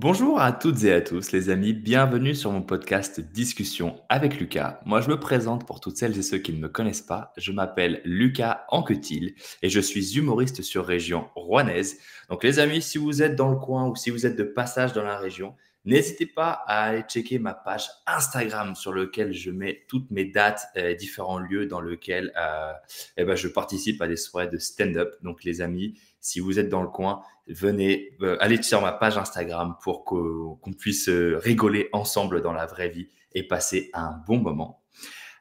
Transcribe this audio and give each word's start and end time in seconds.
Bonjour 0.00 0.40
à 0.40 0.52
toutes 0.52 0.84
et 0.84 0.92
à 0.92 1.00
tous 1.00 1.32
les 1.32 1.50
amis, 1.50 1.72
bienvenue 1.72 2.32
sur 2.32 2.52
mon 2.52 2.62
podcast 2.62 3.18
Discussion 3.18 4.00
avec 4.08 4.38
Lucas. 4.38 4.78
Moi 4.86 5.00
je 5.00 5.08
me 5.08 5.18
présente 5.18 5.66
pour 5.66 5.80
toutes 5.80 5.96
celles 5.96 6.16
et 6.16 6.22
ceux 6.22 6.38
qui 6.38 6.52
ne 6.52 6.60
me 6.60 6.68
connaissent 6.68 7.02
pas, 7.02 7.32
je 7.36 7.50
m'appelle 7.50 8.00
Lucas 8.04 8.64
Anquetil 8.68 9.34
et 9.60 9.68
je 9.68 9.80
suis 9.80 10.16
humoriste 10.16 10.62
sur 10.62 10.86
région 10.86 11.26
rouennaise. 11.34 11.98
Donc 12.30 12.44
les 12.44 12.60
amis, 12.60 12.80
si 12.80 12.96
vous 12.96 13.24
êtes 13.24 13.34
dans 13.34 13.50
le 13.50 13.56
coin 13.56 13.88
ou 13.88 13.96
si 13.96 14.10
vous 14.10 14.24
êtes 14.24 14.36
de 14.36 14.44
passage 14.44 14.92
dans 14.92 15.02
la 15.02 15.18
région, 15.18 15.56
N'hésitez 15.84 16.26
pas 16.26 16.50
à 16.66 16.82
aller 16.88 17.02
checker 17.02 17.38
ma 17.38 17.54
page 17.54 17.88
Instagram 18.06 18.74
sur 18.74 18.92
laquelle 18.92 19.32
je 19.32 19.50
mets 19.50 19.86
toutes 19.88 20.10
mes 20.10 20.26
dates, 20.26 20.66
et 20.74 20.94
différents 20.94 21.38
lieux 21.38 21.64
dans 21.64 21.80
lesquels 21.80 22.30
euh, 22.36 22.72
eh 23.16 23.24
ben, 23.24 23.34
je 23.36 23.48
participe 23.48 24.02
à 24.02 24.06
des 24.06 24.16
soirées 24.16 24.48
de 24.48 24.58
stand-up. 24.58 25.14
Donc 25.22 25.44
les 25.44 25.62
amis, 25.62 25.98
si 26.20 26.40
vous 26.40 26.58
êtes 26.58 26.68
dans 26.68 26.82
le 26.82 26.88
coin, 26.88 27.22
venez, 27.48 28.16
euh, 28.22 28.36
allez 28.40 28.62
sur 28.62 28.80
ma 28.80 28.92
page 28.92 29.16
Instagram 29.16 29.76
pour 29.82 30.04
qu'on 30.04 30.72
puisse 30.78 31.08
euh, 31.08 31.38
rigoler 31.38 31.88
ensemble 31.92 32.42
dans 32.42 32.52
la 32.52 32.66
vraie 32.66 32.88
vie 32.88 33.08
et 33.34 33.42
passer 33.42 33.90
un 33.94 34.20
bon 34.26 34.38
moment. 34.38 34.82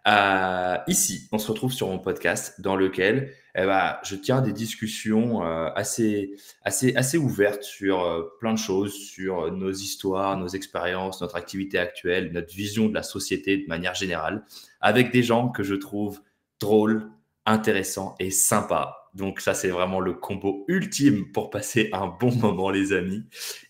Euh, 0.07 0.77
ici, 0.87 1.27
on 1.33 1.37
se 1.37 1.51
retrouve 1.51 1.73
sur 1.73 1.87
mon 1.87 1.99
podcast 1.99 2.61
dans 2.61 2.77
lequel 2.77 3.33
eh 3.55 3.65
ben, 3.65 3.97
je 4.03 4.15
tiens 4.15 4.41
des 4.41 4.53
discussions 4.53 5.43
euh, 5.43 5.69
assez, 5.75 6.35
assez, 6.63 6.95
assez 6.95 7.17
ouvertes 7.17 7.63
sur 7.63 8.29
plein 8.39 8.53
de 8.53 8.59
choses, 8.59 8.93
sur 8.93 9.51
nos 9.51 9.71
histoires, 9.71 10.37
nos 10.37 10.47
expériences, 10.47 11.21
notre 11.21 11.35
activité 11.35 11.77
actuelle, 11.77 12.31
notre 12.31 12.53
vision 12.53 12.87
de 12.87 12.93
la 12.93 13.03
société 13.03 13.57
de 13.57 13.67
manière 13.67 13.95
générale, 13.95 14.45
avec 14.79 15.11
des 15.11 15.23
gens 15.23 15.49
que 15.49 15.63
je 15.63 15.75
trouve 15.75 16.21
drôles, 16.61 17.09
intéressants 17.45 18.15
et 18.19 18.29
sympas. 18.29 19.06
Donc 19.17 19.41
ça, 19.41 19.53
c'est 19.53 19.69
vraiment 19.69 19.99
le 19.99 20.13
combo 20.13 20.63
ultime 20.67 21.31
pour 21.31 21.49
passer 21.49 21.89
un 21.91 22.07
bon 22.07 22.31
moment, 22.35 22.69
les 22.69 22.93
amis. 22.93 23.23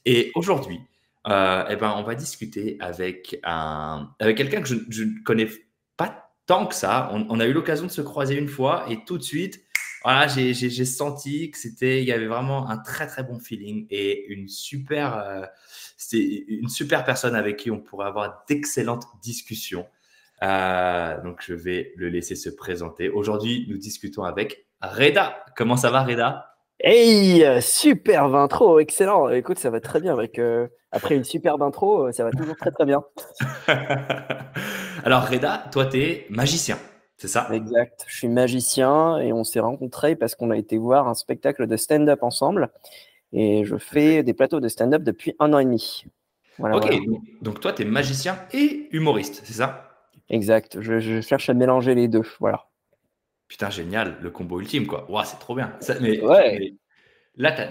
Et 0.06 0.32
aujourd'hui, 0.36 0.80
euh, 1.28 1.64
eh 1.70 1.76
ben, 1.76 1.94
on 1.98 2.04
va 2.04 2.16
discuter 2.16 2.78
avec, 2.80 3.40
avec 3.44 4.38
quelqu'un 4.38 4.62
que 4.62 4.68
je 4.68 5.04
ne 5.04 5.24
connais 5.24 5.48
pas 5.96 6.28
tant 6.46 6.68
que 6.68 6.76
ça. 6.76 7.10
On, 7.12 7.40
a 7.40 7.46
eu 7.46 7.54
l'occasion 7.54 7.86
de 7.86 7.92
se 7.92 8.02
croiser 8.02 8.36
une 8.36 8.48
fois 8.48 8.86
et 8.90 9.04
tout 9.06 9.18
de 9.18 9.24
suite, 9.24 9.62
voilà, 10.04 10.28
j'ai 10.28 10.86
senti 10.86 11.52
que 11.52 11.58
c'était, 11.58 12.02
il 12.02 12.08
y 12.08 12.14
avait 12.14 12.28
vraiment 12.28 12.70
un 12.70 12.78
très 12.78 13.08
très 13.08 13.24
bon 13.24 13.40
feeling 13.40 13.88
et 13.90 14.28
une 14.28 14.48
super, 14.48 15.18
euh, 15.18 15.46
une 16.14 16.70
super 16.70 17.04
personne 17.04 17.36
avec 17.36 17.58
qui 17.58 17.72
on 17.72 17.80
pourrait 17.80 18.08
avoir 18.08 18.46
d'excellentes 18.48 19.06
discussions. 19.22 19.86
Euh, 20.44 21.22
donc 21.24 21.42
je 21.46 21.54
vais 21.54 21.94
le 21.98 22.10
laisser 22.10 22.36
se 22.36 22.50
présenter. 22.50 23.10
Aujourd'hui, 23.10 23.66
nous 23.70 23.78
discutons 23.78 24.24
avec 24.24 24.67
Reda. 24.82 25.46
Comment 25.56 25.78
ça 25.78 25.90
va, 25.90 26.04
Reda? 26.04 26.54
Hey, 26.80 27.44
superbe 27.62 28.36
intro, 28.36 28.80
excellent. 28.80 29.30
Écoute, 29.30 29.58
ça 29.58 29.70
va 29.70 29.80
très 29.80 30.00
bien. 30.00 30.14
Avec, 30.14 30.38
euh, 30.38 30.68
après 30.92 31.16
une 31.16 31.24
superbe 31.24 31.64
intro, 31.64 32.12
ça 32.12 32.24
va 32.24 32.32
toujours 32.32 32.56
très 32.56 32.72
très 32.72 32.86
bien. 32.86 33.04
Alors, 35.04 35.28
Reda, 35.28 35.66
toi, 35.72 35.88
tu 35.88 36.02
es 36.02 36.26
magicien, 36.30 36.78
c'est 37.18 37.28
ça? 37.28 37.48
Exact. 37.52 38.06
Je 38.08 38.16
suis 38.16 38.28
magicien 38.28 39.18
et 39.18 39.34
on 39.34 39.44
s'est 39.44 39.60
rencontrés 39.60 40.16
parce 40.16 40.36
qu'on 40.36 40.52
a 40.52 40.58
été 40.58 40.78
voir 40.78 41.08
un 41.08 41.16
spectacle 41.16 41.66
de 41.66 41.78
stand-up 41.78 42.22
ensemble. 42.22 42.70
Et 43.34 43.66
je 43.66 43.78
fais 43.78 44.24
des 44.24 44.34
plateaux 44.34 44.60
de 44.60 44.68
stand-up 44.68 45.04
depuis 45.04 45.34
un 45.40 45.54
an 45.54 45.60
et 45.60 45.66
demi. 45.66 46.06
ok, 46.60 46.96
donc 47.42 47.60
toi, 47.60 47.74
tu 47.74 47.82
es 47.82 47.86
magicien 47.86 48.38
et 48.54 48.88
humoriste, 48.92 49.42
c'est 49.44 49.54
ça? 49.54 49.88
Exact. 50.30 50.80
Je, 50.82 51.22
cherche 51.22 51.50
à 51.50 51.54
mélanger 51.54 51.96
les 51.96 52.08
deux. 52.08 52.24
Voilà. 52.40 52.67
Putain, 53.48 53.70
génial, 53.70 54.18
le 54.22 54.30
combo 54.30 54.60
ultime, 54.60 54.88
quoi. 54.88 55.08
c'est 55.26 55.40
trop 55.40 55.56
bien. 55.56 55.78
mais, 56.02 56.22
ouais. 56.22 56.74
là, 57.36 57.70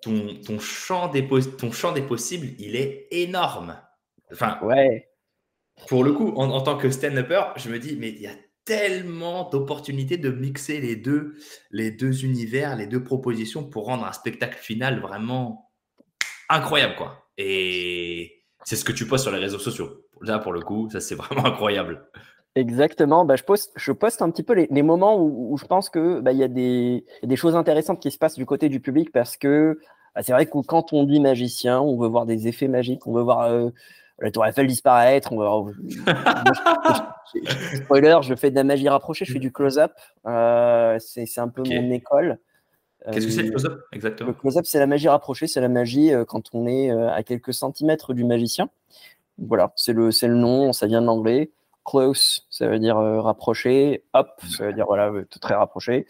ton, 0.00 0.34
ton, 0.44 0.58
champ 0.58 1.08
des, 1.08 1.28
ton 1.58 1.70
champ 1.70 1.92
des 1.92 2.02
possibles, 2.02 2.48
il 2.58 2.76
est 2.76 3.08
énorme. 3.10 3.76
Enfin, 4.30 4.58
ouais 4.62 5.12
pour 5.88 6.04
le 6.04 6.12
coup, 6.12 6.32
en, 6.36 6.60
tant 6.60 6.76
que 6.76 6.90
stand-upper, 6.90 7.42
je 7.56 7.68
me 7.70 7.78
dis, 7.78 7.96
mais 7.96 8.10
il 8.10 8.20
y 8.20 8.26
a 8.26 8.34
tellement 8.64 9.48
d'opportunités 9.50 10.16
de 10.16 10.30
mixer 10.30 10.80
les 10.80 10.96
deux, 10.96 11.36
les 11.70 11.90
deux 11.90 12.24
univers, 12.24 12.76
les 12.76 12.86
deux 12.86 13.02
propositions 13.02 13.64
pour 13.64 13.86
rendre 13.86 14.04
un 14.06 14.12
spectacle 14.12 14.58
final 14.58 15.00
vraiment 15.00 15.72
incroyable, 16.48 16.94
quoi. 16.96 17.26
Et 17.38 18.44
c'est 18.64 18.76
ce 18.76 18.84
que 18.84 18.92
tu 18.92 19.06
postes 19.06 19.24
sur 19.24 19.32
les 19.32 19.38
réseaux 19.38 19.58
sociaux. 19.58 20.06
Là, 20.20 20.38
pour 20.38 20.52
le 20.52 20.60
coup, 20.60 20.88
ça, 20.90 21.00
c'est 21.00 21.16
vraiment 21.16 21.44
incroyable. 21.46 22.08
Exactement. 22.54 23.24
Bah, 23.24 23.36
je, 23.36 23.44
poste, 23.44 23.72
je 23.76 23.92
poste 23.92 24.20
un 24.20 24.30
petit 24.30 24.42
peu 24.42 24.52
les, 24.52 24.82
moments 24.82 25.18
où, 25.18 25.56
je 25.56 25.64
pense 25.64 25.88
que 25.88 26.20
bah, 26.20 26.32
y, 26.32 26.42
a 26.42 26.48
des, 26.48 27.04
des 27.22 27.36
choses 27.36 27.56
intéressantes 27.56 28.00
qui 28.00 28.10
se 28.10 28.18
passent 28.18 28.36
du 28.36 28.46
côté 28.46 28.68
du 28.68 28.80
public 28.80 29.10
parce 29.10 29.36
que 29.36 29.78
bah, 30.14 30.22
c'est 30.22 30.32
vrai 30.32 30.46
que 30.46 30.58
quand 30.58 30.92
on 30.92 31.04
dit 31.04 31.20
magicien, 31.20 31.80
on 31.80 31.96
veut 31.96 32.08
voir 32.08 32.26
des 32.26 32.48
effets 32.48 32.68
magiques, 32.68 33.06
on 33.06 33.14
veut 33.14 33.22
voir 33.22 33.42
euh, 33.42 33.70
la 34.22 34.30
tour 34.30 34.46
Eiffel 34.46 34.66
disparaître. 34.66 35.32
On 35.32 35.72
Spoiler, 37.74 38.18
je 38.22 38.34
fais 38.34 38.50
de 38.50 38.56
la 38.56 38.64
magie 38.64 38.88
rapprochée, 38.88 39.24
je 39.24 39.32
fais 39.32 39.38
du 39.38 39.52
close-up. 39.52 39.92
Euh, 40.26 40.98
c'est 41.00 41.38
un 41.38 41.48
peu 41.48 41.62
mon 41.62 41.90
école. 41.90 42.38
Qu'est-ce 43.10 43.26
que 43.26 43.32
c'est 43.32 43.42
le 43.42 43.48
euh, 43.48 43.50
close-up 43.50 43.80
exactement? 43.92 44.28
Le 44.28 44.34
close-up, 44.34 44.64
c'est 44.64 44.78
la 44.78 44.86
magie 44.86 45.08
rapprochée, 45.08 45.48
c'est 45.48 45.60
la 45.60 45.68
magie 45.68 46.12
euh, 46.12 46.24
quand 46.24 46.50
on 46.52 46.66
est 46.66 46.90
à 46.90 47.22
quelques 47.22 47.52
centimètres 47.52 48.14
du 48.14 48.24
magicien. 48.24 48.68
Voilà, 49.38 49.72
c'est 49.76 49.92
le, 49.92 50.10
le 50.10 50.34
nom, 50.34 50.72
ça 50.72 50.86
vient 50.86 51.00
de 51.00 51.06
l'anglais. 51.06 51.50
Close, 51.84 52.46
ça 52.50 52.68
veut 52.68 52.78
dire 52.78 52.96
rapproché. 52.96 54.04
Up, 54.14 54.28
ça 54.48 54.66
veut 54.66 54.72
dire 54.72 54.86
voilà, 54.86 55.12
très 55.40 55.54
rapproché. 55.54 56.06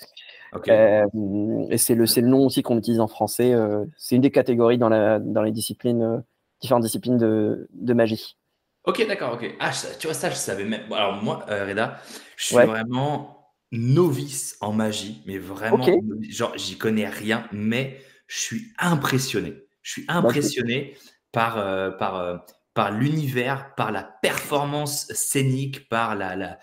et 0.66 1.78
c'est 1.78 1.94
le, 1.94 2.04
le 2.04 2.26
nom 2.28 2.46
aussi 2.46 2.62
qu'on 2.62 2.78
utilise 2.78 3.00
en 3.00 3.08
français. 3.08 3.54
c'est 3.96 4.16
une 4.16 4.22
des 4.22 4.30
catégories 4.30 4.78
dans, 4.78 4.88
la, 4.88 5.18
dans 5.18 5.42
les 5.42 5.52
disciplines 5.52 6.22
différentes 6.62 6.84
disciplines 6.84 7.18
de, 7.18 7.68
de 7.74 7.92
magie. 7.92 8.36
Ok, 8.84 9.06
d'accord, 9.06 9.34
ok. 9.34 9.54
Ah, 9.60 9.70
tu 9.98 10.06
vois, 10.06 10.14
ça, 10.14 10.30
je 10.30 10.36
savais 10.36 10.64
même. 10.64 10.90
Alors, 10.92 11.22
moi, 11.22 11.44
euh, 11.48 11.66
Reda, 11.66 12.00
je 12.36 12.46
suis 12.46 12.56
vraiment 12.56 13.52
novice 13.70 14.56
en 14.60 14.72
magie, 14.72 15.22
mais 15.26 15.38
vraiment, 15.38 15.84
genre, 16.28 16.56
j'y 16.56 16.78
connais 16.78 17.08
rien, 17.08 17.46
mais 17.52 18.00
je 18.26 18.38
suis 18.38 18.72
impressionné. 18.78 19.54
Je 19.82 19.92
suis 19.92 20.04
bah, 20.06 20.14
impressionné 20.14 20.96
par, 21.32 21.58
euh, 21.58 21.90
par, 21.90 22.16
euh, 22.16 22.36
par 22.74 22.90
l'univers, 22.90 23.74
par 23.74 23.92
la 23.92 24.02
performance 24.02 25.06
scénique, 25.12 25.88
par 25.88 26.14
la. 26.14 26.36
la, 26.36 26.58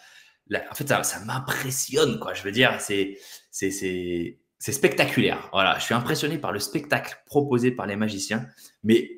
En 0.71 0.75
fait, 0.75 0.87
ça, 0.87 1.03
ça 1.03 1.19
m'impressionne, 1.25 2.19
quoi. 2.19 2.33
Je 2.33 2.43
veux 2.43 2.51
dire, 2.51 2.79
c'est. 2.79 3.17
c'est 3.51 4.39
c'est 4.59 4.73
spectaculaire. 4.73 5.49
Voilà, 5.53 5.79
je 5.79 5.85
suis 5.85 5.93
impressionné 5.93 6.37
par 6.37 6.51
le 6.51 6.59
spectacle 6.59 7.23
proposé 7.25 7.71
par 7.71 7.87
les 7.87 7.95
magiciens, 7.95 8.45
mais 8.83 9.11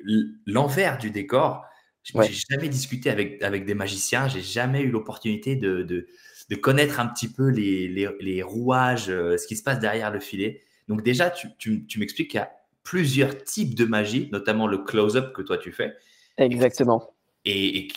l'envers 0.46 0.98
du 0.98 1.10
décor, 1.10 1.64
je 2.04 2.16
n'ai 2.16 2.30
jamais 2.48 2.68
discuté 2.68 3.10
avec, 3.10 3.42
avec 3.42 3.64
des 3.64 3.74
magiciens, 3.74 4.28
j'ai 4.28 4.40
jamais 4.40 4.82
eu 4.82 4.90
l'opportunité 4.90 5.56
de, 5.56 5.82
de, 5.82 6.06
de, 6.48 6.56
connaître 6.56 7.00
un 7.00 7.06
petit 7.06 7.28
peu 7.28 7.48
les, 7.48 7.88
les, 7.88 8.08
les, 8.20 8.42
rouages, 8.42 9.08
euh, 9.08 9.36
ce 9.36 9.46
qui 9.46 9.56
se 9.56 9.62
passe 9.62 9.80
derrière 9.80 10.12
le 10.12 10.20
filet. 10.20 10.62
Donc 10.88 11.02
déjà, 11.02 11.30
tu, 11.30 11.48
tu, 11.58 11.86
tu 11.86 11.98
m'expliques 11.98 12.30
qu'il 12.30 12.38
y 12.38 12.42
a 12.42 12.52
plusieurs 12.84 13.42
types 13.42 13.74
de 13.74 13.84
magie, 13.84 14.28
notamment 14.32 14.66
le 14.66 14.78
close-up 14.78 15.32
que 15.32 15.42
toi 15.42 15.58
tu 15.58 15.72
fais. 15.72 15.94
Exactement. 16.38 17.12
Et, 17.44 17.88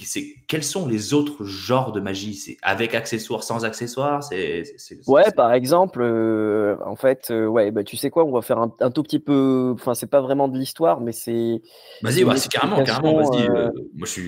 quels 0.47 0.63
sont 0.63 0.87
les 0.87 1.13
autres 1.13 1.43
genres 1.43 1.91
de 1.91 1.99
magie? 1.99 2.33
C'est 2.33 2.57
avec 2.63 2.95
accessoires, 2.95 3.43
sans 3.43 3.63
accessoires? 3.63 4.23
C'est, 4.23 4.63
Ouais, 5.05 5.31
par 5.35 5.53
exemple, 5.53 6.01
euh, 6.01 6.77
en 6.83 6.95
fait, 6.95 7.27
euh, 7.29 7.45
ouais, 7.45 7.69
bah, 7.69 7.83
tu 7.83 7.95
sais 7.95 8.09
quoi, 8.09 8.25
on 8.25 8.31
va 8.31 8.41
faire 8.41 8.57
un, 8.57 8.91
tout 8.91 9.03
petit 9.03 9.19
peu. 9.19 9.73
Enfin, 9.75 9.93
c'est 9.93 10.09
pas 10.09 10.21
vraiment 10.21 10.47
de 10.47 10.57
l'histoire, 10.57 10.99
mais 10.99 11.11
c'est. 11.11 11.61
Vas-y, 12.01 12.23
ouais, 12.23 12.37
c'est 12.37 12.51
carrément, 12.51 12.83
carrément, 12.83 13.17
vas-y. 13.17 13.47
Euh, 13.47 13.69
moi, 13.93 14.07
je, 14.07 14.21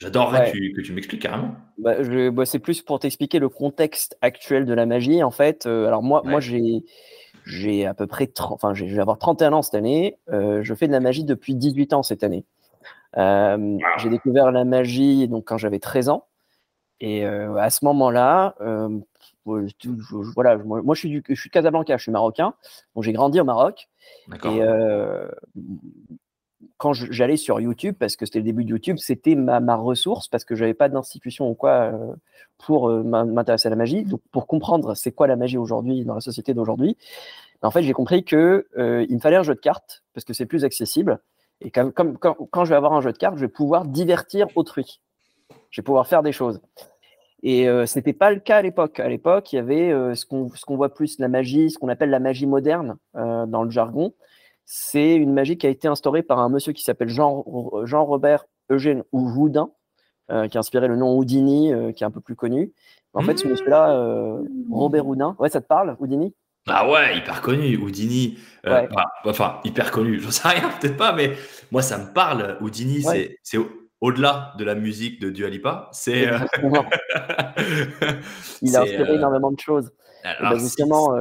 j'adorerais 0.00 0.50
que, 0.50 0.80
tu 0.80 0.92
m'expliques 0.92 1.22
carrément. 1.22 1.52
Bah, 1.78 1.94
bah, 2.32 2.46
c'est 2.46 2.58
plus 2.58 2.82
pour 2.82 2.98
t'expliquer 2.98 3.38
le 3.38 3.48
contexte 3.48 4.18
actuel 4.22 4.64
de 4.64 4.74
la 4.74 4.86
magie. 4.86 5.22
En 5.22 5.30
fait, 5.30 5.66
alors 5.66 6.02
moi, 6.02 6.22
moi 6.24 6.40
j'ai. 6.40 6.84
J'ai 7.48 7.86
à 7.86 7.94
peu 7.94 8.08
près 8.08 8.26
30, 8.26 8.54
enfin, 8.54 8.74
je 8.74 8.84
vais 8.84 8.98
avoir 8.98 9.18
31 9.18 9.52
ans 9.52 9.62
cette 9.62 9.76
année. 9.76 10.18
je 10.32 10.74
fais 10.74 10.88
de 10.88 10.92
la 10.92 10.98
magie 10.98 11.22
depuis 11.22 11.54
18 11.54 11.92
ans 11.92 12.02
cette 12.02 12.24
année. 12.24 12.44
Euh, 13.16 13.78
j'ai 13.98 14.10
découvert 14.10 14.50
la 14.52 14.64
magie 14.64 15.28
donc 15.28 15.44
quand 15.46 15.58
j'avais 15.58 15.78
13 15.78 16.08
ans. 16.08 16.26
Et 17.00 17.26
euh, 17.26 17.56
à 17.56 17.70
ce 17.70 17.84
moment-là, 17.84 18.54
euh, 18.60 18.98
voilà, 19.44 20.56
moi, 20.56 20.94
je 20.94 20.98
suis, 20.98 21.08
du, 21.10 21.22
je 21.28 21.34
suis 21.34 21.50
de 21.50 21.52
Casablanca, 21.52 21.96
je 21.96 22.02
suis 22.02 22.12
marocain, 22.12 22.54
donc 22.94 23.04
j'ai 23.04 23.12
grandi 23.12 23.40
au 23.40 23.44
Maroc. 23.44 23.88
Et 24.44 24.60
quand 26.78 26.92
j'allais 26.92 27.36
sur 27.36 27.60
YouTube, 27.60 27.96
parce 27.98 28.16
que 28.16 28.26
c'était 28.26 28.38
le 28.38 28.44
début 28.44 28.64
de 28.64 28.70
YouTube, 28.70 28.96
c'était 28.98 29.34
ma, 29.34 29.60
ma, 29.60 29.76
ressource, 29.76 30.28
parce 30.28 30.44
que 30.44 30.54
j'avais 30.54 30.74
pas 30.74 30.88
d'institution 30.88 31.48
ou 31.48 31.54
quoi 31.54 31.92
pour 32.58 32.88
m'intéresser 32.90 33.68
à 33.68 33.70
la 33.70 33.76
magie. 33.76 34.04
Donc 34.04 34.20
pour 34.32 34.46
comprendre 34.46 34.94
c'est 34.94 35.12
quoi 35.12 35.26
la 35.26 35.36
magie 35.36 35.58
aujourd'hui 35.58 36.04
dans 36.04 36.14
la 36.14 36.20
société 36.20 36.54
d'aujourd'hui, 36.54 36.96
en 37.62 37.70
fait 37.70 37.82
j'ai 37.82 37.92
compris 37.92 38.24
que 38.24 38.66
il 39.08 39.14
me 39.14 39.20
fallait 39.20 39.36
un 39.36 39.42
jeu 39.42 39.54
de 39.54 39.60
cartes 39.60 40.02
parce 40.14 40.24
que 40.24 40.32
c'est 40.32 40.46
plus 40.46 40.64
accessible 40.64 41.20
et 41.60 41.70
comme, 41.70 41.92
quand, 41.92 42.64
je 42.64 42.70
vais 42.70 42.76
avoir 42.76 42.92
un 42.92 43.00
jeu 43.00 43.12
de 43.12 43.18
cartes, 43.18 43.36
je 43.36 43.40
vais 43.40 43.48
pouvoir 43.48 43.86
divertir 43.86 44.46
autrui. 44.56 45.00
Je 45.70 45.80
vais 45.80 45.84
pouvoir 45.84 46.06
faire 46.06 46.22
des 46.22 46.32
choses. 46.32 46.60
Et 47.42 47.68
euh, 47.68 47.86
ce 47.86 47.98
n'était 47.98 48.12
pas 48.12 48.30
le 48.30 48.40
cas 48.40 48.58
à 48.58 48.62
l'époque. 48.62 49.00
À 49.00 49.08
l'époque, 49.08 49.52
il 49.52 49.56
y 49.56 49.58
avait 49.58 49.90
euh, 49.90 50.14
ce 50.14 50.26
qu'on 50.26 50.76
voit 50.76 50.92
plus 50.92 51.18
la 51.18 51.28
magie, 51.28 51.70
ce 51.70 51.78
qu'on 51.78 51.88
appelle 51.88 52.10
la 52.10 52.18
magie 52.18 52.46
moderne 52.46 52.96
euh, 53.16 53.46
dans 53.46 53.62
le 53.62 53.70
jargon. 53.70 54.14
c'est 54.64 55.14
une 55.14 55.32
magie 55.32 55.56
qui 55.56 55.66
a 55.66 55.70
été 55.70 55.88
instaurée 55.88 56.22
par 56.22 56.40
un 56.40 56.48
monsieur 56.48 56.72
qui 56.72 56.82
s'appelle 56.82 57.08
Jean, 57.08 57.44
Jean 57.84 58.04
Robert 58.04 58.46
Eugène 58.70 59.04
Houdin, 59.12 59.70
euh, 60.30 60.48
qui 60.48 60.56
a 60.56 60.60
inspiré 60.60 60.88
le 60.88 60.96
nom 60.96 61.16
Houdini, 61.16 61.72
euh, 61.72 61.92
qui 61.92 62.02
est 62.02 62.06
un 62.06 62.10
peu 62.10 62.20
plus 62.20 62.36
connu. 62.36 62.72
En 63.12 63.22
fait, 63.22 63.38
ce 63.38 63.46
mmh. 63.46 63.50
monsieur-là, 63.50 64.38
Robert 64.70 65.06
Houdin, 65.06 65.36
ouais, 65.38 65.48
ça 65.48 65.62
te 65.62 65.66
parle, 65.66 65.96
Houdini? 66.00 66.34
Ah 66.66 66.88
ouais, 66.88 67.18
hyper 67.18 67.40
connu, 67.42 67.76
Houdini. 67.76 68.38
enfin, 69.24 69.60
hyper 69.64 69.90
connu, 69.90 70.20
j'en 70.20 70.30
sais 70.30 70.48
rien, 70.48 70.68
peut-être 70.80 70.96
pas, 70.96 71.12
mais 71.12 71.32
moi, 71.70 71.82
ça 71.82 71.98
me 71.98 72.12
parle. 72.12 72.58
Houdini, 72.60 73.04
c'est 73.42 73.58
au-delà 74.00 74.52
de 74.58 74.64
la 74.64 74.74
musique 74.74 75.20
de 75.20 75.30
Dua 75.30 75.48
Lipa. 75.48 75.88
C'est. 75.92 76.26
Il 78.62 78.76
a 78.76 78.82
inspiré 78.82 79.14
énormément 79.14 79.52
de 79.52 79.60
choses. 79.60 79.92
Ben, 80.24 80.58
justement, 80.58 81.16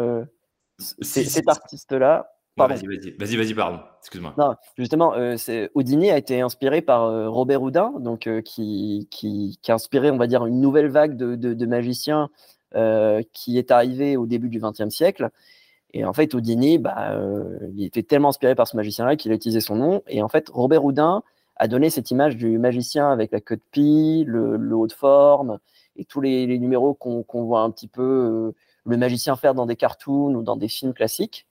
cet 0.79 1.47
artiste-là, 1.47 2.27
Vas-y, 2.57 2.87
vas-y, 3.17 3.35
vas-y, 3.35 3.53
pardon. 3.53 3.79
Excuse-moi. 3.99 4.33
Non, 4.37 4.55
justement, 4.77 5.13
euh, 5.15 5.35
Houdini 5.75 6.09
a 6.09 6.17
été 6.17 6.39
inspiré 6.39 6.81
par 6.81 7.03
euh, 7.03 7.29
Robert 7.29 7.61
Houdin, 7.61 7.93
donc 7.99 8.27
euh, 8.27 8.41
qui, 8.41 9.09
qui, 9.11 9.59
qui, 9.61 9.71
a 9.71 9.75
inspiré, 9.75 10.09
on 10.09 10.17
va 10.17 10.27
dire, 10.27 10.45
une 10.45 10.61
nouvelle 10.61 10.87
vague 10.87 11.17
de, 11.17 11.35
de, 11.35 11.65
magiciens 11.65 12.23
euh, 12.23 12.27
qui 13.31 13.57
est 13.57 13.71
arrivée 13.71 14.17
au 14.17 14.25
début 14.25 14.49
du 14.49 14.59
XXe 14.59 14.89
siècle. 14.89 15.29
Et 15.93 16.03
en 16.03 16.11
fait, 16.11 16.33
Houdini, 16.33 16.77
bah, 16.77 17.17
il 17.73 17.85
était 17.85 18.03
tellement 18.03 18.29
inspiré 18.29 18.53
par 18.53 18.67
ce 18.67 18.75
magicien-là 18.75 19.15
qu'il 19.15 19.31
a 19.31 19.35
utilisé 19.35 19.61
son 19.61 19.75
nom. 19.75 20.03
Et 20.07 20.21
en 20.21 20.27
fait, 20.27 20.49
Robert 20.49 20.83
Houdin 20.83 21.23
a 21.55 21.67
donné 21.69 21.89
cette 21.89 22.11
image 22.11 22.35
du 22.35 22.57
magicien 22.57 23.11
avec 23.11 23.31
la 23.31 23.39
queue 23.39 23.55
de 23.55 23.61
pie, 23.71 24.25
le, 24.27 24.57
le 24.57 24.75
haut 24.75 24.87
de 24.87 24.93
forme 24.93 25.59
et 25.95 26.03
tous 26.03 26.19
les, 26.19 26.45
les 26.47 26.59
numéros 26.59 26.93
qu'on 26.93 27.43
voit 27.45 27.61
un 27.61 27.71
petit 27.71 27.87
peu 27.87 28.53
le 28.85 28.97
magicien 28.97 29.35
faire 29.35 29.53
dans 29.53 29.65
des 29.65 29.75
cartoons 29.75 30.35
ou 30.35 30.43
dans 30.43 30.55
des 30.55 30.67
films 30.67 30.93
classiques. 30.93 31.47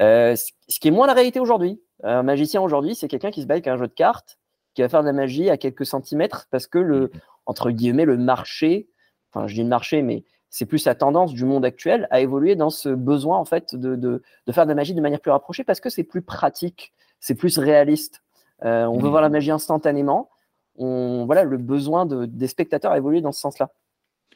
Euh, 0.00 0.34
ce 0.36 0.80
qui 0.80 0.88
est 0.88 0.90
moins 0.90 1.06
la 1.06 1.14
réalité 1.14 1.40
aujourd'hui. 1.40 1.80
Un 2.02 2.22
magicien 2.22 2.60
aujourd'hui, 2.60 2.94
c'est 2.94 3.08
quelqu'un 3.08 3.30
qui 3.30 3.42
se 3.42 3.46
bat 3.46 3.54
avec 3.54 3.68
un 3.68 3.76
jeu 3.76 3.86
de 3.86 3.92
cartes, 3.92 4.38
qui 4.74 4.82
va 4.82 4.88
faire 4.88 5.02
de 5.02 5.06
la 5.06 5.12
magie 5.12 5.48
à 5.50 5.56
quelques 5.56 5.86
centimètres 5.86 6.48
parce 6.50 6.66
que 6.66 6.78
le, 6.78 7.12
entre 7.46 7.70
guillemets, 7.70 8.04
le 8.04 8.16
marché, 8.16 8.88
enfin, 9.32 9.46
je 9.46 9.54
dis 9.54 9.62
le 9.62 9.68
marché, 9.68 10.02
mais 10.02 10.24
c'est 10.54 10.66
plus 10.66 10.84
la 10.84 10.94
tendance 10.94 11.34
du 11.34 11.44
monde 11.44 11.64
actuel 11.64 12.06
à 12.12 12.20
évoluer 12.20 12.54
dans 12.54 12.70
ce 12.70 12.88
besoin, 12.88 13.38
en 13.38 13.44
fait, 13.44 13.74
de, 13.74 13.96
de, 13.96 14.22
de 14.46 14.52
faire 14.52 14.66
de 14.66 14.68
la 14.68 14.76
magie 14.76 14.94
de 14.94 15.00
manière 15.00 15.18
plus 15.18 15.32
rapprochée 15.32 15.64
parce 15.64 15.80
que 15.80 15.90
c'est 15.90 16.04
plus 16.04 16.22
pratique, 16.22 16.92
c'est 17.18 17.34
plus 17.34 17.58
réaliste. 17.58 18.22
Euh, 18.64 18.84
on 18.84 18.98
veut 18.98 19.08
mmh. 19.08 19.10
voir 19.10 19.22
la 19.22 19.30
magie 19.30 19.50
instantanément. 19.50 20.30
On, 20.76 21.24
voilà, 21.26 21.42
le 21.42 21.56
besoin 21.56 22.06
de, 22.06 22.26
des 22.26 22.46
spectateurs 22.46 22.92
a 22.92 22.98
évolué 22.98 23.20
dans 23.20 23.32
ce 23.32 23.40
sens-là. 23.40 23.72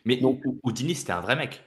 Mais 0.05 0.17
Donc, 0.17 0.41
Houdini, 0.65 0.97
c'était 0.97 1.13
un 1.13 1.21
vrai 1.21 1.37
mec. 1.37 1.63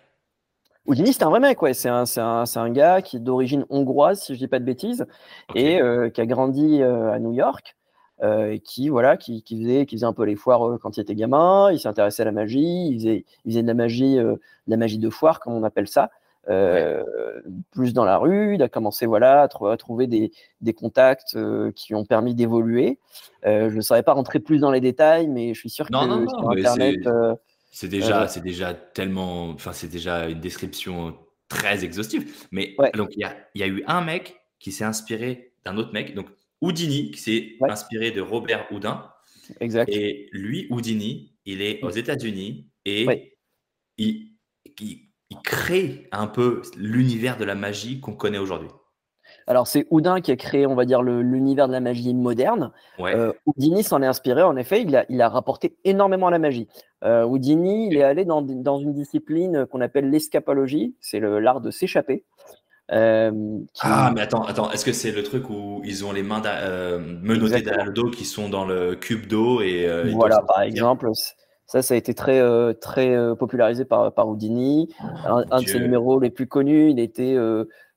Houdini, 0.86 1.14
c'est 1.14 1.24
un 1.24 1.30
vrai 1.30 1.40
mec, 1.40 1.62
ouais. 1.62 1.74
C'est 1.74 1.88
un, 1.88 2.04
un, 2.18 2.44
un, 2.54 2.70
gars 2.72 3.02
qui 3.02 3.16
est 3.16 3.22
d'origine 3.22 3.66
hongroise, 3.70 4.22
si 4.22 4.34
je 4.34 4.40
dis 4.40 4.50
pas 4.50 4.60
de 4.60 4.66
bêtises, 4.66 5.08
et 5.56 5.82
euh, 5.82 6.10
qui 6.10 6.20
a 6.20 6.26
grandi 6.26 6.82
euh, 6.82 7.14
à 7.14 7.20
New 7.20 7.32
York, 7.32 7.78
euh, 8.24 8.58
qui 8.64 8.90
voilà, 8.90 9.18
qui, 9.18 9.42
qui, 9.44 9.62
faisait, 9.62 9.86
qui 9.86 9.96
faisait 9.96 10.06
un 10.06 10.14
peu 10.14 10.24
les 10.24 10.36
foires 10.36 10.78
quand 10.80 10.98
il 10.98 11.02
était 11.02 11.16
gamin. 11.16 11.72
Il 11.72 11.80
s'intéressait 11.80 12.22
à 12.22 12.26
la 12.26 12.32
magie, 12.32 12.88
il 12.90 13.00
faisait, 13.00 13.26
il 13.46 13.52
faisait 13.52 13.64
de 13.64 13.68
la 13.68 13.74
magie, 13.74 14.16
de 14.16 14.40
la 14.68 14.78
magie 14.78 15.00
de 15.00 15.10
foire, 15.10 15.40
comme 15.40 15.54
on 15.54 15.64
appelle 15.64 15.88
ça. 15.88 16.12
plus 16.46 17.94
dans 17.94 18.06
la 18.06 18.18
rue, 18.18 18.56
il 18.56 18.64
a 18.64 18.70
commencé 18.70 19.06
voilà, 19.06 19.44
à, 19.44 19.78
trouver 19.78 20.08
des, 20.08 20.32
des 20.62 20.74
contacts 20.74 21.38
qui 21.76 21.96
ont 21.96 22.06
permis 22.06 22.36
d'évoluer. 22.36 23.00
je 23.44 23.76
ne 23.76 23.82
saurais 23.82 24.04
pas 24.04 24.14
rentrer 24.14 24.40
plus 24.40 24.60
dans 24.60 24.72
les 24.72 24.82
détails, 24.82 25.28
mais 25.28 25.54
je 25.54 25.60
suis 25.60 25.70
sûr 25.70 25.88
que 25.88 25.94
sur 25.94 26.52
Internet, 26.52 27.00
c'est 27.72 27.88
déjà, 27.88 28.28
c'est 28.28 28.44
déjà 28.44 28.74
tellement, 28.74 29.50
enfin, 29.50 29.72
c'est 29.72 29.88
déjà 29.88 30.28
une 30.28 30.42
description 30.42 31.16
très 31.48 31.86
exhaustive. 31.86 32.46
Mais 32.52 32.76
donc, 32.96 33.10
il 33.16 33.22
y 33.22 33.24
a, 33.24 33.36
y 33.56 33.64
a, 33.64 33.68
eu 33.68 33.84
un 33.88 34.02
mec 34.02 34.42
qui 34.60 34.74
s'est 34.74 34.84
inspiré 34.84 35.54
d'un 35.66 35.78
autre 35.78 35.94
mec, 35.94 36.14
donc 36.14 36.28
Houdini, 36.62 37.12
qui 37.12 37.20
s'est 37.20 37.50
inspiré 37.68 38.12
de 38.12 38.22
Robert 38.22 38.68
Houdin. 38.72 39.10
Exact. 39.60 39.90
Et 39.90 40.30
lui, 40.32 40.68
Houdini, 40.70 41.34
il 41.46 41.62
est 41.62 41.84
aux 41.84 41.90
États-Unis 41.90 42.70
et 42.86 43.34
il, 43.98 44.32
il, 44.80 45.08
crée 45.44 46.08
un 46.12 46.28
peu 46.28 46.62
l'univers 46.78 47.38
de 47.38 47.46
la 47.46 47.56
magie 47.56 48.00
qu'on 48.00 48.14
connaît 48.14 48.38
aujourd'hui. 48.38 48.70
Alors, 49.48 49.68
c'est 49.68 49.88
Houdin 49.90 50.22
qui 50.22 50.32
a 50.32 50.36
créé, 50.36 50.68
on 50.68 50.76
va 50.76 50.86
dire, 50.86 51.02
l'univers 51.02 51.68
de 51.68 51.74
la 51.74 51.80
magie 51.80 52.14
moderne. 52.14 52.72
Euh, 53.00 53.32
Houdini 53.46 53.84
s'en 53.84 54.02
est 54.02 54.08
inspiré, 54.08 54.44
en 54.44 54.56
effet, 54.56 54.82
il 54.82 54.96
a, 54.96 55.06
il 55.10 55.22
a, 55.22 55.30
rapporté 55.30 55.78
énormément 55.84 56.28
à 56.28 56.32
la 56.32 56.40
magie. 56.40 56.68
Euh, 57.04 57.24
Houdini, 57.26 57.88
il 57.88 57.98
est 57.98 58.04
allé 58.04 58.26
dans, 58.26 58.42
dans 58.42 58.80
une 58.80 58.94
discipline 58.94 59.66
qu'on 59.66 59.82
appelle 59.82 60.10
l'escapologie, 60.10 60.96
c'est 61.00 61.20
l'art 61.20 61.62
de 61.62 61.72
s'échapper. 61.72 62.26
Euh, 62.92 63.32
ah, 63.80 64.12
mais 64.14 64.22
attends, 64.22 64.44
attends, 64.44 64.72
est-ce 64.72 64.84
que 64.84 64.92
c'est 64.92 65.12
le 65.12 65.24
truc 65.24 65.50
où 65.50 65.82
ils 65.86 66.04
ont 66.04 66.12
les 66.12 66.24
mains 66.24 66.42
euh, 66.46 67.00
menottées 67.00 67.62
derrière 67.62 67.86
le 67.86 67.94
dos 67.94 68.10
qui 68.10 68.26
sont 68.26 68.50
dans 68.50 68.66
le 68.66 68.96
cube 68.96 69.28
d'eau 69.28 69.62
et 69.62 69.88
Voilà, 70.14 70.42
par 70.42 70.62
exemple. 70.62 71.10
Ça, 71.68 71.82
ça 71.82 71.94
a 71.94 71.98
été 71.98 72.14
très, 72.14 72.42
très 72.82 73.16
popularisé 73.38 73.86
par, 73.86 74.14
par 74.14 74.28
Houdini. 74.28 74.94
un, 75.26 75.62
de 75.62 75.68
ses 75.68 75.80
numéros 75.80 76.20
les 76.20 76.30
plus 76.30 76.48
connus, 76.48 76.90
il 76.90 77.00
était 77.00 77.38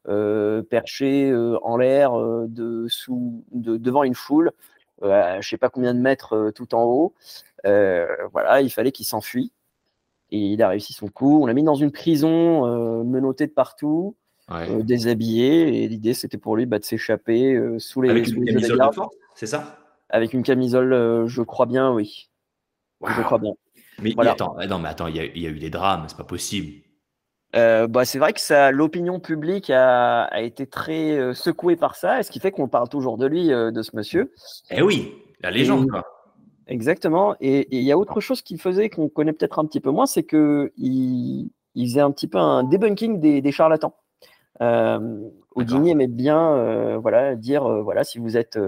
euh, 0.06 0.62
perché 0.62 1.31
euh, 1.31 1.58
en 1.62 1.79
l'air 1.79 2.12
euh, 2.12 2.44
de, 2.46 2.87
de, 3.52 3.79
devant 3.79 4.05
une 4.05 4.14
foule, 4.14 4.52
je 5.00 5.37
ne 5.37 5.43
sais 5.43 5.56
pas 5.56 5.70
combien 5.70 5.94
de 5.94 5.99
mètres 5.99 6.52
tout 6.55 6.75
en 6.75 6.85
haut. 6.85 7.14
voilà, 7.64 8.61
il 8.61 8.70
fallait 8.70 8.93
qu'il 8.93 9.06
s'enfuit. 9.06 9.52
Et 10.31 10.38
il 10.38 10.62
a 10.62 10.69
réussi 10.69 10.93
son 10.93 11.08
coup. 11.08 11.43
On 11.43 11.46
l'a 11.46 11.55
mis 11.55 11.62
dans 11.62 11.75
une 11.75 11.93
prison, 11.93 13.05
menotté 13.05 13.46
de 13.46 13.52
partout, 13.52 14.17
déshabillé. 14.82 15.85
Et 15.85 15.88
l'idée, 15.88 16.14
c'était 16.14 16.38
pour 16.38 16.56
lui 16.56 16.67
bah, 16.67 16.79
de 16.79 16.85
s'échapper 16.85 17.58
sous 17.79 18.02
les. 18.02 18.11
Avec 18.11 18.29
une 18.29 18.44
camisole 18.44 18.79
de 18.79 18.94
force, 18.94 19.17
c'est 19.35 19.46
ça? 19.46 19.79
Avec 20.11 20.32
une 20.32 20.43
camisole, 20.43 21.26
je 21.26 21.43
crois 21.43 21.67
bien, 21.67 21.93
oui. 21.93 22.31
Je 23.06 23.23
crois 23.23 23.38
bien. 23.38 23.52
Mais, 24.02 24.14
attends, 24.26 24.56
non, 24.69 24.79
mais 24.79 24.88
attends, 24.88 25.06
il 25.06 25.17
y, 25.17 25.41
y, 25.41 25.46
a 25.46 25.50
eu 25.50 25.58
des 25.58 25.70
drames, 25.70 26.05
c'est 26.08 26.17
pas 26.17 26.25
possible. 26.25 26.85
Euh, 27.55 27.87
bah, 27.87 28.05
c'est 28.05 28.19
vrai 28.19 28.32
que 28.32 28.41
ça, 28.41 28.73
l'opinion 28.73 29.20
publique 29.20 29.70
a, 29.70 30.25
a, 30.25 30.41
été 30.41 30.67
très 30.67 31.12
euh, 31.12 31.35
secouée 31.35 31.76
par 31.76 31.94
ça, 31.94 32.23
ce 32.23 32.31
qui 32.31 32.41
fait 32.41 32.50
qu'on 32.50 32.69
parle 32.69 32.88
toujours 32.88 33.17
de 33.17 33.26
lui, 33.26 33.52
euh, 33.52 33.70
de 33.70 33.82
ce 33.82 33.94
monsieur. 33.94 34.32
Eh 34.70 34.82
oui, 34.82 35.12
la 35.41 35.50
légende, 35.50 35.88
quoi. 35.88 36.05
Exactement. 36.67 37.37
Et 37.41 37.69
il 37.76 37.82
y 37.82 37.93
a 37.93 37.99
autre 37.99 38.20
chose 38.20 38.43
qui 38.43 38.58
faisait 38.58 38.88
qu'on 38.88 39.08
connaît 39.08 39.32
peut-être 39.32 39.58
un 39.58 39.67
petit 39.67 39.81
peu 39.81 39.91
moins, 39.91 40.06
c'est 40.06 40.25
qu'il 40.25 40.70
il 41.76 41.88
faisait 41.88 42.00
un 42.00 42.11
petit 42.11 42.26
peu 42.26 42.38
un 42.38 42.64
debunking 42.64 43.20
des, 43.20 43.41
des 43.41 43.52
charlatans. 43.52 43.94
Houdini 44.61 45.91
aimait 45.91 46.06
bien 46.06 46.99
voilà, 46.99 47.37
dire 47.37 47.69
voilà, 47.83 48.05
si 48.05 48.19
vous 48.19 48.37
êtes 48.37 48.59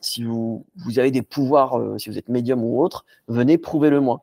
si 0.00 0.22
vous, 0.22 0.66
vous 0.76 0.98
avez 0.98 1.10
des 1.10 1.22
pouvoirs, 1.22 1.80
si 1.98 2.10
vous 2.10 2.18
êtes 2.18 2.28
médium 2.28 2.62
ou 2.62 2.82
autre, 2.82 3.06
venez 3.26 3.56
prouver-le-moi. 3.56 4.22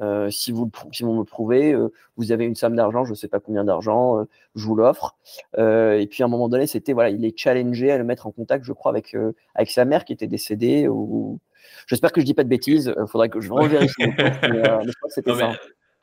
Euh, 0.00 0.30
si, 0.30 0.50
vous, 0.50 0.70
si 0.90 1.04
vous 1.04 1.12
me 1.12 1.22
prouvez, 1.22 1.72
euh, 1.72 1.92
vous 2.16 2.32
avez 2.32 2.44
une 2.44 2.56
somme 2.56 2.74
d'argent, 2.74 3.04
je 3.04 3.10
ne 3.10 3.14
sais 3.14 3.28
pas 3.28 3.38
combien 3.38 3.62
d'argent, 3.62 4.26
je 4.54 4.64
vous 4.66 4.74
l'offre. 4.74 5.16
et 5.56 6.06
puis 6.10 6.22
à 6.22 6.26
un 6.26 6.28
moment 6.28 6.48
donné, 6.48 6.66
c'était 6.66 6.92
voilà, 6.92 7.10
il 7.10 7.24
est 7.24 7.38
challengé 7.38 7.90
à 7.90 7.98
le 7.98 8.04
mettre 8.04 8.26
en 8.26 8.32
contact, 8.32 8.64
je 8.64 8.72
crois, 8.72 8.90
avec, 8.90 9.16
avec 9.54 9.70
sa 9.70 9.84
mère 9.84 10.04
qui 10.04 10.12
était 10.12 10.26
décédée. 10.26 10.88
Ou... 10.88 11.38
J'espère 11.86 12.12
que 12.12 12.20
je 12.20 12.26
dis 12.26 12.34
pas 12.34 12.44
de 12.44 12.48
bêtises, 12.48 12.92
il 12.98 13.06
faudrait 13.06 13.28
que 13.28 13.40
je 13.40 13.52
revérifie. 13.52 14.02
c'était 15.08 15.34
ça. 15.34 15.52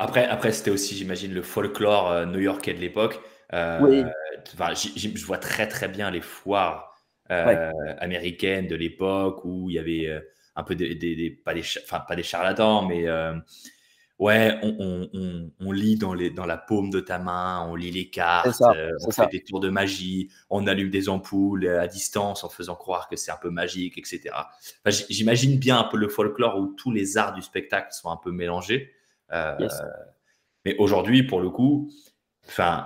Après, 0.01 0.25
après 0.25 0.53
c'était 0.53 0.71
aussi, 0.71 0.95
j'imagine, 0.95 1.33
le 1.33 1.41
folklore 1.41 2.25
new-yorkais 2.27 2.73
de 2.73 2.79
l'époque. 2.79 3.19
Oui. 3.53 4.03
je 4.95 5.25
vois 5.25 5.37
très 5.37 5.67
très 5.67 5.87
bien 5.87 6.11
les 6.11 6.21
foires 6.21 6.95
américaines 7.29 8.67
de 8.67 8.75
l'époque 8.75 9.45
où 9.45 9.69
il 9.69 9.75
y 9.75 9.79
avait 9.79 10.21
un 10.55 10.63
peu 10.63 10.75
des, 10.75 10.95
des, 10.95 11.29
pas, 11.29 11.53
des, 11.53 11.63
enfin, 11.83 11.99
pas 11.99 12.15
des 12.15 12.23
charlatans, 12.23 12.87
mais 12.87 13.07
ouais, 14.19 14.59
on, 14.61 15.71
lit 15.71 15.97
dans, 15.97 16.13
les, 16.13 16.29
dans 16.29 16.45
la 16.45 16.57
paume 16.57 16.89
de 16.89 16.99
ta 16.99 17.17
main, 17.17 17.65
on 17.69 17.75
lit 17.75 17.89
les 17.89 18.09
cartes, 18.09 18.61
euh, 18.61 18.91
on 19.07 19.11
fait 19.11 19.27
des 19.31 19.41
tours 19.41 19.61
de 19.61 19.69
magie, 19.69 20.29
on 20.49 20.67
allume 20.67 20.89
des 20.89 21.09
ampoules 21.09 21.67
à 21.67 21.87
distance 21.87 22.43
en 22.43 22.49
faisant 22.49 22.75
croire 22.75 23.07
que 23.07 23.15
c'est 23.15 23.31
un 23.31 23.37
peu 23.37 23.49
magique, 23.49 23.97
etc. 23.97 24.35
J'imagine 24.85 25.57
bien 25.57 25.79
un 25.79 25.85
peu 25.85 25.97
le 25.97 26.09
folklore 26.09 26.59
où 26.59 26.67
tous 26.67 26.91
les 26.91 27.17
arts 27.17 27.33
du 27.33 27.41
spectacle 27.41 27.93
sont 27.93 28.09
un 28.09 28.17
peu 28.17 28.31
mélangés. 28.31 28.93
Euh, 29.31 29.55
mais 30.65 30.75
aujourd'hui, 30.77 31.23
pour 31.23 31.39
le 31.39 31.49
coup, 31.49 31.89
enfin, 32.47 32.85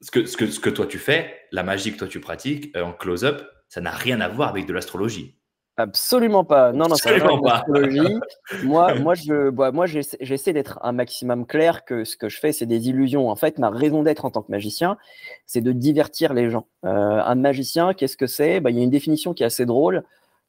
ce, 0.00 0.10
que, 0.10 0.26
ce, 0.26 0.36
que, 0.36 0.46
ce 0.46 0.60
que 0.60 0.70
toi 0.70 0.86
tu 0.86 0.98
fais, 0.98 1.34
la 1.52 1.62
magie 1.62 1.92
que 1.92 1.98
toi 1.98 2.08
tu 2.08 2.20
pratiques 2.20 2.76
euh, 2.76 2.82
en 2.82 2.92
close-up, 2.92 3.42
ça 3.68 3.80
n'a 3.80 3.90
rien 3.90 4.20
à 4.20 4.28
voir 4.28 4.50
avec 4.50 4.66
de 4.66 4.72
l'astrologie. 4.72 5.36
Absolument 5.78 6.42
pas. 6.42 6.72
Non, 6.72 6.88
non, 6.88 6.94
Absolument 6.94 7.40
pas. 7.42 7.62
moi, 8.64 8.94
moi, 8.98 9.14
je, 9.14 9.50
bah, 9.50 9.72
moi, 9.72 9.84
j'essaie 9.84 10.54
d'être 10.54 10.78
un 10.82 10.92
maximum 10.92 11.44
clair 11.44 11.84
que 11.84 12.04
ce 12.04 12.16
que 12.16 12.30
je 12.30 12.38
fais, 12.38 12.52
c'est 12.52 12.64
des 12.64 12.88
illusions. 12.88 13.28
En 13.28 13.36
fait, 13.36 13.58
ma 13.58 13.68
raison 13.68 14.02
d'être 14.02 14.24
en 14.24 14.30
tant 14.30 14.40
que 14.40 14.50
magicien, 14.50 14.96
c'est 15.44 15.60
de 15.60 15.72
divertir 15.72 16.32
les 16.32 16.50
gens. 16.50 16.66
Euh, 16.86 16.88
un 17.22 17.34
magicien, 17.34 17.92
qu'est-ce 17.92 18.16
que 18.16 18.26
c'est? 18.26 18.60
Bah, 18.60 18.70
Il 18.70 18.78
y 18.78 18.80
a 18.80 18.84
une 18.84 18.90
définition 18.90 19.34
qui 19.34 19.42
est 19.42 19.46
assez 19.46 19.66
drôle 19.66 20.02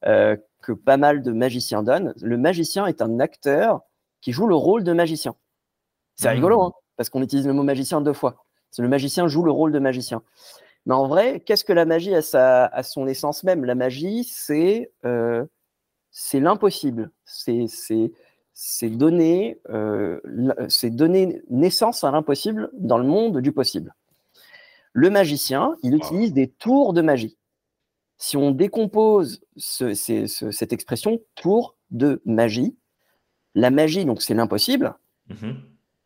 euh, 0.06 0.38
que 0.62 0.72
pas 0.72 0.96
mal 0.96 1.22
de 1.22 1.34
magiciens 1.34 1.84
donnent. 1.84 2.14
Le 2.22 2.38
magicien 2.38 2.86
est 2.86 3.02
un 3.02 3.20
acteur 3.20 3.82
qui 4.22 4.32
joue 4.32 4.48
le 4.48 4.56
rôle 4.56 4.86
de 4.86 4.94
magicien. 4.94 5.36
C'est 6.16 6.30
rigolo, 6.30 6.58
mmh. 6.58 6.66
hein, 6.68 6.72
parce 6.96 7.10
qu'on 7.10 7.22
utilise 7.22 7.46
le 7.46 7.54
mot 7.54 7.64
magicien 7.64 8.00
deux 8.00 8.14
fois. 8.14 8.47
Le 8.78 8.88
magicien 8.88 9.28
joue 9.28 9.44
le 9.44 9.52
rôle 9.52 9.72
de 9.72 9.80
magicien. 9.80 10.22
Mais 10.86 10.94
en 10.94 11.08
vrai, 11.08 11.42
qu'est-ce 11.42 11.66
que 11.66 11.74
la 11.74 11.86
magie 11.86 12.16
à, 12.16 12.22
sa, 12.22 12.66
à 12.66 12.84
son 12.84 13.08
essence 13.08 13.44
même? 13.44 13.66
La 13.66 13.76
magie, 13.76 14.24
c'est 14.24 14.92
euh, 15.06 15.46
l'impossible. 16.34 17.12
C'est 17.26 18.90
donner, 18.90 19.60
euh, 19.70 20.20
donner 20.84 21.42
naissance 21.50 22.04
à 22.04 22.12
l'impossible 22.12 22.70
dans 22.74 22.98
le 22.98 23.04
monde 23.04 23.42
du 23.42 23.52
possible. 23.52 23.94
Le 24.94 25.10
magicien, 25.10 25.76
il 25.84 25.94
utilise 25.94 26.34
des 26.34 26.48
tours 26.48 26.94
de 26.94 27.02
magie. 27.02 27.38
Si 28.18 28.38
on 28.38 28.52
décompose 28.52 29.42
cette 29.58 30.74
expression 30.74 31.20
tour 31.36 31.76
de 31.92 32.22
magie, 32.26 32.76
la 33.54 33.70
magie, 33.70 34.06
donc 34.06 34.22
c'est 34.22 34.34
l'impossible, 34.34 34.96
mm-hmm. 35.30 35.56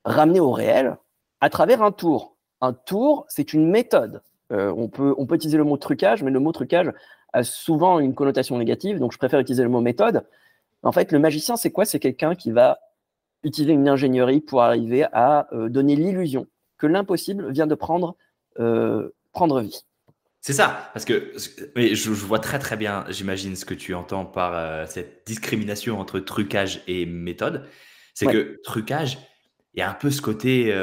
ramené 0.06 0.39
au 0.39 0.51
réel 0.51 0.98
à 1.39 1.50
travers 1.50 1.82
un 1.84 1.91
tour. 1.91 2.31
Un 2.62 2.74
tour, 2.74 3.25
c'est 3.27 3.53
une 3.53 3.70
méthode. 3.70 4.22
Euh, 4.51 4.74
on, 4.75 4.88
peut, 4.88 5.15
on 5.18 5.25
peut 5.25 5.36
utiliser 5.36 5.58
le 5.58 5.63
mot 5.63 5.77
trucage, 5.77 6.24
mais 6.24 6.32
le 6.32 6.39
mot 6.39 6.51
trucage 6.51 6.91
a 7.34 7.44
souvent 7.44 8.00
une 8.00 8.13
connotation 8.13 8.58
négative, 8.58 9.00
donc 9.00 9.13
je 9.13 9.18
préfère 9.18 9.39
utiliser 9.39 9.63
le 9.63 9.70
mot 9.70 9.82
méthode. 9.82 10.25
En 10.84 10.91
fait, 10.91 11.12
le 11.12 11.20
magicien, 11.20 11.56
c'est 11.56 11.72
quoi? 11.72 11.86
C'est 11.86 12.00
quelqu'un 12.00 12.36
qui 12.36 12.51
va 12.51 12.80
utiliser 13.44 13.74
une 13.74 13.88
ingénierie 13.88 14.41
pour 14.41 14.62
arriver 14.62 15.06
à 15.13 15.48
euh, 15.53 15.70
donner 15.70 15.96
l'illusion 15.96 16.48
que 16.77 16.88
l'impossible 16.88 17.51
vient 17.51 17.68
de 17.68 17.75
prendre, 17.75 18.15
euh, 18.60 19.13
prendre 19.32 19.62
vie. 19.62 19.86
C'est 20.41 20.53
ça, 20.53 20.89
parce 20.94 21.06
que 21.06 21.34
je, 21.36 21.94
je, 21.94 22.10
vois 22.10 22.39
très 22.39 22.58
très 22.58 22.75
bien, 22.75 23.06
j'imagine, 23.10 23.56
ce 23.56 23.63
que 23.63 23.75
tu 23.75 23.94
entends 23.94 24.25
par 24.25 24.88
cette 24.88 25.22
discrimination 25.27 26.00
entre 26.00 26.20
trucage 26.20 26.82
et 26.88 27.06
méthode. 27.06 27.68
C'est 28.15 28.25
que 28.25 28.60
trucage, 28.63 29.20
il 29.75 29.80
y 29.80 29.84
a 29.84 29.89
un 29.91 29.94
peu 29.94 30.10
ce 30.10 30.20
côté 30.20 30.74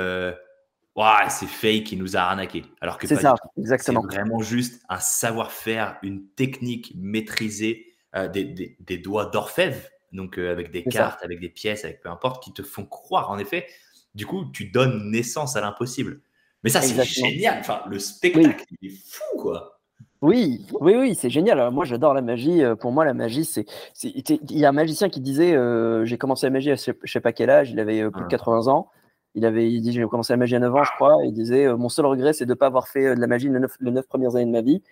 c'est 1.29 1.47
fake, 1.47 1.85
qui 1.85 1.97
nous 1.97 2.17
a 2.17 2.21
arnaqué. 2.21 2.65
Alors 2.81 2.99
que 2.99 3.07
c'est 3.07 3.17
ça, 3.17 3.35
exactement. 3.57 4.05
C'est 4.09 4.17
vraiment 4.17 4.41
juste 4.41 4.83
un 4.89 4.99
savoir-faire, 4.99 5.99
une 6.03 6.27
technique 6.29 6.93
maîtrisée, 6.97 7.95
euh, 8.17 8.29
des, 8.29 8.77
des, 8.81 8.99
doigts 8.99 9.27
d'orfèvre, 9.27 9.81
donc 10.13 10.39
euh, 10.39 10.51
avec 10.51 10.71
des 10.71 10.83
cartes, 10.83 11.23
avec 11.23 11.41
des 11.41 11.51
pièces, 11.51 11.85
avec 11.85 12.01
peu 12.01 12.09
importe, 12.09 12.43
qui 12.43 12.53
te 12.53 12.63
font 12.63 12.85
croire. 12.85 13.31
En 13.31 13.39
effet, 13.39 13.67
du 14.15 14.27
coup, 14.27 14.47
tu 14.53 14.71
donnes 14.71 15.11
naissance 15.11 15.57
à 15.57 15.61
l'impossible. 15.61 16.21
Mais 16.65 16.71
ça, 16.71 16.81
c'est 16.81 17.05
génial. 17.05 17.59
Enfin, 17.61 17.83
le 17.89 17.99
spectacle, 17.99 18.65
il 18.81 18.91
est 18.91 18.97
fou, 18.97 19.39
quoi. 19.39 19.81
Oui, 20.21 20.67
oui, 20.81 20.97
oui, 20.97 21.15
c'est 21.15 21.31
génial. 21.31 21.71
moi, 21.71 21.85
j'adore 21.85 22.13
la 22.13 22.23
magie. 22.23 22.65
Euh, 22.65 22.75
pour 22.75 22.91
moi, 22.91 23.05
la 23.05 23.15
magie, 23.15 23.45
c'est. 23.45 23.67
Il 24.03 24.59
y 24.59 24.65
a 24.65 24.71
un 24.71 24.73
magicien 24.73 25.09
qui 25.09 25.21
disait 25.21 25.57
J'ai 26.05 26.19
commencé 26.19 26.47
la 26.47 26.51
magie 26.51 26.73
à 26.73 26.77
je 26.77 27.13
sais 27.13 27.21
pas 27.21 27.33
quel 27.33 27.51
âge, 27.51 27.71
il 27.71 27.79
avait 27.79 28.11
plus 28.11 28.23
de 28.23 28.29
80 28.29 28.63
ah. 28.67 28.71
ans. 28.71 28.91
Il 29.39 29.47
avait 29.47 29.71
il 29.71 29.81
dit 29.81 29.93
j'ai 29.93 30.05
commencé 30.07 30.33
la 30.33 30.37
magie 30.37 30.57
à 30.57 30.59
9 30.59 30.75
ans, 30.75 30.83
je 30.83 30.91
crois. 30.97 31.19
il 31.25 31.33
disait 31.33 31.67
euh, 31.67 31.77
mon 31.77 31.89
seul 31.89 32.07
regret, 32.07 32.33
c'est 32.33 32.45
de 32.45 32.51
ne 32.51 32.55
pas 32.55 32.67
avoir 32.67 32.89
fait 32.89 33.07
euh, 33.07 33.15
de 33.15 33.21
la 33.21 33.29
magie 33.29 33.49
les 33.49 33.91
9, 33.91 34.07
premières 34.09 34.35
années 34.35 34.47
de 34.47 34.51
ma 34.51 34.63
vie. 34.63 34.83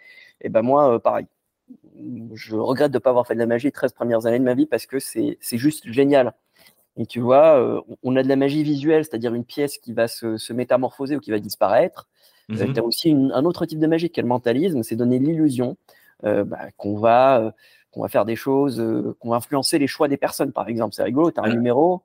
Et 0.41 0.49
ben 0.49 0.63
moi, 0.63 0.95
euh, 0.95 0.99
pareil. 1.01 1.27
Je 2.35 2.55
regrette 2.55 2.93
de 2.93 2.99
ne 2.99 3.01
pas 3.01 3.11
avoir 3.11 3.27
fait 3.27 3.35
de 3.35 3.41
la 3.41 3.47
magie 3.47 3.67
les 3.67 3.73
13 3.73 3.93
premières 3.93 4.25
années 4.27 4.39
de 4.39 4.45
ma 4.45 4.55
vie 4.55 4.67
parce 4.67 4.87
que 4.87 5.01
c'est 5.01 5.37
juste 5.41 5.91
génial. 5.91 6.33
Et 6.97 7.07
tu 7.07 7.19
vois, 7.19 7.85
on 8.05 8.15
a 8.15 8.23
de 8.23 8.29
la 8.29 8.37
magie 8.37 8.63
visuelle, 8.63 9.05
c'est-à-dire 9.05 9.35
une 9.35 9.45
pièce 9.45 9.79
qui 9.79 9.93
va 9.93 10.07
se, 10.07 10.53
métamorphoser 10.53 11.17
ou 11.17 11.21
qui 11.21 11.33
va 11.33 11.41
disparaître. 11.41 12.09
Mhm. 12.49 12.73
tu 12.73 12.81
as 12.81 12.85
aussi 12.85 13.11
un 13.11 13.45
autre 13.45 13.67
type 13.67 13.81
de 13.81 13.87
magie 13.89 14.11
qui 14.11 14.21
est 14.21 14.23
le 14.23 14.29
mentalisme, 14.29 14.85
c'est 14.85 14.95
donner 14.95 15.19
l'illusion 15.19 15.77
bah, 16.23 16.71
qu'on 16.77 16.97
va, 16.97 17.53
qu'on 17.91 18.03
va 18.03 18.09
faire 18.09 18.25
des 18.25 18.37
choses, 18.37 18.81
qu'on 19.19 19.31
va 19.31 19.37
influencer 19.37 19.81
les 19.81 19.89
choix 19.89 20.07
des 20.07 20.17
personnes, 20.17 20.53
par 20.53 20.69
exemple. 20.69 20.95
C'est 20.95 21.03
rigolo, 21.03 21.33
tu 21.33 21.41
as 21.41 21.43
un 21.43 21.53
numéro, 21.53 22.05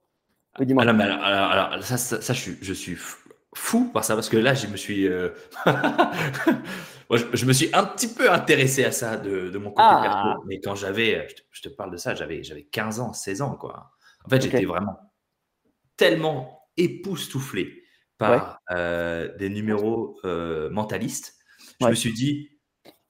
alors, 1.12 1.84
ça, 1.84 1.98
ça, 1.98 2.34
je, 2.34 2.74
suis, 2.74 2.98
fou 3.56 3.90
par 3.92 4.04
ça 4.04 4.16
parce 4.16 4.30
que 4.30 4.38
là, 4.38 4.54
je 4.54 4.68
me 4.68 4.78
suis, 4.78 5.08
euh, 5.08 5.30
je, 7.12 7.46
me 7.46 7.54
suis 7.54 7.70
un 7.74 7.86
petit 7.86 8.14
peu 8.14 8.32
intéressé 8.32 8.84
à 8.84 8.92
ça 8.92 9.18
de, 9.18 9.58
mon 9.58 9.70
côté 9.72 9.84
ah. 9.84 10.38
Mais 10.46 10.60
quand 10.60 10.76
j'avais, 10.76 11.28
je, 11.52 11.62
te 11.62 11.70
parle 11.70 11.92
de 11.92 11.98
ça, 11.98 12.16
j'avais, 12.16 12.44
j'avais 12.44 12.64
15 12.64 13.00
ans, 13.00 13.14
16 13.14 13.42
ans, 13.42 13.56
quoi. 13.56 13.92
En 14.26 14.30
fait, 14.30 14.42
j'étais 14.42 14.66
vraiment 14.66 14.98
tellement 15.98 16.68
époustouflé 16.78 17.84
par 18.18 18.60
euh, 18.72 19.36
des 19.38 19.50
numéros 19.50 20.20
euh, 20.26 20.70
mentalistes. 20.70 21.36
Je 21.80 21.88
me 21.88 21.96
suis 21.96 22.14
dit, 22.14 22.52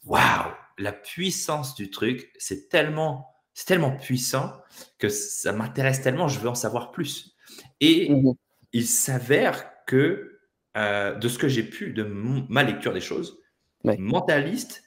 waouh, 0.06 0.52
la 0.78 0.94
puissance 0.94 1.76
du 1.76 1.90
truc, 1.90 2.32
c'est 2.38 2.70
tellement 2.70 3.32
c'est 3.54 3.66
tellement 3.66 3.96
puissant 3.96 4.54
que 4.98 5.10
ça 5.10 5.52
m'intéresse 5.52 6.02
tellement, 6.02 6.28
je 6.28 6.40
veux 6.40 6.50
en 6.50 6.56
savoir 6.56 6.92
plus. 6.92 7.31
Et 7.80 8.10
mmh 8.10 8.34
il 8.74 8.86
s'avère 8.86 9.70
que, 9.86 10.40
euh, 10.78 11.16
de 11.16 11.28
ce 11.28 11.38
que 11.38 11.48
j'ai 11.48 11.64
pu, 11.64 11.92
de 11.92 12.04
ma 12.04 12.64
lecture 12.64 12.94
des 12.94 13.02
choses, 13.02 13.40
mentaliste 13.84 14.84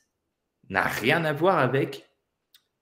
n'a 0.70 0.84
rien 0.84 1.24
à 1.24 1.32
voir 1.32 1.58
avec 1.58 2.08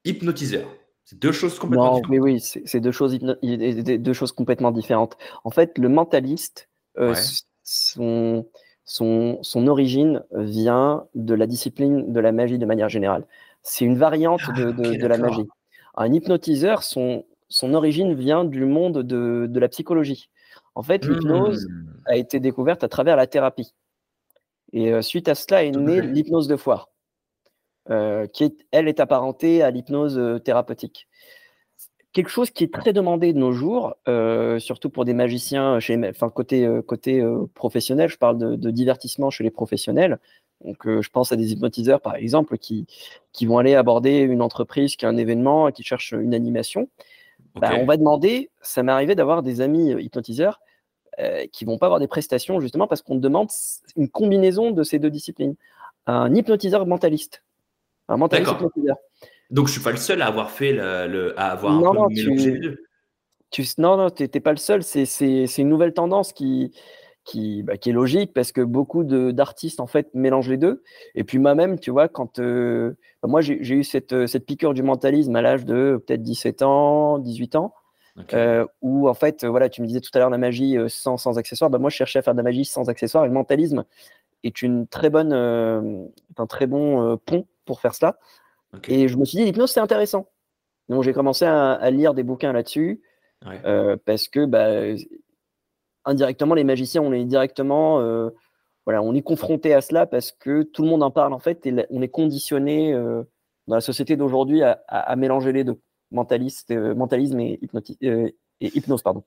hypnotiseur. 0.04 0.68
C'est 1.04 1.18
deux 1.18 1.32
choses 1.32 1.58
complètement 1.58 1.96
différentes. 1.96 2.10
Mais 2.10 2.20
oui, 2.20 2.40
c'est 2.40 2.80
deux 2.80 2.92
choses, 2.92 3.18
deux 3.18 4.12
choses 4.12 4.32
complètement 4.32 4.70
différentes. 4.70 5.16
En 5.44 5.50
fait, 5.50 5.76
le 5.78 5.88
mentaliste, 5.88 6.68
euh, 6.98 7.14
son, 7.64 8.46
son, 8.84 9.38
son, 9.42 9.66
origine 9.66 10.22
vient 10.32 11.06
de 11.14 11.34
la 11.34 11.46
discipline 11.46 12.12
de 12.12 12.20
la 12.20 12.30
magie 12.30 12.58
de 12.58 12.66
manière 12.66 12.88
générale. 12.88 13.26
C'est 13.62 13.84
une 13.84 13.96
variante 13.96 14.42
de, 14.56 14.70
de, 14.70 14.94
de 14.94 15.06
la 15.06 15.18
magie. 15.18 15.48
Un 15.96 16.12
hypnotiseur, 16.12 16.82
son, 16.82 17.24
son 17.52 17.74
origine 17.74 18.14
vient 18.14 18.44
du 18.44 18.64
monde 18.64 19.02
de, 19.02 19.46
de 19.48 19.60
la 19.60 19.68
psychologie. 19.68 20.30
En 20.74 20.82
fait, 20.82 21.04
l'hypnose 21.04 21.68
mmh. 21.68 22.02
a 22.06 22.16
été 22.16 22.40
découverte 22.40 22.82
à 22.82 22.88
travers 22.88 23.14
la 23.14 23.26
thérapie. 23.26 23.74
Et 24.72 24.90
euh, 24.90 25.02
suite 25.02 25.28
à 25.28 25.34
cela 25.34 25.62
est 25.64 25.70
née 25.70 26.00
l'hypnose 26.00 26.48
de 26.48 26.56
foire, 26.56 26.88
euh, 27.90 28.26
qui 28.26 28.44
est, 28.44 28.66
elle 28.70 28.88
est 28.88 29.00
apparentée 29.00 29.62
à 29.62 29.70
l'hypnose 29.70 30.18
euh, 30.18 30.38
thérapeutique. 30.38 31.08
Quelque 32.14 32.30
chose 32.30 32.50
qui 32.50 32.64
est 32.64 32.72
très 32.72 32.94
demandé 32.94 33.32
de 33.32 33.38
nos 33.38 33.52
jours, 33.52 33.94
surtout 34.58 34.90
pour 34.90 35.06
des 35.06 35.14
magiciens, 35.14 35.80
chez, 35.80 35.98
enfin, 36.10 36.28
côté, 36.28 36.68
côté 36.86 37.24
professionnel, 37.54 38.10
je 38.10 38.18
parle 38.18 38.36
de, 38.36 38.54
de, 38.54 38.70
divertissement 38.70 39.30
chez 39.30 39.42
les 39.44 39.50
professionnels. 39.50 40.18
Donc, 40.62 40.76
je 40.84 41.08
pense 41.08 41.32
à 41.32 41.36
des 41.36 41.52
hypnotiseurs, 41.52 42.02
par 42.02 42.16
exemple, 42.16 42.58
qui, 42.58 42.86
qui 43.32 43.46
vont 43.46 43.56
aller 43.56 43.74
aborder 43.74 44.18
une 44.18 44.42
entreprise 44.42 44.94
qui 44.96 45.06
a 45.06 45.08
un 45.08 45.16
événement 45.16 45.68
et 45.68 45.72
qui 45.72 45.84
cherche 45.84 46.12
une 46.12 46.34
animation. 46.34 46.90
Bah, 47.54 47.72
on 47.78 47.84
va 47.84 47.96
demander, 47.96 48.50
ça 48.62 48.82
m'est 48.82 48.92
arrivé 48.92 49.14
d'avoir 49.14 49.42
des 49.42 49.60
amis 49.60 49.92
euh, 49.92 50.00
hypnotiseurs 50.00 50.60
euh, 51.18 51.46
qui 51.52 51.64
vont 51.64 51.76
pas 51.76 51.86
avoir 51.86 52.00
des 52.00 52.08
prestations 52.08 52.60
justement 52.60 52.86
parce 52.86 53.02
qu'on 53.02 53.16
demande 53.16 53.48
une 53.96 54.08
combinaison 54.08 54.70
de 54.70 54.82
ces 54.82 54.98
deux 54.98 55.10
disciplines. 55.10 55.54
Un 56.06 56.34
hypnotiseur 56.34 56.86
mentaliste. 56.86 57.44
Un 58.08 58.16
mentaliste 58.16 58.52
hypnotiseur. 58.52 58.96
Donc 59.50 59.66
je 59.66 59.72
suis 59.72 59.82
pas 59.82 59.90
le 59.90 59.98
seul 59.98 60.22
à 60.22 60.26
avoir 60.26 60.50
fait 60.50 60.72
le, 60.72 61.38
à 61.38 61.52
avoir 61.52 61.74
non, 61.74 61.92
non, 61.92 62.08
tu, 62.08 62.78
tu, 63.50 63.64
non, 63.76 63.98
non, 63.98 64.08
tu 64.08 64.22
n'es 64.22 64.40
pas 64.40 64.52
le 64.52 64.56
seul. 64.56 64.82
C'est 64.82 65.58
une 65.58 65.68
nouvelle 65.68 65.92
tendance 65.92 66.32
qui, 66.32 66.72
qui, 67.24 67.62
bah, 67.62 67.76
qui 67.76 67.90
est 67.90 67.92
logique 67.92 68.32
parce 68.32 68.52
que 68.52 68.60
beaucoup 68.60 69.04
d'artistes 69.04 69.80
en 69.80 69.86
fait 69.86 70.12
mélangent 70.14 70.48
les 70.48 70.56
deux. 70.56 70.82
Et 71.14 71.24
puis 71.24 71.38
moi-même, 71.38 71.78
tu 71.78 71.90
vois, 71.90 72.08
quand 72.08 72.38
euh, 72.38 72.96
bah, 73.22 73.28
moi 73.28 73.40
j'ai 73.40 73.56
eu 73.56 73.84
cette, 73.84 74.12
euh, 74.12 74.26
cette, 74.26 74.46
piqûre 74.46 74.74
du 74.74 74.82
mentalisme 74.82 75.34
à 75.36 75.42
l'âge 75.42 75.64
de 75.64 76.02
peut-être 76.04 76.22
17 76.22 76.62
ans, 76.62 77.18
18 77.18 77.56
ans, 77.56 77.74
euh, 78.34 78.66
où 78.82 79.08
en 79.08 79.14
fait, 79.14 79.44
voilà, 79.44 79.68
tu 79.68 79.82
me 79.82 79.86
disais 79.86 80.00
tout 80.00 80.10
à 80.14 80.18
l'heure 80.18 80.30
la 80.30 80.38
magie 80.38 80.76
sans, 80.88 81.16
sans 81.16 81.38
accessoires. 81.38 81.70
Bah, 81.70 81.78
moi, 81.78 81.90
je 81.90 81.96
cherchais 81.96 82.18
à 82.18 82.22
faire 82.22 82.34
de 82.34 82.38
la 82.38 82.44
magie 82.44 82.64
sans 82.64 82.88
accessoires 82.88 83.24
et 83.24 83.28
le 83.28 83.34
mentalisme 83.34 83.84
est 84.42 84.62
une 84.62 84.88
très 84.88 85.08
bonne, 85.08 85.32
un 85.32 86.46
très 86.46 86.66
bon 86.66 87.16
pont 87.18 87.46
pour 87.64 87.80
faire 87.80 87.94
cela. 87.94 88.18
Et 88.88 89.06
je 89.06 89.16
me 89.16 89.24
suis 89.24 89.38
dit, 89.38 89.44
l'hypnose, 89.44 89.70
c'est 89.70 89.80
intéressant. 89.80 90.28
Donc 90.88 91.04
j'ai 91.04 91.12
commencé 91.12 91.44
à, 91.44 91.72
à, 91.72 91.90
lire 91.90 92.12
des 92.12 92.24
bouquins 92.24 92.52
là-dessus. 92.52 93.00
parce 94.04 94.26
que 94.28 94.44
bah, 94.46 94.96
indirectement, 96.04 96.54
les 96.54 96.64
magiciens, 96.64 97.02
on 97.02 97.12
est 97.12 97.24
directement, 97.24 98.00
euh, 98.00 98.30
voilà, 98.84 99.02
on 99.02 99.14
est 99.14 99.22
confronté 99.22 99.74
à 99.74 99.80
cela 99.80 100.06
parce 100.06 100.32
que 100.32 100.62
tout 100.62 100.82
le 100.82 100.88
monde 100.88 101.02
en 101.02 101.10
parle 101.10 101.32
en 101.32 101.38
fait, 101.38 101.64
et 101.66 101.86
on 101.90 102.02
est 102.02 102.08
conditionné 102.08 102.92
euh, 102.92 103.22
dans 103.66 103.76
la 103.76 103.80
société 103.80 104.16
d'aujourd'hui 104.16 104.62
à, 104.62 105.16
mélanger 105.16 105.52
les 105.52 105.64
deux, 105.64 105.80
mentaliste, 106.10 106.70
euh, 106.70 106.94
mentalisme 106.94 107.38
et, 107.40 107.60
et, 108.00 108.34
hypnose, 108.60 109.02
pardon. 109.02 109.24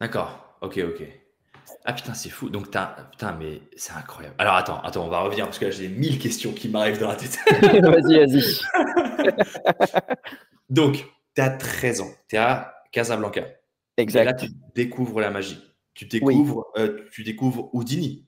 D'accord, 0.00 0.58
ok, 0.62 0.80
ok. 0.88 1.08
Ah 1.86 1.94
putain, 1.94 2.12
c'est 2.12 2.28
fou. 2.28 2.50
Donc, 2.50 2.66
putain, 2.66 3.36
mais 3.38 3.62
c'est 3.74 3.94
incroyable. 3.94 4.34
Alors, 4.38 4.54
attends, 4.54 4.80
attends, 4.82 5.06
on 5.06 5.08
va 5.08 5.20
revenir 5.20 5.46
parce 5.46 5.58
que 5.58 5.66
là, 5.66 5.70
j'ai 5.70 5.88
mille 5.88 6.18
questions 6.18 6.52
qui 6.52 6.68
m'arrivent 6.68 7.00
dans 7.00 7.08
la 7.08 7.16
tête. 7.16 7.38
vas-y, 7.62 8.18
vas-y. 8.18 8.60
Donc, 10.68 11.06
tu 11.34 11.42
as 11.42 11.50
13 11.50 12.00
ans, 12.02 12.10
tu 12.28 12.36
es 12.36 12.38
à 12.38 12.74
Casablanca. 12.92 13.44
Exact. 13.96 14.22
Et 14.22 14.24
là, 14.24 14.34
tu 14.34 14.48
découvres 14.74 15.20
la 15.20 15.30
magie 15.30 15.73
tu 15.94 16.06
découvres, 16.06 16.66
euh, 16.76 17.06
tu 17.12 17.22
découvres 17.22 17.70
Houdini. 17.72 18.26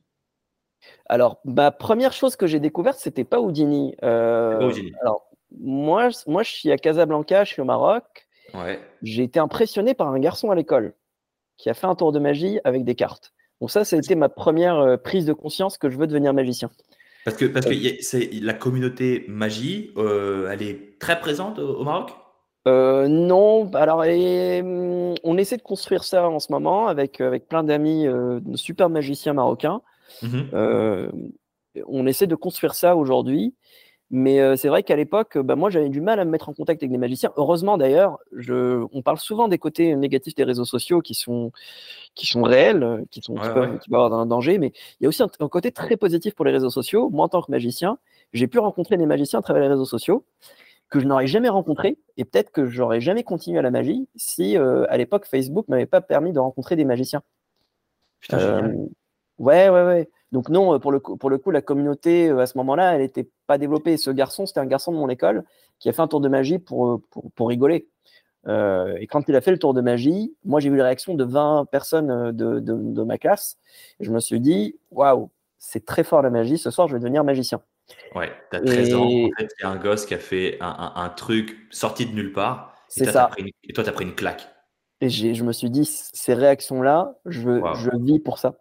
Alors, 1.06 1.40
ma 1.44 1.72
première 1.72 2.12
chose 2.12 2.36
que 2.36 2.46
j'ai 2.46 2.60
découverte, 2.60 2.98
c'était 2.98 3.24
pas 3.24 3.40
Houdini. 3.40 3.94
Euh, 4.02 4.58
pas 4.58 4.66
Houdini. 4.66 4.92
Alors, 5.02 5.28
moi, 5.58 6.08
moi, 6.26 6.42
je 6.42 6.50
suis 6.50 6.70
à 6.70 6.78
Casablanca, 6.78 7.44
je 7.44 7.52
suis 7.52 7.62
au 7.62 7.64
Maroc. 7.64 8.28
Ouais. 8.54 8.80
J'ai 9.02 9.24
été 9.24 9.40
impressionné 9.40 9.94
par 9.94 10.08
un 10.08 10.18
garçon 10.18 10.50
à 10.50 10.54
l'école 10.54 10.94
qui 11.56 11.68
a 11.68 11.74
fait 11.74 11.86
un 11.86 11.94
tour 11.94 12.12
de 12.12 12.18
magie 12.18 12.60
avec 12.64 12.84
des 12.84 12.94
cartes. 12.94 13.32
Donc 13.60 13.70
ça, 13.70 13.84
ça 13.84 13.96
a 13.96 13.98
été 13.98 14.14
ma 14.14 14.28
première 14.28 14.76
euh, 14.76 14.96
prise 14.96 15.24
de 15.24 15.32
conscience 15.32 15.78
que 15.78 15.90
je 15.90 15.96
veux 15.96 16.06
devenir 16.06 16.34
magicien. 16.34 16.70
Parce 17.24 17.36
que, 17.36 17.46
parce 17.46 17.66
que 17.66 18.44
la 18.44 18.54
communauté 18.54 19.24
magie, 19.26 19.92
elle 19.96 20.62
est 20.62 21.00
très 21.00 21.18
présente 21.18 21.58
au, 21.58 21.82
Maroc? 21.82 22.12
Non, 22.66 23.70
alors 23.74 24.00
hum, 24.00 25.14
on 25.22 25.38
essaie 25.38 25.56
de 25.56 25.62
construire 25.62 26.04
ça 26.04 26.28
en 26.28 26.40
ce 26.40 26.50
moment 26.52 26.88
avec, 26.88 27.20
avec 27.20 27.48
plein 27.48 27.64
d'amis, 27.64 28.06
super 28.54 28.88
magiciens 28.88 29.34
marocains. 29.34 29.80
Mmh 30.22 31.08
on 31.88 32.06
essaie 32.06 32.26
de 32.26 32.34
construire 32.34 32.74
ça 32.74 32.96
aujourd'hui. 32.96 33.54
Mais 34.10 34.56
c'est 34.56 34.68
vrai 34.68 34.84
qu'à 34.84 34.94
l'époque, 34.94 35.36
bah, 35.36 35.56
moi, 35.56 35.68
j'avais 35.68 35.88
du 35.88 36.00
mal 36.00 36.20
à 36.20 36.24
me 36.24 36.30
mettre 36.30 36.48
en 36.48 36.54
contact 36.54 36.80
avec 36.80 36.92
des 36.92 36.98
magiciens. 36.98 37.32
Heureusement, 37.36 37.76
d'ailleurs, 37.76 38.18
on 38.92 39.02
parle 39.02 39.18
souvent 39.18 39.48
des 39.48 39.58
côtés 39.58 39.96
négatifs 39.96 40.36
des 40.36 40.44
réseaux 40.44 40.64
sociaux 40.64 41.00
qui 41.00 41.14
sont, 41.14 41.50
qui 42.14 42.26
sont 42.26 42.42
réels, 42.42 43.04
qui, 43.10 43.20
sont, 43.20 43.34
peuvent, 43.34 43.80
avoir 43.88 44.12
un 44.12 44.26
danger, 44.26 44.58
mais 44.58 44.72
il 45.00 45.04
y 45.04 45.06
a 45.06 45.08
aussi 45.08 45.22
un, 45.24 45.48
côté 45.48 45.72
très 45.72 45.96
positif 45.96 46.34
pour 46.34 46.44
les 46.44 46.52
réseaux 46.52 46.70
sociaux. 46.70 47.10
Moi, 47.10 47.24
en 47.24 47.28
tant 47.28 47.42
que 47.42 47.50
magicien, 47.50 47.98
j'ai 48.32 48.46
pu 48.46 48.60
rencontrer 48.60 48.96
des 48.96 49.06
magiciens 49.06 49.40
à 49.40 49.42
travers 49.42 49.62
les 49.62 49.68
réseaux 49.68 49.84
sociaux 49.84 50.24
que 50.90 51.00
je 51.00 51.06
n'aurais 51.06 51.26
jamais 51.26 51.48
rencontrés, 51.48 51.98
et 52.16 52.24
peut-être 52.24 52.50
que 52.50 52.66
j'aurais 52.66 53.00
jamais 53.00 53.24
continué 53.24 53.58
à 53.58 53.62
la 53.62 53.70
magie 53.70 54.08
si, 54.16 54.56
à 54.56 54.96
l'époque, 54.96 55.26
Facebook 55.26 55.66
m'avait 55.68 55.86
pas 55.86 56.00
permis 56.00 56.32
de 56.32 56.38
rencontrer 56.38 56.76
des 56.76 56.84
magiciens. 56.84 57.22
Putain, 58.20 58.72
ouais, 59.38 59.68
ouais, 59.68 59.82
ouais. 59.84 60.08
Donc 60.32 60.48
non, 60.48 60.74
euh, 60.74 60.78
pour 60.78 60.92
le, 60.92 61.00
coup, 61.00 61.16
pour 61.16 61.30
le 61.30 61.38
coup, 61.38 61.50
la 61.50 61.62
communauté, 61.62 62.28
euh, 62.28 62.40
à 62.40 62.46
ce 62.46 62.58
moment-là, 62.58 62.94
elle 62.94 63.02
n'était 63.02 63.28
pas 63.46 63.58
développée. 63.58 63.96
Ce 63.96 64.10
garçon, 64.10 64.46
c'était 64.46 64.60
un 64.60 64.66
garçon 64.66 64.92
de 64.92 64.96
mon 64.96 65.08
école 65.08 65.44
qui 65.78 65.88
a 65.88 65.92
fait 65.92 66.02
un 66.02 66.08
tour 66.08 66.20
de 66.20 66.28
magie 66.28 66.58
pour, 66.58 66.86
euh, 66.86 67.02
pour, 67.34 67.48
rigoler. 67.48 67.88
et 68.46 69.06
quand 69.08 69.28
il 69.28 69.36
a 69.36 69.40
fait 69.40 69.50
le 69.50 69.58
tour 69.58 69.74
de 69.74 69.80
magie, 69.80 70.34
moi, 70.44 70.60
j'ai 70.60 70.70
vu 70.70 70.76
les 70.76 70.82
réactions 70.82 71.14
de 71.14 71.24
20 71.24 71.66
personnes 71.70 72.32
de, 72.32 72.60
de, 72.60 73.02
ma 73.02 73.18
classe. 73.18 73.58
Et 74.00 74.04
je 74.04 74.12
me 74.12 74.20
suis 74.20 74.40
dit, 74.40 74.78
waouh, 74.90 75.30
c'est 75.58 75.84
très 75.84 76.04
fort 76.04 76.22
la 76.22 76.30
magie. 76.30 76.58
Ce 76.58 76.70
soir, 76.70 76.88
je 76.88 76.94
vais 76.94 77.00
devenir 77.00 77.24
magicien. 77.24 77.60
Ouais, 78.14 78.32
tu 78.50 78.56
as 78.56 78.60
13 78.60 78.94
ans. 78.94 79.04
En 79.04 79.30
fait, 79.38 79.48
il 79.58 79.62
y 79.62 79.64
a 79.64 79.70
un 79.70 79.76
gosse 79.76 80.06
qui 80.06 80.14
a 80.14 80.18
fait 80.18 80.58
un, 80.60 80.92
un, 80.96 81.08
truc 81.08 81.56
sorti 81.70 82.06
de 82.06 82.12
nulle 82.12 82.32
part. 82.32 82.74
C'est 82.88 83.06
ça. 83.06 83.30
et 83.38 83.72
toi, 83.72 83.84
tu 83.84 83.90
as 83.90 83.92
pris 83.92 84.04
une 84.04 84.14
claque. 84.14 84.48
Et 85.00 85.10
je 85.10 85.44
me 85.44 85.52
suis 85.52 85.70
dit, 85.70 85.84
ces 85.84 86.34
réactions-là, 86.34 87.14
je, 87.26 87.60
je 87.74 87.90
vis 88.02 88.18
pour 88.18 88.38
ça. 88.38 88.54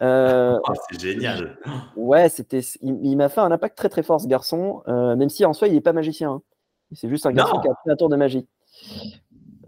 Euh, 0.00 0.58
oh, 0.68 0.72
c'est 0.90 1.00
génial. 1.00 1.58
Ouais, 1.96 2.28
c'était. 2.28 2.60
Il, 2.80 3.16
m'a 3.16 3.28
fait 3.28 3.40
un 3.40 3.52
impact 3.52 3.76
très 3.76 3.88
très 3.88 4.02
fort 4.02 4.20
ce 4.20 4.26
garçon, 4.26 4.82
euh, 4.88 5.14
même 5.14 5.28
si 5.28 5.44
en 5.44 5.52
soi 5.52 5.68
il 5.68 5.74
n'est 5.74 5.80
pas 5.80 5.92
magicien. 5.92 6.32
Hein. 6.32 6.42
C'est 6.92 7.08
juste 7.08 7.26
un 7.26 7.32
garçon 7.32 7.60
qui 7.60 7.68
a 7.68 7.74
fait 7.84 7.90
un 7.92 7.96
tour 7.96 8.08
de 8.08 8.16
magie. 8.16 8.46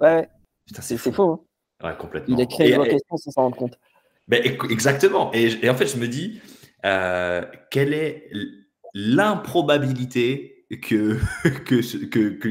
Ouais. 0.01 0.29
C'est 0.81 0.97
faux. 0.97 1.23
Hein. 1.23 1.41
Ouais, 1.83 1.97
complètement. 1.97 2.37
Il 2.37 2.43
a 2.43 2.47
créé 2.47 2.75
une 2.75 2.85
question 2.85 3.17
sans 3.17 3.31
s'en 3.31 3.43
rendre 3.43 3.57
compte. 3.57 3.79
Exactement. 4.31 5.31
Et, 5.33 5.69
en 5.69 5.75
fait, 5.75 5.87
je 5.87 5.97
me 5.97 6.09
dis, 6.09 6.41
euh, 6.85 7.45
quelle 7.71 7.95
est 7.95 8.29
l'improbabilité 8.95 10.67
que, 10.83 11.19
que, 11.65 12.29
que, 12.39 12.49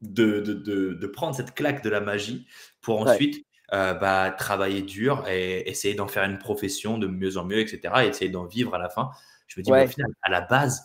de, 0.00 0.40
de, 0.40 0.94
de, 0.94 1.06
prendre 1.06 1.34
cette 1.34 1.54
claque 1.54 1.82
de 1.82 1.90
la 1.90 2.00
magie 2.00 2.46
pour 2.80 3.00
ensuite 3.00 3.44
euh, 3.72 3.94
bah, 3.94 4.30
travailler 4.30 4.82
dur 4.82 5.26
et 5.28 5.68
essayer 5.68 5.94
d'en 5.94 6.06
faire 6.06 6.24
une 6.24 6.38
profession 6.38 6.98
de 6.98 7.06
mieux 7.06 7.36
en 7.36 7.44
mieux, 7.44 7.58
etc. 7.58 7.94
Et 8.02 8.06
essayer 8.08 8.30
d'en 8.30 8.44
vivre 8.44 8.74
à 8.74 8.78
la 8.78 8.88
fin. 8.88 9.10
Je 9.46 9.58
me 9.58 9.64
dis, 9.64 9.72
au 9.72 9.86
final, 9.86 10.10
à 10.22 10.30
la 10.30 10.42
base, 10.42 10.84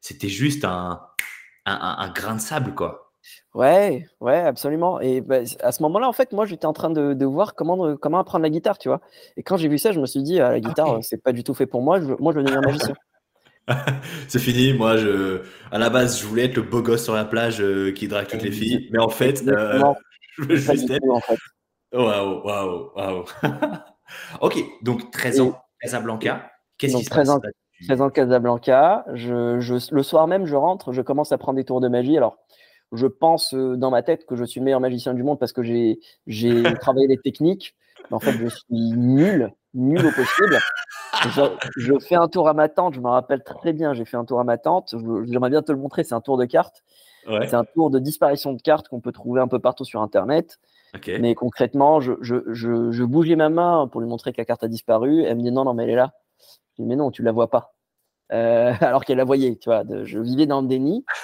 c'était 0.00 0.28
juste 0.28 0.64
un, 0.64 1.00
un, 1.64 2.12
grain 2.12 2.36
de 2.36 2.40
sable, 2.40 2.74
quoi. 2.74 3.12
Ouais, 3.54 4.06
ouais, 4.20 4.40
absolument. 4.40 5.00
Et 5.00 5.20
bah, 5.20 5.38
à 5.60 5.72
ce 5.72 5.82
moment-là, 5.82 6.08
en 6.08 6.12
fait, 6.12 6.32
moi, 6.32 6.44
j'étais 6.44 6.66
en 6.66 6.72
train 6.72 6.90
de, 6.90 7.14
de, 7.14 7.26
voir 7.26 7.54
comment, 7.54 7.96
comment 7.96 8.18
apprendre 8.18 8.42
la 8.42 8.50
guitare, 8.50 8.78
tu 8.78 8.88
vois. 8.88 9.00
Et 9.36 9.42
quand 9.42 9.56
j'ai 9.56 9.68
vu 9.68 9.78
ça, 9.78 9.92
je 9.92 10.00
me 10.00 10.06
suis 10.06 10.22
dit, 10.22 10.40
ah, 10.40 10.50
la 10.50 10.60
guitare, 10.60 10.98
c'est 11.02 11.22
pas 11.22 11.32
du 11.32 11.42
tout 11.42 11.54
fait 11.54 11.66
pour 11.66 11.82
moi. 11.82 12.00
Je, 12.00 12.06
moi, 12.18 12.32
je 12.32 12.38
veux 12.38 12.44
devenir 12.44 12.62
magicien. 12.62 12.94
c'est 14.28 14.38
fini. 14.38 14.72
Moi, 14.72 14.96
je, 14.96 15.42
à 15.70 15.78
la 15.78 15.90
base, 15.90 16.20
je 16.20 16.26
voulais 16.26 16.44
être 16.46 16.56
le 16.56 16.62
beau 16.62 16.82
gosse 16.82 17.04
sur 17.04 17.14
la 17.14 17.24
plage 17.24 17.60
euh, 17.60 17.92
qui 17.92 18.08
drague 18.08 18.26
toutes 18.26 18.42
les 18.42 18.52
filles. 18.52 18.88
Mais 18.92 18.98
en 18.98 19.08
fait, 19.08 19.46
euh, 19.46 19.82
je 20.38 20.42
veux 20.44 20.56
juste 20.56 20.90
être. 20.90 21.08
en 21.08 21.20
fait. 21.20 21.38
Waouh, 21.92 22.42
waouh, 22.44 22.90
waouh. 22.96 23.24
ok, 24.40 24.58
donc 24.82 25.10
13 25.10 25.40
ans, 25.40 25.58
Casablanca. 25.80 26.50
Qu'est-ce 26.78 26.96
qui 26.96 27.04
se 27.04 27.10
13 27.10 27.28
passe 27.28 27.36
ans, 27.36 27.40
13 27.86 28.00
ans 28.00 28.10
Casablanca. 28.10 29.04
Je, 29.14 29.60
je, 29.60 29.94
le 29.94 30.02
soir 30.02 30.26
même, 30.26 30.46
je 30.46 30.56
rentre, 30.56 30.92
je 30.92 31.02
commence 31.02 31.32
à 31.32 31.38
prendre 31.38 31.56
des 31.56 31.64
tours 31.64 31.80
de 31.80 31.88
magie. 31.88 32.16
Alors, 32.16 32.38
je 32.92 33.06
pense 33.06 33.54
euh, 33.54 33.76
dans 33.76 33.90
ma 33.90 34.02
tête 34.02 34.26
que 34.26 34.36
je 34.36 34.44
suis 34.44 34.60
le 34.60 34.64
meilleur 34.64 34.80
magicien 34.80 35.14
du 35.14 35.22
monde 35.22 35.38
parce 35.38 35.52
que 35.52 35.62
j'ai 35.62 35.98
travaillé 36.80 37.06
les 37.06 37.18
techniques. 37.18 37.74
Mais 38.10 38.16
en 38.16 38.20
fait, 38.20 38.32
je 38.32 38.48
suis 38.48 38.64
nul, 38.70 39.52
nul 39.74 39.98
au 39.98 40.10
possible. 40.10 40.58
Je, 41.28 41.42
je, 41.76 41.98
fais 41.98 42.16
un 42.16 42.28
tour 42.28 42.48
à 42.48 42.54
ma 42.54 42.68
tante, 42.68 42.94
je 42.94 43.00
me 43.00 43.08
rappelle 43.08 43.42
très 43.44 43.72
bien, 43.72 43.94
j'ai 43.94 44.04
fait 44.04 44.16
un 44.16 44.24
tour 44.24 44.40
à 44.40 44.44
ma 44.44 44.58
tante. 44.58 44.94
J'aimerais 45.24 45.50
bien 45.50 45.62
te 45.62 45.72
le 45.72 45.78
montrer, 45.78 46.04
c'est 46.04 46.14
un 46.14 46.20
tour 46.20 46.36
de 46.36 46.44
cartes. 46.44 46.82
C'est 47.26 47.54
un 47.54 47.64
tour 47.64 47.90
de 47.90 47.98
disparition 47.98 48.52
de 48.52 48.60
cartes 48.60 48.88
qu'on 48.88 49.00
peut 49.00 49.12
trouver 49.12 49.40
un 49.40 49.48
peu 49.48 49.58
partout 49.58 49.84
sur 49.84 50.02
Internet. 50.02 50.58
Mais 51.06 51.34
concrètement, 51.34 52.00
je, 52.00 52.12
je, 52.20 52.36
je, 52.52 52.90
je, 52.90 53.04
bougeais 53.04 53.36
ma 53.36 53.48
main 53.48 53.88
pour 53.90 54.00
lui 54.00 54.08
montrer 54.08 54.32
que 54.32 54.40
la 54.40 54.44
carte 54.44 54.62
a 54.62 54.68
disparu. 54.68 55.22
Elle 55.22 55.36
me 55.36 55.42
dit 55.42 55.52
non, 55.52 55.64
non, 55.64 55.74
mais 55.74 55.84
elle 55.84 55.90
est 55.90 55.96
là. 55.96 56.12
Je 56.76 56.82
dis 56.82 56.88
mais 56.88 56.96
non, 56.96 57.10
tu 57.10 57.22
la 57.22 57.32
vois 57.32 57.48
pas. 57.48 57.74
Euh, 58.32 58.72
alors 58.80 59.04
qu'elle 59.04 59.18
la 59.18 59.24
voyait, 59.24 59.56
tu 59.56 59.70
vois. 59.70 59.84
je 60.04 60.18
vivais 60.18 60.46
dans 60.46 60.60
le 60.60 60.68
déni. 60.68 61.04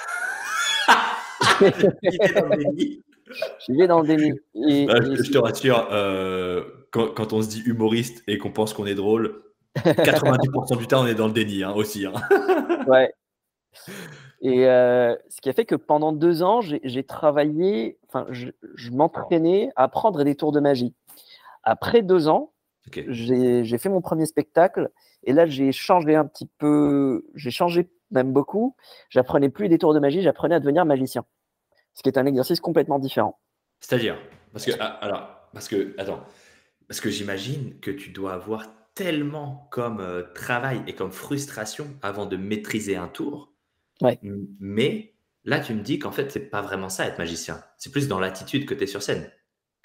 je 1.61 3.72
vivais 3.72 3.87
dans 3.87 4.00
le 4.00 4.06
déni. 4.06 4.32
je, 4.54 5.30
te 5.30 5.38
rassure, 5.38 5.88
euh, 5.92 6.64
quand, 6.90 7.08
quand, 7.08 7.32
on 7.32 7.42
se 7.42 7.48
dit 7.48 7.62
humoriste 7.66 8.22
et 8.26 8.38
qu'on 8.38 8.50
pense 8.50 8.72
qu'on 8.72 8.87
est 8.87 8.94
drôle, 8.94 9.42
90% 9.76 10.76
du 10.76 10.87
temps, 10.87 11.02
on 11.02 11.07
est 11.07 11.14
dans 11.14 11.26
le 11.26 11.33
déni 11.33 11.62
hein, 11.62 11.72
aussi. 11.72 12.07
Hein. 12.07 12.12
ouais. 12.87 13.12
Et 14.40 14.66
euh, 14.66 15.16
ce 15.28 15.40
qui 15.40 15.48
a 15.48 15.52
fait 15.52 15.64
que 15.64 15.74
pendant 15.74 16.12
deux 16.12 16.42
ans, 16.42 16.61
j'ai 16.61 17.04
travaillé, 17.04 17.98
enfin, 18.09 18.26
je, 18.31 18.50
m'entraînais 18.90 19.70
à 19.76 19.88
prendre 19.88 20.22
des 20.22 20.37
tours 20.37 20.52
de 20.52 20.61
magie. 20.61 20.94
Après 21.64 22.02
deux 22.02 22.28
ans, 22.28 22.52
j'ai 22.92 23.78
fait 23.78 23.88
mon 23.88 24.00
premier 24.00 24.26
spectacle 24.26 24.90
et 25.24 25.33
là, 25.33 25.46
j'ai 25.46 25.72
changé 25.72 26.14
un 26.14 26.24
petit 26.24 26.48
peu, 26.59 27.26
j'ai 27.35 27.50
changé 27.50 27.90
même 28.11 28.33
beaucoup. 28.33 28.76
J'apprenais 29.11 29.48
plus 29.48 29.68
des 29.68 29.78
tours 29.78 29.92
de 29.92 29.98
magie, 29.98 30.22
j'apprenais 30.22 30.54
à 30.54 30.61
devenir 30.61 30.85
magicien, 30.85 31.24
ce 31.94 32.02
qui 32.02 32.09
est 32.09 32.18
un 32.18 32.26
exercice 32.26 32.61
complètement 32.61 33.00
différent. 33.00 33.38
C'est-à-dire, 33.81 34.16
parce 34.52 34.64
que, 34.64 34.72
ah, 34.78 34.98
alors, 35.00 35.28
parce 35.52 35.68
que, 35.68 35.94
attends, 35.98 36.20
parce 36.87 37.00
que 37.00 37.11
j'imagine 37.11 37.78
que 37.81 37.90
tu 37.90 38.11
dois 38.11 38.35
avoir 38.35 38.66
tellement 38.98 39.68
comme 39.70 40.00
euh, 40.00 40.24
travail 40.34 40.82
et 40.88 40.94
comme 40.94 41.12
frustration 41.12 41.87
avant 42.02 42.26
de 42.26 42.37
maîtriser 42.37 42.96
un 42.96 43.06
tour 43.06 43.52
mais 44.61 45.14
là, 45.44 45.61
tu 45.61 45.74
me 45.74 45.80
dis 45.80 45.98
qu'en 45.98 46.12
fait, 46.12 46.30
c'est 46.30 46.50
pas 46.50 46.62
vraiment 46.62 46.88
ça 46.88 47.06
être 47.06 47.18
magicien. 47.18 47.61
C'est 47.76 47.90
plus 47.90 48.08
dans 48.08 48.20
l'attitude 48.20 48.66
que 48.66 48.74
tu 48.74 48.84
es 48.84 48.87
sur 48.87 49.02
scène. 49.02 49.28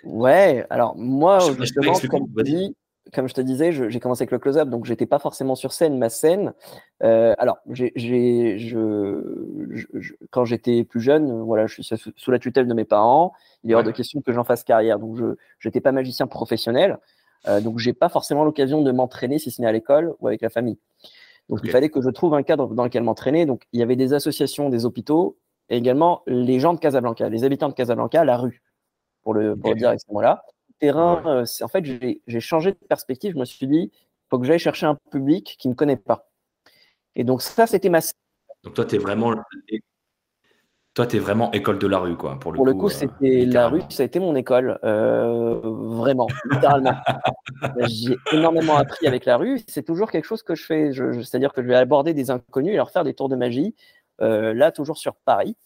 Ouais, 0.04 0.66
alors 0.70 0.96
moi, 0.98 1.40
justement, 1.58 1.94
comme, 2.10 2.28
comme, 3.14 3.28
je 3.28 3.34
te 3.34 3.42
disais, 3.42 3.72
j'ai 3.72 4.00
commencé 4.00 4.24
avec 4.24 4.32
le 4.32 4.40
close-up, 4.40 4.70
donc 4.70 4.86
j'étais 4.86 5.06
pas 5.06 5.20
forcément 5.20 5.56
sur 5.56 5.72
scène. 5.72 5.98
Ma 5.98 6.10
scène, 6.10 6.54
euh, 7.04 7.34
alors, 7.38 7.58
je, 7.70 7.88
quand 10.30 10.46
j'étais 10.46 10.84
plus 10.84 11.00
jeune, 11.00 11.42
voilà, 11.42 11.68
je 11.68 11.82
suis 11.82 11.98
sous, 12.16 12.32
la 12.32 12.40
tutelle 12.40 12.68
de 12.68 12.74
mes 12.74 12.86
parents. 12.86 13.34
Il 13.64 13.72
est 13.72 13.76
hors 13.76 13.84
de 13.84 13.92
question 13.92 14.22
que 14.22 14.34
j'en 14.34 14.44
fasse 14.44 14.64
carrière, 14.64 15.00
donc 15.00 15.16
je 15.16 15.68
n'étais 15.68 15.82
pas 15.82 15.94
magicien 15.94 16.28
professionnel. 16.28 17.00
Euh, 17.48 17.62
donc, 17.62 17.80
j'ai 17.80 17.94
pas 17.94 18.10
forcément 18.10 18.44
l'occasion 18.44 18.82
de 18.82 18.92
m'entraîner, 18.92 19.40
si 19.40 19.52
ce 19.52 19.62
n'est 19.62 19.68
à 19.68 19.72
l'école 19.72 20.16
ou 20.20 20.28
avec 20.28 20.42
la 20.42 20.50
famille. 20.50 20.78
Donc 21.50 21.60
il 21.64 21.72
fallait 21.72 21.90
que 21.90 22.02
je 22.02 22.10
trouve 22.10 22.34
un 22.36 22.44
cadre 22.44 22.74
dans 22.74 22.84
lequel 22.84 23.04
m'entraîner. 23.04 23.46
Donc 23.46 23.64
il 23.74 23.80
y 23.80 23.84
avait 23.84 23.96
des 23.96 24.14
associations, 24.14 24.70
des 24.70 24.86
hôpitaux 24.86 25.38
et 25.70 25.78
également 25.78 26.24
les 26.28 26.60
gens 26.60 26.74
de 26.74 26.80
Casablanca, 26.80 27.30
les 27.30 27.44
habitants 27.44 27.70
de 27.70 27.74
Casablanca, 27.74 28.24
la 28.24 28.38
rue, 28.38 28.62
pour 29.24 29.34
le, 29.34 29.56
dire 29.56 29.90
à 29.90 29.98
ce 29.98 30.06
moment-là. 30.10 30.46
Terrain, 30.80 31.22
euh, 31.26 31.46
en 31.62 31.68
fait, 31.68 31.86
j'ai 31.86 32.40
changé 32.40 32.72
de 32.72 32.78
perspective. 32.88 33.34
Je 33.34 33.40
me 33.40 33.46
suis 33.46 33.68
dit, 33.68 33.92
il 33.94 34.28
faut 34.30 34.40
que 34.40 34.46
j'aille 34.46 34.60
chercher 34.60 34.86
un 34.86 34.98
public 35.12 35.56
qui 35.60 35.68
ne 35.68 35.74
me 35.74 35.76
connaît 35.76 35.98
pas. 35.98 36.30
Et 37.16 37.24
donc 37.24 37.42
ça, 37.42 37.68
c'était 37.68 37.90
ma. 37.90 38.00
Donc 38.64 38.74
toi, 38.74 38.86
tu 38.86 38.96
es 38.96 38.98
vraiment 38.98 39.36
toi, 40.94 41.08
tu 41.08 41.16
es 41.16 41.20
vraiment 41.20 41.52
école 41.54 41.80
de 41.80 41.88
la 41.88 41.98
rue, 41.98 42.16
quoi. 42.16 42.40
Pour 42.40 42.52
le 42.52 42.58
pour 42.58 42.66
coup, 42.66 42.72
le 42.72 42.78
coup 42.78 42.90
c'était 42.90 43.46
la 43.46 43.68
rue, 43.68 43.82
ça 43.90 44.04
a 44.04 44.06
été 44.06 44.20
mon 44.20 44.36
école, 44.36 44.78
euh, 44.84 45.60
vraiment, 45.64 46.28
littéralement. 46.52 46.94
J'ai 47.88 48.16
énormément 48.32 48.78
appris 48.78 49.08
avec 49.08 49.26
la 49.26 49.38
rue. 49.38 49.62
C'est 49.68 49.84
toujours 49.84 50.12
quelque 50.12 50.26
chose 50.26 50.44
que 50.44 50.54
je 50.54 50.64
fais. 50.64 50.92
C'est-à-dire 50.94 51.52
que 51.52 51.64
je 51.64 51.68
vais 51.68 51.76
aborder 51.76 52.14
des 52.14 52.30
inconnus 52.30 52.74
et 52.74 52.78
leur 52.78 52.92
faire 52.92 53.04
des 53.04 53.16
tours 53.16 53.30
de 53.30 53.36
magie. 53.36 53.74
Euh, 54.22 54.54
là, 54.54 54.72
toujours 54.72 54.98
sur 54.98 55.16
Paris. 55.16 55.58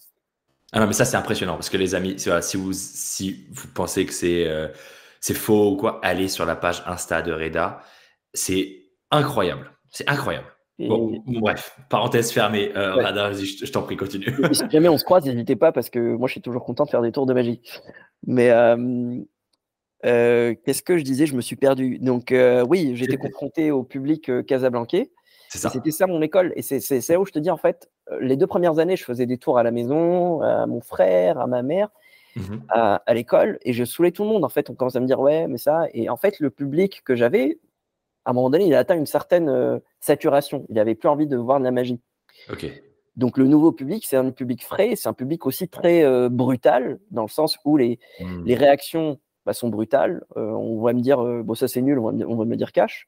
Ah 0.72 0.80
non, 0.80 0.88
mais 0.88 0.94
ça, 0.94 1.04
c'est 1.04 1.18
impressionnant 1.18 1.56
parce 1.56 1.70
que 1.70 1.78
les 1.78 1.94
amis, 1.94 2.16
si 2.18 2.58
vous, 2.58 2.72
si 2.72 3.48
vous 3.52 3.68
pensez 3.74 4.06
que 4.06 4.14
c'est 4.14 4.48
euh, 4.48 4.70
c'est 5.20 5.34
faux 5.34 5.72
ou 5.72 5.76
quoi, 5.76 6.00
allez 6.04 6.30
sur 6.30 6.46
la 6.46 6.56
page 6.56 6.84
Insta 6.86 7.22
de 7.22 7.34
Reda. 7.34 7.82
C'est 8.34 8.86
incroyable. 9.12 9.72
C'est 9.92 10.10
incroyable. 10.10 10.48
Bon, 10.80 11.24
bref, 11.26 11.78
parenthèse 11.90 12.32
fermée. 12.32 12.72
Euh, 12.76 13.02
je, 13.34 13.72
t'en 13.72 13.82
prie, 13.82 13.98
continue. 13.98 14.28
si 14.52 14.70
jamais 14.70 14.90
on 14.90 14.98
se 14.98 15.04
croise, 15.04 15.26
n'hésitez 15.26 15.56
pas 15.56 15.72
parce 15.72 15.90
que 15.90 16.16
moi, 16.16 16.28
je 16.28 16.34
suis 16.34 16.42
toujours 16.42 16.64
content 16.64 16.86
de 16.86 16.90
faire 16.90 17.02
des 17.02 17.12
tours 17.12 17.26
de 17.26 17.34
magie. 17.34 17.62
Mais 18.26 18.52
euh, 18.52 19.16
euh, 20.06 20.54
qu'est-ce 20.64 20.84
que 20.84 20.98
je 20.98 21.04
disais? 21.04 21.26
Je 21.26 21.36
me 21.36 21.42
suis 21.42 21.56
perdu. 21.56 21.98
Donc, 22.00 22.34
oui, 22.68 22.92
j'étais 22.96 23.18
confronté 23.18 23.72
au 23.72 23.84
public 23.84 24.32
casablancais. 24.46 25.12
C'était 25.50 25.92
ça 25.92 26.08
mon 26.08 26.22
école. 26.22 26.54
Et 26.56 26.62
c'est 26.62 27.10
là 27.10 27.20
où 27.20 27.26
je 27.26 27.32
te 27.32 27.40
dis, 27.40 27.50
en 27.50 27.58
fait, 27.58 27.90
euh, 28.12 28.20
les 28.22 28.38
deux 28.38 28.48
premières 28.48 28.80
années, 28.80 28.96
je 28.96 29.04
faisais 29.04 29.26
des 29.26 29.38
tours 29.38 29.58
à 29.58 29.64
la 29.64 29.72
maison, 29.72 30.42
à 30.42 30.66
mon 30.66 30.82
frère, 30.82 31.40
à 31.40 31.48
ma 31.48 31.64
mère, 31.64 31.90
mmh 32.36 32.42
à, 32.70 33.14
l'école, 33.14 33.58
et 33.64 33.74
je 33.74 33.84
saoulais 33.84 34.12
tout 34.12 34.24
le 34.24 34.30
monde. 34.30 34.44
En 34.44 34.50
fait, 34.50 34.70
on 34.70 34.76
commence 34.76 34.96
à 34.96 35.00
me 35.00 35.08
dire, 35.08 35.20
ouais, 35.20 35.48
mais 35.48 35.58
ça. 35.58 35.86
Et 35.94 36.10
en 36.10 36.18
fait, 36.18 36.40
le 36.40 36.50
public 36.50 37.02
que 37.04 37.16
j'avais, 37.16 37.60
à 38.28 38.32
un 38.32 38.34
moment 38.34 38.50
donné, 38.50 38.68
il 38.68 38.74
a 38.76 38.80
atteint 38.80 38.98
une 38.98 39.06
certaine 39.06 39.50
euh, 39.50 39.80
saturation. 40.00 40.66
Il 40.70 40.76
n'avait 40.76 40.96
plus 40.96 41.10
envie 41.10 41.28
de 41.28 41.38
voir 41.38 41.60
de 41.60 41.64
la 41.64 41.72
magie. 41.72 42.00
Ok. 42.52 42.70
Donc, 43.16 43.38
le 43.38 43.48
nouveau 43.48 43.72
public, 43.72 44.06
c'est 44.06 44.18
un 44.18 44.30
public 44.32 44.64
frais, 44.64 44.96
c'est 44.96 45.10
un 45.10 45.14
public 45.14 45.46
aussi 45.46 45.68
très 45.68 46.04
euh, 46.04 46.30
brutal, 46.30 47.00
dans 47.10 47.24
le 47.24 47.30
sens 47.30 47.58
où 47.66 47.78
les, 47.78 48.00
mmh. 48.20 48.44
les 48.46 48.56
réactions 48.56 49.20
bah, 49.46 49.54
sont 49.54 49.70
brutales. 49.70 50.24
on 50.36 50.82
va 50.82 50.94
me 50.94 51.02
dire, 51.02 51.24
bon, 51.44 51.56
ça 51.56 51.68
c'est 51.68 51.82
nul, 51.82 51.98
on 51.98 52.12
va, 52.12 52.26
on 52.28 52.36
va 52.36 52.46
me 52.46 52.56
dire 52.56 52.72
cash. 52.72 53.08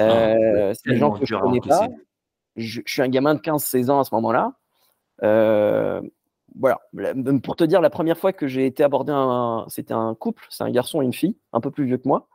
Euh, 0.00 0.72
c'est 0.74 0.90
des 0.90 0.96
gens 0.96 1.12
que 1.12 1.24
je 1.24 1.34
connais 1.34 1.60
pas. 1.60 1.88
Je, 2.56 2.80
suis 2.86 3.02
un 3.02 3.08
gamin 3.08 3.34
de 3.34 3.40
15-16 3.40 3.90
ans 3.90 4.00
à 4.00 4.04
ce 4.04 4.14
moment-là. 4.14 4.52
Euh, 5.22 6.00
voilà. 6.58 6.80
Pour 7.42 7.56
te 7.56 7.64
dire, 7.64 7.80
la 7.80 7.90
première 7.90 8.18
fois 8.18 8.32
que 8.32 8.46
j'ai 8.46 8.66
été 8.66 8.84
abordé, 8.84 9.12
c'était 9.68 9.94
un 9.94 10.14
couple, 10.14 10.46
c'est 10.50 10.64
un 10.64 10.70
garçon 10.70 11.02
et 11.02 11.04
une 11.04 11.12
fille, 11.12 11.36
un 11.52 11.60
peu 11.60 11.70
plus 11.70 11.84
vieux 11.84 11.98
que 11.98 12.08
moi. 12.08 12.28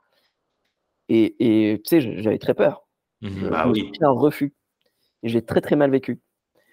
Et 1.09 1.81
tu 1.83 1.89
sais, 1.89 2.21
j'avais 2.21 2.37
très 2.37 2.53
peur. 2.53 2.85
Mmh 3.21 3.49
bah 3.49 3.67
oui. 3.67 3.91
un 4.01 4.11
refus. 4.11 4.53
Et 5.23 5.29
j'ai 5.29 5.41
très 5.41 5.59
très 5.59 5.75
mal 5.75 5.91
vécu. 5.91 6.21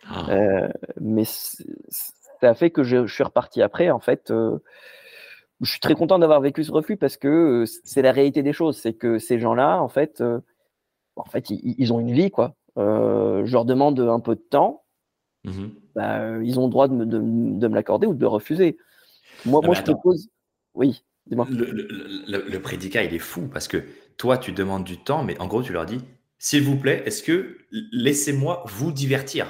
Ah. 0.09 0.31
Euh, 0.31 0.69
mais 1.01 1.25
ça 1.25 2.51
a 2.51 2.55
fait 2.55 2.71
que 2.71 2.85
je, 2.85 3.07
suis 3.07 3.25
reparti 3.25 3.63
après. 3.63 3.91
En 3.91 3.99
fait, 3.99 4.31
je 4.31 5.71
suis 5.71 5.81
très 5.81 5.95
content 5.95 6.19
d'avoir 6.19 6.41
vécu 6.41 6.63
ce 6.63 6.71
refus 6.71 6.97
parce 6.97 7.17
que 7.17 7.65
c'est 7.85 8.03
la 8.03 8.13
réalité 8.13 8.43
des 8.43 8.53
choses. 8.53 8.77
C'est 8.77 8.95
que 8.95 9.19
ces 9.19 9.41
gens-là, 9.41 9.81
en 9.81 9.89
fait, 9.89 10.23
en 11.17 11.25
fait, 11.25 11.51
ils, 11.51 11.93
ont 11.93 11.99
une 11.99 12.13
vie, 12.13 12.31
quoi. 12.31 12.55
Euh, 12.79 13.45
je 13.47 13.53
leur 13.53 13.65
demande 13.65 13.99
un 14.01 14.21
peu 14.21 14.35
de 14.35 14.41
temps, 14.41 14.85
mmh 15.45 15.67
bah, 15.95 16.43
ils 16.43 16.61
ont 16.61 16.65
le 16.67 16.71
droit 16.71 16.89
de 16.89 16.93
me, 16.93 17.07
de, 17.07 17.19
me 17.19 17.75
l'accorder 17.75 18.07
ou 18.07 18.13
de 18.13 18.21
le 18.21 18.27
refuser. 18.27 18.77
Moi, 19.47 19.63
moi 19.65 19.75
je 19.75 19.81
te 19.81 19.93
pose. 19.93 20.29
Oui, 20.75 21.03
dis-moi. 21.27 21.47
Le, 21.51 22.59
prédicat, 22.59 23.03
il 23.03 23.15
est 23.15 23.19
fou 23.19 23.49
parce 23.51 23.67
que 23.67 23.83
toi, 24.17 24.39
tu 24.39 24.53
demandes 24.53 24.85
du 24.85 24.99
temps, 24.99 25.23
mais 25.23 25.39
en 25.41 25.47
gros, 25.47 25.63
tu 25.63 25.73
leur 25.73 25.87
dis 25.87 26.01
s'il 26.39 26.63
vous 26.63 26.77
plaît, 26.77 27.03
est-ce 27.07 27.23
que 27.23 27.59
laissez-moi 27.93 28.63
vous 28.67 28.93
divertir? 28.93 29.47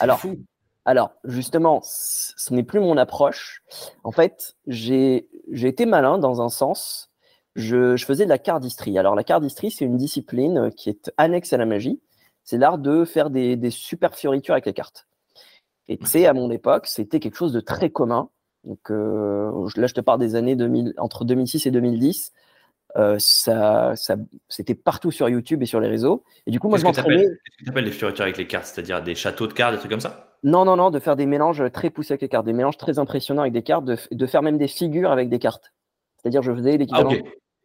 Alors, 0.00 0.20
fou. 0.20 0.38
alors, 0.84 1.12
justement, 1.24 1.80
ce 1.82 2.52
n'est 2.52 2.62
plus 2.62 2.78
mon 2.78 2.98
approche. 2.98 3.62
En 4.04 4.12
fait, 4.12 4.54
j'ai 4.66 5.26
été 5.54 5.86
malin 5.86 6.18
dans 6.18 6.42
un 6.42 6.50
sens 6.50 7.10
je, 7.56 7.96
faisais 8.04 8.24
de 8.24 8.28
la 8.28 8.38
cardistrie. 8.38 8.98
Alors 8.98 9.14
la 9.14 9.24
cardistrie, 9.24 9.70
c'est 9.70 9.84
une 9.84 9.96
discipline 9.96 10.70
qui 10.76 10.90
est 10.90 11.12
annexe 11.16 11.52
à 11.52 11.56
la 11.56 11.66
magie. 11.66 12.00
C'est 12.44 12.58
l'art 12.58 12.78
de 12.78 13.04
faire 13.04 13.30
des, 13.30 13.70
super 13.70 14.14
fioritures 14.14 14.54
avec 14.54 14.66
les 14.66 14.72
cartes. 14.72 15.06
Et 15.88 15.98
tu 15.98 16.06
sais, 16.06 16.26
à 16.26 16.32
mon 16.32 16.50
époque, 16.50 16.86
c'était 16.86 17.20
quelque 17.20 17.36
chose 17.36 17.52
de 17.52 17.60
très 17.60 17.90
commun. 17.90 18.30
Donc 18.64 18.90
euh, 18.90 19.68
là, 19.76 19.86
je 19.86 19.94
te 19.94 20.00
parle 20.00 20.20
des 20.20 20.36
années 20.36 20.56
2000, 20.56 20.94
entre 20.98 21.24
2006 21.24 21.66
et 21.66 21.70
2010. 21.70 22.32
Euh, 22.96 23.16
ça, 23.18 23.94
ça 23.94 24.16
c'était 24.48 24.74
partout 24.74 25.10
sur 25.10 25.28
YouTube 25.28 25.62
et 25.62 25.66
sur 25.66 25.80
les 25.80 25.88
réseaux. 25.88 26.24
Et 26.46 26.50
du 26.50 26.58
coup, 26.58 26.68
moi, 26.68 26.78
je 26.78 26.84
m'entraînais. 26.84 27.24
Qu'est-ce 27.24 27.58
que 27.58 27.64
tu 27.64 27.70
appelles 27.70 27.84
les 27.84 27.92
fioritures 27.92 28.24
avec 28.24 28.36
les 28.36 28.46
cartes? 28.46 28.66
C'est-à-dire 28.66 29.02
des 29.02 29.14
châteaux 29.14 29.46
de 29.46 29.52
cartes, 29.52 29.74
des 29.74 29.78
trucs 29.78 29.90
comme 29.90 30.00
ça? 30.00 30.36
Non, 30.42 30.64
non, 30.64 30.76
non, 30.76 30.90
de 30.90 30.98
faire 30.98 31.16
des 31.16 31.26
mélanges 31.26 31.62
très 31.72 31.90
poussés 31.90 32.14
avec 32.14 32.22
les 32.22 32.28
cartes, 32.28 32.46
des 32.46 32.52
mélanges 32.52 32.78
très 32.78 32.98
impressionnants 32.98 33.42
avec 33.42 33.52
des 33.52 33.62
cartes, 33.62 33.84
de, 33.84 34.26
faire 34.26 34.42
même 34.42 34.58
des 34.58 34.68
figures 34.68 35.12
avec 35.12 35.28
des 35.28 35.38
cartes. 35.38 35.72
C'est-à-dire, 36.16 36.42
je 36.42 36.52
faisais. 36.52 36.78
Ah, 36.92 37.04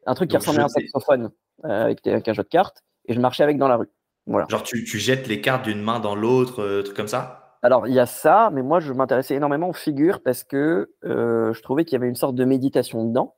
un 0.07 0.13
truc 0.13 0.29
qui 0.29 0.37
ressemblait 0.37 0.61
à 0.61 0.65
un 0.65 0.69
saxophone 0.69 1.31
euh, 1.63 1.95
avec, 2.05 2.27
un 2.27 2.33
jeu 2.33 2.43
de 2.43 2.47
cartes, 2.47 2.83
et 3.07 3.13
je 3.13 3.19
marchais 3.19 3.43
avec 3.43 3.57
dans 3.57 3.67
la 3.67 3.77
rue. 3.77 3.89
Voilà. 4.27 4.45
Genre, 4.49 4.63
tu, 4.63 4.85
jettes 4.85 5.27
les 5.27 5.41
cartes 5.41 5.63
d'une 5.63 5.81
main 5.81 5.99
dans 5.99 6.15
l'autre, 6.15 6.61
euh, 6.61 6.83
truc 6.83 6.95
comme 6.95 7.07
ça? 7.07 7.57
Alors, 7.61 7.87
il 7.87 7.93
y 7.93 7.99
a 7.99 8.05
ça, 8.05 8.51
mais 8.53 8.61
moi, 8.61 8.79
je 8.79 8.93
m'intéressais 8.93 9.35
énormément 9.35 9.69
aux 9.69 9.73
figures 9.73 10.21
parce 10.21 10.43
que 10.43 10.91
euh, 11.05 11.53
je 11.53 11.61
trouvais 11.63 11.85
qu'il 11.85 11.93
y 11.93 11.95
avait 11.95 12.09
une 12.09 12.15
sorte 12.15 12.35
de 12.35 12.45
méditation 12.45 13.05
dedans. 13.05 13.35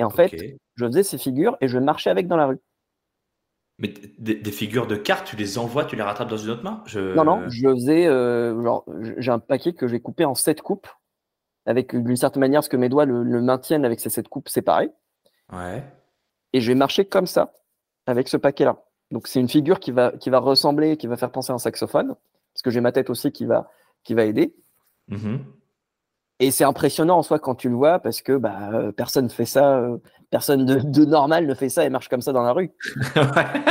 Et 0.00 0.02
en 0.02 0.08
fait, 0.08 0.34
je 0.76 0.86
faisais 0.86 1.02
ces 1.02 1.18
figures 1.18 1.58
et 1.60 1.68
je 1.68 1.78
marchais 1.78 2.08
avec 2.08 2.26
dans 2.26 2.38
la 2.38 2.46
rue. 2.46 2.58
Mais 3.78 3.92
des, 4.18 4.50
figures 4.50 4.86
de 4.86 4.96
cartes, 4.96 5.26
tu 5.26 5.36
les 5.36 5.58
envoies, 5.58 5.84
tu 5.84 5.94
les 5.94 6.02
rattrapes 6.02 6.28
dans 6.28 6.38
une 6.38 6.50
autre 6.50 6.64
main? 6.64 6.82
Non, 6.94 7.24
non, 7.24 7.48
je 7.48 7.68
faisais. 7.68 8.04
genre, 8.06 8.86
j'ai 9.18 9.30
un 9.30 9.38
paquet 9.38 9.74
que 9.74 9.86
j'ai 9.88 10.00
coupé 10.00 10.24
en 10.24 10.34
sept 10.34 10.62
coupes, 10.62 10.88
avec 11.66 11.94
d'une 11.94 12.16
certaine 12.16 12.40
manière, 12.40 12.64
ce 12.64 12.70
que 12.70 12.78
mes 12.78 12.88
doigts 12.88 13.04
le, 13.04 13.22
le 13.22 13.42
maintiennent 13.42 13.84
avec 13.84 14.00
ces 14.00 14.08
sept 14.08 14.28
coupes 14.28 14.48
séparées. 14.48 14.90
Ouais. 15.52 15.84
Et 16.54 16.62
je 16.62 16.72
vais 16.72 16.74
marcher 16.74 17.04
comme 17.04 17.26
ça, 17.26 17.52
avec 18.06 18.28
ce 18.28 18.38
paquet-là. 18.38 18.82
Donc 19.10 19.26
c'est 19.28 19.40
une 19.40 19.48
figure 19.48 19.80
qui 19.80 19.90
va, 19.90 20.12
qui 20.12 20.30
va 20.30 20.38
ressembler, 20.38 20.96
qui 20.96 21.08
va 21.08 21.18
faire 21.18 21.30
penser 21.30 21.52
à 21.52 21.54
un 21.54 21.58
saxophone, 21.58 22.14
parce 22.54 22.62
que 22.62 22.70
j'ai 22.70 22.80
ma 22.80 22.92
tête 22.92 23.10
aussi 23.10 23.32
qui 23.32 23.44
va, 23.44 23.70
qui 24.02 24.14
va 24.14 24.24
aider. 24.24 24.54
Mm-hmm. 25.10 25.38
Et 26.40 26.50
c'est 26.50 26.64
impressionnant 26.64 27.18
en 27.18 27.22
soi 27.22 27.38
quand 27.38 27.54
tu 27.54 27.68
le 27.68 27.74
vois, 27.74 27.98
parce 27.98 28.22
que 28.22 28.36
bah, 28.36 28.70
euh, 28.72 28.92
personne 28.92 29.26
ne 29.26 29.30
fait 29.30 29.44
ça, 29.44 29.76
euh, 29.78 29.98
personne 30.30 30.64
de, 30.64 31.04
normal 31.04 31.46
ne 31.46 31.54
fait 31.54 31.68
ça 31.68 31.84
et 31.84 31.90
marche 31.90 32.08
comme 32.08 32.22
ça 32.22 32.32
dans 32.32 32.42
la 32.42 32.52
rue. 32.52 32.72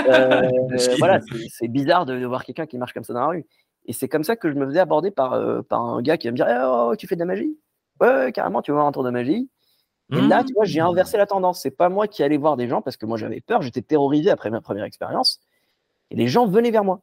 Euh, 0.09 0.49
voilà, 0.97 1.19
c'est 1.49 1.67
bizarre 1.67 2.05
de, 2.05 2.25
voir 2.25 2.43
quelqu'un 2.43 2.65
qui 2.65 2.79
marche 2.79 2.93
comme 2.93 3.03
ça 3.03 3.13
dans 3.13 3.19
la 3.19 3.27
rue. 3.27 3.45
Et 3.85 3.93
c'est 3.93 4.07
comme 4.07 4.23
ça 4.23 4.35
que 4.35 4.49
je 4.49 4.55
me 4.55 4.65
faisais 4.65 4.79
aborder 4.79 5.11
par, 5.11 5.39
par 5.65 5.81
un 5.81 6.01
gars 6.01 6.17
qui 6.17 6.27
va 6.27 6.31
me 6.31 6.35
dire 6.35 6.47
eh, 6.47 6.63
oh, 6.65 6.95
Tu 6.97 7.05
fais 7.05 7.15
de 7.15 7.19
la 7.19 7.25
magie? 7.25 7.55
Ouais, 8.01 8.31
carrément, 8.33 8.63
tu 8.63 8.71
veux 8.71 8.75
voir 8.75 8.87
un 8.87 8.91
tour 8.91 9.03
de 9.03 9.11
magie 9.11 9.49
et 10.11 10.21
là, 10.21 10.43
tu 10.43 10.53
vois, 10.53 10.65
j'ai 10.65 10.81
mmh. 10.81 10.85
inversé 10.85 11.17
la 11.17 11.27
tendance. 11.27 11.61
C'est 11.61 11.71
pas 11.71 11.89
moi 11.89 12.07
qui 12.07 12.23
allais 12.23 12.37
voir 12.37 12.57
des 12.57 12.67
gens 12.67 12.81
parce 12.81 12.97
que 12.97 13.05
moi 13.05 13.17
j'avais 13.17 13.41
peur, 13.41 13.61
j'étais 13.61 13.81
terrorisé 13.81 14.31
après 14.31 14.49
ma 14.49 14.59
première 14.59 14.85
expérience. 14.85 15.39
Et 16.09 16.15
les 16.15 16.27
gens 16.27 16.47
venaient 16.47 16.71
vers 16.71 16.83
moi. 16.83 17.01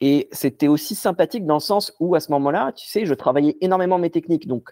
Et 0.00 0.28
c'était 0.30 0.68
aussi 0.68 0.94
sympathique 0.94 1.44
dans 1.44 1.54
le 1.54 1.60
sens 1.60 1.92
où 1.98 2.14
à 2.14 2.20
ce 2.20 2.30
moment-là, 2.32 2.72
tu 2.72 2.86
sais, 2.86 3.04
je 3.04 3.14
travaillais 3.14 3.56
énormément 3.60 3.98
mes 3.98 4.10
techniques. 4.10 4.46
Donc, 4.46 4.70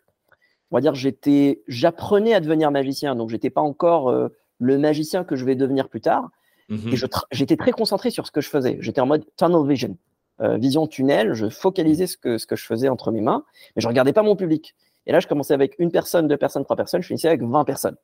on 0.70 0.76
va 0.76 0.80
dire, 0.80 0.94
j'étais, 0.94 1.62
j'apprenais 1.66 2.34
à 2.34 2.40
devenir 2.40 2.70
magicien. 2.70 3.16
Donc, 3.16 3.30
j'étais 3.30 3.50
pas 3.50 3.60
encore 3.60 4.08
euh, 4.08 4.28
le 4.58 4.78
magicien 4.78 5.24
que 5.24 5.36
je 5.36 5.44
vais 5.44 5.56
devenir 5.56 5.88
plus 5.88 6.00
tard. 6.00 6.30
Mmh 6.68 6.92
et 6.92 6.96
j'étais 7.30 7.56
très 7.56 7.70
concentré 7.70 8.10
sur 8.10 8.26
ce 8.26 8.32
que 8.32 8.40
je 8.40 8.48
faisais. 8.48 8.76
J'étais 8.80 9.00
en 9.00 9.06
mode 9.06 9.24
tunnel 9.36 9.68
vision, 9.68 9.96
euh, 10.40 10.56
vision 10.56 10.88
tunnel. 10.88 11.34
Je 11.34 11.48
focalisais 11.48 12.08
ce 12.08 12.16
que, 12.16 12.38
ce 12.38 12.46
que 12.46 12.56
je 12.56 12.64
faisais 12.64 12.88
entre 12.88 13.12
mes 13.12 13.20
mains, 13.20 13.44
mais 13.74 13.82
je 13.82 13.86
regardais 13.86 14.12
pas 14.12 14.22
mon 14.22 14.34
public. 14.34 14.74
Et 15.06 15.12
là, 15.12 15.20
je 15.20 15.28
commençais 15.28 15.54
avec 15.54 15.76
une 15.78 15.92
personne, 15.92 16.26
deux 16.26 16.36
personnes, 16.36 16.64
trois 16.64 16.76
personnes. 16.76 17.02
Je 17.02 17.06
finissais 17.06 17.28
avec 17.28 17.42
20 17.42 17.64
personnes. 17.64 17.96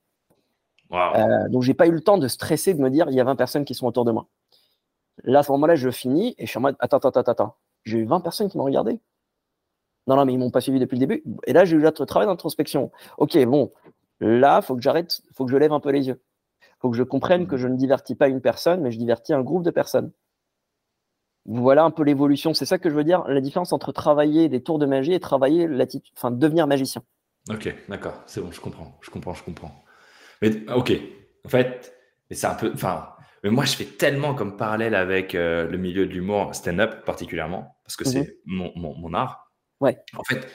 Donc, 0.90 1.00
Euh, 1.16 1.48
donc, 1.48 1.62
j'ai 1.62 1.74
pas 1.74 1.86
eu 1.86 1.90
le 1.90 2.00
temps 2.00 2.18
de 2.18 2.28
stresser, 2.28 2.74
de 2.74 2.80
me 2.80 2.90
dire, 2.90 3.06
il 3.08 3.16
y 3.16 3.20
a 3.20 3.24
20 3.24 3.34
personnes 3.34 3.64
qui 3.64 3.74
sont 3.74 3.86
autour 3.86 4.04
de 4.04 4.12
moi. 4.12 4.28
Là, 5.24 5.40
à 5.40 5.42
ce 5.42 5.52
moment-là, 5.52 5.74
je 5.74 5.90
finis 5.90 6.34
et 6.38 6.46
je 6.46 6.50
suis 6.50 6.58
en 6.58 6.62
mode, 6.62 6.76
attends, 6.78 6.98
attends, 6.98 7.10
attends, 7.10 7.32
attends. 7.32 7.56
J'ai 7.84 7.98
eu 7.98 8.04
20 8.04 8.20
personnes 8.20 8.48
qui 8.48 8.58
m'ont 8.58 8.64
regardé. 8.64 9.00
Non, 10.06 10.16
non, 10.16 10.24
mais 10.24 10.32
ils 10.32 10.38
m'ont 10.38 10.50
pas 10.50 10.60
suivi 10.60 10.80
depuis 10.80 10.96
le 10.96 11.06
début. 11.06 11.22
Et 11.46 11.52
là, 11.52 11.64
j'ai 11.64 11.76
eu 11.76 11.80
le 11.80 11.92
travail 11.92 12.26
d'introspection. 12.26 12.90
Ok, 13.18 13.36
bon, 13.44 13.72
là, 14.20 14.60
il 14.62 14.64
faut 14.64 14.74
que 14.74 14.82
j'arrête, 14.82 15.20
il 15.30 15.34
faut 15.34 15.44
que 15.44 15.50
je 15.50 15.56
lève 15.56 15.72
un 15.72 15.80
peu 15.80 15.90
les 15.90 16.08
yeux. 16.08 16.20
Il 16.60 16.80
faut 16.80 16.90
que 16.90 16.96
je 16.96 17.02
comprenne 17.02 17.46
que 17.46 17.56
je 17.56 17.68
ne 17.68 17.76
divertis 17.76 18.14
pas 18.14 18.28
une 18.28 18.40
personne, 18.40 18.80
mais 18.80 18.90
je 18.90 18.98
divertis 18.98 19.32
un 19.32 19.42
groupe 19.42 19.62
de 19.62 19.70
personnes. 19.70 20.10
Voilà 21.44 21.84
un 21.84 21.90
peu 21.90 22.02
l'évolution. 22.02 22.54
C'est 22.54 22.66
ça 22.66 22.78
que 22.78 22.88
je 22.88 22.94
veux 22.94 23.04
dire, 23.04 23.24
la 23.28 23.40
différence 23.40 23.72
entre 23.72 23.92
travailler 23.92 24.48
des 24.48 24.62
tours 24.62 24.78
de 24.78 24.86
magie 24.86 25.12
et 25.12 25.20
travailler 25.20 25.66
l'attitude, 25.68 26.12
enfin 26.16 26.30
devenir 26.30 26.66
magicien. 26.66 27.02
Ok, 27.50 27.74
d'accord, 27.88 28.22
c'est 28.26 28.40
bon, 28.40 28.52
je 28.52 28.60
comprends, 28.60 28.96
je 29.00 29.10
comprends, 29.10 29.34
je 29.34 29.42
comprends. 29.42 29.72
Mais 30.40 30.68
ok, 30.70 30.92
en 31.44 31.48
fait, 31.48 31.92
c'est 32.30 32.46
un 32.46 32.54
peu, 32.54 32.70
enfin, 32.74 33.08
mais 33.42 33.50
moi 33.50 33.64
je 33.64 33.74
fais 33.74 33.84
tellement 33.84 34.34
comme 34.34 34.56
parallèle 34.56 34.94
avec 34.94 35.34
euh, 35.34 35.66
le 35.66 35.78
milieu 35.78 36.06
de 36.06 36.12
l'humour, 36.12 36.54
stand-up 36.54 37.04
particulièrement, 37.04 37.76
parce 37.84 37.96
que 37.96 38.04
c'est 38.04 38.38
mhm. 38.46 38.70
mon, 38.76 39.14
art. 39.14 39.52
Ouais. 39.80 39.98
En 40.16 40.22
fait, 40.24 40.48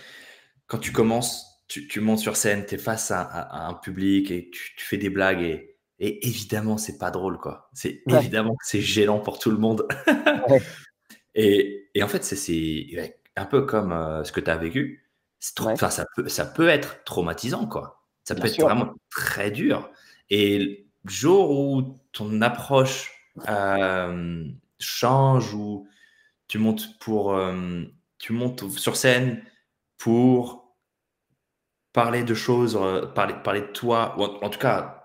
quand 0.67 0.78
tu 0.78 0.91
commences, 0.91 1.63
tu, 1.67 2.00
montes 2.00 2.19
sur 2.19 2.38
scène, 2.38 2.65
tu 2.65 2.76
es 2.76 2.78
face 2.78 3.12
à, 3.12 3.67
un 3.67 3.73
public 3.73 4.32
et 4.32 4.50
tu, 4.52 4.73
fais 4.78 4.97
des 4.97 5.10
blagues 5.10 5.41
et, 5.41 5.78
et 6.00 6.28
évidemment, 6.28 6.78
c'est 6.78 6.97
pas 6.97 7.12
drôle, 7.12 7.38
quoi. 7.39 7.69
C'est 7.73 8.04
évidemment 8.08 8.56
que 8.56 8.65
c'est 8.65 8.82
gênant 8.82 9.19
pour 9.19 9.39
tout 9.39 9.50
le 9.50 9.58
monde. 9.58 9.88
et, 11.36 11.89
et, 11.93 12.04
en 12.04 12.08
fait, 12.08 12.23
c'est 12.23 13.15
un 13.36 13.45
peu 13.45 13.65
comme 13.65 13.91
euh, 13.91 14.23
ce 14.23 14.32
que 14.32 14.39
tu 14.39 14.50
as 14.50 14.58
vécu. 14.58 15.04
Ça, 15.39 16.06
peut, 16.15 16.28
ça 16.30 16.45
peut 16.45 16.67
être 16.67 17.04
traumatisant, 17.04 17.67
quoi. 17.67 18.04
Ça 18.23 18.36
peut 18.36 18.47
être 18.47 18.62
vraiment 18.62 18.93
très 19.10 19.52
dur. 19.52 19.89
Et 20.30 20.87
jour 21.10 21.52
où 21.52 22.00
ton 22.12 22.41
approche 22.41 23.12
euh, 23.48 24.46
change, 24.80 25.54
ou 25.54 25.88
tu 26.48 26.58
montes 26.58 26.98
pour, 27.00 27.36
euh, 27.36 27.84
tu 28.17 28.34
montes 28.34 28.70
sur 28.72 28.96
scène 28.96 29.43
pour 29.98 30.76
parler 31.93 32.24
de 32.24 32.34
choses, 32.34 32.80
parler, 33.15 33.36
parler 33.43 33.62
de 33.62 33.67
toi, 33.67 34.15
ou 34.17 34.24
en 34.24 34.50
tout 34.50 34.60
cas 34.60 34.98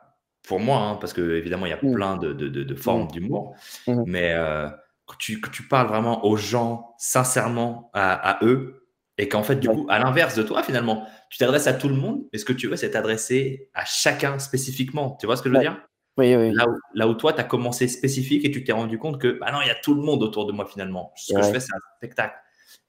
pour 0.42 0.60
moi, 0.60 0.78
hein, 0.78 0.96
parce 0.96 1.12
que 1.12 1.36
évidemment, 1.36 1.66
il 1.66 1.70
y 1.70 1.72
a 1.72 1.78
mmh. 1.82 1.94
plein 1.94 2.16
de, 2.16 2.32
de, 2.32 2.48
de 2.48 2.74
formes 2.74 3.04
mmh. 3.04 3.12
d'humour, 3.12 3.56
mmh. 3.86 4.02
mais 4.06 4.32
euh, 4.34 4.68
que, 5.06 5.16
tu, 5.18 5.40
que, 5.40 5.50
tu, 5.50 5.68
parles 5.68 5.88
vraiment 5.88 6.24
aux 6.24 6.36
gens 6.36 6.94
sincèrement 6.98 7.90
à, 7.94 8.12
à 8.12 8.44
eux, 8.44 8.88
et 9.18 9.28
qu'en 9.28 9.42
fait, 9.42 9.56
du 9.56 9.68
coup, 9.68 9.86
à 9.88 9.98
l'inverse 9.98 10.34
de 10.34 10.42
toi, 10.42 10.62
finalement, 10.62 11.06
tu 11.30 11.38
t'adresses 11.38 11.66
à 11.66 11.74
tout 11.74 11.88
le 11.88 11.94
monde, 11.94 12.22
mais 12.32 12.38
ce 12.38 12.44
que 12.44 12.52
tu 12.52 12.66
veux, 12.66 12.76
c'est 12.76 12.90
t'adresser 12.90 13.70
à 13.74 13.84
chacun 13.84 14.38
spécifiquement? 14.38 15.16
Tu 15.20 15.26
vois 15.26 15.36
ce 15.36 15.42
que 15.42 15.48
je 15.48 15.54
veux 15.54 15.60
dire? 15.60 15.80
Oui, 16.18 16.36
oui. 16.36 16.52
Là, 16.52 16.68
où, 16.68 16.76
là 16.94 17.08
où 17.08 17.14
toi, 17.14 17.32
tu 17.32 17.40
as 17.40 17.44
commencé 17.44 17.88
spécifique 17.88 18.44
et 18.44 18.50
tu 18.50 18.64
t'es 18.64 18.72
rendu 18.72 18.98
compte 18.98 19.18
que 19.18 19.38
bah 19.38 19.50
non, 19.50 19.60
il 19.62 19.68
y 19.68 19.70
a 19.70 19.74
tout 19.74 19.94
le 19.94 20.02
monde 20.02 20.22
autour 20.22 20.46
de 20.46 20.52
moi 20.52 20.66
finalement. 20.66 21.12
Ce 21.16 21.32
que 21.32 21.42
je 21.42 21.48
fais, 21.48 21.60
c'est 21.60 21.74
un 21.74 21.80
spectacle. 21.96 22.34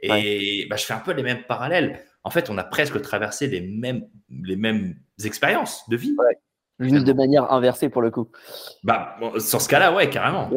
Et 0.01 0.67
bah, 0.69 0.75
je 0.75 0.85
fais 0.85 0.93
un 0.93 0.99
peu 0.99 1.13
les 1.13 1.23
mêmes 1.23 1.43
parallèles. 1.47 1.99
En 2.23 2.29
fait, 2.29 2.49
on 2.49 2.57
a 2.57 2.63
presque 2.63 3.01
traversé 3.01 3.47
les 3.47 3.61
mêmes, 3.61 4.07
les 4.29 4.55
mêmes 4.55 4.95
expériences 5.23 5.87
de 5.89 5.95
vie. 5.95 6.15
Juste 6.79 7.05
de 7.05 7.13
manière 7.13 7.51
inversée 7.51 7.89
pour 7.89 8.01
le 8.01 8.11
coup. 8.11 8.29
Bah, 8.83 9.17
sur 9.39 9.61
ce 9.61 9.69
cas-là, 9.69 9.93
ouais, 9.93 10.09
carrément. 10.09 10.49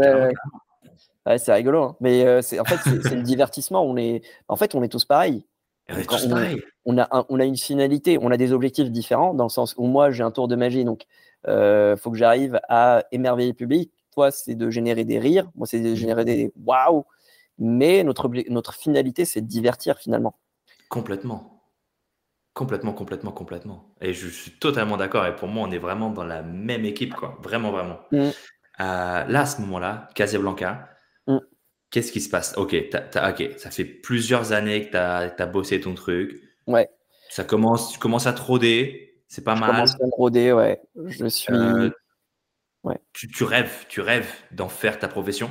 Ouais, 1.26 1.38
c'est 1.38 1.52
rigolo. 1.52 1.82
Hein. 1.82 1.96
Mais 2.00 2.24
euh, 2.24 2.40
c'est 2.40 2.60
en 2.60 2.64
fait, 2.64 2.78
c'est 3.02 3.14
le 3.14 3.22
divertissement. 3.22 3.84
On 3.84 3.96
est, 3.96 4.22
en 4.48 4.56
fait, 4.56 4.74
on 4.74 4.82
est 4.82 4.88
tous 4.88 5.04
pareils. 5.04 5.44
On, 5.88 5.96
est 5.96 6.08
tous 6.08 6.26
pareils. 6.28 6.62
on, 6.84 6.98
a 6.98 7.26
on 7.28 7.40
a 7.40 7.44
une 7.44 7.56
finalité, 7.56 8.18
on 8.20 8.30
a 8.30 8.36
des 8.36 8.52
objectifs 8.52 8.90
différents 8.90 9.34
dans 9.34 9.44
le 9.44 9.50
sens 9.50 9.74
où 9.76 9.86
moi, 9.86 10.10
j'ai 10.10 10.22
un 10.22 10.30
tour 10.30 10.46
de 10.48 10.56
magie. 10.56 10.84
Donc, 10.84 11.04
il 11.46 11.52
euh, 11.52 11.96
faut 11.96 12.10
que 12.10 12.16
j'arrive 12.16 12.60
à 12.68 13.04
émerveiller 13.12 13.50
le 13.50 13.54
public. 13.54 13.92
Toi, 14.12 14.30
c'est 14.30 14.54
de 14.54 14.70
générer 14.70 15.04
des 15.04 15.18
rires. 15.18 15.48
Moi, 15.54 15.66
c'est 15.66 15.80
de 15.80 15.92
mmh. 15.92 15.94
générer 15.94 16.24
des 16.24 16.52
waouh. 16.64 17.04
Mais 17.58 18.02
notre, 18.04 18.30
notre 18.50 18.74
finalité, 18.74 19.24
c'est 19.24 19.40
de 19.40 19.46
divertir 19.46 19.98
finalement. 19.98 20.38
Complètement. 20.88 21.62
Complètement, 22.54 22.92
complètement, 22.94 23.32
complètement. 23.32 23.94
Et 24.00 24.14
je 24.14 24.28
suis 24.28 24.52
totalement 24.52 24.96
d'accord. 24.96 25.26
Et 25.26 25.36
pour 25.36 25.48
moi, 25.48 25.68
on 25.68 25.70
est 25.70 25.78
vraiment 25.78 26.10
dans 26.10 26.24
la 26.24 26.42
même 26.42 26.84
équipe, 26.84 27.14
quoi. 27.14 27.38
Vraiment, 27.42 27.70
vraiment. 27.70 27.98
Mm. 28.12 28.16
Euh, 28.18 28.30
là, 28.78 29.40
à 29.40 29.46
ce 29.46 29.60
moment-là, 29.60 30.08
Casablanca, 30.14 30.88
mm. 31.26 31.38
qu'est-ce 31.90 32.12
qui 32.12 32.20
se 32.20 32.30
passe? 32.30 32.54
Ok, 32.56 32.74
ok, 32.74 33.50
ça 33.58 33.70
fait 33.70 33.84
plusieurs 33.84 34.52
années 34.52 34.86
que 34.86 34.90
tu 34.90 34.96
as, 34.96 35.46
bossé 35.46 35.80
ton 35.80 35.94
truc. 35.94 36.40
Ouais. 36.66 36.88
Ça 37.28 37.44
commence, 37.44 37.92
tu 37.92 37.98
commences 37.98 38.26
à 38.26 38.32
troder, 38.32 39.05
c'est 39.28 39.44
pas 39.44 39.54
mal. 39.54 39.70
Je 39.70 39.74
commence 39.74 39.94
à 39.94 40.08
troder, 40.10 40.52
ouais. 40.52 40.80
Je 41.06 41.26
suis. 41.26 41.52
Euh, 41.52 41.90
ouais. 42.84 42.98
Tu, 43.12 43.28
tu, 43.28 43.44
rêves, 43.44 43.86
tu 43.88 44.00
rêves 44.00 44.32
d'en 44.52 44.68
faire 44.68 44.98
ta 44.98 45.08
profession 45.08 45.50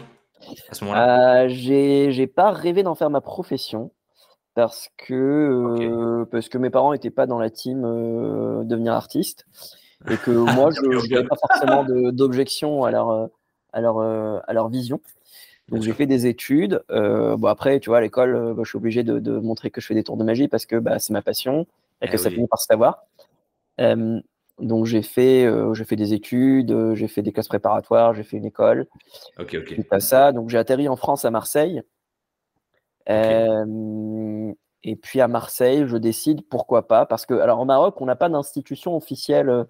à 0.70 0.76
ce 0.76 0.84
moment-là? 0.84 1.44
Euh, 1.44 1.48
J'ai 1.50 2.28
pas 2.28 2.52
rêvé 2.52 2.84
d'en 2.84 2.96
faire 2.96 3.10
ma 3.10 3.22
profession 3.22 3.92
parce 4.54 4.90
que, 4.98 5.14
euh, 5.14 6.26
parce 6.32 6.50
que 6.50 6.58
mes 6.58 6.70
parents 6.70 6.94
n'étaient 6.94 7.10
pas 7.10 7.26
dans 7.26 7.40
la 7.40 7.50
team 7.50 7.84
euh, 7.86 8.64
devenir 8.64 8.94
artiste 8.94 9.46
et 10.10 10.18
que 10.18 10.32
moi, 10.56 10.70
je 10.72 11.14
n'avais 11.14 11.28
pas 11.28 11.36
forcément 11.36 11.84
d'objection 12.12 12.86
à 12.86 12.92
leur, 12.92 13.30
à, 13.74 13.82
leur, 13.82 14.00
à 14.00 14.54
leur 14.54 14.70
vision. 14.70 15.02
Donc 15.70 15.82
j'ai 15.82 15.94
fait 15.94 16.06
des 16.06 16.28
études. 16.28 16.84
Euh, 16.92 17.38
bon 17.38 17.48
après, 17.48 17.80
tu 17.80 17.90
vois, 17.90 17.98
à 17.98 18.02
l'école, 18.02 18.54
bah, 18.56 18.62
je 18.64 18.70
suis 18.70 18.78
obligé 18.78 19.04
de, 19.04 19.20
de, 19.20 19.40
montrer 19.40 19.72
que 19.72 19.82
je 19.82 19.88
fais 19.88 19.96
des 19.96 20.04
tours 20.04 20.16
de 20.16 20.24
magie 20.24 20.48
parce 20.48 20.66
que 20.66 20.76
bah, 20.76 21.00
c'est 21.00 21.12
ma 21.12 21.24
passion 21.24 21.62
et 22.02 22.06
eh 22.06 22.10
que 22.10 22.18
ça 22.18 22.30
finit 22.30 22.48
par 22.48 22.60
se 22.60 22.68
savoir. 22.68 23.06
Donc 23.78 24.86
j'ai 24.86 25.02
fait, 25.02 25.50
j'ai 25.74 25.86
fait 25.86 25.96
des 25.96 26.14
études, 26.14 26.94
j'ai 26.94 27.08
fait 27.08 27.22
des 27.22 27.32
classes 27.34 27.48
préparatoires, 27.48 28.14
j'ai 28.14 28.24
fait 28.24 28.38
une 28.38 28.46
école. 28.46 28.88
Ok, 29.38 29.58
ok. 29.60 30.00
Ça. 30.00 30.32
Donc 30.32 30.50
j'ai 30.50 30.58
atterri 30.58 30.88
en 30.88 30.96
France 30.96 31.26
à 31.26 31.32
Marseille. 31.32 31.82
Et 34.88 34.96
puis 34.96 35.20
à 35.20 35.28
Marseille, 35.28 35.86
je 35.88 35.98
décide 35.98 36.48
pourquoi 36.48 36.88
pas, 36.88 37.08
parce 37.08 37.26
que 37.26 37.34
alors 37.34 37.60
au 37.60 37.66
Maroc, 37.66 38.00
on 38.02 38.06
n'a 38.06 38.16
pas 38.16 38.30
d'institution 38.30 38.96
officielle 38.96 39.66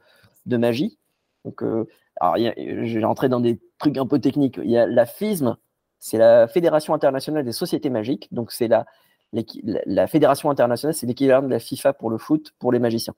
de 0.45 0.57
magie. 0.57 0.99
Donc, 1.45 1.63
euh, 1.63 1.87
alors 2.19 2.35
j'ai 2.37 3.03
entré 3.05 3.29
dans 3.29 3.39
des 3.39 3.61
trucs 3.77 3.97
un 3.97 4.07
peu 4.07 4.19
techniques. 4.19 4.59
Il 4.61 4.69
y 4.69 4.77
a 4.77 4.85
la 4.85 5.05
FISM, 5.05 5.55
c'est 5.99 6.17
la 6.17 6.49
Fédération 6.49 6.93
internationale 6.93 7.45
des 7.45 7.53
sociétés 7.53 7.89
magiques. 7.89 8.27
Donc 8.33 8.51
c'est 8.51 8.67
la, 8.67 8.85
la, 9.31 10.07
Fédération 10.07 10.49
internationale, 10.49 10.93
c'est 10.93 11.07
l'équivalent 11.07 11.43
de 11.43 11.51
la 11.51 11.59
FIFA 11.59 11.93
pour 11.93 12.09
le 12.09 12.17
foot 12.17 12.53
pour 12.59 12.73
les 12.73 12.79
magiciens. 12.79 13.15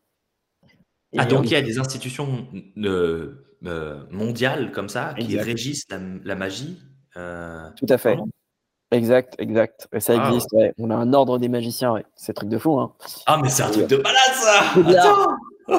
Ah 1.17 1.25
donc 1.25 1.45
il 1.45 1.51
y 1.51 1.55
a 1.55 1.61
des 1.61 1.79
institutions 1.79 2.47
mondiales 4.11 4.71
comme 4.71 4.89
ça 4.89 5.13
qui 5.19 5.39
régissent 5.39 5.87
la, 5.89 6.35
magie. 6.35 6.79
Tout 7.13 7.87
à 7.89 7.97
fait. 7.97 8.17
Exact, 8.91 9.35
exact. 9.37 9.87
ça 9.99 10.15
existe, 10.15 10.55
On 10.77 10.89
a 10.91 10.95
un 10.95 11.11
ordre 11.13 11.39
des 11.39 11.49
magiciens, 11.49 11.91
ouais. 11.91 12.05
C'est 12.15 12.31
un 12.31 12.35
truc 12.35 12.49
de 12.49 12.57
fou, 12.57 12.79
hein. 12.79 12.93
Ah, 13.25 13.37
mais 13.41 13.49
c'est 13.49 13.63
un 13.63 13.69
truc 13.69 13.87
de 13.87 13.97
malade, 13.97 14.15
ça 14.33 14.63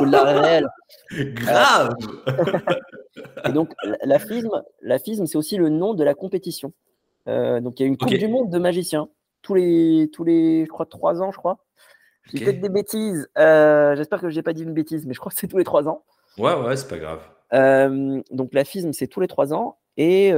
Ou 0.01 0.05
de 0.05 0.13
la 0.13 0.25
réelle. 0.25 0.69
Grave 1.35 1.97
Et 3.47 3.53
donc, 3.53 3.73
la 4.05 4.19
FISM, 4.19 4.51
la 4.83 4.99
FISM 4.99 5.27
c'est 5.27 5.39
aussi 5.39 5.57
le 5.57 5.71
nom 5.71 5.95
de 5.95 6.05
la 6.05 6.15
compétition. 6.15 6.73
Euh, 7.29 7.61
donc, 7.61 7.81
il 7.81 7.83
y 7.83 7.87
a 7.87 7.89
une 7.89 7.97
Coupe 7.97 8.11
du 8.11 8.29
Monde 8.29 8.51
de 8.51 8.59
magiciens. 8.59 9.09
Tous 9.41 9.55
les, 9.55 10.11
tous 10.13 10.25
les, 10.25 10.67
je 10.67 10.71
crois, 10.71 10.85
trois 10.85 11.23
ans, 11.23 11.33
je 11.33 11.39
crois. 11.39 11.65
J'ai 12.33 12.45
fait 12.45 12.53
des 12.53 12.69
bêtises. 12.69 13.29
Euh, 13.39 13.97
j'espère 13.97 14.21
que 14.21 14.29
je 14.29 14.37
n'ai 14.37 14.43
pas 14.43 14.53
dit 14.53 14.63
une 14.63 14.75
bêtise, 14.75 15.07
mais 15.07 15.15
je 15.15 15.21
crois 15.21 15.31
que 15.33 15.39
c'est 15.39 15.49
tous 15.49 15.59
les 15.59 15.65
trois 15.65 15.89
ans. 15.89 16.05
Ouais, 16.39 16.55
ouais, 16.55 16.77
c'est 16.77 16.89
pas 16.89 16.99
grave. 16.99 17.21
Euh, 17.55 18.21
donc, 18.31 18.53
la 18.53 18.65
FISM, 18.65 18.93
c'est 18.93 19.07
tous 19.07 19.21
les 19.21 19.29
trois 19.29 19.55
ans. 19.55 19.79
Et 19.97 20.33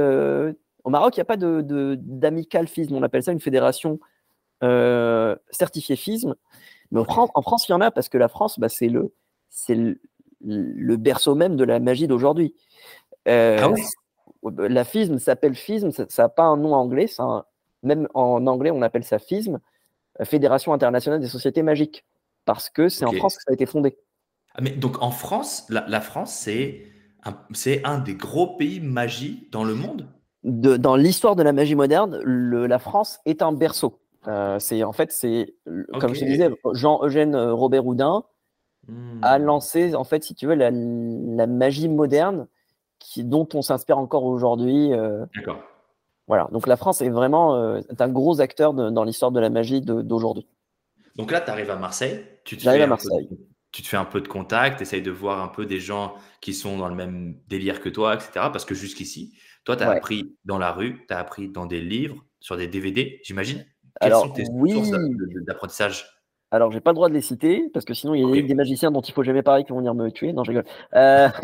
au 0.83 0.89
Maroc, 0.89 1.15
il 1.15 1.19
n'y 1.19 1.23
a 1.23 1.25
pas 1.25 1.37
de, 1.37 1.95
d'amical 2.01 2.67
FISM, 2.67 2.95
on 2.95 3.03
appelle 3.03 3.23
ça 3.23 3.31
une 3.31 3.39
fédération 3.39 3.99
euh, 4.63 5.35
certifiée 5.49 5.95
FISM. 5.95 6.35
Mais 6.91 6.99
en 6.99 7.41
France, 7.41 7.67
il 7.67 7.71
y 7.71 7.75
en 7.75 7.81
a 7.81 7.91
parce 7.91 8.09
que 8.09 8.17
la 8.17 8.27
France, 8.27 8.59
bah, 8.59 8.69
c'est 8.69 8.89
le, 8.89 9.13
c'est 9.49 9.75
le, 9.75 10.97
berceau 10.97 11.35
même 11.35 11.55
de 11.55 11.63
la 11.63 11.79
magie 11.79 12.07
d'aujourd'hui. 12.07 12.55
Euh, 13.27 13.59
ah 13.61 13.71
la 14.67 14.83
FISM 14.83 15.19
s'appelle 15.19 15.53
FISM, 15.53 15.91
ça 15.91 16.05
n'a 16.17 16.29
pas 16.29 16.43
un 16.43 16.57
nom 16.57 16.73
anglais, 16.73 17.05
même 17.83 18.07
en 18.15 18.47
anglais, 18.47 18.71
on 18.71 18.81
appelle 18.81 19.03
ça 19.03 19.19
FISM, 19.19 19.59
Fédération 20.25 20.73
internationale 20.73 21.19
des 21.19 21.27
sociétés 21.27 21.63
magiques, 21.63 22.05
parce 22.45 22.69
que 22.69 22.89
c'est 22.89 23.05
en 23.05 23.11
France 23.11 23.37
que 23.37 23.43
ça 23.43 23.51
a 23.51 23.53
été 23.53 23.65
fondé. 23.65 23.97
Ah, 24.55 24.61
mais 24.61 24.71
donc 24.71 25.01
en 25.01 25.11
France, 25.11 25.65
la, 25.69 26.01
France, 26.01 26.33
c'est 26.33 26.83
un, 27.23 27.37
c'est 27.53 27.85
un 27.85 27.99
des 27.99 28.15
gros 28.15 28.57
pays 28.57 28.79
magie 28.79 29.47
dans 29.51 29.63
le 29.63 29.75
monde? 29.75 30.07
Dans 30.43 30.95
l'histoire 30.95 31.35
de 31.35 31.43
la 31.43 31.53
magie 31.53 31.75
moderne, 31.75 32.17
la 32.25 32.79
France 32.79 33.19
est 33.25 33.41
un 33.41 33.51
berceau. 33.51 33.99
Euh, 34.27 34.59
c'est 34.59 34.83
en 34.83 34.91
fait, 34.91 35.11
c'est 35.11 35.55
comme 35.99 36.13
je 36.13 36.21
te 36.21 36.25
disais, 36.25 36.49
Jean-Eugène 36.73 37.35
euh, 37.35 37.53
Robert 37.53 37.85
Houdin 37.85 38.23
a 39.21 39.39
hmm. 39.39 39.43
lancé, 39.43 39.95
en 39.95 40.03
fait, 40.03 40.23
si 40.23 40.35
tu 40.35 40.47
veux, 40.47 40.55
la, 40.55 40.71
magie 41.47 41.89
moderne 41.89 42.47
qui, 42.99 43.23
dont 43.23 43.47
on 43.53 43.61
s'inspire 43.61 43.97
encore 43.97 44.25
aujourd'hui. 44.25 44.93
Euh. 44.93 45.25
D'accord. 45.35 45.61
Voilà. 46.27 46.47
Donc 46.51 46.67
la 46.67 46.77
France 46.77 47.01
est 47.01 47.09
vraiment 47.09 47.55
un 47.55 48.09
gros 48.09 48.41
acteur 48.41 48.73
dans 48.73 49.03
l'histoire 49.03 49.31
de 49.31 49.39
la 49.39 49.49
magie 49.49 49.81
d'aujourd'hui. 49.81 50.47
Donc 51.15 51.31
là, 51.31 51.41
tu 51.41 51.49
arrives 51.51 51.69
à 51.69 51.75
Marseille. 51.75 52.25
Tu 52.45 52.57
te 52.57 52.63
J'arrive 52.63 52.83
à 52.83 52.87
Marseille. 52.87 53.29
tu 53.71 53.81
te 53.81 53.87
fais 53.87 53.97
un 53.97 54.05
peu 54.05 54.21
de 54.21 54.27
contact, 54.27 54.81
essayes 54.81 55.01
de 55.01 55.11
voir 55.11 55.41
un 55.41 55.47
peu 55.47 55.65
des 55.65 55.79
gens 55.79 56.15
qui 56.39 56.53
sont 56.53 56.77
dans 56.77 56.87
le 56.87 56.95
même 56.95 57.37
délire 57.47 57.81
que 57.81 57.89
toi, 57.89 58.15
etc. 58.15 58.31
Parce 58.51 58.65
que 58.65 58.75
jusqu'ici, 58.75 59.37
toi, 59.63 59.75
tu 59.75 59.83
as 59.83 59.89
appris 59.89 60.35
dans 60.45 60.57
la 60.57 60.71
rue, 60.71 61.05
tu 61.07 61.13
as 61.13 61.19
appris 61.19 61.49
dans 61.49 61.65
des 61.65 61.81
livres, 61.81 62.25
sur 62.39 62.57
des 62.57 62.67
DVD, 62.67 63.19
j'imagine. 63.23 63.65
Quelles 63.99 64.13
Alors, 64.13 64.23
sont 64.23 64.31
tes 64.31 64.45
oui. 64.51 64.71
sources 64.71 64.91
d'apprentissage? 65.45 66.05
Alors, 66.53 66.69
j'ai 66.69 66.81
pas 66.81 66.91
le 66.91 66.95
droit 66.95 67.07
de 67.07 67.13
les 67.13 67.21
citer 67.21 67.69
parce 67.73 67.85
que 67.85 67.93
sinon, 67.93 68.13
il 68.13 68.27
y 68.27 68.39
a 68.39 68.41
des 68.41 68.55
magiciens 68.55 68.91
dont 68.91 68.99
il 68.99 69.13
faut 69.13 69.23
jamais 69.23 69.41
parler 69.41 69.63
qui 69.63 69.71
vont 69.71 69.77
venir 69.77 69.95
me 69.95 70.09
tuer. 70.09 70.33
Non, 70.33 70.43
je 70.43 70.51
rigole. 70.51 70.65
Euh, 70.93 71.29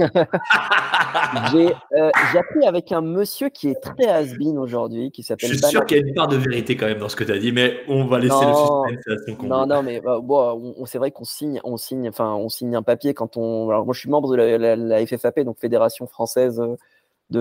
euh, 1.55 2.11
j'ai 2.31 2.37
appris 2.37 2.67
avec 2.67 2.91
un 2.91 2.99
monsieur 2.99 3.47
qui 3.47 3.69
est 3.69 3.79
très 3.79 4.05
has-been 4.05 4.57
aujourd'hui, 4.57 5.11
qui 5.11 5.23
s'appelle. 5.23 5.49
Je 5.49 5.55
suis 5.55 5.65
sûr 5.65 5.85
qu'il 5.85 5.97
y 5.97 6.03
a 6.03 6.05
une 6.05 6.13
part 6.13 6.27
de 6.27 6.35
vérité 6.35 6.75
quand 6.75 6.87
même 6.87 6.99
dans 6.99 7.07
ce 7.07 7.15
que 7.15 7.23
tu 7.23 7.31
as 7.31 7.37
dit, 7.37 7.53
mais 7.53 7.77
on 7.87 8.05
va 8.05 8.19
laisser 8.19 8.35
le 8.35 8.53
suspense 8.53 9.43
Non, 9.43 9.65
non, 9.65 9.81
mais 9.81 10.01
bah, 10.01 10.19
bon, 10.21 10.75
c'est 10.85 10.97
vrai 10.97 11.11
qu'on 11.11 11.23
signe, 11.23 11.61
on 11.63 11.77
signe, 11.77 12.09
enfin, 12.09 12.33
on 12.33 12.49
signe 12.49 12.75
un 12.75 12.83
papier 12.83 13.13
quand 13.13 13.37
on. 13.37 13.69
Alors, 13.69 13.85
moi, 13.85 13.93
je 13.93 14.01
suis 14.01 14.09
membre 14.09 14.29
de 14.29 14.35
la, 14.35 14.75
la 14.75 15.05
FFAP, 15.05 15.39
donc 15.39 15.57
Fédération 15.57 16.05
française 16.07 16.59
euh, 16.59 16.75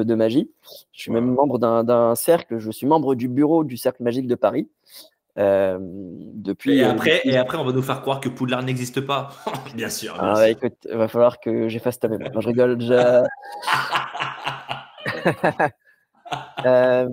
de, 0.05 0.15
magie. 0.15 0.53
Je 0.93 1.01
suis 1.01 1.11
même 1.11 1.35
membre 1.35 1.59
d'un 1.59 2.15
cercle, 2.15 2.59
je 2.59 2.71
suis 2.71 2.87
membre 2.87 3.17
du 3.17 3.27
bureau 3.27 3.65
du 3.65 3.77
Cercle 3.77 4.05
Magique 4.05 4.29
de 4.29 4.37
Paris. 4.37 4.69
Euh, 5.39 5.79
depuis, 5.81 6.79
et, 6.79 6.85
après, 6.85 7.21
et 7.25 7.37
après, 7.37 7.59
on 7.59 7.65
va 7.65 7.73
nous 7.73 7.83
faire 7.83 8.01
croire 8.01 8.21
que 8.21 8.29
Poudlard 8.29 8.63
n'existe 8.63 9.01
pas. 9.01 9.29
bien 9.75 9.91
sûr. 9.91 10.17
ah, 10.19 10.49
écoute, 10.49 10.75
il 10.89 10.97
va 10.97 11.09
falloir 11.09 11.41
que 11.41 11.69
j'efface 11.69 11.99
ta 12.01 12.09
mémoire. 12.09 12.41
je 12.41 12.49
rigole 12.49 12.79
déjà. 12.79 13.25
Euh, 16.65 17.07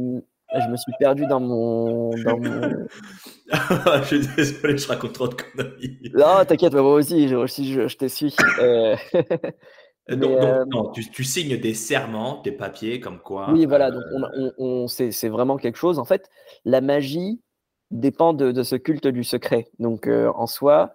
je 0.54 0.70
me 0.70 0.78
suis 0.78 0.92
perdu 1.00 1.26
dans 1.26 1.40
mon. 1.40 2.10
Dans 2.24 2.38
mon... 2.38 2.88
je 4.02 4.04
suis 4.06 4.28
désolé, 4.36 4.78
je 4.78 4.88
raconte 4.88 5.14
trop 5.14 5.28
de 5.28 5.36
conneries. 5.36 6.12
Non, 6.14 6.44
t'inquiète, 6.48 6.74
moi 6.74 6.94
aussi, 6.94 7.28
je, 7.28 7.46
je, 7.46 7.88
je 7.88 7.98
te 7.98 8.08
suis. 8.08 8.36
Euh, 8.60 8.96
euh, 10.12 10.16
donc, 10.16 10.32
euh, 10.32 10.66
non, 10.68 10.92
tu, 10.92 11.24
signes 11.24 11.58
des 11.58 11.74
serments, 11.74 12.42
des 12.42 12.52
papiers 12.52 13.00
comme 13.00 13.20
quoi. 13.20 13.52
Oui, 13.52 13.66
voilà, 13.66 13.92
donc 13.92 14.04
on, 14.58 14.88
c'est 14.88 15.30
vraiment 15.30 15.58
quelque 15.58 15.78
chose. 15.78 15.98
En 15.98 16.06
fait, 16.06 16.30
la 16.66 16.82
magie 16.82 17.42
dépend 17.94 18.34
de, 18.34 18.64
ce 18.64 18.76
culte 18.76 19.08
du 19.08 19.24
secret. 19.24 19.68
Donc, 19.80 20.08
euh, 20.08 20.32
en 20.36 20.48
soi, 20.48 20.94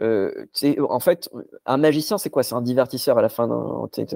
en 0.00 1.00
fait, 1.00 1.28
un 1.66 1.76
magicien, 1.76 2.18
c'est 2.18 2.30
quoi? 2.30 2.42
C'est 2.42 2.54
un 2.54 2.62
divertisseur 2.62 3.18
à 3.18 3.22
la 3.22 3.28
fin. 3.28 3.48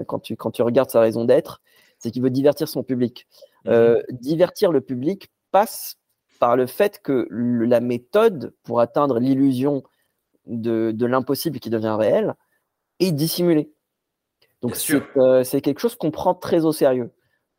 Quand 0.07 0.21
tu, 0.21 0.37
quand 0.37 0.51
tu 0.51 0.63
regardes 0.63 0.91
sa 0.91 1.01
raison 1.01 1.25
d'être, 1.25 1.61
c'est 1.99 2.11
qu'il 2.11 2.23
veut 2.23 2.31
divertir 2.31 2.69
son 2.69 2.83
public. 2.83 3.27
Mmh 3.65 3.95
divertir 4.11 4.73
le 4.73 4.81
public 4.81 5.31
passe 5.53 5.97
par 6.41 6.57
le 6.57 6.67
fait 6.67 7.01
que 7.01 7.29
la 7.31 7.81
méthode 7.81 8.53
pour 8.65 8.81
atteindre 8.81 9.21
l'illusion 9.21 9.85
de, 10.47 10.91
de 10.91 11.07
l'impossible 11.07 11.61
qui 11.61 11.71
devient 11.71 11.97
réel 11.97 12.35
est 12.99 13.13
dissimulée. 13.13 13.73
Donc 14.63 14.77
c'est 14.77 15.61
quelque 15.61 15.79
chose 15.79 15.95
qu'on 15.95 16.11
prend 16.11 16.35
très 16.35 16.65
au 16.65 16.73
sérieux. 16.73 17.13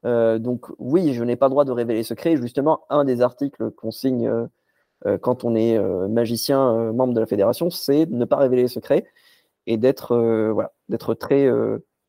Donc 0.04 0.66
oui, 0.80 1.14
je 1.14 1.24
n'ai 1.24 1.36
pas 1.36 1.48
le 1.48 1.52
droit 1.52 1.66
de 1.66 1.72
révéler 1.72 2.04
secret. 2.04 2.38
Justement, 2.38 2.86
un 2.90 3.06
des 3.06 3.22
articles 3.22 3.72
qu'on 3.72 3.92
signe 3.92 4.32
quand 5.22 5.44
on 5.44 5.56
est 5.56 5.80
magicien, 6.08 6.92
membre 6.94 7.14
de 7.14 7.20
la 7.20 7.26
fédération, 7.26 7.70
c'est 7.70 8.06
de 8.06 8.16
ne 8.16 8.26
pas 8.26 8.38
révéler 8.38 8.64
les 8.64 8.68
secrets 8.68 9.06
et 9.68 9.78
d'être 9.78 10.16
voilà, 10.52 10.72
d'être 10.90 11.14
très 11.14 11.50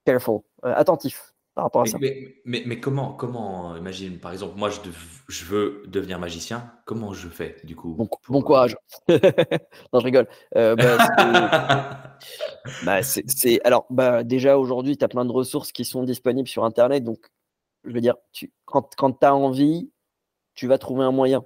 careful, 0.05 0.41
attentif 0.63 1.35
par 1.55 1.65
rapport 1.65 1.83
à 1.83 1.85
mais, 1.85 1.91
ça. 1.91 1.99
Mais, 2.45 2.63
mais, 2.67 2.81
comment, 2.81 3.13
comment, 3.13 3.77
imagine, 3.77 4.19
par 4.19 4.33
exemple, 4.33 4.55
moi, 4.57 4.71
je, 4.71 4.81
je, 5.29 5.45
veux 5.45 5.83
devenir 5.87 6.19
magicien, 6.19 6.73
comment 6.85 7.13
je 7.13 7.29
fais, 7.29 7.57
du 7.63 7.77
coup 7.77 7.95
Bon, 7.95 8.09
bon 8.29 8.43
courage. 8.43 8.77
non, 9.09 10.01
je 10.01 10.05
rigole. 10.05 10.27
Euh, 10.57 10.75
bah, 10.75 10.99
bah, 12.85 13.03
c'est, 13.03 13.65
alors, 13.65 13.87
bah, 13.91 14.25
déjà, 14.25 14.59
aujourd'hui, 14.59 14.97
tu 14.97 15.05
as 15.05 15.09
plein 15.09 15.25
de 15.25 15.33
ressources 15.33 15.71
qui 15.71 15.85
sont 15.85 16.03
disponibles 16.03 16.49
sur 16.49 16.65
Internet. 16.65 17.05
Donc, 17.05 17.21
je 17.85 17.93
veux 17.93 18.01
dire, 18.01 18.17
tu, 18.33 18.53
quand, 18.65 18.95
quand 18.97 19.13
tu 19.13 19.27
as 19.27 19.35
envie, 19.35 19.91
tu 20.55 20.67
vas 20.67 20.79
trouver 20.79 21.05
un 21.05 21.13
moyen. 21.13 21.45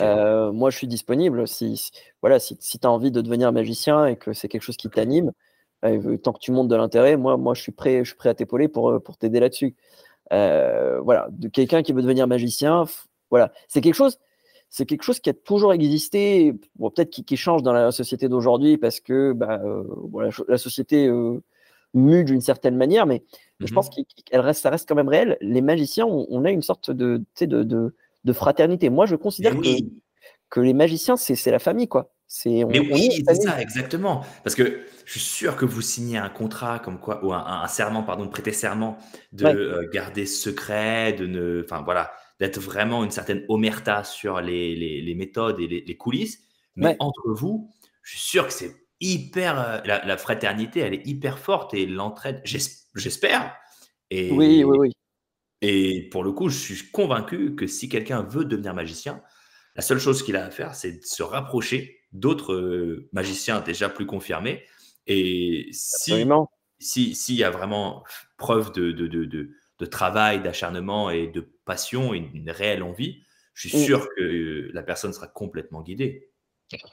Euh, 0.00 0.52
moi, 0.52 0.70
je 0.70 0.76
suis 0.76 0.86
disponible. 0.86 1.48
Si, 1.48 1.90
voilà, 2.20 2.38
si, 2.38 2.56
si 2.60 2.78
tu 2.78 2.86
as 2.86 2.90
envie 2.90 3.10
de 3.10 3.20
devenir 3.20 3.52
magicien 3.52 4.06
et 4.06 4.16
que 4.16 4.32
c'est 4.32 4.48
quelque 4.48 4.62
chose 4.62 4.76
qui 4.76 4.88
t'anime, 4.88 5.32
tant 6.22 6.32
que 6.32 6.38
tu 6.38 6.52
montes 6.52 6.68
de 6.68 6.76
l'intérêt, 6.76 7.16
moi, 7.16 7.36
moi, 7.36 7.54
je 7.54 7.62
suis 7.62 7.72
prêt, 7.72 8.04
je 8.04 8.10
suis 8.10 8.16
prêt 8.16 8.28
à 8.28 8.34
t'épauler 8.34 8.68
pour, 8.68 8.90
euh, 8.90 9.00
pour 9.00 9.16
t'aider 9.16 9.40
là-dessus. 9.40 9.74
Euh, 10.32 11.00
voilà, 11.00 11.28
de 11.30 11.48
quelqu'un 11.48 11.82
qui 11.82 11.92
veut 11.92 12.02
devenir 12.02 12.26
magicien, 12.26 12.84
voilà, 13.30 13.52
c'est 13.68 13.80
quelque 13.80 13.94
chose, 13.94 14.18
c'est 14.70 14.86
quelque 14.86 15.02
chose 15.02 15.20
qui 15.20 15.30
a 15.30 15.34
toujours 15.34 15.72
existé, 15.72 16.54
bon, 16.76 16.90
peut-être 16.90 17.10
qui, 17.10 17.36
change 17.36 17.62
dans 17.62 17.72
la 17.72 17.90
société 17.90 18.28
d'aujourd'hui 18.28 18.78
parce 18.78 19.00
que 19.00 19.32
bah, 19.32 19.60
euh, 19.64 20.30
la 20.48 20.58
société 20.58 21.10
mue 21.94 22.24
d'une 22.24 22.40
certaine 22.40 22.76
manière, 22.76 23.06
mais 23.06 23.22
je 23.60 23.66
mmh 23.66 23.74
pense 23.74 23.90
qu'elle 23.90 24.40
reste, 24.40 24.62
ça 24.62 24.70
reste 24.70 24.88
quand 24.88 24.94
même 24.94 25.08
réel. 25.08 25.36
Les 25.40 25.60
magiciens, 25.60 26.06
on, 26.06 26.44
a 26.44 26.50
une 26.50 26.62
sorte 26.62 26.90
de, 26.90 27.22
de, 27.40 27.62
de, 27.62 27.94
de, 28.24 28.32
fraternité. 28.32 28.90
Moi, 28.90 29.06
je 29.06 29.16
considère 29.16 29.56
que, 29.56 29.68
que 30.50 30.60
les 30.60 30.74
magiciens, 30.74 31.16
c'est 31.16 31.50
la 31.50 31.58
famille, 31.58 31.88
quoi. 31.88 32.12
C'est, 32.34 32.64
Mais 32.64 32.80
oui, 32.80 33.22
c'est 33.26 33.34
ça, 33.34 33.60
exactement. 33.60 34.24
Parce 34.42 34.56
que 34.56 34.80
je 35.04 35.10
suis 35.10 35.20
sûr 35.20 35.54
que 35.54 35.66
vous 35.66 35.82
signez 35.82 36.16
un 36.16 36.30
contrat 36.30 36.78
comme 36.78 36.98
quoi, 36.98 37.22
ou 37.22 37.34
un, 37.34 37.66
serment, 37.68 38.02
pardon, 38.02 38.26
prêter 38.26 38.52
serment 38.52 38.96
de 39.32 39.44
euh, 39.44 39.90
garder 39.92 40.24
secret, 40.24 41.12
de 41.12 41.26
ne, 41.26 41.62
enfin 41.62 41.82
voilà, 41.82 42.10
d'être 42.40 42.58
vraiment 42.58 43.04
une 43.04 43.10
certaine 43.10 43.44
omerta 43.48 44.02
sur 44.02 44.40
les, 44.40 44.74
les, 44.74 45.14
méthodes 45.14 45.60
et 45.60 45.66
les, 45.66 45.96
coulisses. 45.98 46.38
Mais 46.74 46.96
entre 47.00 47.30
vous, 47.32 47.70
je 48.00 48.16
suis 48.16 48.26
sûr 48.30 48.46
que 48.46 48.52
c'est 48.54 48.81
hyper, 49.02 49.60
euh, 49.60 49.80
la, 49.84 50.16
fraternité, 50.16 50.80
elle 50.80 50.94
est 50.94 51.06
hyper 51.06 51.38
forte 51.38 51.74
et 51.74 51.86
l'entraide, 51.86 52.40
j'espère. 52.44 53.54
Et, 54.10 54.30
oui, 54.30 54.64
oui, 54.64 54.78
oui. 54.78 54.92
Et 55.60 56.08
pour 56.10 56.24
le 56.24 56.32
coup, 56.32 56.48
je 56.48 56.58
suis 56.58 56.90
convaincu 56.90 57.54
que 57.54 57.66
si 57.66 57.88
quelqu'un 57.88 58.22
veut 58.22 58.44
devenir 58.44 58.74
magicien, 58.74 59.22
la 59.76 59.82
seule 59.82 59.98
chose 59.98 60.22
qu'il 60.22 60.36
a 60.36 60.44
à 60.44 60.50
faire, 60.50 60.74
c'est 60.74 60.92
de 60.92 61.04
se 61.04 61.22
rapprocher 61.22 62.00
d'autres 62.12 63.06
magiciens 63.12 63.60
déjà 63.60 63.88
plus 63.88 64.06
confirmés. 64.06 64.64
Et 65.06 65.68
si 65.72 67.14
s'il 67.14 67.36
y 67.36 67.44
a 67.44 67.50
vraiment 67.50 68.04
preuve 68.36 68.72
de, 68.72 68.90
de, 68.90 69.06
de, 69.06 69.24
de 69.24 69.86
travail, 69.86 70.42
d'acharnement 70.42 71.10
et 71.10 71.28
de 71.28 71.48
passion, 71.64 72.12
une, 72.12 72.28
une 72.34 72.50
réelle 72.50 72.82
envie, 72.82 73.22
je 73.54 73.68
suis 73.68 73.78
mmh. 73.78 73.84
sûr 73.84 74.08
que 74.16 74.70
la 74.72 74.82
personne 74.82 75.12
sera 75.12 75.28
complètement 75.28 75.82
guidée. 75.82 76.31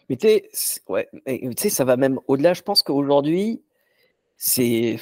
Mais 0.10 0.16
tu 0.16 0.28
sais, 0.52 0.82
ouais, 0.88 1.10
ça 1.56 1.86
va 1.86 1.98
même 1.98 2.20
au-delà. 2.28 2.54
Je 2.54 2.62
pense 2.62 2.84
qu'aujourd'hui, 2.84 3.62
c'est 4.38 5.00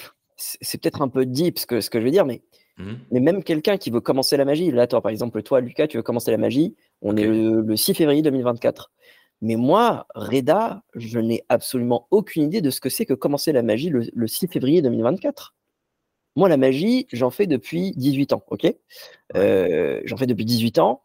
peut-être 0.73 1.01
un 1.01 1.09
peu 1.09 1.25
deep 1.25 1.59
ce 1.59 1.65
que, 1.65 1.81
ce 1.81 1.89
que 1.89 1.99
je 1.99 2.05
veux 2.05 2.11
dire, 2.11 2.25
mais, 2.25 2.41
mmh. 2.77 2.93
mais 3.11 3.19
même 3.19 3.43
quelqu'un 3.43 3.77
qui 3.77 3.89
veut 3.89 4.01
commencer 4.01 4.37
la 4.37 4.45
magie, 4.45 4.71
là, 4.71 4.87
toi, 4.87 5.01
par 5.01 5.11
exemple, 5.11 5.41
toi, 5.43 5.61
Lucas, 5.61 5.87
tu 5.87 5.97
veux 5.97 6.03
commencer 6.03 6.31
la 6.31 6.37
magie, 6.37 6.75
on 7.01 7.15
est 7.15 7.25
le, 7.25 7.61
le, 7.61 7.75
6 7.75 7.93
février 7.93 8.21
2024. 8.21 8.91
Mais 9.41 9.55
moi, 9.55 10.07
Reda, 10.15 10.83
je 10.95 11.19
n'ai 11.19 11.43
absolument 11.49 12.07
aucune 12.09 12.43
idée 12.43 12.61
de 12.61 12.71
ce 12.71 12.81
que 12.81 12.89
c'est 12.89 13.05
que 13.05 13.13
commencer 13.13 13.51
la 13.51 13.61
magie 13.61 13.89
le, 13.89 14.27
6 14.27 14.47
février 14.47 14.81
2024. 14.81 15.55
Moi, 16.35 16.49
la 16.49 16.57
magie, 16.57 17.07
j'en 17.11 17.29
fais 17.29 17.47
depuis 17.47 17.91
18 17.95 18.33
ans, 18.33 18.43
ok? 18.49 18.73
Euh, 19.35 20.01
J'en 20.05 20.17
fais 20.17 20.27
depuis 20.27 20.45
18 20.45 20.79
ans. 20.79 21.03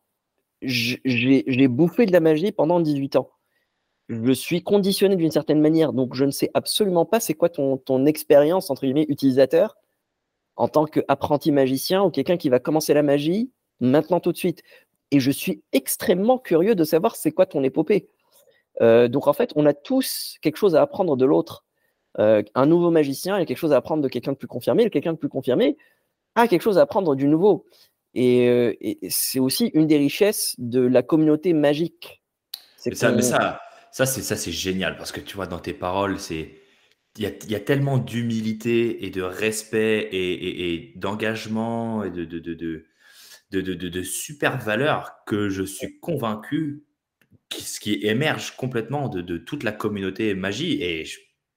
J'ai 0.63 1.69
bouffé 1.69 2.07
de 2.07 2.13
la 2.13 2.21
magie 2.21 2.53
pendant 2.53 2.81
18 2.81 3.17
ans. 3.17 3.31
Je 4.13 4.33
suis 4.33 4.63
conditionné 4.63 5.17
d'une 5.17 5.31
certaine 5.31 5.61
manière, 5.61 5.95
donc 5.95 6.15
je 6.15 6.25
ne 6.25 6.31
sais 6.31 6.51
absolument 6.53 7.07
pas 7.07 7.19
c'est 7.19 7.33
quoi 7.33 7.49
ton, 7.49 7.79
ton 7.79 8.05
expérience, 8.05 8.69
entre 8.69 8.83
guillemets, 8.83 9.07
utilisateur 9.09 9.77
en 10.57 10.69
tant 10.69 10.85
qu'apprenti 10.85 11.51
magicien 11.51 12.03
ou 12.03 12.11
quelqu'un 12.11 12.37
qui 12.37 12.51
va 12.51 12.59
commencer 12.59 12.93
la 12.93 13.03
magie 13.03 13.51
maintenant 13.81 14.21
tout 14.21 14.33
de 14.33 14.37
suite. 14.37 14.63
Et 15.11 15.21
je 15.21 15.31
suis 15.31 15.63
extrêmement 15.73 16.39
curieux 16.39 16.75
de 16.75 16.85
savoir 16.85 17.17
c'est 17.17 17.33
quoi 17.33 17.47
ton 17.47 17.63
épopée. 17.63 18.09
Euh, 18.83 19.09
donc 19.09 19.29
en 19.29 19.33
fait, 19.33 19.51
on 19.57 19.65
a 19.65 19.73
tous 19.73 20.37
quelque 20.43 20.57
chose 20.57 20.77
à 20.77 20.83
apprendre 20.83 21.17
de 21.17 21.25
l'autre. 21.25 21.65
Euh, 22.19 22.43
un 22.55 22.67
nouveau 22.67 22.91
magicien 22.91 23.37
a 23.37 23.45
quelque 23.47 23.57
chose 23.57 23.73
à 23.73 23.77
apprendre 23.77 24.03
de 24.03 24.09
quelqu'un 24.09 24.33
de 24.33 24.37
plus 24.37 24.49
confirmé, 24.49 24.83
et 24.83 24.91
quelqu'un 24.91 25.15
de 25.15 25.19
plus 25.19 25.31
confirmé 25.31 25.79
a 26.35 26.49
quelque 26.49 26.63
chose 26.63 26.79
à 26.79 26.83
apprendre 26.83 27.15
du 27.15 27.29
nouveau. 27.29 27.67
Euh, 28.17 28.75
et, 28.81 28.99
c'est 29.09 29.39
aussi 29.39 29.71
une 29.73 29.87
des 29.87 29.97
richesses 29.97 30.55
de 30.59 30.81
la 30.81 31.03
communauté 31.03 31.55
magique. 31.55 32.23
Ça, 32.77 33.13
mais 33.13 33.23
ça, 33.23 33.61
ça 33.93 34.07
c'est 34.07 34.23
ça, 34.23 34.37
c'est 34.37 34.53
génial 34.53 34.97
parce 34.97 35.13
que 35.13 35.21
tu 35.21 35.37
vois 35.37 35.47
dans 35.47 35.61
tes 35.61 35.75
paroles, 35.75 36.19
c'est 36.19 36.59
il 37.17 37.25
y, 37.25 37.55
a, 37.55 37.61
tellement 37.61 37.99
d'humilité 37.99 39.05
et 39.05 39.11
de 39.11 39.21
respect 39.21 40.09
et, 40.13 40.95
d'engagement 40.97 42.03
et 42.05 42.11
de, 42.11 42.25
de, 42.25 42.39
de, 42.39 42.87
de, 43.51 43.61
de 43.61 44.03
super 44.03 44.57
valeurs 44.57 45.13
que 45.27 45.51
je 45.51 45.63
suis 45.63 46.01
convaincu 46.01 46.85
ce 47.51 47.81
qui 47.81 48.01
émerge 48.03 48.57
complètement 48.57 49.09
de, 49.09 49.37
toute 49.37 49.63
la 49.63 49.73
communauté 49.73 50.35
magie. 50.35 50.83
Et 50.83 51.05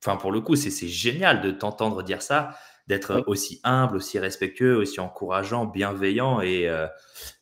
enfin, 0.04 0.18
pour 0.18 0.32
le 0.32 0.42
coup, 0.42 0.56
c'est 0.56 0.88
génial 0.88 1.42
de 1.42 1.52
t'entendre 1.52 2.04
dire 2.04 2.22
ça, 2.22 2.58
d'être 2.88 3.24
aussi 3.28 3.60
humble, 3.64 3.98
aussi 3.98 4.20
respectueux, 4.20 4.78
aussi 4.78 5.00
encourageant, 5.00 5.66
bienveillant 5.66 6.42
et, 6.42 6.70
euh, 6.70 6.88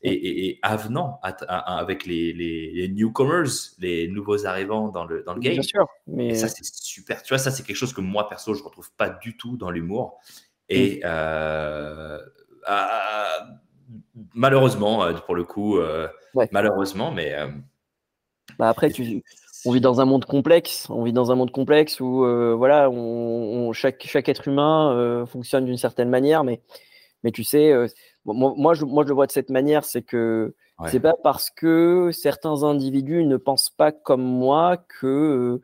et, 0.02 0.58
avenant 0.62 1.20
avec 1.22 2.06
les, 2.06 2.32
les, 2.32 2.88
newcomers, 2.88 3.50
les 3.78 4.08
nouveaux 4.08 4.46
arrivants 4.46 4.88
dans 4.88 5.04
le, 5.04 5.22
dans 5.22 5.34
le 5.34 5.40
game. 5.40 5.52
Bien 5.52 5.62
sûr. 5.62 5.86
Mais... 6.06 6.34
ça, 6.34 6.48
c'est 6.48 6.64
super. 6.64 7.22
Tu 7.22 7.28
vois, 7.28 7.38
ça, 7.38 7.50
c'est 7.50 7.62
quelque 7.62 7.76
chose 7.76 7.92
que 7.92 8.00
moi, 8.00 8.28
perso, 8.28 8.54
je 8.54 8.60
ne 8.60 8.64
retrouve 8.64 8.90
pas 8.96 9.10
du 9.10 9.36
tout 9.36 9.56
dans 9.56 9.70
l'humour. 9.70 10.18
Et 10.70 11.02
euh, 11.04 12.18
malheureusement, 14.32 15.04
euh, 15.04 15.12
pour 15.12 15.34
le 15.34 15.44
coup, 15.44 15.78
malheureusement, 16.52 17.12
mais 17.12 17.36
bah 18.58 18.68
après, 18.68 18.90
tu, 18.90 19.22
on 19.64 19.72
vit 19.72 19.80
dans 19.80 20.00
un 20.00 20.04
monde 20.04 20.24
complexe. 20.24 20.88
On 20.90 21.02
vit 21.02 21.12
dans 21.12 21.32
un 21.32 21.34
monde 21.34 21.50
complexe 21.50 22.00
où 22.00 22.24
euh, 22.24 22.54
voilà, 22.54 22.90
on, 22.90 23.72
chaque, 23.72 24.04
chaque 24.06 24.28
être 24.28 24.48
humain 24.48 24.92
euh, 24.92 25.26
fonctionne 25.26 25.64
d'une 25.64 25.78
certaine 25.78 26.10
manière, 26.10 26.44
mais, 26.44 26.60
mais 27.22 27.30
tu 27.30 27.44
sais, 27.44 27.72
euh, 27.72 27.86
moi, 28.24 28.74
je, 28.74 28.84
moi 28.84 29.04
je 29.04 29.08
le 29.08 29.14
vois 29.14 29.26
de 29.26 29.32
cette 29.32 29.50
manière, 29.50 29.84
c'est 29.84 30.02
que 30.02 30.54
c'est 30.88 31.00
pas 31.00 31.14
parce 31.22 31.50
que 31.50 32.10
certains 32.12 32.64
individus 32.64 33.24
ne 33.24 33.36
pensent 33.36 33.70
pas 33.70 33.92
comme 33.92 34.24
moi 34.24 34.76
que 35.00 35.60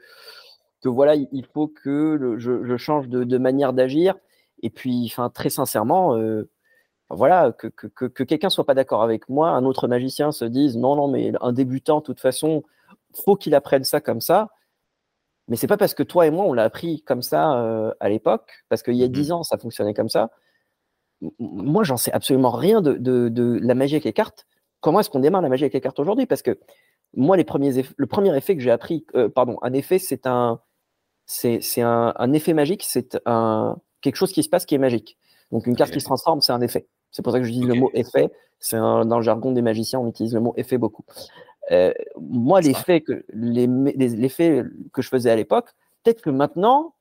que 0.82 0.88
voilà, 0.88 1.14
il 1.14 1.44
faut 1.52 1.68
que 1.68 2.36
je, 2.38 2.64
je, 2.64 2.76
change 2.78 3.08
de, 3.08 3.24
de 3.24 3.38
manière 3.38 3.74
d'agir. 3.74 4.14
Et 4.62 4.70
puis, 4.70 5.04
enfin, 5.10 5.28
très 5.28 5.50
sincèrement, 5.50 6.16
voilà, 7.10 7.52
que, 7.52 7.66
que, 7.66 8.06
que, 8.06 8.22
quelqu'un 8.22 8.50
soit 8.50 8.64
pas 8.64 8.74
d'accord 8.74 9.02
avec 9.02 9.28
moi, 9.28 9.50
un 9.50 9.64
autre 9.64 9.88
magicien 9.88 10.32
se 10.32 10.44
dise 10.44 10.78
non, 10.78 10.96
non, 10.96 11.08
mais 11.08 11.32
un 11.40 11.52
débutant, 11.52 11.98
de 11.98 12.04
toute 12.04 12.20
façon, 12.20 12.62
faut 13.14 13.36
qu'il 13.36 13.54
apprenne 13.54 13.84
ça 13.84 14.00
comme 14.00 14.20
ça. 14.20 14.48
Mais 15.48 15.56
c'est 15.56 15.66
pas 15.66 15.76
parce 15.76 15.94
que 15.94 16.02
toi 16.02 16.26
et 16.26 16.30
moi, 16.30 16.44
on 16.44 16.52
l'a 16.52 16.64
appris 16.64 17.02
comme 17.02 17.22
ça 17.22 17.60
euh, 17.60 17.92
à 18.00 18.08
l'époque, 18.08 18.64
parce 18.68 18.82
qu'il 18.82 18.94
y 18.94 19.02
a 19.02 19.08
mmh 19.08 19.12
dix 19.12 19.32
ans, 19.32 19.42
ça 19.42 19.58
fonctionnait 19.58 19.94
comme 19.94 20.08
ça. 20.08 20.30
Moi, 21.38 21.84
j'en 21.84 21.96
sais 21.96 22.12
absolument 22.12 22.50
rien 22.50 22.80
de, 22.80 22.94
de, 22.94 23.28
de, 23.28 23.58
la 23.62 23.74
magie 23.74 23.96
avec 23.96 24.04
les 24.04 24.12
cartes. 24.12 24.46
Comment 24.80 25.00
est-ce 25.00 25.10
qu'on 25.10 25.20
démarre 25.20 25.42
la 25.42 25.48
magie 25.48 25.64
avec 25.64 25.74
les 25.74 25.80
cartes 25.80 25.98
aujourd'hui? 25.98 26.26
Parce 26.26 26.42
que 26.42 26.58
moi, 27.14 27.36
les 27.36 27.44
premiers 27.44 27.84
le 27.96 28.06
premier 28.06 28.34
effet 28.36 28.56
que 28.56 28.62
j'ai 28.62 28.70
appris, 28.70 29.04
euh, 29.14 29.28
pardon, 29.28 29.58
un 29.62 29.72
effet, 29.72 29.98
c'est 29.98 30.26
un, 30.26 30.60
c'est, 31.26 31.60
un, 31.80 32.14
un 32.16 32.32
effet 32.32 32.54
magique, 32.54 32.84
c'est 32.84 33.18
un, 33.26 33.76
quelque 34.00 34.16
chose 34.16 34.32
qui 34.32 34.42
se 34.42 34.48
passe 34.48 34.66
qui 34.66 34.74
est 34.76 34.78
magique. 34.78 35.18
Donc 35.50 35.66
une 35.66 35.76
carte 35.76 35.92
qui 35.92 36.00
se 36.00 36.04
transforme, 36.04 36.40
c'est 36.40 36.52
un 36.52 36.60
effet. 36.60 36.88
C'est 37.10 37.22
pour 37.22 37.32
ça 37.32 37.38
que 37.38 37.44
je 37.44 37.52
dis 37.52 37.62
le 37.62 37.74
mot 37.74 37.90
effet. 37.94 38.30
C'est 38.58 38.76
dans 38.76 39.04
le 39.04 39.22
jargon 39.22 39.52
des 39.52 39.62
magiciens, 39.62 40.00
on 40.00 40.08
utilise 40.08 40.34
le 40.34 40.40
mot 40.40 40.54
effet 40.56 40.78
beaucoup. 40.78 41.04
Euh, 41.70 41.92
moi, 42.20 42.60
l'effet 42.60 43.00
que, 43.00 43.24
les, 43.32 43.66
que 44.92 45.02
je 45.02 45.08
faisais 45.08 45.30
à 45.30 45.36
l'époque, 45.36 45.70
peut-être 46.02 46.20
que 46.20 46.30
maintenant, 46.30 46.94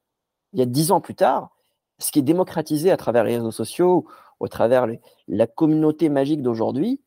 il 0.53 0.59
y 0.59 0.61
a 0.61 0.65
dix 0.65 0.91
ans 0.91 1.01
plus 1.01 1.15
tard, 1.15 1.55
ce 1.97 2.11
qui 2.11 2.19
est 2.19 2.23
démocratisé 2.23 2.91
à 2.91 2.97
travers 2.97 3.23
les 3.23 3.35
réseaux 3.35 3.51
sociaux, 3.51 4.05
au 4.39 4.47
travers 4.47 4.87
la 5.27 5.47
communauté 5.47 6.09
magique 6.09 6.41
d'aujourd'hui, 6.41 7.01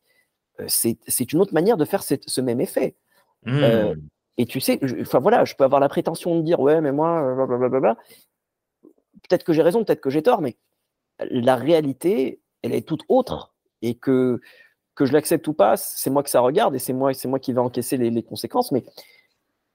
euh, 0.59 0.65
c'est 0.67 1.33
une 1.33 1.41
autre 1.41 1.53
manière 1.53 1.77
de 1.77 1.85
faire 1.85 2.03
ce 2.03 2.41
même 2.41 2.61
effet. 2.61 2.95
Euh, 3.47 3.95
mmh. 3.95 4.01
et 4.37 4.45
tu 4.45 4.61
sais, 4.61 4.79
enfin 5.01 5.19
voilà, 5.19 5.43
je 5.43 5.55
peux 5.55 5.65
avoir 5.65 5.81
la 5.81 5.89
prétention 5.89 6.37
de 6.37 6.41
dire 6.43 6.59
ouais, 6.59 6.79
mais 6.79 6.91
moi, 6.91 7.45
blablabla. 7.47 7.97
Peut-être 9.27 9.43
que 9.43 9.53
j'ai 9.53 9.61
raison, 9.61 9.83
peut-être 9.83 10.01
que 10.01 10.09
j'ai 10.09 10.21
tort, 10.21 10.41
mais 10.41 10.57
la 11.29 11.55
réalité, 11.55 12.39
elle 12.63 12.73
est 12.73 12.87
toute 12.87 13.03
autre 13.07 13.53
et 13.81 13.95
que 13.95 14.39
que 14.95 15.05
je 15.05 15.13
l'accepte 15.13 15.47
ou 15.47 15.53
pas, 15.53 15.75
c'est 15.77 16.09
moi 16.09 16.23
que 16.23 16.29
ça 16.29 16.39
regarde 16.39 16.75
et 16.75 16.79
c'est 16.79 16.93
moi, 16.93 17.13
c'est 17.13 17.27
moi 17.27 17.39
qui 17.39 17.53
vais 17.53 17.59
encaisser 17.59 17.97
les, 17.97 18.23
conséquences. 18.23 18.71
Mais, 18.71 18.83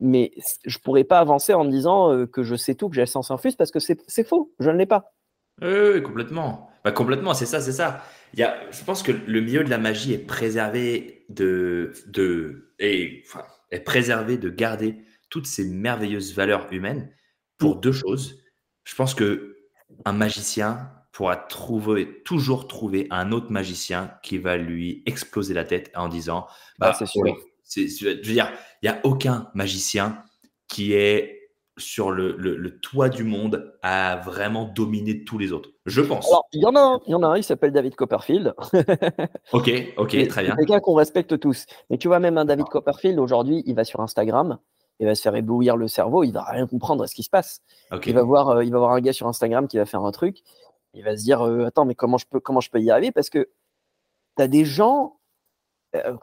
mais 0.01 0.33
je 0.65 0.79
pourrais 0.79 1.05
pas 1.05 1.19
avancer 1.19 1.55
en 1.55 1.65
me 1.65 1.71
disant 1.71 2.13
euh, 2.13 2.27
que 2.27 2.43
je 2.43 2.55
sais 2.55 2.75
tout, 2.75 2.89
que 2.89 2.95
j'ai 2.95 3.03
la 3.03 3.07
science 3.07 3.31
infuse 3.31 3.57
parce 3.57 3.71
que 3.71 3.81
c'est 3.81 4.25
faux. 4.27 4.55
Je 4.61 4.71
ne 4.71 4.77
l'ai 4.77 4.87
pas. 4.87 5.13
Oui, 5.61 6.03
complètement. 6.03 6.71
Bah, 6.85 6.93
complètement, 6.93 7.35
c'est 7.35 7.47
ça, 7.47 7.61
c'est 7.61 7.73
ça. 7.73 8.05
Il 8.35 8.39
y 8.39 8.45
a, 8.45 8.59
je 8.71 8.85
pense 8.85 9.03
que 9.03 9.11
le 9.11 9.41
milieu 9.41 9.65
de 9.65 9.71
la 9.71 9.79
magie 9.79 10.13
est 10.13 10.19
préservé 10.19 11.25
de, 11.29 11.93
de 12.07 12.73
et, 12.79 13.25
enfin, 13.27 13.45
est 13.71 13.81
préservé 13.81 14.39
de 14.39 14.51
garder 14.51 15.05
toutes 15.31 15.47
ces 15.47 15.65
merveilleuses 15.65 16.35
valeurs 16.35 16.73
humaines 16.73 17.11
pour 17.59 17.77
mm. 17.77 17.81
deux 17.81 17.93
choses. 17.93 18.41
Je 18.85 18.95
pense 18.95 19.15
que 19.15 19.57
un 20.05 20.13
magicien 20.13 20.93
pourra 21.19 21.35
trouver, 21.35 22.23
toujours 22.23 22.69
trouver 22.69 23.09
un 23.11 23.33
autre 23.33 23.51
magicien 23.51 24.13
qui 24.23 24.39
va 24.39 24.57
lui 24.57 25.03
exploser 25.05 25.53
la 25.53 25.65
tête 25.65 25.91
en 25.97 26.07
disant 26.07 26.47
bah, 26.79 26.93
c'est 26.97 27.07
sûr. 27.07 27.25
je 27.75 28.07
veux 28.07 28.15
dire, 28.21 28.53
il 28.83 28.89
n'y 28.89 28.97
a 28.97 29.01
aucun 29.03 29.51
magicien 29.53 30.23
qui 30.69 30.93
est 30.93 31.51
sur 31.77 32.13
le, 32.13 32.37
le, 32.37 32.79
toit 32.79 33.09
du 33.09 33.25
monde 33.25 33.75
à 33.83 34.21
vraiment 34.25 34.67
dominer 34.67 35.25
tous 35.25 35.39
les 35.39 35.51
autres. 35.51 35.71
Je 35.87 36.03
pense. 36.03 36.31
il 36.53 36.63
y 36.63 36.67
en 36.67 36.77
a 36.77 36.81
un, 36.81 37.01
il 37.09 37.11
y 37.11 37.15
en 37.17 37.23
a 37.25 37.27
un, 37.27 37.37
il 37.37 37.43
s'appelle 37.43 37.73
David 37.73 37.97
Copperfield. 37.97 38.55
ok, 39.53 39.71
ok, 39.97 40.29
très 40.29 40.43
bien. 40.45 40.55
C'est 40.57 40.67
quelqu'un 40.67 40.79
qu'on 40.79 40.95
respecte 40.95 41.41
tous. 41.41 41.67
Mais 41.91 41.99
tu 41.99 42.07
vois, 42.07 42.21
même 42.21 42.39
un 42.39 42.45
David 42.45 42.67
Copperfield, 42.67 43.19
aujourd'hui, 43.19 43.65
il 43.67 43.75
va 43.75 43.83
sur 43.83 43.99
Instagram, 44.01 44.59
il 45.01 45.07
va 45.07 45.17
se 45.17 45.23
faire 45.23 45.35
éblouir 45.35 45.77
le 45.77 45.89
cerveau, 45.89 46.23
il 46.23 46.33
va 46.33 46.45
rien 46.45 46.69
comprendre 46.69 47.03
à 47.03 47.07
ce 47.09 47.15
qui 47.15 47.23
se 47.23 47.31
passe. 47.31 47.63
Il, 48.07 48.15
va 48.15 48.23
voir, 48.23 48.49
euh, 48.51 48.65
il 48.65 48.73
va 48.73 48.79
voir 48.79 48.93
un 48.93 49.01
gars 49.01 49.13
sur 49.13 49.27
Instagram 49.27 49.67
qui 49.67 49.79
va 49.79 49.87
faire 49.87 50.03
un 50.03 50.13
truc, 50.13 50.43
il 50.99 51.05
va 51.05 51.17
se 51.17 51.23
dire 51.23 51.41
euh, 51.43 51.67
Attends, 51.67 51.85
mais 51.85 51.95
comment 51.95 52.19
je, 52.19 52.27
peux, 52.27 52.41
comment 52.41 52.61
je 52.61 52.71
peux 52.71 52.81
y 52.81 52.91
arriver? 52.91 53.13
Parce 53.13 53.31
que 53.31 53.49
tu 54.37 54.43
as 54.43 54.49
des 54.49 54.65
gens. 54.65 55.17
Euh, 55.97 56.17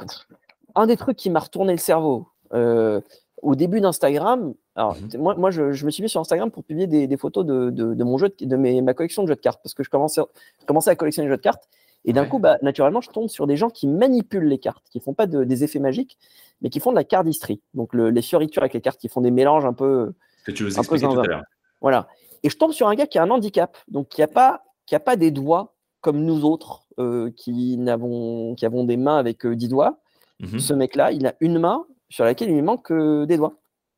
un 0.76 0.86
des 0.86 0.97
trucs 0.97 1.17
qui 1.17 1.30
m'a 1.30 1.39
retourné 1.39 1.71
le 1.71 1.80
cerveau 1.80 2.28
euh, 2.53 3.01
au 3.41 3.55
début 3.55 3.80
d'Instagram, 3.80 4.53
alors 4.76 4.95
mhm. 4.95 5.21
moi, 5.21 5.36
moi 5.36 5.49
je, 5.49 5.86
me 5.86 5.89
suis 5.89 6.03
mis 6.03 6.09
sur 6.09 6.19
Instagram 6.19 6.51
pour 6.51 6.63
publier 6.63 6.86
des, 6.88 7.17
photos 7.17 7.45
de, 7.45 7.69
de, 7.69 8.03
mon 8.03 8.17
jeu, 8.17 8.30
de 8.39 8.55
mes, 8.57 8.82
ma 8.82 8.93
collection 8.93 9.23
de 9.23 9.28
jeux 9.30 9.36
de 9.36 9.39
cartes, 9.39 9.61
parce 9.63 9.73
que 9.73 9.84
je 9.84 9.89
commençais, 9.89 10.21
je 10.59 10.65
commençais 10.65 10.89
à 10.89 10.95
collectionner 10.95 11.28
des 11.28 11.34
jeux 11.34 11.38
de 11.38 11.41
cartes. 11.41 11.67
Et 12.07 12.13
d'un 12.13 12.26
coup, 12.26 12.38
bah, 12.38 12.57
naturellement, 12.61 13.01
je 13.01 13.09
tombe 13.09 13.30
sur 13.30 13.47
des 13.47 13.57
gens 13.57 13.69
qui 13.69 13.88
manipulent 13.88 14.47
les 14.47 14.59
cartes, 14.59 14.84
qui 14.91 14.99
font 14.99 15.13
pas 15.13 15.26
des 15.26 15.63
effets 15.63 15.80
magiques, 15.80 16.19
mais 16.61 16.69
qui 16.69 16.80
font 16.80 16.91
de 16.91 16.95
la 16.95 17.03
cardistrie. 17.03 17.61
Donc 17.73 17.93
les 17.93 18.21
fioritures 18.21 18.61
avec 18.61 18.73
les 18.73 18.82
cartes, 18.82 18.99
qui 18.99 19.09
font 19.09 19.21
des 19.21 19.32
mélanges 19.32 19.65
un 19.65 19.73
peu. 19.73 20.13
Que 20.45 20.51
tu 20.51 20.63
nous 20.63 20.78
expliquais 20.78 21.07
tout 21.07 21.19
à 21.19 21.26
l'heure. 21.26 21.43
Voilà. 21.82 22.07
Et 22.43 22.49
je 22.49 22.57
tombe 22.57 22.73
sur 22.73 22.88
un 22.88 22.93
gars 22.93 23.07
qui 23.07 23.17
a 23.17 23.23
un 23.23 23.32
handicap, 23.32 23.76
donc 23.88 24.09
qui 24.09 24.21
n'a 24.21 24.28
pas, 24.28 24.64
qui 24.86 24.95
a 24.95 24.99
pas 24.99 25.15
des 25.15 25.31
doigts 25.31 25.75
comme 26.05 26.23
nous 26.23 26.45
autres, 26.45 26.86
euh, 26.99 27.31
qui, 27.36 27.79
avons, 27.88 28.53
qui 28.53 28.65
avons 28.65 28.83
des 28.83 28.95
mains 28.95 29.17
avec 29.17 29.43
euh, 29.45 29.55
dix 29.55 29.67
doigts. 29.67 29.99
Mhm. 30.39 30.59
Ce 30.59 30.71
mec-là, 30.71 31.11
il 31.11 31.25
a 31.25 31.36
une 31.39 31.57
main 31.57 31.86
sur 32.09 32.25
laquelle 32.25 32.49
il 32.49 32.55
lui 32.55 32.61
manque 32.61 32.91
euh, 32.91 33.25
des 33.25 33.38
doigts. 33.38 33.55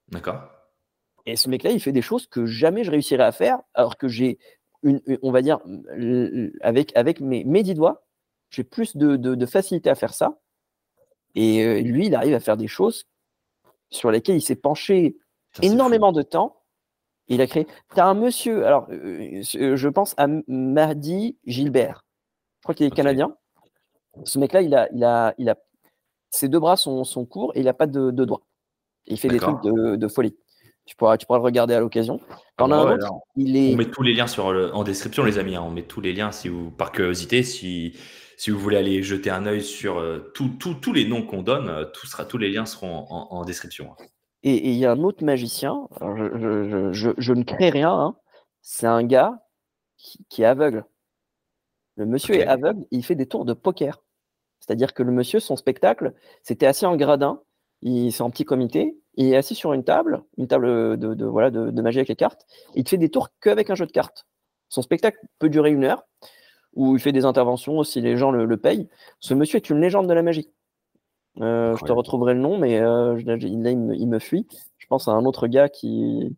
D'accord. 0.07 0.39
Et 1.25 1.35
ce 1.35 1.49
mec-là, 1.49 1.71
il 1.71 1.81
fait 1.81 1.91
des 1.91 2.01
choses 2.01 2.25
que 2.25 2.45
jamais 2.45 2.85
je 2.85 2.91
réussirais 2.91 3.25
à 3.25 3.33
faire, 3.33 3.59
alors 3.73 3.97
que 3.97 4.07
j'ai, 4.07 4.39
une, 4.83 5.01
on 5.21 5.31
va 5.31 5.41
dire, 5.41 5.59
avec, 6.61 6.95
avec 6.95 7.19
mes, 7.19 7.43
mes 7.43 7.63
dix 7.63 7.73
doigts, 7.73 8.05
j'ai 8.49 8.63
plus 8.63 8.95
de, 8.95 9.17
de, 9.17 9.45
facilité 9.45 9.89
à 9.89 9.95
faire 9.95 10.13
ça. 10.13 10.39
Et 11.35 11.81
lui, 11.81 12.05
il 12.05 12.15
arrive 12.15 12.33
à 12.33 12.39
faire 12.39 12.55
des 12.55 12.69
choses 12.69 13.03
sur 13.89 14.11
lesquelles 14.11 14.37
il 14.37 14.41
s'est 14.41 14.55
penché 14.55 15.17
énormément 15.61 16.13
de 16.13 16.21
temps 16.21 16.56
il 17.27 17.41
a 17.41 17.47
créé. 17.47 17.67
Tu 17.93 17.99
as 17.99 18.05
un 18.05 18.13
monsieur, 18.13 18.65
alors 18.65 18.87
euh, 18.89 19.41
euh, 19.55 19.75
je 19.75 19.89
pense 19.89 20.13
à 20.17 20.27
Mahdi 20.47 21.37
Gilbert. 21.45 22.05
Je 22.59 22.63
crois 22.63 22.75
qu'il 22.75 22.85
est 22.85 22.91
canadien. 22.91 23.35
Ce 24.23 24.39
mec-là, 24.39 24.61
il 24.61 24.73
a, 24.75 24.87
il 24.93 25.03
a, 25.03 25.33
il 25.37 25.49
a, 25.49 25.55
ses 26.31 26.47
deux 26.47 26.59
bras 26.59 26.77
sont, 26.77 27.03
sont 27.03 27.25
courts 27.25 27.51
et 27.55 27.59
il 27.59 27.65
n'a 27.65 27.73
pas 27.73 27.87
de, 27.87 28.11
de 28.11 28.25
doigts. 28.25 28.41
Il 29.05 29.17
fait 29.17 29.29
des 29.29 29.39
trucs 29.39 29.61
de, 29.63 30.07
folie. 30.07 30.35
Tu 30.85 30.95
pourras, 30.95 31.17
tu 31.17 31.25
pourras 31.25 31.39
le 31.39 31.43
regarder 31.43 31.73
à 31.73 31.79
l'occasion. 31.79 32.19
On, 32.59 32.71
est... 32.71 33.73
on 33.73 33.77
met 33.77 33.91
tous 33.91 34.03
les 34.03 34.13
liens 34.13 34.27
sur 34.27 34.45
en 34.45 34.83
description, 34.83 35.23
les 35.23 35.37
amis. 35.37 35.55
Hein. 35.55 35.63
On 35.65 35.71
met 35.71 35.83
tous 35.83 36.01
les 36.01 36.13
liens 36.13 36.31
si 36.31 36.49
vous, 36.49 36.71
par 36.71 36.91
curiosité, 36.91 37.43
si, 37.43 37.97
si 38.37 38.51
vous 38.51 38.59
voulez 38.59 38.77
aller 38.77 39.03
jeter 39.03 39.29
un 39.29 39.45
œil 39.45 39.63
sur 39.63 39.99
euh, 39.99 40.31
tous 40.33 40.93
les 40.93 41.07
noms 41.07 41.23
qu'on 41.23 41.41
donne, 41.41 41.87
tout 41.93 42.07
sera, 42.07 42.25
tous 42.25 42.37
les 42.37 42.49
liens 42.49 42.65
seront 42.65 43.05
en, 43.09 43.45
description. 43.45 43.93
Hein. 43.93 44.05
Et 44.43 44.69
il 44.69 44.75
y 44.75 44.85
a 44.85 44.91
un 44.91 45.03
autre 45.03 45.23
magicien, 45.23 45.87
je, 45.99 47.31
ne 47.31 47.43
crée 47.43 47.69
rien, 47.69 47.91
hein. 47.91 48.15
c'est 48.61 48.87
un 48.87 49.03
gars 49.03 49.43
qui, 49.97 50.43
est 50.43 50.45
aveugle. 50.45 50.85
Le 51.95 52.05
monsieur 52.05 52.35
est 52.35 52.45
aveugle, 52.45 52.85
il 52.91 53.03
fait 53.03 53.15
des 53.15 53.25
tours 53.25 53.45
de 53.45 53.53
poker. 53.53 54.03
C'est-à-dire 54.59 54.93
que 54.93 55.01
le 55.01 55.11
monsieur, 55.11 55.39
son 55.39 55.55
spectacle, 55.55 56.13
c'était 56.43 56.67
assis 56.67 56.85
en 56.85 56.95
gradin, 56.95 57.41
c'est 57.83 58.21
en 58.21 58.29
petit 58.29 58.45
comité, 58.45 58.97
il 59.15 59.33
est 59.33 59.35
assis 59.35 59.55
sur 59.55 59.73
une 59.73 59.83
table, 59.83 60.23
une 60.37 60.47
table 60.47 60.97
de, 60.97 61.25
voilà, 61.25 61.49
de, 61.49 61.81
magie 61.81 61.99
avec 61.99 62.09
les 62.09 62.15
cartes, 62.15 62.45
il 62.75 62.87
fait 62.87 62.97
des 62.97 63.09
tours 63.09 63.29
qu'avec 63.41 63.69
un 63.69 63.75
jeu 63.75 63.87
de 63.87 63.91
cartes. 63.91 64.27
Son 64.69 64.81
spectacle 64.81 65.19
peut 65.39 65.49
durer 65.49 65.71
une 65.71 65.83
heure, 65.83 66.05
où 66.73 66.95
il 66.95 67.01
fait 67.01 67.11
des 67.11 67.25
interventions 67.25 67.83
si 67.83 68.01
les 68.01 68.17
gens 68.17 68.31
le 68.31 68.57
payent. 68.57 68.87
Ce 69.19 69.33
monsieur 69.33 69.57
est 69.57 69.69
une 69.69 69.81
légende 69.81 70.07
de 70.07 70.13
la 70.13 70.21
magie. 70.21 70.51
Euh, 71.41 71.75
je 71.75 71.85
te 71.85 71.91
retrouverai 71.91 72.33
le 72.33 72.39
nom, 72.39 72.57
mais 72.57 72.79
euh, 72.79 73.19
là, 73.25 73.35
il, 73.35 74.07
me, 74.07 74.19
fuit. 74.19 74.47
Je 74.77 74.87
pense 74.87 75.07
à 75.07 75.11
un 75.11 75.25
autre 75.25 75.47
gars 75.47 75.69
qui, 75.69 76.35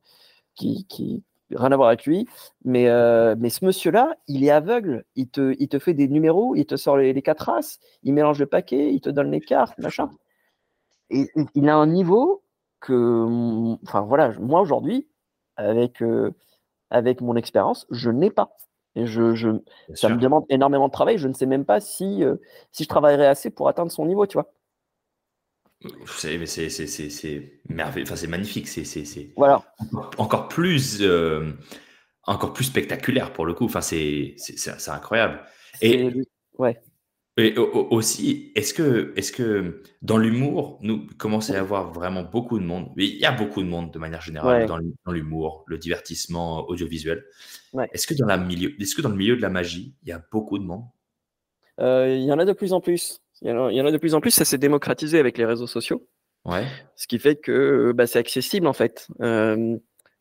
qui, 0.55 0.85
qui 0.87 1.23
rien 1.51 1.71
à 1.71 1.75
voir 1.75 1.87
avec 1.87 2.05
lui. 2.05 2.27
Mais, 2.65 2.89
euh, 2.89 3.35
mais 3.37 3.49
ce 3.49 3.65
monsieur-là, 3.65 4.15
il 4.27 4.43
est 4.43 4.51
aveugle. 4.51 5.05
Il 5.15 5.29
te, 5.29 5.55
il 5.59 5.67
te 5.67 5.79
fait 5.79 5.93
des 5.93 6.07
numéros, 6.07 6.55
il 6.55 6.65
te 6.65 6.75
sort 6.75 6.97
les, 6.97 7.21
quatre 7.21 7.45
races, 7.45 7.79
il 8.03 8.13
mélange 8.13 8.39
le 8.39 8.45
paquet, 8.45 8.93
il 8.93 9.01
te 9.01 9.09
donne 9.09 9.31
les 9.31 9.41
cartes, 9.41 9.77
machin. 9.79 10.09
Et 11.09 11.27
il 11.55 11.69
a 11.69 11.75
un 11.75 11.87
niveau 11.87 12.43
que, 12.79 13.25
enfin 13.83 14.01
voilà, 14.01 14.31
moi 14.39 14.61
aujourd'hui, 14.61 15.07
avec, 15.55 16.03
avec 16.91 17.21
mon 17.21 17.35
expérience, 17.35 17.87
je 17.89 18.11
n'ai 18.11 18.29
pas. 18.29 18.55
Et 18.95 19.05
je, 19.05 19.33
je 19.33 19.49
ça 19.93 20.09
me 20.09 20.17
demande 20.17 20.45
énormément 20.49 20.87
de 20.87 20.91
travail. 20.91 21.17
Je 21.17 21.27
ne 21.27 21.33
sais 21.33 21.45
même 21.45 21.65
pas 21.65 21.79
si, 21.79 22.23
si 22.71 22.83
je 22.83 22.89
travaillerai 22.89 23.25
assez 23.25 23.49
pour 23.49 23.69
atteindre 23.69 23.91
son 23.91 24.05
niveau, 24.05 24.27
tu 24.27 24.37
vois. 24.37 24.51
C'est 26.07 27.61
merveilleux, 27.69 28.05
enfin, 28.05 28.15
c'est 28.17 28.27
magnifique, 28.27 28.67
c'est 28.67 29.31
voilà. 29.37 29.63
encore 30.17 30.49
plus, 30.49 30.97
euh, 31.01 31.53
encore 32.23 32.51
plus 32.51 32.65
spectaculaire 32.65 33.31
pour 33.31 33.45
le 33.45 33.53
coup. 33.53 33.65
Enfin, 33.65 33.79
c'est 33.81 34.35
incroyable. 34.87 35.39
Et, 35.81 36.09
ouais. 36.57 36.81
et 37.37 37.57
aussi, 37.57 38.51
est-ce 38.55 38.73
que, 38.73 39.13
est 39.15 39.33
que 39.33 39.81
dans 40.01 40.17
l'humour, 40.17 40.79
nous 40.81 41.07
commençons 41.17 41.53
à 41.53 41.59
avoir 41.59 41.93
vraiment 41.93 42.23
beaucoup 42.23 42.59
de 42.59 42.65
monde? 42.65 42.91
Il 42.97 43.15
y 43.15 43.25
a 43.25 43.31
beaucoup 43.31 43.61
de 43.61 43.67
monde 43.67 43.93
de 43.93 43.99
manière 43.99 44.21
générale 44.21 44.65
dans 44.65 45.11
l'humour, 45.13 45.63
le 45.67 45.77
divertissement 45.77 46.67
audiovisuel. 46.67 47.23
Est-ce 47.93 48.05
que, 48.05 48.15
dans 48.15 48.25
la 48.25 48.37
milieu, 48.37 48.71
est 48.71 48.83
-ce 48.83 48.97
que 48.97 49.01
dans 49.01 49.09
le 49.09 49.15
milieu 49.15 49.37
de 49.37 49.41
la 49.41 49.49
magie, 49.49 49.95
il 50.03 50.09
y 50.09 50.11
a 50.11 50.21
beaucoup 50.29 50.59
de 50.59 50.65
monde? 50.65 50.83
Euh, 51.79 52.17
Il 52.17 52.25
y 52.25 52.33
en 52.33 52.39
a 52.39 52.43
de 52.43 52.51
plus 52.51 52.73
en 52.73 52.81
plus. 52.81 53.21
Il 53.41 53.49
y, 53.49 53.51
en 53.81 53.85
a, 53.85 53.91
de 53.91 53.97
plus 53.97 54.15
en 54.15 54.21
plus, 54.21 54.31
ça 54.31 54.45
s'est 54.45 54.57
démocratisé 54.57 55.17
avec 55.19 55.37
les 55.37 55.45
réseaux 55.45 55.67
sociaux. 55.67 56.07
Ouais. 56.45 56.65
Ce 56.95 57.07
qui 57.07 57.19
fait 57.19 57.35
que 57.35 57.91
bah, 57.93 58.07
c'est 58.07 58.19
accessible 58.19 58.67
en 58.67 58.73
fait. 58.73 59.07
Euh, 59.21 59.77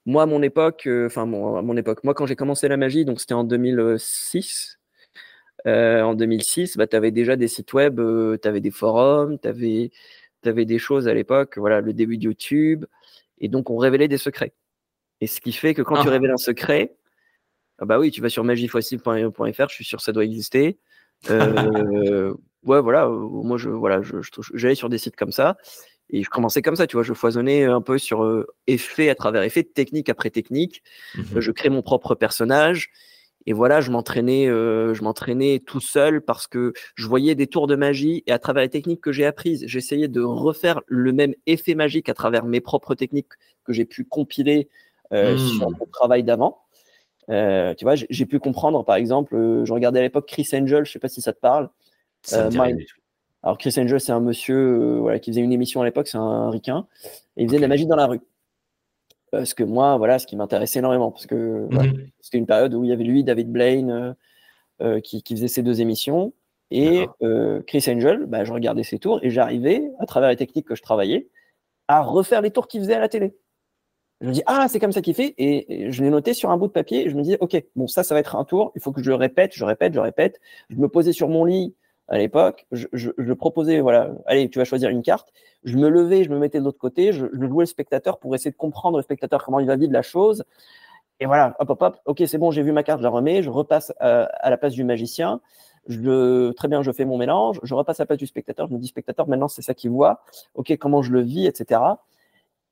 moi, 0.07 0.23
à 0.23 0.27
mon 0.27 0.43
époque, 0.43 0.87
euh, 0.87 1.07
enfin, 1.07 1.27
mon 1.27 1.77
époque, 1.77 2.05
moi, 2.05 2.15
quand 2.15 2.27
j'ai 2.27 2.37
commencé 2.37 2.69
la 2.69 2.77
magie, 2.77 3.05
donc 3.05 3.21
c'était 3.21 3.35
en 3.35 3.45
2006. 3.45 4.79
Euh, 5.67 6.03
en 6.03 6.15
2006, 6.15 6.77
bah, 6.77 6.87
tu 6.87 6.97
avais 6.97 7.11
déjà 7.11 7.37
des 7.37 7.49
sites 7.49 7.73
web, 7.73 8.01
tu 8.41 8.49
avais 8.49 8.61
des 8.61 8.71
forums, 8.71 9.39
tu 9.39 9.49
avais, 9.49 9.91
avais, 10.45 10.65
des 10.65 10.79
choses 10.79 11.09
à 11.09 11.15
l'époque, 11.15 11.59
voilà, 11.59 11.81
le 11.81 11.93
début 11.93 12.19
de 12.19 12.25
YouTube. 12.25 12.85
Et 13.39 13.49
donc, 13.49 13.71
on 13.71 13.77
révélait 13.77 14.09
des 14.09 14.19
secrets. 14.19 14.55
Et 15.21 15.27
ce 15.27 15.41
qui 15.41 15.53
fait 15.53 15.75
que 15.75 15.83
quand 15.83 16.01
tu 16.01 16.09
ah. 16.09 16.13
révèles 16.13 16.31
un 16.31 16.37
secret, 16.37 16.95
ah 17.79 17.85
bah 17.85 17.99
oui, 17.99 18.11
tu 18.11 18.21
vas 18.21 18.29
sur 18.29 18.45
magiefossile.fr, 18.45 19.69
je 19.69 19.75
suis 19.75 19.85
sûr 19.85 19.99
que 19.99 20.05
ça 20.05 20.13
doit 20.13 20.25
exister. 20.25 20.79
Euh, 21.31 22.35
ouais, 22.65 22.81
voilà, 22.81 23.07
euh, 23.07 23.17
moi, 23.17 23.59
je, 23.59 23.71
voilà, 23.71 24.01
j'allais 24.55 24.75
sur 24.75 24.89
des 24.89 24.99
sites 24.99 25.17
comme 25.17 25.33
ça. 25.33 25.57
Et 26.11 26.23
je 26.23 26.31
commençais 26.31 26.63
comme 26.63 26.77
ça, 26.77 26.87
tu 26.87 26.97
vois, 26.97 27.03
je 27.03 27.13
foisonnais 27.13 27.65
un 27.65 27.83
peu 27.83 27.99
sur 27.99 28.25
euh, 28.25 28.47
effet 28.67 29.11
à 29.11 29.15
travers 29.15 29.43
effet, 29.43 29.63
technique 29.63 30.09
après 30.09 30.31
technique. 30.31 30.83
Mmh 31.15 31.41
je 31.41 31.53
crée 31.53 31.69
mon 31.69 31.83
propre 31.83 32.15
personnage. 32.15 32.91
Et 33.47 33.53
voilà, 33.53 33.81
je 33.81 33.91
m'entraînais, 33.91 34.47
je 34.47 35.03
m'entraînais 35.03 35.63
tout 35.65 35.81
seul 35.81 36.21
parce 36.21 36.47
que 36.47 36.75
je 36.97 37.07
voyais 37.07 37.35
des 37.35 37.47
tours 37.47 37.67
de 37.67 37.77
magie 37.77 38.23
et 38.27 38.33
à 38.33 38.39
travers 38.39 38.63
les 38.63 38.69
techniques 38.69 39.01
que 39.01 39.11
j'ai 39.11 39.25
apprises, 39.25 39.65
j'essayais 39.67 40.09
de 40.09 40.21
refaire 40.21 40.83
le 40.87 41.13
même 41.13 41.35
effet 41.47 41.75
magique 41.75 42.11
à 42.11 42.15
travers 42.15 42.45
mes 42.45 42.61
propres 42.61 42.95
techniques 42.95 43.33
que 43.65 43.73
j'ai 43.73 43.87
pu 43.87 44.05
compiler 44.05 44.69
sur 45.11 45.71
mmh. 45.71 45.77
mon 45.81 45.87
travail 45.91 46.25
d'avant. 46.25 46.59
Euh, 47.31 47.75
tu 47.75 47.85
vois, 47.85 47.95
j'ai 47.95 48.27
pu 48.27 48.39
comprendre, 48.39 48.85
par 48.85 48.97
exemple, 48.97 49.35
euh, 49.35 49.65
je 49.65 49.73
regardais 49.73 49.99
à 49.99 50.03
l'époque 50.03 50.27
Chris 50.27 50.49
Angel, 50.53 50.85
je 50.85 50.93
sais 50.93 50.99
pas 50.99 51.09
si 51.09 51.21
ça 51.21 51.33
te 51.33 51.41
parle. 51.41 51.69
Euh, 52.33 52.51
Alors 53.43 53.59
Chris 53.59 53.75
Angel, 53.79 54.01
c'est 54.01 54.13
un 54.13 54.21
monsieur 54.21 54.99
voilà, 54.99 55.19
qui 55.19 55.31
faisait 55.31 55.41
une 55.41 55.53
émission 55.53 55.81
à 55.81 55.85
l'époque, 55.85 56.09
c'est 56.09 56.19
un 56.19 56.51
ricain, 56.51 56.87
et 57.37 57.43
il 57.43 57.49
faisait 57.49 57.59
de 57.59 57.63
la 57.63 57.69
magie 57.69 57.87
dans 57.87 57.97
la 57.97 58.07
rue. 58.07 58.21
Parce 59.31 59.53
que 59.53 59.63
moi, 59.63 59.97
voilà, 59.99 60.19
ce 60.19 60.27
qui 60.27 60.37
m'intéressait 60.37 60.79
énormément, 60.79 61.11
parce 61.11 61.27
que 61.27 61.69
mhm. 61.71 62.09
c'était 62.21 62.39
une 62.39 62.47
période 62.47 62.75
où 62.75 62.85
il 62.85 62.91
y 62.91 62.93
avait 62.93 63.05
lui, 63.05 63.25
David 63.25 63.51
Blaine, 63.51 64.17
qui, 65.03 65.23
qui, 65.23 65.35
faisait 65.35 65.49
ces 65.49 65.63
deux 65.63 65.81
émissions. 65.81 66.33
Et 66.71 67.07
Chris 67.67 67.85
Angel, 67.89 68.27
bah, 68.27 68.45
je 68.45 68.53
regardais 68.53 68.85
ses 68.85 68.99
tours 68.99 69.21
et 69.23 69.31
j'arrivais, 69.31 69.91
à 69.99 70.07
travers 70.07 70.31
les 70.31 70.37
techniques 70.37 70.67
que 70.67 70.75
je 70.75 70.83
travaillais, 70.83 71.29
à 71.89 72.03
refaire 72.03 72.43
les 72.43 72.51
tours 72.51 72.69
qu'il 72.69 72.81
faisait 72.81 72.95
à 72.95 73.01
la 73.01 73.09
télé. 73.09 73.35
Je 74.21 74.29
me 74.29 74.33
dis, 74.33 74.43
ah, 74.47 74.67
c'est 74.69 74.81
comme 74.81 74.93
ça 74.93 75.01
qu'il 75.01 75.15
fait. 75.15 75.35
Et 75.39 75.91
je 75.93 76.03
l'ai 76.03 76.11
noté 76.11 76.35
sur 76.35 76.51
un 76.51 76.57
bout 76.57 76.67
de 76.67 76.73
papier. 76.73 77.07
Et 77.07 77.11
je 77.11 77.17
me 77.17 77.23
dis, 77.23 77.37
OK, 77.41 77.63
bon, 77.77 77.87
ça, 77.87 78.03
ça 78.03 78.15
va 78.15 78.21
être 78.21 78.35
un 78.35 78.45
tour. 78.45 78.73
Il 78.75 78.83
faut 78.83 78.91
que 78.91 79.03
je 79.03 79.11
le 79.11 79.15
répète, 79.15 79.53
je 79.55 79.65
répète, 79.65 79.95
je 79.95 80.01
répète. 80.01 80.41
Je 80.71 80.77
me 80.77 80.89
posais 80.89 81.13
sur 81.13 81.29
mon 81.29 81.45
lit 81.45 81.75
à 82.09 82.19
l'époque. 82.19 82.67
Je, 82.73 83.33
proposais, 83.33 83.81
voilà, 83.81 84.11
allez, 84.27 84.49
tu 84.49 84.59
vas 84.59 84.65
choisir 84.65 84.91
une 84.91 85.03
carte. 85.03 85.33
Je 85.65 85.77
me 85.77 85.89
levais, 85.89 86.25
je 86.25 86.31
me 86.31 86.39
mettais 86.39 86.59
de 86.59 86.65
l'autre 86.65 86.79
côté. 86.79 87.13
Je, 87.13 87.27
je 87.33 87.47
jouais 87.47 87.63
le 87.63 87.67
spectateur 87.67 88.19
pour 88.19 88.35
essayer 88.35 88.51
de 88.51 88.57
comprendre 88.57 88.97
le 88.97 89.03
spectateur 89.03 89.45
comment 89.45 89.61
il 89.61 89.67
va 89.67 89.77
vivre 89.77 89.93
la 89.93 90.03
chose. 90.03 90.45
Et 91.21 91.27
voilà, 91.27 91.57
hop, 91.59 91.71
hop, 91.71 91.83
hop. 91.83 91.97
OK, 92.07 92.23
c'est 92.27 92.39
bon, 92.39 92.51
j'ai 92.51 92.63
vu 92.63 92.73
ma 92.73 92.83
carte, 92.83 93.01
je 93.01 93.05
la 93.05 93.11
remets. 93.11 93.43
Je 93.43 93.51
repasse 93.51 93.93
à, 94.01 94.25
à 94.25 94.51
la 94.51 94.57
place 94.57 94.73
du 94.73 94.85
magicien. 94.85 95.41
Très 95.87 96.69
bien, 96.69 96.83
je 96.83 96.93
fais 96.93 97.05
mon 97.05 97.19
mélange. 97.19 97.61
Je 97.63 97.75
repasse 97.75 98.01
à 98.01 98.05
la 98.05 98.07
place 98.07 98.19
du 98.19 98.27
spectateur. 98.27 98.69
Je 98.69 98.75
me 98.75 98.79
dis, 98.79 98.89
spectateur, 98.89 99.29
maintenant, 99.29 99.49
c'est 99.49 99.63
ça 99.63 99.75
qu'il 99.75 99.91
voit. 99.91 100.23
OK, 100.55 100.77
comment 100.79 101.03
je 101.03 101.13
le 101.13 101.21
vis, 101.21 101.47
etc. 101.47 101.81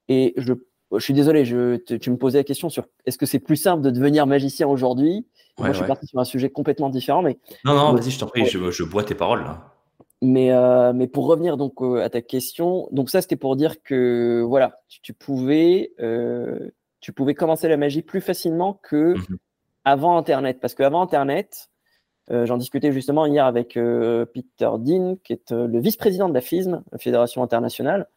Et 0.08 0.34
je 0.36 0.54
je 0.92 0.98
suis 1.00 1.14
désolé, 1.14 1.44
je, 1.44 1.76
tu 1.76 2.10
me 2.10 2.16
posais 2.16 2.38
la 2.38 2.44
question 2.44 2.68
sur 2.68 2.86
est-ce 3.06 3.18
que 3.18 3.26
c'est 3.26 3.38
plus 3.38 3.56
simple 3.56 3.82
de 3.82 3.90
devenir 3.90 4.26
magicien 4.26 4.68
aujourd'hui? 4.68 5.26
Moi, 5.58 5.72
je 5.72 5.78
suis 5.78 5.86
parti 5.86 6.06
sur 6.06 6.18
un 6.18 6.24
sujet 6.24 6.50
complètement 6.50 6.90
différent. 6.90 7.22
Mais... 7.22 7.38
Non, 7.64 7.74
non, 7.74 7.94
vas-y, 7.94 8.10
je 8.10 8.18
t'en 8.18 8.26
prie, 8.26 8.46
je, 8.46 8.84
bois 8.84 9.02
tes 9.02 9.14
paroles 9.14 9.42
là. 9.42 9.72
Mais, 10.22 10.50
euh, 10.50 10.94
mais 10.94 11.08
pour 11.08 11.26
revenir 11.26 11.58
donc 11.58 11.82
euh, 11.82 12.02
à 12.02 12.08
ta 12.08 12.22
question, 12.22 12.88
donc 12.90 13.10
ça 13.10 13.20
c'était 13.20 13.36
pour 13.36 13.54
dire 13.54 13.82
que 13.82 14.42
voilà, 14.48 14.80
tu, 15.02 15.12
pouvais, 15.12 15.92
euh, 16.00 16.70
tu 17.00 17.12
pouvais 17.12 17.34
commencer 17.34 17.68
la 17.68 17.76
magie 17.76 18.00
plus 18.00 18.22
facilement 18.22 18.80
que 18.82 19.14
mmh 19.14 19.36
avant 19.88 20.18
Internet, 20.18 20.58
parce 20.60 20.74
qu'avant 20.74 21.00
Internet, 21.00 21.70
j'en 22.28 22.56
discutais 22.56 22.90
justement 22.90 23.24
hier 23.24 23.46
avec 23.46 23.74
Peter 23.74 24.70
Dean, 24.80 25.14
qui 25.22 25.32
est 25.32 25.52
le 25.52 25.78
vice-président 25.78 26.28
de 26.28 26.34
la 26.34 26.40
FISM, 26.40 26.82
la 26.90 26.98
Fédération 26.98 27.40
internationale, 27.40 28.08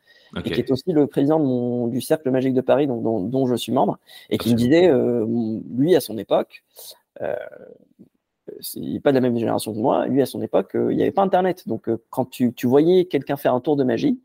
et 0.43 0.51
qui 0.51 0.59
est 0.59 0.71
aussi 0.71 0.91
le 0.91 1.07
président 1.07 1.87
du 1.87 2.01
Cercle 2.01 2.29
Magique 2.31 2.53
de 2.53 2.61
Paris, 2.61 2.87
dont, 2.87 3.47
je 3.47 3.55
suis 3.55 3.71
membre, 3.71 3.97
et 4.29 4.37
qui 4.37 4.51
me 4.51 4.55
disait, 4.55 4.89
euh, 4.89 5.25
lui, 5.75 5.95
à 5.95 6.01
son 6.01 6.17
époque, 6.17 6.63
euh, 7.21 7.35
c'est 8.61 8.99
pas 9.03 9.11
de 9.11 9.15
la 9.15 9.21
même 9.21 9.37
génération 9.37 9.73
que 9.73 9.79
moi, 9.79 10.07
lui, 10.07 10.21
à 10.21 10.25
son 10.25 10.41
époque, 10.41 10.75
euh, 10.75 10.91
il 10.91 10.97
n'y 10.97 11.01
avait 11.01 11.11
pas 11.11 11.21
Internet. 11.21 11.67
Donc, 11.67 11.89
euh, 11.89 12.01
quand 12.09 12.25
tu, 12.29 12.53
voyais 12.63 13.05
quelqu'un 13.05 13.37
faire 13.37 13.53
un 13.53 13.61
tour 13.61 13.75
de 13.75 13.83
magie, 13.83 14.19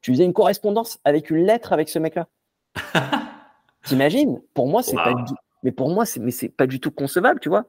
tu 0.00 0.12
faisais 0.12 0.24
une 0.24 0.32
correspondance 0.32 0.98
avec 1.04 1.30
une 1.30 1.44
lettre 1.44 1.72
avec 1.72 1.88
ce 1.88 1.98
mec-là. 1.98 2.28
T'imagines? 3.84 4.40
Pour 4.54 4.68
moi, 4.68 4.82
c'est 4.82 4.96
pas 4.96 5.14
du... 5.14 5.32
mais 5.62 5.72
pour 5.72 5.90
moi, 5.90 6.04
c'est 6.04 6.20
mais 6.20 6.30
c'est 6.30 6.48
pas 6.48 6.66
du 6.66 6.78
tout 6.80 6.90
concevable, 6.90 7.40
tu 7.40 7.48
vois. 7.48 7.66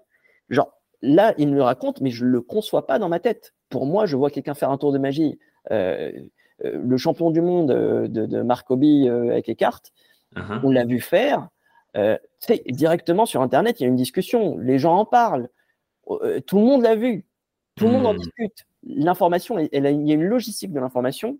Genre 0.50 0.72
là, 1.02 1.34
il 1.38 1.48
me 1.48 1.56
le 1.56 1.64
raconte, 1.64 2.02
mais 2.02 2.12
je 2.12 2.26
le 2.26 2.42
conçois 2.42 2.86
pas 2.86 3.00
dans 3.00 3.10
ma 3.10 3.20
tête. 3.20 3.54
Pour 3.70 3.86
moi, 3.86 4.06
je 4.06 4.16
vois 4.16 4.30
quelqu'un 4.30 4.54
faire 4.54 4.70
un 4.70 4.78
tour 4.78 4.92
de 4.92 4.98
magie. 4.98 5.40
Euh, 5.72 6.12
le 6.64 6.98
champion 6.98 7.32
du 7.32 7.42
monde 7.42 7.72
euh, 7.72 8.08
de, 8.08 8.26
de 8.26 8.42
Marcoby 8.42 9.08
euh, 9.08 9.32
avec 9.32 9.48
les 9.48 9.56
cartes, 9.56 9.92
uh-huh. 10.36 10.62
on 10.64 10.72
l'a 10.72 10.86
vu 10.86 11.00
faire. 11.00 11.50
directement 12.68 13.26
sur 13.26 13.42
Internet, 13.42 13.80
il 13.80 13.84
y 13.84 13.86
a 13.86 13.90
une 13.90 13.96
discussion, 13.96 14.58
les 14.58 14.80
gens 14.80 14.98
en 14.98 15.06
parlent, 15.06 15.50
tout 16.46 16.58
le 16.58 16.64
monde 16.64 16.84
l'a 16.84 16.96
vu, 16.96 17.26
tout 17.76 17.86
le 17.86 17.92
monde 17.92 18.06
en 18.06 18.14
hmm. 18.14 18.18
discute. 18.18 18.66
L'information, 18.84 19.60
il 19.60 19.70
y 19.72 19.78
a 19.88 19.90
une 19.90 20.24
logistique 20.24 20.72
de 20.72 20.80
l'information 20.80 21.38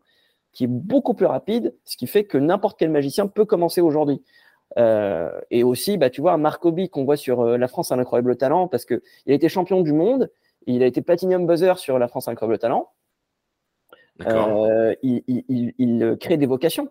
qui 0.52 0.66
est 0.66 0.68
beaucoup 0.68 1.14
plus 1.14 1.26
rapide, 1.26 1.76
ce 1.86 1.98
qui 1.98 2.08
fait 2.08 2.24
que 2.24 2.38
n'importe 2.38 2.78
quel 2.78 2.90
magicien 2.90 3.28
peut 3.28 3.46
commencer 3.46 3.82
aujourd'hui. 3.82 4.22
et 4.78 5.64
aussi, 5.64 5.98
bah, 5.98 6.10
tu 6.10 6.22
vois, 6.22 6.38
Marcoby 6.38 6.90
qu'on 6.90 7.06
voit 7.06 7.18
sur 7.18 7.44
La 7.58 7.68
France 7.68 7.92
a 7.92 7.96
un 7.96 8.00
incroyable 8.00 8.36
talent, 8.36 8.68
parce 8.68 8.86
qu'il 8.86 9.02
a 9.28 9.34
été 9.34 9.50
champion 9.50 9.82
du 9.82 9.94
monde, 9.94 10.30
il 10.66 10.84
a 10.84 10.86
été 10.86 11.02
Platinum 11.02 11.48
Buzzer 11.48 11.78
sur 11.78 11.98
La 12.00 12.08
France 12.08 12.28
a 12.28 12.32
un 12.32 12.34
incroyable 12.34 12.60
talent. 12.60 12.92
Euh, 14.28 14.96
il, 15.02 16.18
crée 16.20 16.38
des 16.38 16.46
vocations. 16.46 16.90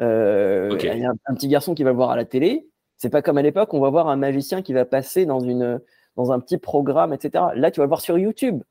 Euh, 0.00 0.76
il 0.78 0.98
y 0.98 1.04
a 1.04 1.10
un, 1.10 1.34
petit 1.34 1.48
garçon 1.48 1.74
qui 1.74 1.82
va 1.82 1.90
le 1.90 1.96
voir 1.96 2.10
à 2.10 2.16
la 2.16 2.24
télé. 2.24 2.68
C'est 2.96 3.10
pas 3.10 3.22
comme 3.22 3.38
à 3.38 3.42
l'époque, 3.42 3.72
on 3.74 3.80
va 3.80 3.90
voir 3.90 4.08
un 4.08 4.16
magicien 4.16 4.62
qui 4.62 4.72
va 4.72 4.84
passer 4.84 5.26
dans, 5.26 5.40
une, 5.40 5.80
dans 6.16 6.32
un 6.32 6.40
petit 6.40 6.58
programme, 6.58 7.12
etc. 7.12 7.44
Là, 7.54 7.70
tu 7.70 7.80
vas 7.80 7.84
le 7.84 7.88
voir 7.88 8.00
sur 8.00 8.18
YouTube. 8.18 8.62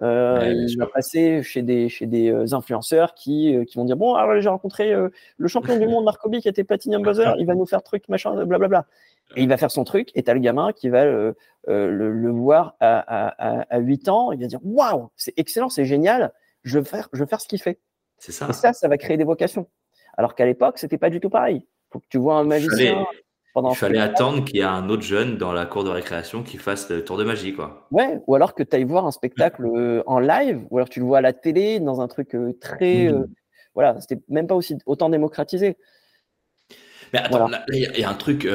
Euh, 0.00 0.64
il 0.68 0.78
va 0.78 0.86
passer 0.86 1.42
chez 1.42 1.62
des, 1.62 1.88
chez 1.88 2.06
des 2.06 2.54
influenceurs 2.54 3.14
qui, 3.14 3.56
qui 3.66 3.76
vont 3.76 3.84
dire 3.84 3.96
Bon, 3.96 4.14
alors 4.14 4.40
j'ai 4.40 4.48
rencontré 4.48 4.94
le 4.94 5.48
champion 5.48 5.76
du 5.76 5.86
monde, 5.88 6.04
Marcobi, 6.04 6.40
qui 6.40 6.48
était 6.48 6.64
Platinum 6.64 7.02
Buzzer, 7.02 7.34
il 7.38 7.46
va 7.46 7.54
nous 7.54 7.66
faire 7.66 7.82
truc, 7.82 8.08
machin, 8.08 8.44
blablabla. 8.44 8.86
Et 9.36 9.42
il 9.42 9.48
va 9.48 9.56
faire 9.56 9.70
son 9.70 9.84
truc, 9.84 10.10
et 10.14 10.22
tu 10.22 10.30
as 10.30 10.34
le 10.34 10.40
gamin 10.40 10.72
qui 10.72 10.88
va 10.88 11.04
le, 11.04 11.34
le, 11.66 12.30
voir 12.30 12.76
à, 12.80 12.98
à, 13.28 13.62
à, 13.74 13.78
8 13.78 14.08
ans, 14.08 14.32
il 14.32 14.40
va 14.40 14.46
dire 14.46 14.60
Waouh, 14.62 15.10
c'est 15.16 15.34
excellent, 15.36 15.68
c'est 15.68 15.84
génial, 15.84 16.32
je 16.68 16.78
veux 16.78 16.84
faire, 16.84 17.08
je 17.12 17.20
veux 17.20 17.26
faire 17.26 17.40
ce 17.40 17.48
qu'il 17.48 17.60
fait. 17.60 17.80
C'est 18.18 18.32
ça. 18.32 18.48
Et 18.48 18.52
ça, 18.52 18.72
ça 18.72 18.88
va 18.88 18.96
créer 18.96 19.16
des 19.16 19.24
vocations. 19.24 19.68
Alors 20.16 20.34
qu'à 20.34 20.46
l'époque, 20.46 20.78
c'était 20.78 20.98
pas 20.98 21.10
du 21.10 21.20
tout 21.20 21.30
pareil. 21.30 21.66
Faut 21.92 22.00
que 22.00 22.06
tu 22.08 22.18
vois 22.18 22.36
un 22.36 22.44
magicien. 22.44 23.06
Il 23.56 23.76
fallait 23.76 23.98
attendre 23.98 24.44
qu'il 24.44 24.56
y 24.56 24.60
ait 24.60 24.64
un 24.64 24.88
autre 24.88 25.02
jeune 25.02 25.36
dans 25.36 25.52
la 25.52 25.66
cour 25.66 25.84
de 25.84 25.90
récréation 25.90 26.42
qui 26.42 26.58
fasse 26.58 26.88
le 26.90 27.04
tour 27.04 27.16
de 27.16 27.24
magie, 27.24 27.54
quoi. 27.54 27.88
Ouais, 27.90 28.20
ou 28.26 28.34
alors 28.34 28.54
que 28.54 28.62
tu 28.62 28.76
ailles 28.76 28.84
voir 28.84 29.06
un 29.06 29.10
spectacle 29.10 29.64
euh, 29.64 30.02
en 30.06 30.18
live, 30.18 30.64
ou 30.70 30.78
alors 30.78 30.88
tu 30.88 31.00
le 31.00 31.06
vois 31.06 31.18
à 31.18 31.20
la 31.20 31.32
télé 31.32 31.80
dans 31.80 32.00
un 32.00 32.08
truc 32.08 32.34
euh, 32.34 32.56
très. 32.60 33.08
Mmh. 33.08 33.14
Euh, 33.14 33.26
voilà, 33.74 34.00
c'était 34.00 34.20
même 34.28 34.46
pas 34.46 34.54
aussi 34.54 34.76
autant 34.86 35.08
démocratisé. 35.08 35.76
Mais 37.12 37.20
attends, 37.20 37.50
il 37.72 37.98
y, 37.98 38.04
a 38.04 38.10
un 38.10 38.14
truc 38.14 38.46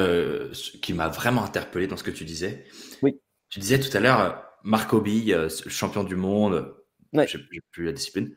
qui 0.82 0.94
m'a 0.94 1.08
vraiment 1.08 1.44
interpellé 1.44 1.88
dans 1.88 1.98
ce 1.98 2.04
que 2.04 2.12
tu 2.12 2.24
disais. 2.24 2.66
Oui. 3.02 3.20
Tu 3.50 3.60
disais 3.60 3.80
tout 3.80 3.96
à 3.98 4.00
l'heure, 4.00 4.46
Marc 4.64 4.94
Obi, 4.94 5.34
champion 5.50 6.04
du 6.04 6.16
monde, 6.16 6.76
Ouais. 7.14 7.28
J'ai 7.28 7.40
plus 7.72 7.86
la 7.86 7.92
discipline. 7.92 8.36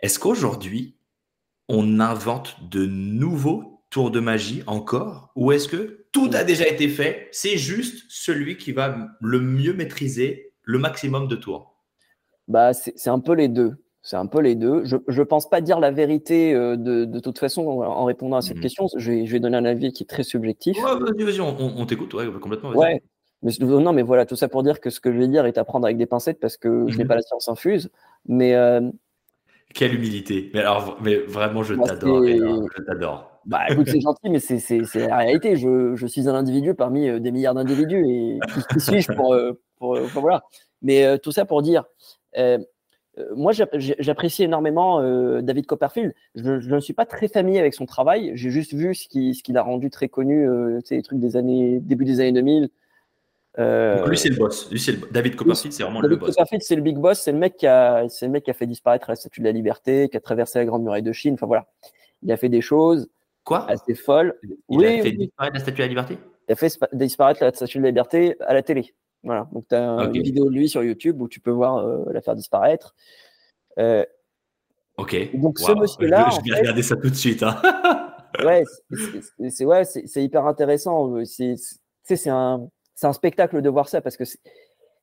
Est-ce 0.00 0.18
qu'aujourd'hui, 0.18 0.96
on 1.68 2.00
invente 2.00 2.56
de 2.70 2.86
nouveaux 2.86 3.82
tours 3.90 4.10
de 4.10 4.20
magie 4.20 4.62
encore? 4.66 5.32
Ou 5.36 5.52
est-ce 5.52 5.68
que 5.68 6.06
tout 6.12 6.30
a 6.34 6.44
déjà 6.44 6.68
été 6.68 6.88
fait 6.88 7.28
C'est 7.32 7.56
juste 7.56 8.04
celui 8.08 8.56
qui 8.56 8.72
va 8.72 9.08
le 9.20 9.40
mieux 9.40 9.72
maîtriser 9.72 10.52
le 10.62 10.78
maximum 10.78 11.28
de 11.28 11.36
tours? 11.36 11.76
Bah, 12.48 12.72
C'est 12.74 13.08
un 13.08 13.20
peu 13.20 13.32
les 13.32 13.48
deux. 13.48 13.74
C'est 14.02 14.16
un 14.16 14.26
peu 14.26 14.40
les 14.40 14.54
deux. 14.54 14.84
Je 14.84 14.96
ne 14.96 15.24
pense 15.24 15.50
pas 15.50 15.60
dire 15.60 15.80
la 15.80 15.90
vérité 15.90 16.54
euh, 16.54 16.76
de, 16.76 17.04
de, 17.04 17.18
toute 17.18 17.40
façon 17.40 17.66
en 17.66 18.04
répondant 18.04 18.36
à 18.36 18.40
cette 18.40 18.58
mmh 18.58 18.60
question. 18.60 18.86
Je 18.96 19.10
vais, 19.10 19.26
je 19.26 19.32
vais, 19.32 19.40
donner 19.40 19.56
un 19.56 19.64
avis 19.64 19.92
qui 19.92 20.04
est 20.04 20.06
très 20.06 20.22
subjectif. 20.22 20.80
vas-y, 20.80 21.24
vas-y, 21.24 21.40
on, 21.40 21.86
t'écoute 21.86 22.14
ouais, 22.14 22.26
complètement. 22.40 22.70
Ouais, 22.70 23.02
mais, 23.42 23.52
non, 23.60 23.92
mais 23.92 24.02
voilà, 24.02 24.26
tout 24.26 24.36
ça 24.36 24.48
pour 24.48 24.62
dire 24.62 24.80
que 24.80 24.90
ce 24.90 25.00
que 25.00 25.12
je 25.12 25.18
vais 25.18 25.28
dire 25.28 25.46
est 25.46 25.58
à 25.58 25.64
prendre 25.64 25.86
avec 25.86 25.96
des 25.96 26.06
pincettes 26.06 26.40
parce 26.40 26.56
que 26.56 26.86
je 26.88 26.96
n'ai 26.96 27.04
mhm. 27.04 27.08
pas 27.08 27.16
la 27.16 27.22
science 27.22 27.48
infuse. 27.48 27.90
Mais 28.26 28.54
euh, 28.54 28.80
quelle 29.74 29.94
humilité. 29.94 30.50
Mais 30.54 30.60
alors, 30.60 30.96
mais 31.02 31.16
vraiment, 31.16 31.62
je 31.62 31.74
t'adore. 31.74 32.24
Je 32.24 32.82
t'adore. 32.82 33.30
Bah 33.44 33.60
écoute, 33.68 33.88
c'est 33.88 34.00
gentil, 34.00 34.30
mais 34.30 34.38
c'est 34.40 35.06
la 35.06 35.18
réalité. 35.18 35.56
Je, 35.56 35.94
je, 35.94 36.06
suis 36.06 36.28
un 36.28 36.34
individu 36.34 36.74
parmi 36.74 37.08
euh, 37.08 37.20
des 37.20 37.30
milliards 37.30 37.54
d'individus 37.54 38.04
et 38.04 38.38
qui, 38.72 38.80
suis-je 38.80 39.12
pour, 39.12 39.34
euh, 39.34 39.60
pour, 39.76 39.96
voilà. 40.14 40.42
Mais 40.82 41.18
tout 41.18 41.32
ça 41.32 41.44
pour 41.44 41.62
dire, 41.62 41.84
moi 43.34 43.52
j'apprécie 43.52 44.44
énormément 44.44 45.00
David 45.40 45.66
Copperfield. 45.66 46.12
Je, 46.34 46.74
ne 46.74 46.80
suis 46.80 46.92
pas 46.92 47.06
très 47.06 47.28
familier 47.28 47.60
avec 47.60 47.74
son 47.74 47.86
travail. 47.86 48.32
J'ai 48.34 48.50
juste 48.50 48.74
vu 48.74 48.94
ce 48.94 49.08
qui, 49.08 49.34
ce 49.34 49.56
a 49.56 49.62
rendu 49.62 49.90
très 49.90 50.08
connu, 50.08 50.46
tu 50.80 50.86
sais, 50.86 50.96
les 50.96 51.02
trucs 51.02 51.20
des 51.20 51.36
années, 51.36 51.80
début 51.80 52.04
des 52.04 52.20
années 52.20 52.32
2000. 52.32 52.70
Euh, 53.58 54.06
lui, 54.06 54.18
c'est 54.18 54.28
le 54.28 54.36
boss. 54.36 54.68
David 55.10 55.36
Copperfield, 55.36 55.72
c'est 55.72 55.82
vraiment 55.82 56.00
le 56.00 56.16
boss. 56.16 56.30
Copperfield, 56.30 56.62
c'est 56.62 56.76
le 56.76 56.82
big 56.82 56.98
boss. 56.98 57.20
C'est 57.20 57.32
le, 57.32 57.38
mec 57.38 57.56
qui 57.56 57.66
a, 57.66 58.02
le 58.02 58.28
mec 58.28 58.44
qui 58.44 58.50
a 58.50 58.54
fait 58.54 58.66
disparaître 58.66 59.08
la 59.08 59.16
statue 59.16 59.40
de 59.40 59.46
la 59.46 59.52
liberté, 59.52 60.08
qui 60.08 60.16
a 60.16 60.20
traversé 60.20 60.58
la 60.58 60.66
Grande 60.66 60.82
Muraille 60.82 61.02
de 61.02 61.12
Chine. 61.12 61.34
Enfin, 61.34 61.46
voilà. 61.46 61.66
Il 62.22 62.30
a 62.32 62.36
fait 62.36 62.48
des 62.48 62.60
choses 62.60 63.08
Quoi? 63.44 63.68
assez 63.70 63.94
folles. 63.94 64.34
Il 64.68 64.84
a 64.84 65.02
fait 65.02 65.12
disparaître 65.12 65.54
la 65.54 65.60
statue 65.60 65.76
de 65.76 65.82
la 65.82 65.88
liberté? 65.88 66.18
Il 66.48 66.52
a 66.52 66.56
fait 66.56 66.78
disparaître 66.92 67.42
la 67.42 67.52
statue 67.52 67.78
de 67.78 67.82
la 67.84 67.88
liberté 67.88 68.36
à 68.40 68.52
la 68.52 68.62
télé. 68.62 68.94
Voilà. 69.22 69.48
Donc, 69.52 69.66
tu 69.68 69.74
as 69.74 70.10
une 70.12 70.22
vidéo 70.22 70.44
de 70.46 70.54
lui 70.54 70.68
sur 70.68 70.82
YouTube 70.84 71.20
où 71.20 71.28
tu 71.28 71.40
peux 71.40 71.50
voir 71.50 71.78
euh, 71.78 72.04
la 72.12 72.20
faire 72.20 72.36
disparaître. 72.36 72.94
Euh, 73.78 74.04
ok. 74.98 75.34
Donc, 75.34 75.58
ce 75.58 75.72
monsieur-là. 75.72 76.28
Je, 76.30 76.50
vais 76.50 76.58
regarder 76.58 76.82
ça 76.82 76.96
tout 76.96 77.10
de 77.10 77.14
suite. 77.14 77.42
Hein. 77.42 77.56
ouais, 78.44 78.64
c'est, 79.48 79.64
ouais, 79.64 79.82
hyper 80.16 80.46
intéressant. 80.46 81.14
C'est 81.24 82.28
un 82.28 82.68
c'est 82.96 83.06
un 83.06 83.12
spectacle 83.12 83.62
de 83.62 83.68
voir 83.68 83.88
ça 83.88 84.00
parce 84.00 84.16
que 84.16 84.24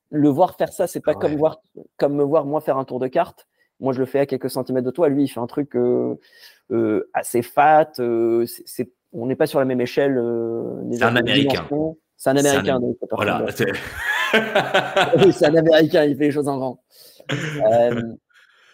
le 0.09 0.29
voir 0.29 0.57
faire 0.57 0.73
ça, 0.73 0.87
c'est 0.87 0.99
pas 0.99 1.13
comme, 1.13 1.35
voir, 1.35 1.61
comme 1.97 2.15
me 2.15 2.23
voir 2.23 2.45
moi 2.45 2.59
faire 2.59 2.77
un 2.77 2.85
tour 2.85 2.99
de 2.99 3.07
carte. 3.07 3.47
Moi, 3.79 3.93
je 3.93 3.99
le 3.99 4.05
fais 4.05 4.19
à 4.19 4.25
quelques 4.25 4.49
centimètres 4.49 4.85
de 4.85 4.91
toi. 4.91 5.09
Lui, 5.09 5.23
il 5.23 5.27
fait 5.27 5.39
un 5.39 5.47
truc 5.47 5.75
euh, 5.75 6.15
euh, 6.71 7.09
assez 7.13 7.41
fat. 7.41 7.91
Euh, 7.99 8.45
on 9.11 9.27
n'est 9.27 9.35
pas 9.35 9.47
sur 9.47 9.59
la 9.59 9.65
même 9.65 9.81
échelle. 9.81 10.15
c'est 10.91 11.03
un 11.03 11.15
Américain. 11.15 11.67
C'est 12.17 12.29
un 12.31 12.37
Américain. 12.37 12.79
voilà. 13.11 13.45
c'est 13.51 15.45
un 15.45 15.55
Américain. 15.55 16.05
Il 16.05 16.17
fait 16.17 16.25
les 16.25 16.31
choses 16.31 16.47
en 16.47 16.57
grand. 16.57 16.83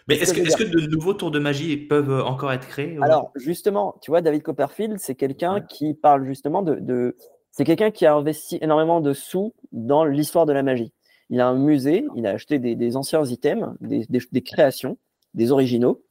Mais 0.08 0.16
est-ce 0.16 0.32
que, 0.32 0.40
que, 0.40 0.64
de 0.64 0.86
nouveaux 0.86 1.14
tours 1.14 1.30
de 1.30 1.38
magie 1.38 1.76
peuvent 1.76 2.24
encore 2.24 2.52
être 2.52 2.66
créés 2.66 2.98
Alors, 3.02 3.32
justement, 3.36 3.96
tu 4.02 4.10
vois, 4.10 4.22
David 4.22 4.42
Copperfield, 4.42 4.98
c'est 4.98 5.14
quelqu'un 5.14 5.60
qui 5.60 5.94
parle 5.94 6.24
justement 6.24 6.62
de, 6.62 7.16
c'est 7.50 7.64
quelqu'un 7.64 7.90
qui 7.90 8.06
a 8.06 8.14
investi 8.14 8.58
énormément 8.60 9.00
de 9.00 9.12
sous 9.12 9.54
dans 9.72 10.04
l'histoire 10.04 10.46
de 10.46 10.52
la 10.52 10.62
magie. 10.62 10.92
il 11.30 11.40
a 11.40 11.48
un 11.48 11.56
musée, 11.56 12.06
il 12.16 12.26
a 12.26 12.30
acheté 12.30 12.58
des, 12.58 12.96
anciens 12.96 13.24
items, 13.24 13.74
des, 13.80 14.42
créations, 14.42 14.98
des 15.34 15.52
originaux, 15.52 16.02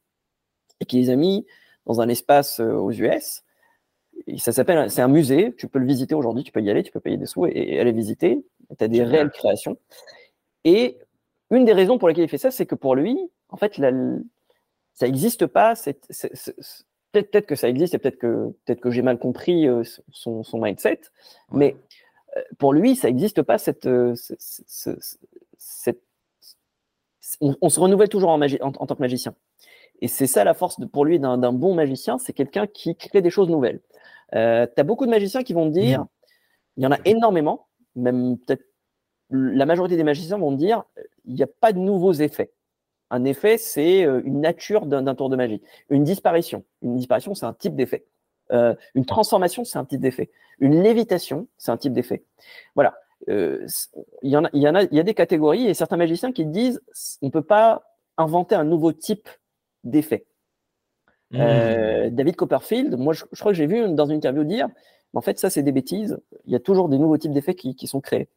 et 0.80 0.86
qu'il 0.86 1.00
les 1.00 1.10
a 1.10 1.16
mis 1.16 1.46
dans 1.86 2.00
un 2.00 2.08
espace 2.08 2.60
euh, 2.60 2.72
aux 2.72 2.92
US. 2.92 3.42
Et 4.26 4.38
ça 4.38 4.52
s'appelle, 4.52 4.90
c'est 4.90 5.02
un 5.02 5.08
musée, 5.08 5.54
tu 5.56 5.66
peux 5.66 5.78
le 5.78 5.86
visiter 5.86 6.14
aujourd'hui, 6.14 6.44
tu 6.44 6.52
peux 6.52 6.60
y 6.60 6.70
aller, 6.70 6.82
tu 6.82 6.92
peux 6.92 7.00
payer 7.00 7.16
des 7.16 7.26
sous 7.26 7.46
et, 7.46 7.80
aller 7.80 7.92
visiter. 7.92 8.44
Tu 8.78 8.84
as 8.84 8.88
des 8.88 9.02
réelles 9.02 9.30
créations. 9.30 9.78
Et 10.64 10.98
une 11.50 11.64
des 11.64 11.72
raisons 11.72 11.98
pour 11.98 12.08
lesquelles 12.08 12.24
il 12.24 12.28
fait 12.28 12.38
ça, 12.38 12.50
c'est 12.50 12.66
que 12.66 12.74
pour 12.74 12.94
lui, 12.94 13.18
en 13.48 13.56
fait, 13.56 13.74
ça 13.74 15.06
n'existe 15.06 15.46
pas. 15.46 15.74
Peut-être, 17.12 17.46
que 17.46 17.54
ça 17.54 17.68
existe 17.68 17.94
et 17.94 17.98
peut-être 17.98 18.18
que, 18.18 18.54
peut 18.66 18.74
que 18.74 18.90
j'ai 18.90 19.02
mal 19.02 19.18
compris 19.18 19.68
euh, 19.68 19.82
son, 20.12 20.44
mindset, 20.54 21.00
mais 21.52 21.76
euh, 22.36 22.42
pour 22.58 22.72
lui, 22.72 22.96
ça 22.96 23.08
n'existe 23.08 23.42
pas 23.42 23.58
cette, 23.58 23.86
on, 27.40 27.68
se 27.68 27.80
renouvelle 27.80 28.08
toujours 28.08 28.30
en, 28.30 28.38
tant 28.38 28.94
que 28.94 29.00
magicien. 29.02 29.34
Et 30.00 30.08
c'est 30.08 30.26
ça 30.26 30.44
la 30.44 30.54
force 30.54 30.80
de, 30.80 30.86
pour 30.86 31.04
lui 31.04 31.18
d'un 31.18 31.52
bon 31.52 31.74
magicien, 31.74 32.18
c'est 32.18 32.32
quelqu'un 32.32 32.66
qui 32.66 32.96
crée 32.96 33.22
des 33.22 33.30
choses 33.30 33.48
nouvelles. 33.48 33.80
Euh, 34.34 34.66
tu 34.66 34.80
as 34.80 34.84
beaucoup 34.84 35.06
de 35.06 35.10
magiciens 35.10 35.42
qui 35.42 35.52
vont 35.52 35.66
dire, 35.66 36.02
mmh. 36.02 36.08
il 36.76 36.84
y 36.84 36.86
en 36.86 36.92
a 36.92 36.98
énormément, 37.04 37.66
même 37.96 38.38
peut-être 38.38 38.64
la 39.30 39.66
majorité 39.66 39.96
des 39.96 40.04
magiciens 40.04 40.38
vont 40.38 40.52
dire, 40.52 40.84
il 41.24 41.34
n'y 41.34 41.42
a 41.42 41.46
pas 41.46 41.72
de 41.72 41.78
nouveaux 41.78 42.12
effets. 42.12 42.52
Un 43.10 43.24
effet, 43.24 43.58
c'est 43.58 44.04
euh, 44.04 44.20
une 44.24 44.40
nature 44.40 44.86
d'un 44.86 45.14
tour 45.14 45.28
de 45.28 45.36
magie. 45.36 45.62
Une 45.88 46.04
disparition, 46.04 46.64
une 46.82 46.96
disparition, 46.96 47.34
c'est 47.34 47.46
un 47.46 47.52
type 47.52 47.74
d'effet. 47.74 48.06
Euh, 48.52 48.74
une 48.94 49.04
transformation, 49.04 49.64
c'est 49.64 49.78
un 49.78 49.84
type 49.84 50.00
d'effet. 50.00 50.30
Une 50.58 50.82
lévitation, 50.82 51.48
c'est 51.58 51.70
un 51.70 51.76
type 51.76 51.92
d'effet. 51.92 52.24
Voilà. 52.74 52.94
il 53.28 53.66
y 54.22 54.36
en 54.36 54.44
a, 54.44 54.50
il 54.52 54.62
y 54.62 54.68
en 54.68 54.74
a, 54.74 54.82
il 54.82 54.94
y 54.94 55.00
a 55.00 55.02
des 55.02 55.14
catégories 55.14 55.66
et 55.66 55.74
certains 55.74 55.96
magiciens 55.96 56.32
qui 56.32 56.46
disent, 56.46 56.80
on 57.22 57.26
ne 57.26 57.30
peut 57.30 57.42
pas 57.42 57.82
inventer 58.16 58.54
un 58.54 58.64
nouveau 58.64 58.92
type 58.92 59.28
d'effet. 59.84 60.26
Euh, 61.34 62.06
mmh. 62.06 62.10
David 62.10 62.36
Copperfield, 62.36 62.96
moi 62.98 63.12
je, 63.12 63.24
crois 63.24 63.52
que 63.52 63.56
j'ai 63.56 63.66
vu 63.66 63.88
dans 63.92 64.06
une 64.06 64.16
interview 64.16 64.44
dire, 64.44 64.68
en 65.14 65.20
fait 65.20 65.38
ça 65.38 65.48
c'est 65.48 65.62
des 65.62 65.72
bêtises, 65.72 66.18
il 66.46 66.52
y 66.52 66.56
a 66.56 66.60
toujours 66.60 66.88
des 66.88 66.98
nouveaux 66.98 67.18
types 67.18 67.32
d'effets 67.32 67.54
qui, 67.54 67.86
sont 67.86 68.00
créés. 68.00 68.28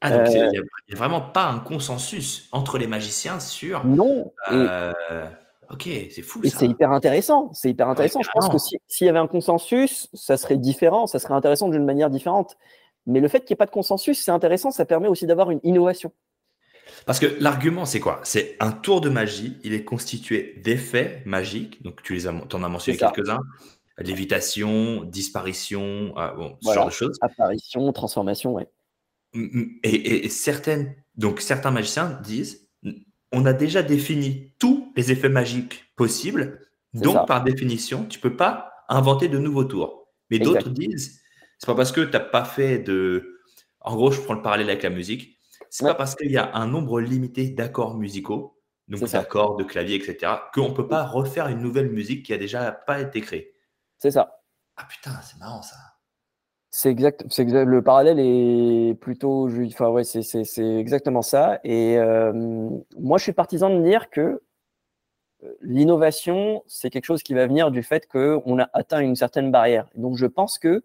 Ah, 0.00 0.10
donc 0.10 0.28
il 0.30 0.50
n'y 0.50 0.58
a, 0.58 0.96
vraiment 0.96 1.20
pas 1.20 1.46
un 1.46 1.58
consensus 1.58 2.48
entre 2.52 2.78
les 2.78 2.86
magiciens 2.86 3.40
sur. 3.40 3.84
Non. 3.84 4.32
Euh, 4.52 4.92
ok, 5.70 5.88
c'est 6.10 6.22
fou. 6.22 6.40
Et 6.44 6.50
c'est 6.50 6.66
hyper 6.66 6.92
intéressant. 6.92 7.50
C'est 7.54 7.70
hyper 7.70 7.88
intéressant. 7.88 8.20
je 8.22 8.28
pense 8.32 8.48
que 8.48 8.76
s'il 8.86 9.06
y 9.06 9.10
avait 9.10 9.18
un 9.18 9.26
consensus, 9.26 10.08
ça 10.12 10.36
serait 10.36 10.58
différent, 10.58 11.06
ça 11.06 11.18
serait 11.18 11.34
intéressant 11.34 11.68
d'une 11.68 11.84
manière 11.84 12.10
différente. 12.10 12.56
Mais 13.06 13.20
le 13.20 13.28
fait 13.28 13.40
qu'il 13.40 13.54
n'y 13.54 13.54
ait 13.54 13.56
pas 13.56 13.66
de 13.66 13.70
consensus, 13.70 14.22
c'est 14.22 14.32
intéressant, 14.32 14.70
ça 14.70 14.84
permet 14.84 15.08
aussi 15.08 15.26
d'avoir 15.26 15.50
une 15.50 15.60
innovation. 15.62 16.12
Parce 17.04 17.18
que 17.18 17.26
l'argument, 17.40 17.84
c'est 17.84 18.00
quoi? 18.00 18.20
C'est 18.22 18.56
un 18.60 18.72
tour 18.72 19.00
de 19.00 19.08
magie. 19.08 19.58
Il 19.64 19.72
est 19.74 19.84
constitué 19.84 20.60
d'effets 20.62 21.22
magiques. 21.24 21.82
Donc, 21.82 22.02
tu 22.02 22.14
les 22.14 22.26
as, 22.26 22.32
en 22.32 22.62
as 22.62 22.68
mentionné 22.68 22.98
quelques-uns. 22.98 23.40
Lévitation, 23.98 25.04
disparition, 25.04 26.12
ah, 26.16 26.34
bon, 26.36 26.56
ce 26.60 26.72
genre 26.72 26.86
de 26.86 26.92
choses. 26.92 27.16
Apparition, 27.22 27.92
transformation, 27.92 28.52
ouais. 28.52 28.68
Et, 29.82 30.28
certaines, 30.28 30.94
donc 31.16 31.40
certains 31.40 31.70
magiciens 31.70 32.18
disent, 32.22 32.68
on 33.32 33.46
a 33.46 33.52
déjà 33.52 33.82
défini 33.82 34.52
tous 34.58 34.92
les 34.96 35.12
effets 35.12 35.28
magiques 35.28 35.92
possibles. 35.96 36.60
Donc, 36.94 37.26
par 37.26 37.42
définition, 37.44 38.04
tu 38.06 38.18
peux 38.18 38.36
pas 38.36 38.72
inventer 38.88 39.28
de 39.28 39.38
nouveaux 39.38 39.64
tours. 39.64 40.08
Mais 40.30 40.38
d'autres 40.38 40.70
disent, 40.70 41.20
c'est 41.58 41.66
pas 41.66 41.74
parce 41.74 41.92
que 41.92 42.00
tu 42.00 42.12
n'as 42.12 42.20
pas 42.20 42.44
fait 42.44 42.78
de. 42.78 43.40
En 43.80 43.94
gros, 43.94 44.10
je 44.10 44.20
prends 44.20 44.34
le 44.34 44.42
parallèle 44.42 44.68
avec 44.68 44.82
la 44.82 44.90
musique 44.90 45.36
c'est 45.70 45.84
pas 45.84 45.94
parce 45.94 46.14
qu'il 46.14 46.30
y 46.30 46.38
a 46.38 46.54
un 46.54 46.66
nombre 46.66 47.00
limité 47.00 47.50
d'accords 47.50 47.96
musicaux, 47.96 48.58
donc 48.88 49.00
d'accords, 49.10 49.56
de 49.56 49.64
clavier, 49.64 49.96
etc., 49.96 50.32
qu'on 50.54 50.70
ne 50.70 50.74
peut 50.74 50.88
pas 50.88 51.04
refaire 51.04 51.48
une 51.48 51.60
nouvelle 51.60 51.90
musique 51.90 52.24
qui 52.24 52.32
a 52.32 52.38
déjà 52.38 52.72
pas 52.72 53.00
été 53.00 53.20
créée. 53.20 53.54
C'est 53.98 54.10
ça. 54.10 54.42
Ah 54.76 54.84
putain, 54.84 55.20
c'est 55.22 55.38
marrant 55.38 55.62
ça. 55.62 55.76
C'est 56.78 56.90
exact, 56.90 57.24
le 57.38 57.80
parallèle 57.80 58.18
est 58.20 59.00
plutôt, 59.00 59.48
enfin 59.64 59.88
ouais, 59.88 60.04
c'est 60.04 60.78
exactement 60.78 61.22
ça. 61.22 61.58
Et 61.64 61.96
euh, 61.96 62.34
moi, 62.98 63.16
je 63.16 63.22
suis 63.22 63.32
partisan 63.32 63.70
de 63.70 63.82
dire 63.82 64.10
que 64.10 64.42
euh, 65.42 65.54
l'innovation, 65.62 66.62
c'est 66.66 66.90
quelque 66.90 67.06
chose 67.06 67.22
qui 67.22 67.32
va 67.32 67.46
venir 67.46 67.70
du 67.70 67.82
fait 67.82 68.06
qu'on 68.06 68.58
a 68.58 68.68
atteint 68.74 69.00
une 69.00 69.16
certaine 69.16 69.50
barrière. 69.50 69.88
Donc, 69.94 70.18
je 70.18 70.26
pense 70.26 70.58
que 70.58 70.84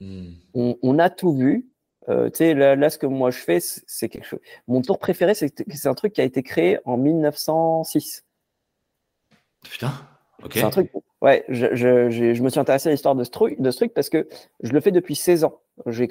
mmh. 0.00 0.26
on, 0.54 0.98
a 0.98 1.08
tout 1.08 1.32
vu, 1.32 1.68
euh, 2.08 2.30
tu 2.30 2.38
sais, 2.38 2.54
là, 2.54 2.90
ce 2.90 2.98
que 2.98 3.06
moi 3.06 3.30
je 3.30 3.38
fais, 3.38 3.60
c'est 3.60 4.08
quelque 4.08 4.26
chose. 4.26 4.40
Mon 4.66 4.82
tour 4.82 4.98
préféré, 4.98 5.34
c'est 5.36 5.86
un 5.86 5.94
truc 5.94 6.14
qui 6.14 6.20
a 6.20 6.24
été 6.24 6.42
créé 6.42 6.80
en 6.84 6.96
1906. 6.96 8.24
Putain, 9.62 9.92
C'est 10.52 10.62
un 10.62 10.70
truc. 10.70 10.90
Ouais, 11.20 11.44
je, 11.48 11.74
je, 11.74 12.10
je, 12.10 12.42
me 12.42 12.48
suis 12.48 12.60
intéressé 12.60 12.88
à 12.88 12.92
l'histoire 12.92 13.16
de, 13.16 13.24
ce 13.24 13.30
truc, 13.30 13.60
de 13.60 13.70
ce 13.72 13.76
truc 13.78 13.92
parce 13.92 14.08
que 14.08 14.28
je 14.62 14.72
le 14.72 14.80
fais 14.80 14.92
depuis 14.92 15.16
16 15.16 15.44
ans. 15.44 15.60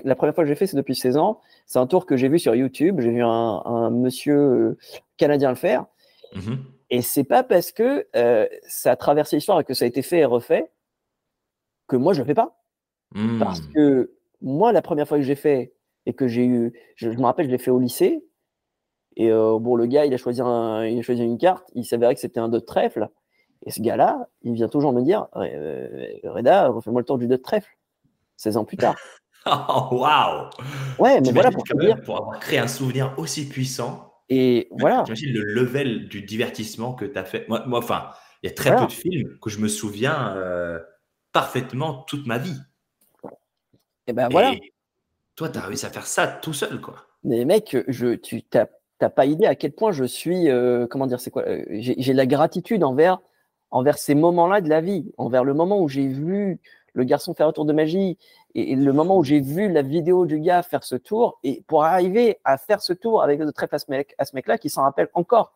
La 0.04 0.16
première 0.16 0.36
fois 0.36 0.44
que 0.44 0.50
j'ai 0.50 0.56
fait, 0.56 0.68
c'est 0.68 0.76
depuis 0.76 0.96
16 0.96 1.16
ans. 1.16 1.40
C'est 1.66 1.80
un 1.80 1.88
tour 1.88 2.06
que 2.06 2.18
j'ai 2.18 2.28
vu 2.28 2.38
sur 2.38 2.54
YouTube. 2.54 3.00
J'ai 3.00 3.12
vu 3.12 3.24
un, 3.24 3.62
un, 3.66 3.90
monsieur 3.90 4.36
euh, 4.36 4.78
canadien 5.16 5.50
le 5.50 5.56
faire. 5.56 5.86
Mm 6.36 6.56
Et 6.90 7.02
c'est 7.02 7.24
pas 7.24 7.44
parce 7.44 7.72
que 7.72 8.06
euh, 8.18 8.48
ça 8.68 8.92
a 8.92 8.96
traversé 8.98 9.38
l'histoire 9.38 9.62
et 9.62 9.64
que 9.64 9.74
ça 9.74 9.86
a 9.86 9.88
été 9.88 10.02
fait 10.02 10.20
et 10.20 10.26
refait 10.26 10.72
que 11.88 11.96
moi 11.96 12.14
je 12.14 12.20
le 12.20 12.26
fais 12.26 12.34
pas. 12.34 12.60
Mmh. 13.14 13.40
Parce 13.40 13.62
que 13.62 14.12
moi, 14.42 14.74
la 14.74 14.82
première 14.82 15.08
fois 15.08 15.18
que 15.18 15.24
j'ai 15.24 15.36
fait, 15.36 15.74
et 16.06 16.14
que 16.14 16.28
j'ai 16.28 16.46
eu, 16.46 16.74
je, 16.96 17.10
me 17.10 17.24
rappelle, 17.24 17.48
je 17.48 17.52
l'ai 17.52 17.58
fait 17.58 17.72
au 17.72 17.80
lycée. 17.80 18.24
Et 19.18 19.32
euh, 19.32 19.58
bon, 19.60 19.76
le 19.76 19.88
gars, 19.88 20.06
il 20.06 20.14
a 20.14 20.18
choisi, 20.18 20.42
un, 20.42 20.86
il 20.86 21.00
a 21.00 21.02
choisi 21.02 21.24
une 21.24 21.38
carte. 21.38 21.70
Il 21.76 21.86
s'avérait 21.86 22.16
que 22.16 22.22
c'était 22.22 22.40
un 22.40 22.50
de 22.50 22.60
trèfle. 22.60 23.10
Et 23.66 23.72
ce 23.72 23.82
gars-là, 23.82 24.28
il 24.44 24.54
vient 24.54 24.68
toujours 24.68 24.94
me 24.94 25.02
dire 25.02 25.28
euh, 25.36 26.08
Reda, 26.24 26.70
refais-moi 26.70 27.02
le 27.02 27.06
tour 27.06 27.18
du 27.18 27.28
de 27.28 27.36
trèfle. 27.36 27.70
16 28.38 28.58
ans 28.58 28.66
plus 28.66 28.78
tard. 28.78 28.96
oh, 29.46 29.88
waouh 29.92 30.50
Ouais, 31.00 31.20
mais 31.22 31.32
voilà 31.32 31.52
pour 31.52 31.64
dire. 31.64 32.02
Pour 32.04 32.18
avoir 32.18 32.40
créé 32.40 32.60
un 32.60 32.68
souvenir 32.68 33.14
aussi 33.18 33.48
puissant. 33.50 34.14
Et 34.30 34.68
voilà. 34.72 35.04
J'imagine 35.06 35.34
le 35.34 35.44
level 35.44 36.08
du 36.08 36.22
divertissement 36.22 36.94
que 36.94 37.06
tu 37.06 37.18
as 37.18 37.24
fait. 37.24 37.48
Moi, 37.48 37.64
moi 37.66 37.80
enfin, 37.80 38.10
il 38.44 38.50
y 38.50 38.52
a 38.52 38.56
très 38.56 38.76
peu 38.76 38.86
de 38.86 38.92
films 38.92 39.38
que 39.42 39.50
je 39.50 39.60
me 39.60 39.68
souviens 39.68 40.36
euh, 40.36 40.80
parfaitement 41.32 42.04
toute 42.08 42.28
ma 42.28 42.38
vie. 42.38 42.60
Et 44.08 44.14
ben 44.14 44.30
voilà. 44.30 44.54
Toi, 45.36 45.50
tu 45.50 45.58
as 45.58 45.62
réussi 45.62 45.86
à 45.86 45.90
faire 45.90 46.08
ça 46.08 46.28
tout 46.28 46.54
seul, 46.54 46.82
quoi. 46.82 46.96
Mais 47.24 47.46
mec, 47.46 47.78
je, 47.88 48.16
tu 48.16 48.44
n'as 48.54 49.10
pas 49.10 49.26
idée 49.26 49.46
à 49.46 49.56
quel 49.56 49.72
point 49.72 49.92
je 49.92 50.04
suis, 50.04 50.50
euh, 50.50 50.88
comment 50.88 51.08
dire, 51.08 51.20
c'est 51.20 51.30
quoi 51.30 51.44
euh, 51.48 51.64
J'ai 51.70 52.14
la 52.14 52.26
gratitude 52.26 52.84
envers, 52.84 53.20
envers 53.72 53.98
ces 53.98 54.16
moments-là 54.16 54.62
de 54.62 54.70
la 54.70 54.82
vie, 54.82 55.12
envers 55.18 55.44
le 55.44 55.54
moment 55.54 55.80
où 55.80 55.88
j'ai 55.88 56.08
vu 56.08 56.60
le 56.94 57.04
garçon 57.04 57.34
faire 57.34 57.48
un 57.48 57.54
tour 57.54 57.66
de 57.66 57.74
magie 57.74 58.18
et, 58.56 58.76
le 58.76 58.92
moment 58.92 59.18
où 59.18 59.24
j'ai 59.24 59.40
vu 59.40 59.72
la 59.72 59.84
vidéo 59.84 60.26
du 60.26 60.40
gars 60.40 60.64
faire 60.64 60.84
ce 60.84 60.96
tour 60.96 61.40
et 61.44 61.64
pour 61.68 61.84
arriver 61.84 62.40
à 62.44 62.58
faire 62.58 62.82
ce 62.82 62.94
tour 62.94 63.22
avec 63.22 63.40
le 63.40 63.52
trèfle 63.52 63.76
à 63.76 63.80
ce 63.80 63.86
mec, 63.90 64.16
mec-là 64.34 64.58
qui 64.58 64.70
s'en 64.70 64.82
rappelle 64.82 65.10
encore. 65.14 65.54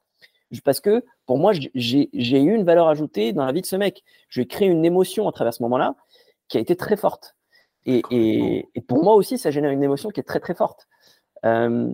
Parce 0.64 0.82
que 0.82 1.04
pour 1.26 1.38
moi, 1.38 1.54
j'ai 1.74 2.10
eu 2.14 2.54
une 2.54 2.64
valeur 2.64 2.90
ajoutée 2.90 3.32
dans 3.32 3.46
la 3.46 3.54
vie 3.54 3.62
de 3.62 3.66
ce 3.66 3.78
mec. 3.78 4.04
J'ai 4.30 4.46
créé 4.46 4.68
une 4.68 4.84
émotion 4.84 5.28
à 5.28 5.32
travers 5.32 5.54
ce 5.54 5.64
moment-là 5.64 5.96
qui 6.48 6.58
a 6.58 6.62
été 6.62 6.76
très 6.76 6.98
forte. 6.98 7.36
Et, 7.86 8.68
pour 8.88 9.04
moi 9.04 9.16
aussi, 9.16 9.38
ça 9.38 9.50
génère 9.50 9.72
une 9.72 9.84
émotion 9.84 10.10
qui 10.10 10.20
est 10.20 10.24
très 10.24 10.40
très 10.40 10.54
forte. 10.54 10.88
Euh, 11.46 11.92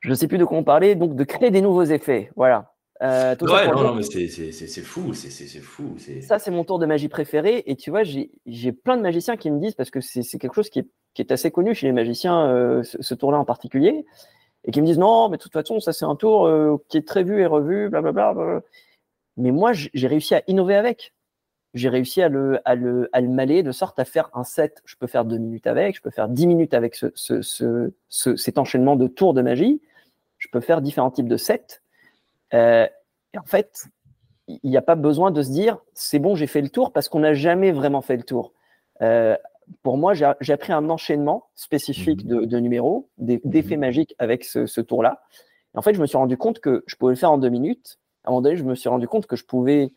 je 0.00 0.10
ne 0.10 0.14
sais 0.14 0.26
plus 0.26 0.38
de 0.38 0.44
quoi 0.44 0.58
on 0.58 0.64
parlait, 0.64 0.94
donc 0.96 1.14
de 1.14 1.24
créer 1.24 1.50
des 1.50 1.60
nouveaux 1.60 1.84
effets. 1.84 2.30
Voilà. 2.34 2.73
Euh, 3.02 3.34
ouais, 3.40 3.66
non, 3.68 3.82
non, 3.82 3.94
mais 3.94 4.02
c'est 4.02 4.82
fou, 4.82 5.12
c'est 5.14 5.60
fou. 5.60 5.96
Ça, 6.22 6.38
c'est 6.38 6.50
mon 6.50 6.64
tour 6.64 6.78
de 6.78 6.86
magie 6.86 7.08
préféré. 7.08 7.62
Et 7.66 7.76
tu 7.76 7.90
vois, 7.90 8.02
j'ai 8.02 8.72
plein 8.72 8.96
de 8.96 9.02
magiciens 9.02 9.36
qui 9.36 9.50
me 9.50 9.60
disent, 9.60 9.74
parce 9.74 9.90
que 9.90 10.00
c'est 10.00 10.38
quelque 10.38 10.54
chose 10.54 10.70
qui 10.70 10.80
est, 10.80 10.88
qui 11.12 11.22
est, 11.22 11.32
assez 11.32 11.50
connu 11.50 11.74
chez 11.74 11.86
les 11.86 11.92
magiciens, 11.92 12.48
euh, 12.48 12.82
ce, 12.82 13.14
tour-là 13.14 13.38
en 13.38 13.44
particulier, 13.44 14.04
et 14.64 14.70
qui 14.70 14.80
me 14.80 14.86
disent 14.86 14.98
non, 14.98 15.28
mais 15.28 15.36
de 15.36 15.42
toute 15.42 15.52
façon, 15.52 15.80
ça 15.80 15.92
c'est 15.92 16.04
un 16.04 16.16
tour 16.16 16.48
qui 16.88 16.96
est 16.96 17.06
très 17.06 17.24
vu 17.24 17.40
et 17.40 17.46
revu, 17.46 17.88
blablabla. 17.88 18.32
Bla, 18.32 18.44
bla. 18.44 18.60
Mais 19.36 19.50
moi, 19.50 19.72
j'ai 19.72 20.06
réussi 20.06 20.34
à 20.34 20.42
innover 20.46 20.76
avec 20.76 21.12
j'ai 21.74 21.88
réussi 21.88 22.22
à 22.22 22.28
le, 22.28 22.60
à, 22.64 22.76
le, 22.76 23.08
à 23.12 23.20
le 23.20 23.28
mêler 23.28 23.62
de 23.62 23.72
sorte 23.72 23.98
à 23.98 24.04
faire 24.04 24.30
un 24.32 24.44
set. 24.44 24.80
Je 24.86 24.96
peux 24.96 25.08
faire 25.08 25.24
deux 25.24 25.38
minutes 25.38 25.66
avec, 25.66 25.96
je 25.96 26.02
peux 26.02 26.10
faire 26.10 26.28
dix 26.28 26.46
minutes 26.46 26.72
avec 26.72 26.94
ce, 26.94 27.08
ce, 27.14 27.42
ce, 28.08 28.36
cet 28.36 28.58
enchaînement 28.58 28.96
de 28.96 29.08
tours 29.08 29.34
de 29.34 29.42
magie. 29.42 29.82
Je 30.38 30.48
peux 30.48 30.60
faire 30.60 30.80
différents 30.80 31.10
types 31.10 31.28
de 31.28 31.36
sets. 31.36 31.82
Euh, 32.54 32.86
et 33.32 33.38
en 33.38 33.44
fait, 33.44 33.86
il 34.48 34.70
n'y 34.70 34.76
a 34.76 34.82
pas 34.82 34.94
besoin 34.94 35.30
de 35.30 35.42
se 35.42 35.50
dire 35.50 35.78
c'est 35.94 36.18
bon, 36.18 36.34
j'ai 36.34 36.46
fait 36.46 36.60
le 36.60 36.68
tour 36.68 36.92
parce 36.92 37.08
qu'on 37.08 37.20
n'a 37.20 37.34
jamais 37.34 37.72
vraiment 37.72 38.02
fait 38.02 38.16
le 38.16 38.22
tour. 38.22 38.52
Euh, 39.02 39.36
pour 39.82 39.96
moi, 39.96 40.12
j'ai 40.14 40.52
appris 40.52 40.72
un 40.72 40.90
enchaînement 40.90 41.48
spécifique 41.54 42.24
mmh. 42.24 42.28
de, 42.28 42.44
de 42.44 42.58
numéros, 42.58 43.08
d'effets 43.18 43.78
magiques 43.78 44.14
avec 44.18 44.44
ce, 44.44 44.66
ce 44.66 44.80
tour-là. 44.80 45.22
En 45.74 45.82
fait, 45.82 45.94
je 45.94 46.00
me 46.00 46.06
suis 46.06 46.18
rendu 46.18 46.36
compte 46.36 46.60
que 46.60 46.84
je 46.86 46.96
pouvais 46.96 47.12
le 47.12 47.18
faire 47.18 47.32
en 47.32 47.38
deux 47.38 47.48
minutes. 47.48 47.98
À 48.22 48.28
un 48.28 48.30
moment 48.32 48.42
donné, 48.42 48.56
je 48.56 48.64
me 48.64 48.74
suis 48.74 48.88
rendu 48.88 49.08
compte 49.08 49.26
que 49.26 49.36
je 49.36 49.44
pouvais, 49.44 49.92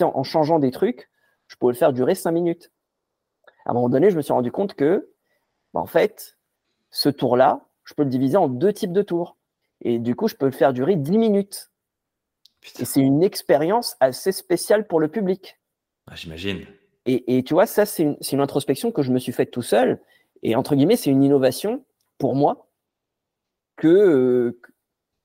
en, 0.00 0.06
en 0.06 0.22
changeant 0.22 0.58
des 0.58 0.70
trucs, 0.70 1.10
je 1.48 1.56
pouvais 1.56 1.72
le 1.72 1.78
faire 1.78 1.92
durer 1.92 2.14
cinq 2.14 2.32
minutes. 2.32 2.72
À 3.66 3.70
un 3.70 3.74
moment 3.74 3.88
donné, 3.88 4.10
je 4.10 4.16
me 4.16 4.22
suis 4.22 4.32
rendu 4.32 4.50
compte 4.50 4.74
que, 4.74 5.10
bah, 5.74 5.80
en 5.80 5.86
fait, 5.86 6.38
ce 6.90 7.08
tour-là, 7.08 7.66
je 7.84 7.94
peux 7.94 8.02
le 8.02 8.08
diviser 8.08 8.36
en 8.36 8.48
deux 8.48 8.72
types 8.72 8.92
de 8.92 9.02
tours. 9.02 9.36
Et 9.82 9.98
du 9.98 10.14
coup, 10.14 10.28
je 10.28 10.34
peux 10.34 10.46
le 10.46 10.52
faire 10.52 10.72
durer 10.72 10.96
10 10.96 11.18
minutes. 11.18 11.69
Et 12.78 12.84
c'est 12.84 13.00
une 13.00 13.22
expérience 13.22 13.96
assez 14.00 14.32
spéciale 14.32 14.86
pour 14.86 15.00
le 15.00 15.08
public. 15.08 15.58
Ah, 16.06 16.14
j'imagine. 16.16 16.66
Et, 17.06 17.42
tu 17.42 17.54
vois, 17.54 17.66
ça, 17.66 17.86
c'est 17.86 18.02
une, 18.32 18.40
introspection 18.40 18.92
que 18.92 19.02
je 19.02 19.10
me 19.10 19.18
suis 19.18 19.32
faite 19.32 19.50
tout 19.50 19.62
seul. 19.62 20.00
Et 20.42 20.54
entre 20.54 20.74
guillemets, 20.76 20.96
c'est 20.96 21.10
une 21.10 21.24
innovation 21.24 21.84
pour 22.18 22.36
moi 22.36 22.68
que, 23.76 23.88
euh, 23.88 24.60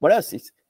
voilà, 0.01 0.21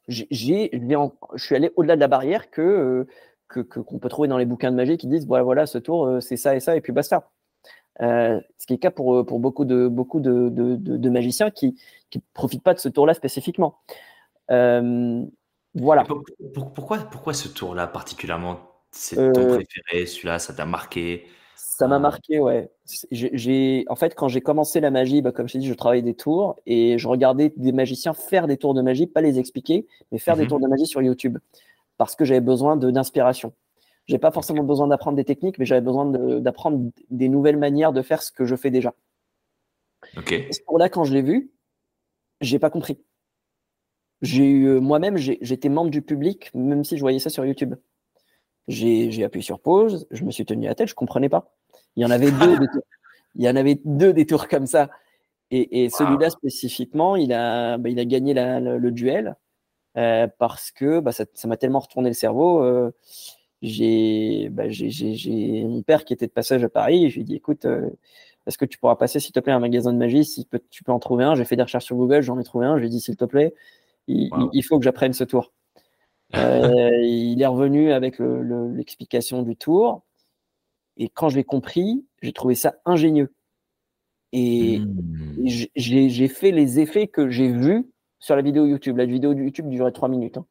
j'ai, 0.08 0.70
je 0.74 1.38
suis 1.38 1.56
allé 1.56 1.72
au-delà 1.76 1.96
de 1.96 2.02
la 2.02 2.08
barrière 2.08 2.50
que, 2.50 3.06
euh, 3.54 3.64
qu'on 3.64 4.00
peut 4.00 4.10
trouver 4.10 4.28
dans 4.28 4.38
les 4.38 4.46
bouquins 4.46 4.72
de 4.72 4.76
magie 4.76 4.98
qui 4.98 5.08
disent 5.08 5.28
voilà, 5.28 5.44
voilà, 5.44 5.66
ce 5.68 5.78
tour, 5.78 6.06
euh, 6.06 6.20
c'est 6.20 6.38
ça 6.38 6.56
et 6.56 6.60
ça, 6.60 6.76
et 6.76 6.82
puis 6.82 6.92
basta. 6.92 7.32
ce 8.00 8.42
qui 8.66 8.74
est 8.74 8.78
le 8.78 8.80
cas 8.80 8.92
pour, 8.92 9.26
pour 9.26 9.40
beaucoup, 9.40 9.64
de, 9.64 9.88
beaucoup 9.88 10.20
de, 10.20 10.50
de, 10.50 11.10
magiciens 11.10 11.52
qui 11.52 11.80
ne 12.16 12.20
profitent 12.34 12.64
pas 12.64 12.74
de 12.74 12.80
ce 12.80 12.90
tour-là 12.90 13.14
spécifiquement. 13.14 13.80
Voilà. 15.76 16.04
pourquoi, 16.54 17.00
pourquoi 17.00 17.34
ce 17.34 17.48
tour-là 17.48 17.88
particulièrement? 17.88 18.60
C'est 18.92 19.16
ton 19.18 19.42
euh, 19.42 19.56
préféré, 19.56 20.06
celui-là, 20.06 20.40
ça 20.40 20.54
t'a 20.54 20.66
marqué? 20.66 21.26
Ça 21.56 21.88
m'a 21.88 21.98
euh, 21.98 22.00
marqué, 22.00 22.40
ouais. 22.40 22.72
J'ai, 23.12 23.84
en 23.90 23.96
fait, 23.96 24.16
quand 24.16 24.30
j'ai 24.30 24.40
commencé 24.40 24.80
la 24.80 24.90
magie, 24.90 25.22
bah, 25.22 25.34
comme 25.34 25.48
je 25.48 25.54
t'ai 25.54 25.60
dit, 25.60 25.68
je 25.68 25.74
travaillais 25.74 26.02
des 26.02 26.14
tours 26.14 26.56
et 26.66 26.98
je 26.98 27.08
regardais 27.08 27.54
des 27.58 27.74
magiciens 27.74 28.14
faire 28.14 28.48
des 28.48 28.56
tours 28.56 28.74
de 28.74 28.82
magie, 28.82 29.06
pas 29.06 29.20
les 29.20 29.38
expliquer, 29.38 29.86
mais 30.12 30.18
faire 30.18 30.38
des 30.38 30.46
mmh 30.46 30.48
tours 30.48 30.60
de 30.62 30.68
magie 30.68 30.88
sur 30.88 31.02
YouTube 31.02 31.38
parce 31.98 32.16
que 32.16 32.24
j'avais 32.24 32.42
besoin 32.42 32.78
d'inspiration. 32.78 33.54
J'ai 34.06 34.20
pas 34.20 34.32
forcément 34.32 34.64
besoin 34.64 34.88
d'apprendre 34.88 35.18
des 35.18 35.26
techniques, 35.26 35.58
mais 35.58 35.66
j'avais 35.66 35.82
besoin 35.82 36.06
d'apprendre 36.40 36.92
des 37.10 37.28
nouvelles 37.28 37.58
manières 37.58 37.92
de 37.92 38.02
faire 38.02 38.22
ce 38.22 38.32
que 38.32 38.46
je 38.46 38.56
fais 38.56 38.70
déjà. 38.70 38.94
Et 40.32 40.54
ce 40.54 40.62
tour-là, 40.64 40.90
quand 40.90 41.04
je 41.04 41.14
l'ai 41.14 41.22
vu, 41.22 41.52
j'ai 42.40 42.60
pas 42.60 42.70
compris. 42.70 43.00
J'ai 44.22 44.46
eu 44.46 44.66
euh, 44.68 44.80
moi-même, 44.80 45.18
j'étais 45.18 45.70
membre 45.70 45.92
du 45.92 46.02
public, 46.02 46.52
même 46.54 46.84
si 46.84 46.96
je 46.98 47.02
voyais 47.02 47.20
ça 47.20 47.30
sur 47.30 47.46
YouTube. 47.46 47.76
J'ai 48.68 49.24
appuyé 49.24 49.44
sur 49.44 49.60
pause, 49.60 50.08
je 50.10 50.24
me 50.24 50.32
suis 50.32 50.46
tenu 50.46 50.66
la 50.66 50.76
tête, 50.76 50.88
je 50.88 50.96
comprenais 50.96 51.30
pas. 51.30 51.54
Il 51.96 52.04
y 52.04 52.06
en 52.06 52.12
avait 52.12 52.32
deux, 52.32 52.58
des 52.58 52.68
tours, 52.68 52.84
il 53.36 53.44
y 53.44 53.50
en 53.50 53.56
avait 53.56 53.80
deux 53.86 54.14
des 54.14 54.26
tours 54.26 54.48
comme 54.48 54.66
ça. 54.66 54.90
Et, 55.52 55.90
celui-là 55.90 56.30
spécifiquement, 56.32 57.16
il 57.16 57.32
a, 57.32 57.78
bah, 57.78 57.90
il 57.90 58.00
a 58.00 58.06
gagné 58.06 58.34
le, 58.34 58.90
duel 58.92 59.36
euh, 59.96 60.28
parce 60.40 60.72
que 60.72 61.00
bah, 61.00 61.12
ça 61.12 61.48
m'a 61.48 61.58
tellement 61.58 61.80
retourné 61.80 62.10
le 62.10 62.16
cerveau. 62.16 62.64
Euh, 62.64 62.92
bah, 63.62 64.70
j'ai 64.70 65.64
mon 65.66 65.82
père 65.84 66.04
qui 66.04 66.14
était 66.14 66.28
de 66.28 66.32
passage 66.32 66.64
à 66.64 66.70
Paris. 66.70 67.10
Je 67.10 67.16
lui 67.16 67.22
ai 67.22 67.24
dit 67.26 67.36
écoute, 67.36 67.66
euh, 67.66 67.90
est-ce 68.48 68.58
que 68.58 68.66
tu 68.66 68.78
pourras 68.78 68.96
passer 68.96 69.20
s'il 69.20 69.34
te 69.34 69.40
plaît 69.40 69.54
un 69.54 69.60
magasin 69.60 69.94
de 69.94 69.98
magie 69.98 70.26
Si 70.26 70.48
tu 70.70 70.84
peux 70.84 70.92
en 70.92 71.00
trouver 71.00 71.24
un. 71.24 71.36
J'ai 71.36 71.46
fait 71.46 71.56
des 71.56 71.64
recherches 71.64 71.86
sur 71.86 71.96
Google, 71.96 72.22
j'en 72.22 72.40
ai 72.40 72.44
trouvé 72.44 72.66
un. 72.66 72.76
Je 72.76 72.82
lui 72.82 72.88
ai 72.88 72.90
dit 72.90 73.00
s'il 73.00 73.16
te 73.16 73.26
plaît, 73.26 73.54
il 74.08 74.64
faut 74.64 74.78
que 74.78 74.84
j'apprenne 74.84 75.14
ce 75.14 75.24
tour. 75.24 75.52
Euh, 76.36 76.98
il 77.04 77.42
est 77.42 77.46
revenu 77.46 77.92
avec 77.92 78.18
l'explication 78.20 79.44
du 79.44 79.56
tour. 79.56 80.04
Et 80.98 81.10
quand 81.10 81.30
je 81.30 81.36
l'ai 81.36 81.44
compris, 81.44 82.06
j'ai 82.22 82.34
trouvé 82.34 82.56
ça 82.56 82.76
ingénieux. 82.86 83.34
Et, 84.32 84.80
hmm. 84.80 85.46
j'ai 85.76 86.28
fait 86.28 86.52
les 86.52 86.80
effets 86.80 87.08
que 87.08 87.30
j'ai 87.30 87.50
vus 87.50 87.90
sur 88.20 88.36
la 88.36 88.42
vidéo 88.42 88.66
YouTube. 88.66 88.98
La 88.98 89.06
vidéo 89.06 89.34
YouTube 89.34 89.70
durait 89.70 89.92
3 89.92 90.10
minutes. 90.10 90.38
Hein. 90.38 90.46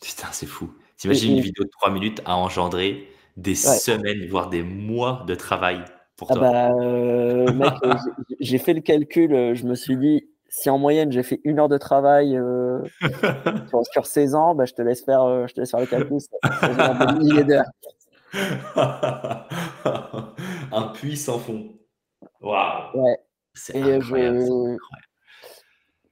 Putain, 0.00 0.28
c'est 0.32 0.46
fou. 0.46 0.72
T'imagines 0.96 1.36
une 1.36 1.42
vidéo 1.42 1.64
de 1.64 1.70
3 1.70 1.90
minutes 1.90 2.20
à 2.24 2.36
engendrer 2.36 3.08
des 3.36 3.54
semaines, 3.54 4.26
voire 4.28 4.50
des 4.50 4.62
mois 4.62 5.24
de 5.26 5.34
travail 5.34 5.82
pour 6.16 6.30
ah 6.30 6.34
toi. 6.34 6.50
Bah, 6.50 6.72
euh, 6.74 7.52
mec, 7.52 7.72
j'ai 8.40 8.58
fait 8.58 8.74
le 8.74 8.80
calcul. 8.80 9.54
Je 9.54 9.66
me 9.66 9.74
suis 9.74 9.96
dit, 9.96 10.29
si 10.50 10.68
en 10.68 10.78
moyenne 10.78 11.12
j'ai 11.12 11.22
fait 11.22 11.40
une 11.44 11.60
heure 11.60 11.68
de 11.68 11.78
travail 11.78 12.36
euh, 12.36 12.82
sur, 13.92 14.04
16 14.04 14.34
ans, 14.34 14.54
bah, 14.54 14.66
je, 14.66 14.74
te 14.74 14.82
laisse 14.82 15.04
faire, 15.04 15.22
euh, 15.22 15.46
je 15.46 15.54
te 15.54 15.60
laisse 15.60 15.70
faire 15.70 15.80
le 15.80 15.86
calcul. 15.86 16.18
un 20.72 20.88
puits 20.94 21.16
sans 21.16 21.38
fond. 21.38 21.72
Waouh! 22.40 23.00
Ouais. 23.00 23.18
C'est 23.54 23.80
incroyable. 23.80 24.78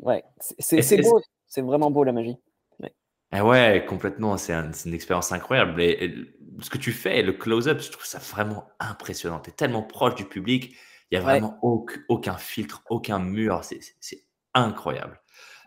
Ouais, 0.01 0.25
c'est 0.39 1.03
beau. 1.03 1.21
C'est 1.47 1.63
vraiment 1.63 1.91
beau 1.91 2.05
la 2.05 2.13
magie. 2.13 2.37
Ouais, 2.81 2.95
eh 3.33 3.41
ouais 3.41 3.85
complètement. 3.89 4.37
C'est 4.37 4.53
une 4.53 4.95
expérience 4.95 5.33
incroyable. 5.33 5.81
Et, 5.81 6.15
ce 6.61 6.71
que 6.71 6.79
tu 6.79 6.93
fais, 6.93 7.23
le 7.23 7.33
close-up, 7.33 7.81
je 7.81 7.91
trouve 7.91 8.05
ça 8.05 8.19
vraiment 8.19 8.69
impressionnant. 8.81 9.39
Tu 9.39 9.51
es 9.51 9.53
tellement 9.53 9.83
proche 9.83 10.17
du 10.17 10.25
public. 10.25 10.77
Il 11.11 11.19
n'y 11.19 11.19
a 11.19 11.25
vraiment 11.25 11.59
aucun, 11.63 12.01
aucun, 12.09 12.37
filtre, 12.37 12.83
aucun 12.91 13.19
mur. 13.19 13.63
C'est 13.63 13.81
incroyable. 14.55 15.21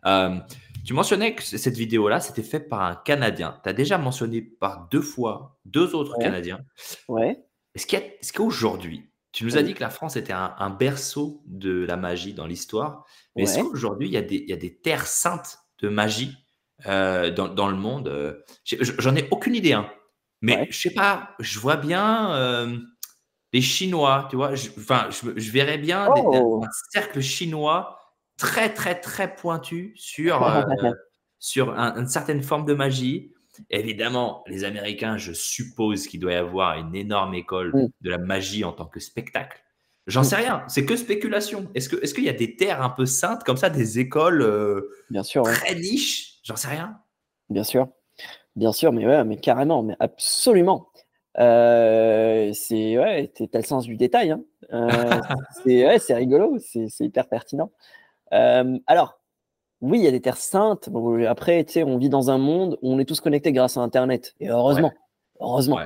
Euh, 0.05 0.37
tu 0.85 0.93
mentionnais 0.93 1.35
que 1.35 1.43
cette 1.43 1.77
vidéo-là, 1.77 2.19
c'était 2.19 2.43
fait 2.43 2.59
par 2.59 2.81
un 2.81 2.95
Canadien. 2.95 3.59
Tu 3.63 3.69
as 3.69 3.73
déjà 3.73 3.97
mentionné 3.97 4.41
par 4.41 4.87
deux 4.89 5.01
fois 5.01 5.59
deux 5.65 5.93
autres 5.93 6.17
Canadiens. 6.19 6.59
Ouais. 7.07 7.39
Est-ce 7.75 8.33
qu'aujourd'hui, 8.33 9.11
tu 9.31 9.45
nous 9.45 9.57
as 9.57 9.63
dit 9.63 9.73
que 9.73 9.79
la 9.79 9.89
France 9.89 10.17
était 10.17 10.33
un, 10.33 10.69
berceau 10.71 11.41
de 11.45 11.85
la 11.85 11.95
magie 11.95 12.33
dans 12.33 12.47
l'histoire, 12.47 13.05
mais 13.35 13.43
est-ce 13.43 13.59
qu'aujourd'hui, 13.59 14.09
il, 14.09 14.13
il, 14.13 14.49
y 14.49 14.53
a 14.53 14.57
des 14.57 14.75
terres 14.75 15.07
saintes 15.07 15.59
de 15.81 15.87
magie 15.87 16.35
euh, 16.87 17.31
dans, 17.31 17.69
le 17.69 17.77
monde 17.77 18.09
euh, 18.09 18.41
J'en 18.65 19.15
ai 19.15 19.27
aucune 19.31 19.55
idée, 19.55 19.73
hein. 19.73 19.89
mais 20.41 20.67
je 20.69 20.81
sais 20.81 20.93
pas, 20.93 21.35
je 21.39 21.59
vois 21.59 21.77
bien 21.77 22.81
les 23.53 23.61
Chinois, 23.61 24.27
tu 24.29 24.35
vois, 24.35 24.51
enfin, 24.77 25.09
je, 25.09 25.51
verrais 25.51 25.77
bien 25.77 26.09
oh! 26.09 26.63
un 26.63 26.69
cercle 26.91 27.21
chinois 27.21 28.00
très, 28.41 28.73
très, 28.73 28.99
très 28.99 29.35
pointu 29.35 29.93
sur, 29.95 30.43
euh, 30.43 30.63
sur 31.37 31.69
une 31.69 32.07
certaine 32.07 32.41
forme 32.41 32.65
de 32.65 32.73
magie. 32.73 33.33
Évidemment, 33.69 34.43
les 34.47 34.63
Américains, 34.63 35.17
je 35.17 35.31
suppose 35.31 36.07
qu'il 36.07 36.19
doit 36.19 36.31
y 36.31 36.35
avoir 36.35 36.75
une 36.77 36.95
énorme 36.95 37.35
école 37.35 37.71
mm. 37.71 37.87
de 38.01 38.09
la 38.09 38.17
magie 38.17 38.63
en 38.63 38.71
tant 38.71 38.85
que 38.85 38.99
spectacle. 38.99 39.61
J'en 40.07 40.23
sais 40.23 40.37
mm. 40.37 40.39
rien, 40.39 40.63
c'est 40.67 40.85
que 40.85 40.95
spéculation. 40.95 41.69
Est-ce 41.75 41.89
qu'il 41.89 41.99
est 41.99 42.13
qu'il 42.15 42.23
y 42.23 42.29
a 42.29 42.33
des 42.33 42.55
terres 42.55 42.81
un 42.81 42.89
peu 42.89 43.05
saintes 43.05 43.43
comme 43.43 43.57
ça, 43.57 43.69
des 43.69 43.99
écoles 43.99 44.41
euh, 44.41 44.89
Bien 45.11 45.23
sûr, 45.23 45.43
très 45.43 45.75
niches? 45.75 46.39
J'en 46.43 46.55
sais 46.55 46.69
rien. 46.69 46.97
Bien 47.49 47.63
sûr, 47.63 47.89
bien 48.55 48.71
sûr, 48.71 48.91
mais 48.91 49.05
ouais, 49.05 49.23
mais 49.23 49.37
carrément, 49.37 49.83
mais 49.83 49.95
absolument. 49.99 50.87
Euh, 51.37 52.51
c'est 52.53 52.97
ouais, 52.97 53.31
t'as 53.51 53.59
le 53.59 53.65
sens 53.65 53.85
du 53.85 53.97
détail. 53.97 54.31
Hein. 54.31 54.43
c'est 55.63 55.85
ouais, 55.85 55.99
rigolo, 56.15 56.57
c'est 56.59 56.87
hyper 57.01 57.29
pertinent. 57.29 57.71
Euh, 58.33 58.77
alors, 58.87 59.19
oui, 59.81 59.99
il 59.99 60.03
y 60.03 60.07
a 60.07 60.11
des 60.11 60.21
terres 60.21 60.37
saintes. 60.37 60.89
après, 61.27 61.63
tu 61.65 61.73
sais, 61.73 61.83
on 61.83 61.97
vit 61.97 62.09
dans 62.09 62.29
un 62.29 62.37
monde 62.37 62.77
où 62.81 62.93
on 62.93 62.99
est 62.99 63.05
tous 63.05 63.19
connectés 63.19 63.51
grâce 63.51 63.77
à 63.77 63.81
Internet. 63.81 64.35
Et 64.39 64.49
heureusement, 64.49 64.91
heureusement. 65.39 65.79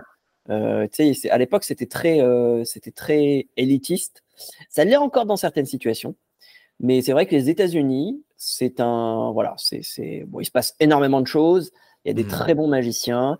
Euh, 0.49 0.87
tu 0.91 1.13
sais, 1.13 1.29
à 1.29 1.37
l'époque, 1.37 1.63
c'était 1.63 1.87
très, 1.87 2.21
euh, 2.21 2.63
c'était 2.65 2.91
très 2.91 3.47
élitiste. 3.57 4.23
Ça 4.69 4.83
l'est 4.83 4.97
encore 4.97 5.25
dans 5.25 5.37
certaines 5.37 5.65
situations. 5.65 6.15
Mais 6.81 7.01
c'est 7.01 7.13
vrai 7.13 7.25
que 7.25 7.33
les 7.33 7.49
États-Unis, 7.49 8.21
c'est 8.35 8.81
un, 8.81 9.31
voilà, 9.31 9.55
c'est, 9.57 10.25
bon, 10.27 10.41
il 10.41 10.45
se 10.45 10.51
passe 10.51 10.75
énormément 10.81 11.21
de 11.21 11.27
choses. 11.27 11.71
Il 12.03 12.09
y 12.09 12.11
a 12.11 12.13
des 12.13 12.25
mmh. 12.25 12.27
très 12.27 12.53
bons 12.53 12.67
magiciens. 12.67 13.39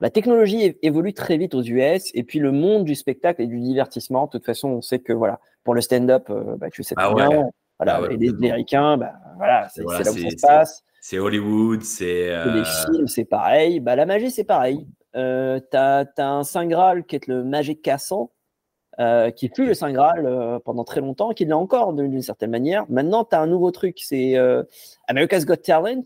La 0.00 0.10
technologie 0.10 0.76
évolue 0.82 1.14
très 1.14 1.36
vite 1.38 1.54
aux 1.54 1.62
US 1.62 2.10
et 2.12 2.24
puis 2.24 2.40
le 2.40 2.50
monde 2.50 2.84
du 2.84 2.96
spectacle 2.96 3.40
et 3.40 3.46
du 3.46 3.60
divertissement. 3.60 4.26
De 4.26 4.32
toute 4.32 4.44
façon, 4.44 4.68
on 4.68 4.82
sait 4.82 4.98
que 4.98 5.12
voilà, 5.12 5.38
pour 5.62 5.74
le 5.74 5.80
stand-up, 5.80 6.28
bah, 6.58 6.70
tu 6.70 6.82
sais 6.82 6.96
ah 6.98 7.12
très 7.14 7.28
bien, 7.28 7.50
voilà, 7.78 8.00
ah 8.02 8.08
les 8.08 8.30
Américains, 8.30 8.96
bah, 8.96 9.14
voilà, 9.36 9.68
c'est 9.68 9.82
là 9.82 9.86
où 9.88 10.02
ça 10.02 10.30
se 10.30 10.46
passe. 10.46 10.84
C'est 11.00 11.18
Hollywood, 11.18 11.82
c'est. 11.82 12.26
Les 12.26 12.30
euh, 12.30 12.64
films, 12.64 13.08
c'est 13.08 13.24
pareil. 13.24 13.80
Bah, 13.80 13.96
la 13.96 14.06
magie, 14.06 14.30
c'est 14.30 14.44
pareil. 14.44 14.86
Euh, 15.14 15.60
tu 15.70 15.76
as, 15.76 16.06
un 16.18 16.44
Saint 16.44 16.66
Graal 16.66 17.04
qui 17.04 17.16
est 17.16 17.26
le 17.26 17.44
Magic 17.44 17.82
Castle, 17.82 18.26
euh, 18.98 19.30
qui 19.30 19.48
fut 19.48 19.66
le 19.66 19.74
Saint 19.74 19.92
Graal 19.92 20.26
euh, 20.26 20.58
pendant 20.58 20.84
très 20.84 21.00
longtemps, 21.00 21.32
qui 21.32 21.44
l'est 21.44 21.52
encore 21.52 21.92
d'une 21.92 22.22
certaine 22.22 22.50
manière. 22.50 22.84
Maintenant, 22.88 23.24
tu 23.24 23.34
as 23.34 23.40
un 23.40 23.46
nouveau 23.46 23.70
truc, 23.70 23.98
c'est 24.00 24.36
America's 25.08 25.44
Got 25.44 25.56
Talent, 25.56 26.02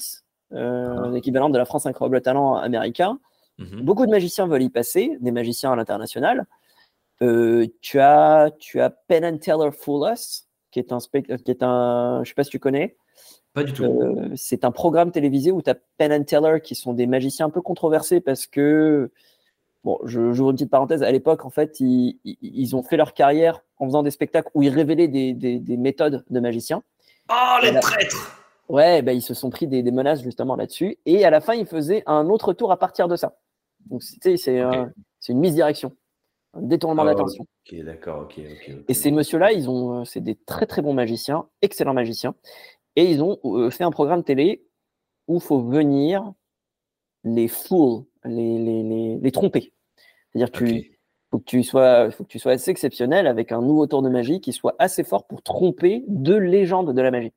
ah. 0.55 1.09
l'équivalent 1.13 1.51
de 1.51 1.59
la 1.59 1.65
France 1.65 1.87
Incroyable 1.87 2.21
Talent 2.21 2.57
américain. 2.57 3.19
Mhm. 3.59 3.83
Beaucoup 3.83 4.07
de 4.07 4.11
magiciens 4.11 4.47
veulent 4.47 4.63
y 4.63 4.71
passer, 4.71 5.17
des 5.21 5.31
magiciens 5.31 5.73
à 5.73 5.77
l'international. 5.77 6.47
tu, 7.21 8.01
as, 8.01 8.51
tu 8.59 8.81
as 8.81 8.91
Penn 8.91 9.25
and 9.25 9.39
Teller 9.39 9.71
Fool 9.73 10.11
Us, 10.13 10.46
qui 10.77 10.81
est 10.81 10.93
un, 10.93 10.99
qui 11.39 11.51
est 11.51 11.63
un 11.63 12.23
je 12.23 12.29
sais 12.29 12.35
pas 12.35 12.45
si 12.45 12.51
tu 12.51 12.59
connais. 12.59 12.97
Pas 13.55 13.65
du 13.65 13.73
tout. 13.73 13.85
Euh, 13.85 14.31
c'est 14.37 14.65
un 14.65 14.71
programme 14.71 15.11
télévisé 15.11 15.51
où 15.51 15.63
tu 15.63 15.71
as 15.71 15.77
Penn 15.97 16.13
and 16.13 16.25
Teller 16.25 16.61
qui 16.63 16.75
sont 16.75 16.93
des 16.93 17.07
magiciens 17.07 17.47
un 17.47 17.51
peu 17.51 17.63
controversés 17.63 18.21
parce 18.21 18.47
que, 18.47 19.11
bon, 19.85 19.99
je 20.05 20.33
j'ouvre 20.33 20.51
une 20.51 20.57
petite 20.57 20.71
parenthèse, 20.71 21.03
à 21.03 21.11
l'époque, 21.11 21.47
en 21.47 21.51
fait, 21.51 21.81
ils, 21.81 22.19
ils, 22.25 22.77
ont 22.77 22.83
fait 22.83 22.99
leur 22.99 23.15
carrière 23.15 23.63
en 23.79 23.87
faisant 23.87 24.03
des 24.03 24.11
spectacles 24.11 24.51
où 24.55 24.63
ils 24.63 24.69
révélaient 24.69 25.09
des, 25.09 25.33
des, 25.33 25.59
des 25.59 25.77
méthodes 25.79 26.25
de 26.29 26.41
magiciens. 26.41 26.83
Oh, 27.31 27.57
les 27.63 27.73
traîtres 27.81 28.43
Ouais, 28.69 29.01
bah, 29.01 29.13
ils 29.13 29.23
se 29.23 29.33
sont 29.33 29.49
pris 29.49 29.67
des, 29.67 29.83
des 29.83 29.93
menaces 29.93 30.23
justement 30.23 30.57
là-dessus. 30.57 30.99
Et 31.07 31.25
à 31.25 31.31
la 31.31 31.41
fin, 31.41 31.55
ils 31.55 31.67
faisaient 31.67 32.03
un 32.07 32.29
autre 32.29 32.53
tour 32.53 32.73
à 32.73 32.79
partir 32.79 33.09
de 33.09 33.17
ça. 33.17 33.39
Donc, 33.87 34.03
c'est 34.03 34.37
c'est 34.37 35.33
une 35.33 35.39
mise 35.39 35.55
direction. 35.55 35.93
Détournement 36.61 37.03
Ah, 37.03 37.07
d'attention. 37.07 37.45
ok, 37.71 37.81
d'accord, 37.85 38.23
ok, 38.23 38.41
ok, 38.53 38.75
Et 38.89 38.95
ces 38.95 39.11
messieurs-là, 39.11 39.53
ils 39.53 39.69
ont, 39.71 40.01
euh, 40.01 40.05
c'est 40.05 40.21
des 40.21 40.35
très 40.35 40.67
très 40.67 40.83
bons 40.83 40.95
magiciens, 40.95 41.49
excellents 41.63 41.95
magiciens, 41.95 42.35
et 42.97 43.11
ils 43.11 43.23
ont 43.23 43.39
euh, 43.45 43.71
fait 43.71 43.85
un 43.85 43.91
programme 43.91 44.25
télé 44.25 44.67
où 45.29 45.37
il 45.37 45.41
faut 45.43 45.61
venir 45.61 46.33
les 47.25 47.49
fool, 47.49 48.05
les, 48.25 48.59
les, 48.59 48.83
les, 48.83 49.19
les 49.19 49.33
tromper. 49.33 49.73
C'est-à-dire 50.33 50.53
que 50.53 50.65
tu, 50.65 50.99
faut 51.31 51.39
que 51.39 51.45
tu 51.45 51.63
sois, 51.63 52.11
faut 52.11 52.25
que 52.25 52.29
tu 52.29 52.39
sois 52.39 52.53
assez 52.53 52.71
exceptionnel 52.71 53.27
avec 53.27 53.51
un 53.53 53.61
nouveau 53.61 53.87
tour 53.87 54.03
de 54.03 54.09
magie 54.09 54.41
qui 54.41 54.53
soit 54.53 54.77
assez 54.79 55.03
fort 55.03 55.27
pour 55.27 55.43
tromper 55.43 56.05
deux 56.09 56.39
légendes 56.39 56.95
de 56.95 57.03
la 57.03 57.11
magie. 57.11 57.33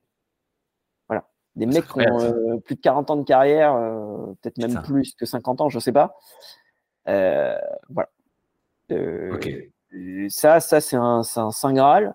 Voilà. 1.07 1.27
Des 1.55 1.65
mecs 1.65 1.87
qui 1.87 1.99
ont 1.99 2.21
euh, 2.21 2.57
plus 2.59 2.75
de 2.75 2.81
40 2.81 3.09
ans 3.09 3.15
de 3.15 3.23
carrière, 3.23 3.73
euh, 3.75 4.27
peut-être 4.41 4.59
même 4.59 4.81
plus 4.83 5.15
que 5.15 5.25
50 5.25 5.61
ans, 5.61 5.69
je 5.69 5.79
sais 5.79 5.91
pas. 5.91 6.15
Euh, 7.07 7.57
voilà. 7.89 8.09
Euh, 8.91 9.37
euh, 9.95 10.27
Ça, 10.29 10.59
ça 10.59 10.81
c'est 10.81 10.95
un, 10.95 11.21
un 11.35 11.51
Saint 11.51 11.73
Graal. 11.73 12.05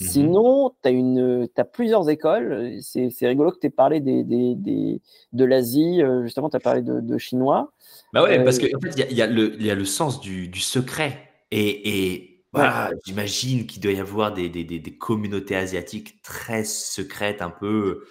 Mhm. 0.00 0.06
Sinon, 0.06 0.72
tu 0.84 1.50
as, 1.56 1.64
plusieurs 1.64 2.08
écoles. 2.08 2.78
C'est 2.80 3.10
rigolo 3.26 3.50
que 3.50 3.58
tu 3.58 3.66
aies 3.66 3.70
parlé 3.70 4.00
des, 4.00 4.22
des, 4.24 4.54
des- 4.54 5.00
de 5.32 5.44
l'Asie. 5.44 6.02
euh, 6.02 6.22
Justement, 6.22 6.48
tu 6.50 6.56
as 6.56 6.60
parlé 6.60 6.82
de, 6.82 7.00
de 7.00 7.18
chinois. 7.18 7.72
Bah 8.12 8.22
ouais, 8.22 8.38
Euh, 8.38 8.44
parce 8.44 8.58
qu'en 8.58 8.80
fait, 8.80 8.90
il 8.96 9.12
y 9.12 9.14
y 9.14 9.64
y 9.64 9.70
a 9.70 9.74
le 9.74 9.84
sens 9.84 10.20
du, 10.20 10.48
du 10.48 10.60
secret. 10.60 11.18
Et, 11.50 12.12
et 12.14 12.42
voilà, 12.52 12.90
j'imagine 13.04 13.66
qu'il 13.66 13.82
doit 13.82 13.92
y 13.92 14.00
avoir 14.00 14.32
des, 14.32 14.48
des, 14.48 14.64
des, 14.64 14.78
des 14.78 14.96
communautés 14.96 15.56
asiatiques 15.56 16.22
très 16.22 16.64
secrètes, 16.64 17.42
un 17.42 17.50
peu. 17.50 18.04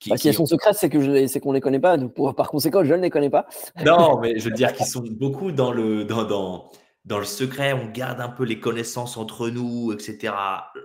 Qui, 0.00 0.10
Bah, 0.10 0.16
si 0.16 0.26
elles 0.28 0.34
qui- 0.34 0.38
sont 0.38 0.46
secrètes, 0.46 0.74
c'est 0.76 0.88
que 0.88 1.00
je 1.00 1.10
les- 1.10 1.28
c'est 1.28 1.38
qu'on 1.40 1.52
les 1.52 1.60
connaît 1.60 1.78
pas. 1.78 1.96
Donc, 1.96 2.12
pour- 2.14 2.34
par 2.34 2.50
conséquent, 2.50 2.82
je 2.82 2.92
ne 2.94 3.00
les 3.02 3.10
connais 3.10 3.30
pas. 3.30 3.46
Non, 3.84 4.18
mais 4.18 4.38
je 4.38 4.48
veux 4.48 4.54
dire 4.54 4.72
qu'ils 4.84 4.86
sont 4.86 5.04
beaucoup 5.10 5.52
dans 5.52 5.70
le, 5.72 6.04
dans, 6.04 6.24
dans, 6.24 6.72
dans 7.04 7.18
le 7.18 7.24
secret. 7.24 7.72
On 7.72 7.90
garde 7.90 8.20
un 8.20 8.28
peu 8.28 8.44
les 8.44 8.60
connaissances 8.60 9.16
entre 9.16 9.48
nous, 9.48 9.92
etc. 9.92 10.32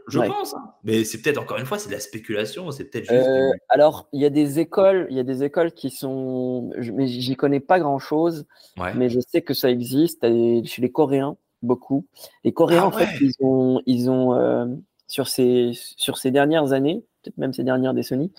Je 0.07 0.19
Ouais. 0.19 0.27
pense. 0.27 0.53
hein. 0.55 0.73
Mais 0.83 1.03
c'est 1.03 1.21
peut-être, 1.21 1.37
encore 1.37 1.57
une 1.57 1.65
fois, 1.65 1.77
c'est 1.77 1.89
de 1.89 1.93
la 1.93 1.99
spéculation. 1.99 2.71
C'est 2.71 2.85
peut-être 2.85 3.05
juste. 3.05 3.27
Euh, 3.27 3.51
alors, 3.69 4.07
il 4.13 4.21
y 4.21 4.25
a 4.25 4.29
des 4.29 4.59
écoles, 4.59 5.07
il 5.09 5.17
y 5.17 5.19
a 5.19 5.23
des 5.23 5.43
écoles 5.43 5.71
qui 5.71 5.89
sont, 5.89 6.71
je- 6.77 6.91
mais 6.91 7.07
j'y 7.07 7.35
connais 7.35 7.59
pas 7.59 7.79
grand-chose, 7.79 8.45
Ouais. 8.77 8.93
mais 8.95 9.09
je 9.09 9.19
sais 9.19 9.41
que 9.41 9.53
ça 9.53 9.69
existe 9.69 10.23
chez 10.23 10.81
les 10.81 10.91
Coréens 10.91 11.37
beaucoup. 11.61 12.05
Les 12.43 12.53
Coréens, 12.53 12.81
Ah 12.83 12.87
en 12.87 12.91
fait, 12.91 13.07
ils 13.21 13.33
ont, 13.41 13.81
ils 13.85 14.09
ont 14.09 14.33
euh, 14.33 14.65
sur 15.07 15.27
ces, 15.27 15.71
sur 15.97 16.17
ces 16.17 16.31
dernières 16.31 16.71
années, 16.73 17.03
peut-être 17.23 17.37
même 17.37 17.53
ces 17.53 17.63
dernières 17.63 17.93
décennies, 17.93 18.31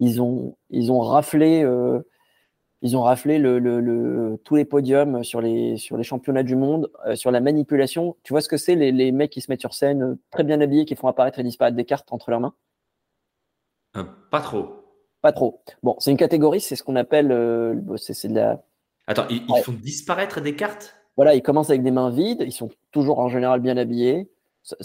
ils 0.00 0.20
ont, 0.20 0.56
ils 0.70 0.92
ont 0.92 1.00
raflé, 1.00 1.62
euh, 1.62 2.00
ils 2.82 2.96
ont 2.96 3.02
raflé 3.02 3.38
le, 3.38 3.58
le- 3.58 3.80
le- 3.80 4.38
tous 4.44 4.56
les 4.56 4.64
podiums 4.64 5.24
sur 5.24 5.40
les, 5.40 5.76
sur 5.76 5.96
les 5.96 6.04
championnats 6.04 6.42
du 6.42 6.56
monde, 6.56 6.90
euh, 7.06 7.16
sur 7.16 7.30
la 7.30 7.40
manipulation. 7.40 8.16
Tu 8.22 8.32
vois 8.32 8.40
ce 8.40 8.48
que 8.48 8.56
c'est 8.56 8.74
les, 8.74 8.92
les 8.92 9.12
mecs 9.12 9.30
qui 9.30 9.40
se 9.40 9.50
mettent 9.50 9.60
sur 9.60 9.74
scène, 9.74 10.02
euh, 10.02 10.18
très 10.30 10.44
bien 10.44 10.60
habillés, 10.60 10.84
qui 10.84 10.94
font 10.94 11.08
apparaître 11.08 11.38
et 11.38 11.42
disparaître 11.42 11.76
des 11.76 11.84
cartes 11.84 12.12
entre 12.12 12.30
leurs 12.30 12.40
mains? 12.40 12.54
Euh, 13.96 14.04
pas 14.30 14.40
trop. 14.40 14.84
Pas 15.22 15.32
trop. 15.32 15.62
Bon, 15.82 15.96
c'est 15.98 16.10
une 16.10 16.16
catégorie, 16.16 16.60
c'est 16.60 16.76
ce 16.76 16.82
qu'on 16.82 16.96
appelle, 16.96 17.32
euh, 17.32 17.96
c'est 17.96 18.28
de 18.28 18.34
la, 18.34 18.62
Attends, 19.06 19.26
ils, 19.30 19.42
font 19.62 19.72
disparaître 19.72 20.40
des 20.40 20.56
cartes? 20.56 20.96
Voilà, 21.16 21.34
ils 21.34 21.42
commencent 21.42 21.70
avec 21.70 21.82
des 21.82 21.90
mains 21.90 22.10
vides, 22.10 22.42
ils 22.44 22.52
sont 22.52 22.70
toujours 22.90 23.20
en 23.20 23.28
général 23.28 23.60
bien 23.60 23.76
habillés. 23.76 24.28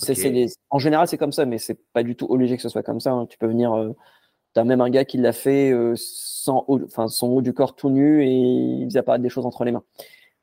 Des- 0.08 0.48
en 0.70 0.78
général, 0.78 1.08
c'est 1.08 1.18
comme 1.18 1.32
ça, 1.32 1.46
mais 1.46 1.58
c'est 1.58 1.80
pas 1.92 2.04
du 2.04 2.16
tout 2.16 2.28
obligé 2.30 2.56
que 2.56 2.62
ce 2.62 2.70
soit 2.70 2.84
comme 2.84 3.00
ça. 3.00 3.12
hein. 3.12 3.26
Tu 3.26 3.38
peux 3.38 3.48
venir, 3.48 3.74
t'as 4.54 4.64
même 4.64 4.82
un 4.82 4.90
gars 4.90 5.06
qui 5.06 5.18
l'a 5.18 5.34
fait 5.34 5.72
euh, 5.72 5.94
sans 5.98 6.66
haut, 6.68 6.82
enfin 6.84 7.08
son 7.08 7.28
haut 7.30 7.42
du 7.42 7.54
corps 7.54 7.76
tout 7.76 7.90
nu 7.90 8.24
et 8.24 8.32
il 8.32 8.86
faisait 8.86 9.00
apparaître 9.00 9.24
des 9.24 9.30
choses 9.30 9.46
entre 9.46 9.64
les 9.64 9.72
mains. 9.72 9.84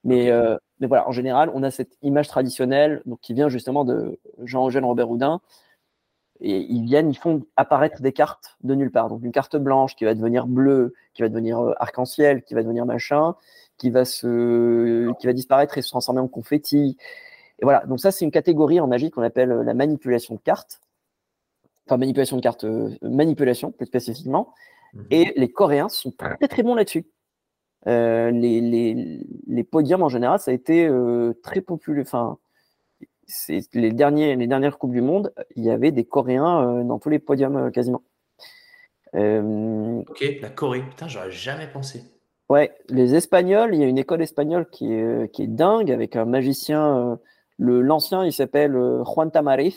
Mais, 0.05 0.31
euh, 0.31 0.57
mais 0.81 0.87
voilà, 0.87 1.09
en 1.09 1.13
général, 1.13 1.51
on 1.55 1.63
a 1.63 1.71
cette 1.71 1.97
image 2.03 2.29
traditionnelle, 2.29 3.03
donc 3.07 3.21
qui 3.21 3.35
vient 3.35 3.49
justement 3.49 3.85
de 3.85 4.19
Jean-Eugène 4.45 4.85
Robert 4.85 5.11
Houdin. 5.11 5.41
Et 6.41 6.59
ils 6.71 6.85
viennent, 6.85 7.11
ils 7.11 7.19
font 7.19 7.43
apparaître 7.57 8.01
des 8.01 8.13
cartes 8.13 8.57
de 8.63 8.75
nulle 8.75 8.93
part. 8.93 9.09
Donc 9.09 9.25
une 9.25 9.33
carte 9.33 9.57
blanche 9.57 9.97
qui 9.97 10.05
va 10.05 10.15
devenir 10.15 10.47
bleue, 10.47 10.95
qui 11.15 11.23
va 11.23 11.29
devenir 11.29 11.59
euh, 11.59 11.75
arc-en-ciel, 11.81 12.43
qui 12.45 12.55
va 12.55 12.63
devenir 12.63 12.87
machin, 12.87 13.35
qui 13.77 13.91
va 13.91 14.05
se, 14.05 15.13
qui 15.19 15.27
va 15.27 15.33
disparaître 15.33 15.79
et 15.79 15.83
se 15.83 15.89
transformer 15.89 16.21
en 16.21 16.29
confetti. 16.29 16.97
Et 17.61 17.65
voilà. 17.65 17.85
Donc 17.87 18.01
ça, 18.01 18.13
c'est 18.13 18.25
une 18.25 18.31
catégorie 18.31 18.81
en 18.81 18.87
magie 18.87 19.11
qu'on 19.11 19.23
appelle 19.23 19.51
la 19.51 19.75
manipulation 19.75 20.37
de 20.37 20.41
cartes. 20.41 20.81
Enfin, 21.89 21.97
manipulation 21.97 22.36
de 22.36 22.43
cartes, 22.43 22.64
euh, 22.64 22.91
manipulation 23.01 23.72
plus 23.72 23.86
spécifiquement. 23.86 24.53
Mhm. 24.93 25.07
Et 25.11 25.32
les 25.36 25.51
Coréens 25.51 25.89
sont 25.89 26.11
très 26.11 26.49
très 26.49 26.62
bons 26.62 26.74
là-dessus. 26.74 27.07
Euh, 27.86 28.30
les, 28.30 28.61
les, 28.61 29.26
les 29.47 29.64
podiums 29.64 30.03
en 30.03 30.11
général, 30.11 30.39
ça 30.39 30.51
a 30.51 30.55
été 30.55 30.86
euh, 30.86 31.32
très 31.43 31.62
populaire. 31.62 32.03
Enfin, 32.07 32.36
les 33.72 33.93
derniers, 33.93 34.36
les 34.36 34.47
dernières 34.47 34.76
coupes 34.76 34.93
du 34.93 35.01
monde, 35.01 35.32
il 35.57 35.64
y 35.64 35.70
avait 35.70 35.91
des 35.91 36.05
Coréens 36.05 36.84
dans 36.84 36.99
tous 36.99 37.09
les 37.09 37.18
podiums 37.18 37.72
quasiment. 37.72 38.03
Ok, 39.14 40.24
la 40.43 40.51
Corée. 40.51 40.82
Putain, 40.82 41.09
j'aurais 41.09 41.30
jamais 41.30 41.68
pensé. 41.68 42.03
ouais, 42.51 42.74
les 42.91 43.14
Espagnols, 43.14 43.74
il 43.74 43.80
y 43.80 43.84
a 43.84 43.86
une 43.86 43.99
école 43.99 44.20
espagnole 44.20 44.68
qui 44.68 44.93
est, 44.93 45.32
qui 45.32 45.45
est 45.45 45.47
dingue 45.47 45.91
avec 45.91 46.16
un 46.16 46.26
magicien. 46.26 47.18
l'ancien, 47.59 48.26
il 48.26 48.32
s'appelle 48.32 48.72
Juan 49.05 49.30
Tamariz. 49.30 49.76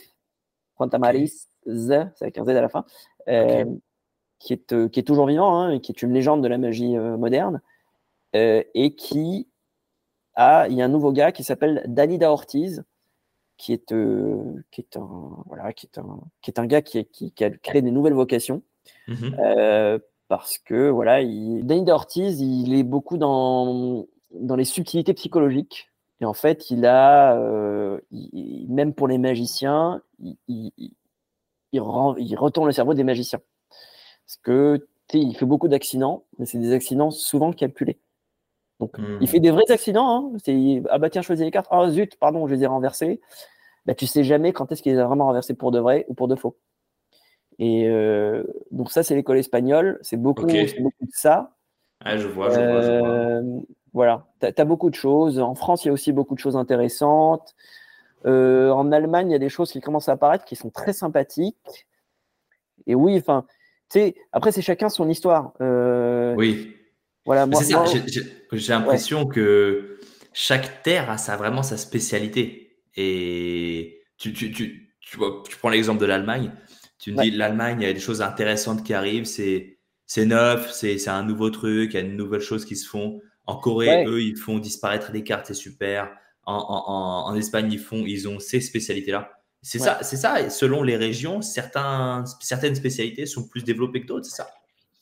Juan 0.77 0.89
Tamariz, 0.89 1.50
Z, 1.67 2.11
c'est 2.15 2.37
un 2.37 2.45
Z 2.45 2.49
à 2.49 2.61
la 2.61 2.69
fin, 2.69 2.85
euh, 3.27 3.65
qui, 4.39 4.53
est, 4.53 4.73
euh, 4.73 4.87
qui 4.89 4.99
est 4.99 5.03
toujours 5.03 5.27
vivant, 5.27 5.59
hein, 5.59 5.79
qui 5.79 5.91
est 5.91 6.01
une 6.01 6.13
légende 6.13 6.41
de 6.41 6.47
la 6.47 6.57
magie 6.57 6.97
euh, 6.97 7.17
moderne, 7.17 7.61
et 8.33 8.95
qui 8.95 9.47
a, 10.35 10.67
il 10.69 10.75
y 10.75 10.81
a 10.81 10.85
un 10.85 10.89
nouveau 10.89 11.11
gars 11.11 11.31
qui 11.31 11.43
s'appelle 11.43 11.83
Dalida 11.85 12.31
Ortiz, 12.31 12.83
qui 13.57 13.73
est, 13.73 13.91
euh, 13.91 14.63
qui 14.71 14.81
est 14.81 14.97
un, 14.97 15.43
voilà, 15.45 15.73
qui 15.73 15.85
est 15.85 15.97
un, 15.99 16.19
qui 16.41 16.49
est 16.49 16.59
un 16.59 16.65
gars 16.65 16.81
qui, 16.81 17.05
qui, 17.05 17.31
qui 17.31 17.43
a 17.43 17.49
créé 17.49 17.81
des 17.81 17.91
nouvelles 17.91 18.13
vocations. 18.13 18.63
Mhm. 19.07 19.35
Euh, 19.39 19.99
parce 20.27 20.57
que 20.57 20.89
voilà, 20.89 21.21
il, 21.21 21.65
Danny 21.65 21.91
Ortiz, 21.91 22.39
il 22.39 22.73
est 22.73 22.83
beaucoup 22.83 23.17
dans, 23.17 24.07
dans 24.33 24.55
les 24.55 24.63
subtilités 24.63 25.13
psychologiques. 25.13 25.91
Et 26.21 26.25
en 26.25 26.33
fait, 26.33 26.71
il 26.71 26.85
a, 26.85 27.35
euh, 27.37 27.99
il- 28.11 28.65
même 28.69 28.93
pour 28.93 29.07
les 29.07 29.17
magiciens, 29.17 30.01
il, 30.19 30.37
il- 30.47 30.93
il- 31.71 31.81
rend- 31.81 32.15
il 32.17 32.35
retourne 32.35 32.67
le 32.67 32.73
cerveau 32.73 32.93
des 32.93 33.03
magiciens. 33.03 33.41
Parce 34.25 34.37
que 34.43 34.87
il 35.13 35.35
fait 35.35 35.45
beaucoup 35.45 35.67
d'accidents, 35.67 36.23
mais 36.37 36.45
c'est 36.45 36.57
des 36.57 36.71
accidents 36.71 37.11
souvent 37.11 37.51
calculés. 37.51 37.99
Donc, 38.79 38.95
il 39.19 39.27
fait 39.27 39.39
des 39.39 39.51
vrais 39.51 39.69
accidents. 39.69 40.31
Hein. 40.33 40.37
C'est, 40.43 40.81
ah 40.89 40.97
bah 40.97 41.09
tiens, 41.09 41.21
choisis 41.21 41.43
les 41.45 41.51
cartes. 41.51 41.67
Ah 41.69 41.89
zut, 41.89 42.15
pardon, 42.17 42.47
je 42.47 42.55
les 42.55 42.63
ai 42.63 42.65
renversées. 42.65 43.19
Bah, 43.85 43.93
tu 43.93 44.07
sais 44.07 44.23
jamais 44.23 44.53
quand 44.53 44.71
est-ce 44.71 44.81
qu'il 44.81 44.93
les 44.93 44.99
a 44.99 45.05
vraiment 45.05 45.25
renversées 45.25 45.53
pour 45.53 45.71
de 45.71 45.79
vrai 45.79 46.05
ou 46.07 46.13
pour 46.13 46.27
de 46.27 46.35
faux. 46.35 46.57
Et 47.59 47.87
euh, 47.87 48.43
donc 48.71 48.91
ça, 48.91 49.03
c'est 49.03 49.15
l'école 49.15 49.37
espagnole. 49.37 49.99
C'est 50.01 50.17
beaucoup, 50.17 50.47
beaucoup 50.47 51.05
de 51.05 51.11
ça. 51.11 51.57
Ah, 51.99 52.17
je 52.17 52.27
vois, 52.27 52.49
je 52.49 52.59
vois, 52.59 52.81
je 52.81 52.87
vois. 52.87 53.09
Euh, 53.09 53.59
voilà, 53.93 54.27
tu 54.39 54.47
as, 54.47 54.65
beaucoup 54.65 54.89
de 54.89 54.95
choses. 54.95 55.39
En 55.39 55.53
France, 55.53 55.83
il 55.83 55.89
y 55.89 55.91
a 55.91 55.93
aussi 55.93 56.11
beaucoup 56.11 56.33
de 56.33 56.39
choses 56.39 56.55
intéressantes. 56.55 57.53
Euh, 58.25 58.69
en 58.71 58.91
Allemagne, 58.91 59.29
il 59.29 59.33
y 59.33 59.35
a 59.35 59.39
des 59.39 59.49
choses 59.49 59.71
qui 59.71 59.81
commencent 59.81 60.09
à 60.09 60.13
apparaître 60.13 60.45
qui 60.45 60.55
sont 60.55 60.69
très 60.69 60.93
sympathiques. 60.93 61.87
Et 62.87 62.95
oui, 62.95 63.17
enfin, 63.17 63.45
tu 63.91 63.99
sais, 63.99 64.15
après, 64.31 64.51
c'est 64.51 64.61
chacun 64.61 64.89
son 64.89 65.09
histoire. 65.09 65.53
Euh, 65.61 66.33
Oui. 66.35 66.75
Voilà, 67.25 67.45
moi, 67.45 67.61
moi- 67.69 67.85
j'ai- 67.85 68.69
l'impression 68.71 69.27
que 69.27 69.99
chaque 70.33 70.81
terre 70.81 71.09
a 71.11 71.37
vraiment 71.37 71.61
sa 71.61 71.77
spécialité. 71.77 72.79
Et 72.95 74.01
tu, 74.17 74.33
tu, 74.33 74.51
tu, 74.51 74.95
tu, 74.99 75.17
vois, 75.17 75.43
tu 75.47 75.55
prends 75.57 75.69
l'exemple 75.69 76.01
de 76.01 76.05
l'Allemagne, 76.07 76.51
tu 76.97 77.11
me 77.11 77.17
Ouais. 77.17 77.29
dis 77.29 77.31
l'Allemagne, 77.31 77.77
il 77.81 77.87
y 77.87 77.89
a 77.89 77.93
des 77.93 77.99
choses 77.99 78.21
intéressantes 78.23 78.83
qui 78.83 78.93
arrivent, 78.93 79.25
c'est 79.25 79.77
c'est 80.07 80.25
neuf, 80.25 80.71
c'est 80.73 81.07
un 81.07 81.23
nouveau 81.23 81.49
truc, 81.51 81.93
il 81.93 81.95
y 81.95 81.99
a 81.99 82.03
de 82.03 82.07
nouvelles 82.09 82.41
choses 82.41 82.65
qui 82.65 82.75
se 82.75 82.87
font. 82.89 83.21
En 83.45 83.55
Corée, 83.55 83.87
Ouais. 83.87 84.05
eux, 84.07 84.21
ils 84.21 84.35
font 84.35 84.59
disparaître 84.59 85.11
les 85.13 85.23
cartes, 85.23 85.45
c'est 85.45 85.53
super. 85.53 86.11
En, 86.45 86.55
en, 86.55 86.83
en, 86.87 87.31
en 87.31 87.35
Espagne, 87.35 87.71
ils, 87.71 87.79
font, 87.79 88.03
ils 88.05 88.27
ont 88.27 88.39
ces 88.39 88.61
spécialités-là. 88.61 89.29
C'est 89.61 89.79
Ouais. 89.79 89.85
ça, 89.85 89.99
c'est 90.01 90.17
ça. 90.17 90.41
Et 90.41 90.49
selon 90.49 90.81
les 90.81 90.97
régions, 90.97 91.41
certains, 91.41 92.23
certaines 92.39 92.73
spécialités 92.75 93.25
sont 93.27 93.47
plus 93.47 93.63
développées 93.63 94.01
que 94.01 94.07
d'autres, 94.07 94.25
c'est 94.25 94.37
ça? 94.37 94.49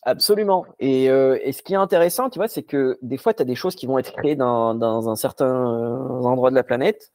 Absolument. 0.03 0.65
Et, 0.79 1.09
euh, 1.09 1.37
et 1.43 1.51
ce 1.51 1.61
qui 1.61 1.73
est 1.73 1.77
intéressant, 1.77 2.29
tu 2.29 2.39
vois, 2.39 2.47
c'est 2.47 2.63
que 2.63 2.97
des 3.01 3.17
fois, 3.17 3.33
tu 3.33 3.41
as 3.41 3.45
des 3.45 3.55
choses 3.55 3.75
qui 3.75 3.85
vont 3.85 3.97
être 3.99 4.13
créées 4.13 4.35
dans, 4.35 4.73
dans 4.75 5.09
un 5.09 5.15
certain 5.15 5.45
euh, 5.45 6.23
endroit 6.23 6.49
de 6.49 6.55
la 6.55 6.63
planète. 6.63 7.11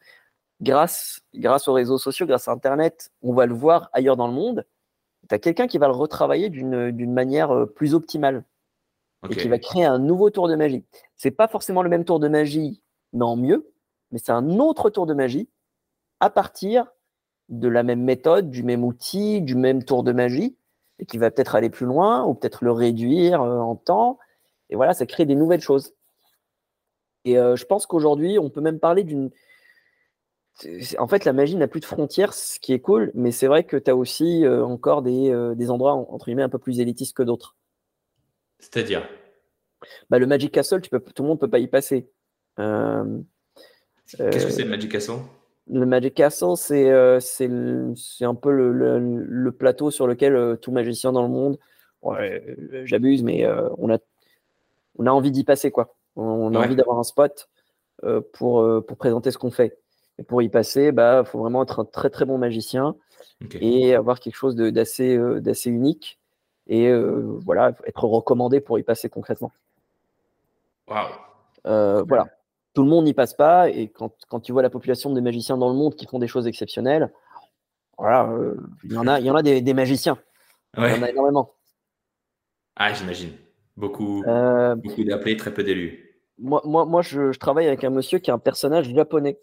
Grâce, 0.63 1.21
grâce 1.35 1.67
aux 1.69 1.73
réseaux 1.73 1.99
sociaux, 1.99 2.27
grâce 2.27 2.49
à 2.49 2.53
Internet, 2.53 3.11
on 3.23 3.35
va 3.35 3.45
le 3.47 3.55
voir 3.55 3.91
ailleurs 3.93 4.17
dans 4.17 4.29
le 4.29 4.33
monde. 4.35 4.65
Tu 5.29 5.35
as 5.35 5.39
quelqu'un 5.39 5.67
qui 5.67 5.79
va 5.79 5.89
le 5.89 5.95
retravailler 5.95 6.49
d'une 6.49 7.13
manière 7.13 7.51
euh, 7.51 7.67
plus 7.67 7.95
optimale 7.95 8.45
et 9.31 9.35
qui 9.37 9.49
va 9.49 9.59
créer 9.59 9.85
un 9.85 9.99
nouveau 9.99 10.31
tour 10.31 10.49
de 10.49 10.55
magie. 10.55 10.85
C'est 11.17 11.31
pas 11.31 11.49
forcément 11.49 11.83
le 11.83 11.89
même 11.89 12.05
tour 12.05 12.21
de 12.21 12.29
magie, 12.29 12.83
mais 13.15 13.25
en 13.25 13.37
mieux, 13.37 13.71
mais 14.15 14.19
c'est 14.19 14.33
un 14.33 14.59
autre 14.59 14.89
tour 14.89 15.05
de 15.05 15.13
magie 15.13 15.51
à 16.21 16.31
partir 16.31 16.87
de 17.51 17.69
la 17.69 17.83
même 17.83 18.03
méthode, 18.03 18.51
du 18.51 18.63
même 18.63 18.85
outil, 18.85 19.43
du 19.43 19.55
même 19.55 19.85
tour 19.85 20.05
de 20.05 20.13
magie, 20.13 20.57
et 20.99 21.05
qui 21.05 21.19
va 21.19 21.31
peut-être 21.31 21.55
aller 21.55 21.69
plus 21.69 21.85
loin 21.85 22.25
ou 22.25 22.33
peut-être 22.33 22.65
le 22.65 22.73
réduire 22.73 23.43
euh, 23.43 23.59
en 23.59 23.77
temps. 23.77 24.19
Et 24.71 24.77
voilà, 24.77 24.95
ça 24.95 25.05
crée 25.05 25.27
des 25.27 25.35
nouvelles 25.35 25.61
choses. 25.61 25.93
Et 27.27 27.39
euh, 27.39 27.57
je 27.57 27.67
pense 27.67 27.85
qu'aujourd'hui, 27.85 28.39
on 28.39 28.49
peut 28.49 28.63
même 28.63 28.81
parler 28.81 29.05
d'une 29.05 29.31
en 30.99 31.09
fait, 31.09 31.25
la 31.25 31.33
magie 31.33 31.57
n'a 31.57 31.67
plus 31.67 31.81
de 31.81 31.85
frontières, 31.85 32.33
ce 32.33 32.61
qui 32.61 32.73
est 32.73 32.81
cool, 32.81 33.11
mais 33.15 33.33
c'est 33.33 33.49
vrai 33.49 33.65
que 33.65 33.77
tu 33.77 33.91
as 33.91 33.97
aussi 33.97 34.45
euh, 34.45 34.65
encore 34.65 35.03
des, 35.03 35.31
euh, 35.31 35.55
des, 35.55 35.71
endroits, 35.71 35.95
entre 35.95 36.27
guillemets, 36.27 36.43
un 36.43 36.49
peu 36.49 36.59
plus 36.59 36.79
élitistes 36.81 37.17
que 37.17 37.25
d'autres. 37.25 37.57
C'est-à-dire? 38.61 39.09
Bah, 40.11 40.19
Le 40.19 40.27
Magic 40.27 40.53
Castle, 40.53 40.81
tu 40.81 40.91
peux, 40.91 41.01
tout 41.01 41.23
le 41.23 41.29
monde 41.29 41.39
ne 41.39 41.41
peut 41.41 41.51
pas 41.51 41.59
y 41.59 41.67
passer. 41.67 42.09
Euh, 44.21 44.31
Qu'est-ce 44.31 44.47
que 44.47 44.53
c'est 44.53 44.65
le 44.65 44.71
Magic 44.71 44.91
Castle? 44.91 45.19
Le 45.71 45.87
Magic 45.87 46.15
Castle, 46.15 46.57
c'est 46.57 48.25
un 48.25 48.35
peu 48.35 48.53
le, 48.53 48.99
le, 48.99 49.53
plateau 49.53 49.91
sur 49.91 50.07
lequel 50.07 50.59
tout 50.61 50.73
magicien 50.73 51.13
dans 51.13 51.23
le 51.23 51.31
monde, 51.31 51.59
ouais, 52.03 52.57
j'abuse, 52.85 53.23
mais 53.23 53.47
on, 53.79 53.91
a, 53.91 53.99
on 54.99 55.07
a 55.07 55.11
envie 55.11 55.31
d'y 55.31 55.43
passer. 55.43 55.71
quoi. 55.71 55.97
On 56.17 56.55
a 56.55 56.59
envie 56.59 56.77
d'avoir 56.77 56.99
un 56.99 57.03
spot 57.03 57.49
pour, 58.33 58.85
pour 58.87 58.97
présenter 58.99 59.31
ce 59.31 59.39
qu'on 59.39 59.51
fait. 59.51 59.79
Et 60.19 60.23
pour 60.23 60.43
y 60.43 60.49
passer, 60.49 60.87
il 60.87 60.93
bah, 60.93 61.25
faut 61.25 61.39
vraiment 61.39 61.63
être 61.63 61.81
un 61.81 61.85
très 61.85 62.11
très 62.11 62.25
bon 62.25 62.39
magicien 62.39 62.95
et 63.61 63.95
avoir 63.95 64.21
quelque 64.21 64.37
chose 64.37 64.55
d'assez 64.57 65.17
euh, 65.17 65.41
unique 65.67 66.19
et 66.67 66.89
euh, 66.89 67.39
voilà, 67.45 67.73
être 67.87 68.05
recommandé 68.05 68.61
pour 68.61 68.79
y 68.79 68.83
passer 68.83 69.09
concrètement. 69.09 69.53
Euh, 71.67 72.03
voilà. 72.07 72.29
Tout 72.75 72.83
le 72.83 72.89
monde 72.89 73.05
n'y 73.05 73.15
passe 73.15 73.35
pas 73.35 73.71
et 73.71 73.89
quand, 73.89 74.13
quand, 74.29 74.41
tu 74.41 74.53
vois 74.53 74.63
la 74.63 74.71
population 74.71 75.13
des 75.13 75.21
magiciens 75.21 75.57
dans 75.57 75.69
le 75.69 75.77
monde 75.77 75.95
qui 75.95 76.07
font 76.07 76.19
des 76.19 76.27
choses 76.27 76.47
exceptionnelles, 76.47 77.13
voilà, 77.97 78.29
il 78.83 78.93
y 78.93 78.97
en 78.97 79.07
a, 79.07 79.21
il 79.21 79.27
y 79.27 79.31
en 79.31 79.37
a 79.37 79.43
des, 79.43 79.61
des 79.61 79.75
magiciens. 79.75 80.19
Il 80.77 80.83
y 80.83 80.99
en 80.99 81.03
a 81.03 81.11
énormément. 81.11 81.55
Ah, 82.75 82.93
j'imagine. 82.93 83.31
Beaucoup, 83.77 84.25
beaucoup 84.77 85.05
d'appelés, 85.05 85.37
très 85.37 85.55
peu 85.55 85.63
d'élus. 85.63 86.21
Moi, 86.39 86.61
moi, 86.65 86.85
moi 86.85 87.03
je, 87.03 87.31
je, 87.31 87.39
travaille 87.39 87.69
avec 87.69 87.85
un 87.85 87.91
monsieur 87.91 88.19
qui 88.19 88.31
est 88.31 88.35
un 88.35 88.39
personnage 88.39 88.93
japonais. 88.93 89.39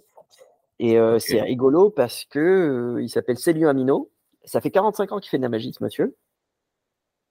Et 0.81 0.97
euh, 0.97 1.19
c'est 1.19 1.39
rigolo 1.39 1.91
parce 1.91 2.25
que 2.25 2.39
euh, 2.39 3.03
il 3.03 3.09
s'appelle 3.09 3.37
Célio 3.37 3.67
Amino. 3.67 4.09
Ça 4.45 4.61
fait 4.61 4.71
45 4.71 5.11
ans 5.11 5.19
qu'il 5.19 5.29
fait 5.29 5.37
de 5.37 5.43
la 5.43 5.49
magie, 5.49 5.71
ce 5.77 5.83
monsieur. 5.83 6.15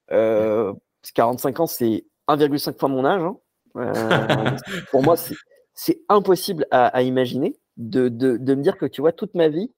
45 0.09 0.14
euh, 0.14 1.62
ans, 1.62 1.66
c'est 1.66 2.05
1,5 2.28 2.78
fois 2.78 2.88
mon 2.88 3.05
âge. 3.05 3.22
Hein. 3.22 3.36
pour 4.92 5.03
moi, 5.03 5.16
c'est 5.16 5.34
impossible 6.09 6.66
à, 6.70 7.03
imaginer 7.03 7.57
de, 7.76 8.09
de, 8.09 8.37
de, 8.37 8.55
me 8.55 8.62
dire 8.62 8.76
que 8.76 8.87
tu 8.87 9.01
vois, 9.01 9.12
toute 9.12 9.35
ma 9.35 9.49
vie, 9.49 9.72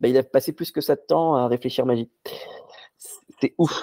bah, 0.00 0.08
il 0.08 0.16
a 0.16 0.22
passé 0.22 0.52
plus 0.52 0.72
que 0.72 0.80
ça 0.80 0.96
de 0.96 1.00
temps 1.00 1.36
à 1.36 1.46
réfléchir 1.46 1.86
magie. 1.86 2.10
C'est 3.40 3.54
ouf. 3.58 3.82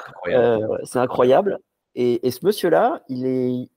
c'est 0.83 0.99
incroyable. 0.99 1.59
Et, 1.95 2.25
et, 2.27 2.31
ce 2.31 2.45
monsieur-là, 2.45 3.03
il 3.09 3.25
est. 3.25 3.69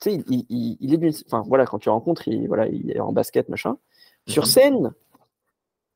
Tu 0.00 0.10
sais, 0.10 0.14
il, 0.28 0.46
il, 0.48 0.76
il, 0.80 0.94
est 0.94 1.24
Enfin, 1.26 1.42
voilà, 1.46 1.66
quand 1.66 1.78
tu 1.78 1.88
rencontres, 1.88 2.28
il, 2.28 2.46
voilà, 2.46 2.68
il 2.68 2.90
est 2.90 3.00
en 3.00 3.12
basket, 3.12 3.48
machin. 3.48 3.78
Sur 4.26 4.44
mhm. 4.44 4.48
scène, 4.48 4.94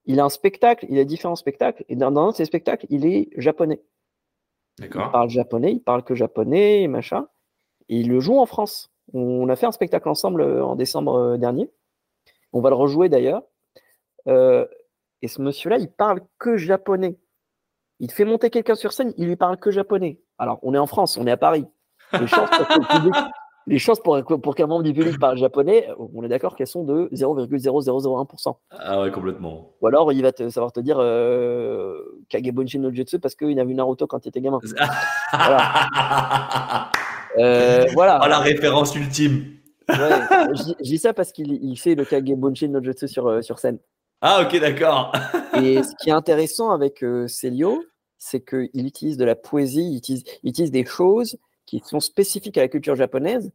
il 0.07 0.21
a 0.21 0.25
un 0.25 0.29
spectacle, 0.29 0.87
il 0.89 0.99
a 0.99 1.05
différents 1.05 1.37
spectacles, 1.37 1.85
et 1.89 1.97
dans, 1.97 2.17
un 2.17 2.31
de 2.31 2.35
ces 2.35 2.45
spectacles, 2.45 2.87
il 2.91 3.07
est 3.07 3.29
japonais. 3.37 3.83
D'accord. 4.79 5.07
Il 5.07 5.13
parle 5.13 5.31
japonais, 5.31 5.73
il 5.73 5.83
parle 5.83 6.03
que 6.03 6.15
japonais, 6.15 6.89
machin. 6.89 7.27
Et 7.89 7.99
il 7.99 8.09
le 8.09 8.21
joue 8.21 8.39
en 8.39 8.47
France. 8.47 8.92
On 9.13 9.49
a 9.49 9.57
fait 9.57 9.67
un 9.67 9.73
spectacle 9.73 10.09
ensemble 10.09 10.43
euh, 10.43 10.65
en 10.65 10.77
décembre 10.77 11.15
euh, 11.15 11.37
dernier. 11.37 11.71
On 12.53 12.61
va 12.61 12.71
le 12.71 12.77
rejouer 12.77 13.09
d'ailleurs. 13.09 13.43
Euh, 14.29 14.67
et 15.21 15.29
ce 15.29 15.41
monsieur-là, 15.43 15.79
il 15.79 15.91
parle 15.91 16.21
que 16.39 16.57
japonais. 16.57 17.19
Il 18.01 18.11
fait 18.11 18.25
monter 18.25 18.51
quelqu'un 18.51 18.75
sur 18.75 18.93
scène, 18.93 19.13
il 19.17 19.27
lui 19.27 19.37
parle 19.37 19.59
que 19.59 19.71
japonais. 19.71 20.21
Alors, 20.39 20.59
on 20.63 20.75
est 20.75 20.79
en 20.79 20.87
France, 20.87 21.17
on 21.17 21.27
est 21.27 21.31
à 21.31 21.37
Paris. 21.37 21.67
Les 22.13 22.27
chances 22.27 22.51
les 23.67 23.79
chances 23.79 24.01
pour, 24.01 24.21
pour 24.25 24.55
qu'un 24.55 24.67
membre 24.67 24.83
du 24.83 24.93
public 24.93 25.19
parle 25.19 25.37
japonais, 25.39 25.89
on 25.99 26.25
est 26.25 26.29
d'accord 26.29 26.57
qu'elles 26.57 26.67
sont 26.67 26.83
de 26.85 27.09
0,0001%. 27.13 28.57
Ah 28.71 29.01
ouais, 29.03 29.11
complètement. 29.11 29.71
Ou 29.81 29.87
alors 29.87 30.13
il 30.13 30.23
va 30.23 30.33
te, 30.33 30.49
savoir 30.49 30.73
te 30.73 30.81
dire 30.81 30.97
euh, 30.99 32.03
no 32.35 32.93
Jutsu 32.93 33.21
parce 33.21 33.35
qu'il 33.35 33.59
a 33.61 33.65
vu 33.65 33.75
Naruto 33.75 34.07
quand 34.07 34.25
il 34.25 34.31
était 34.31 34.41
gamin. 34.41 34.59
voilà. 35.33 36.91
euh, 37.39 37.87
voilà. 37.95 38.21
Oh, 38.23 38.29
la 38.29 38.39
référence 38.39 38.95
ultime. 38.95 39.45
Ouais, 39.89 39.97
je, 39.99 40.83
dis 40.83 40.99
ça 40.99 41.13
parce 41.13 41.33
qu'il 41.33 41.79
fait 41.79 41.95
le 41.95 42.05
Kagebonshin 42.05 42.69
no 42.69 42.83
Jutsu 42.83 43.09
sur, 43.09 43.27
euh, 43.27 43.43
sur 43.43 43.59
scène. 43.59 43.79
Ah 44.21 44.43
ok, 44.43 44.59
d'accord. 44.61 45.13
Et 45.63 45.83
ce 45.83 45.95
qui 46.01 46.11
est 46.11 46.13
intéressant 46.13 46.71
avec 46.71 47.03
euh, 47.03 47.27
Celio, 47.27 47.85
c'est 48.17 48.41
qu'il 48.41 48.87
utilise 48.87 49.17
de 49.17 49.25
la 49.25 49.35
poésie, 49.35 49.83
il 49.83 49.97
utilise, 49.97 50.23
il 50.45 50.51
utilise 50.51 50.71
des 50.71 50.85
choses 50.85 51.37
qui 51.67 51.83
sont 51.85 52.01
spécifiques 52.01 52.57
à 52.57 52.63
la 52.63 52.69
culture 52.69 52.95
japonaise. 52.95 53.51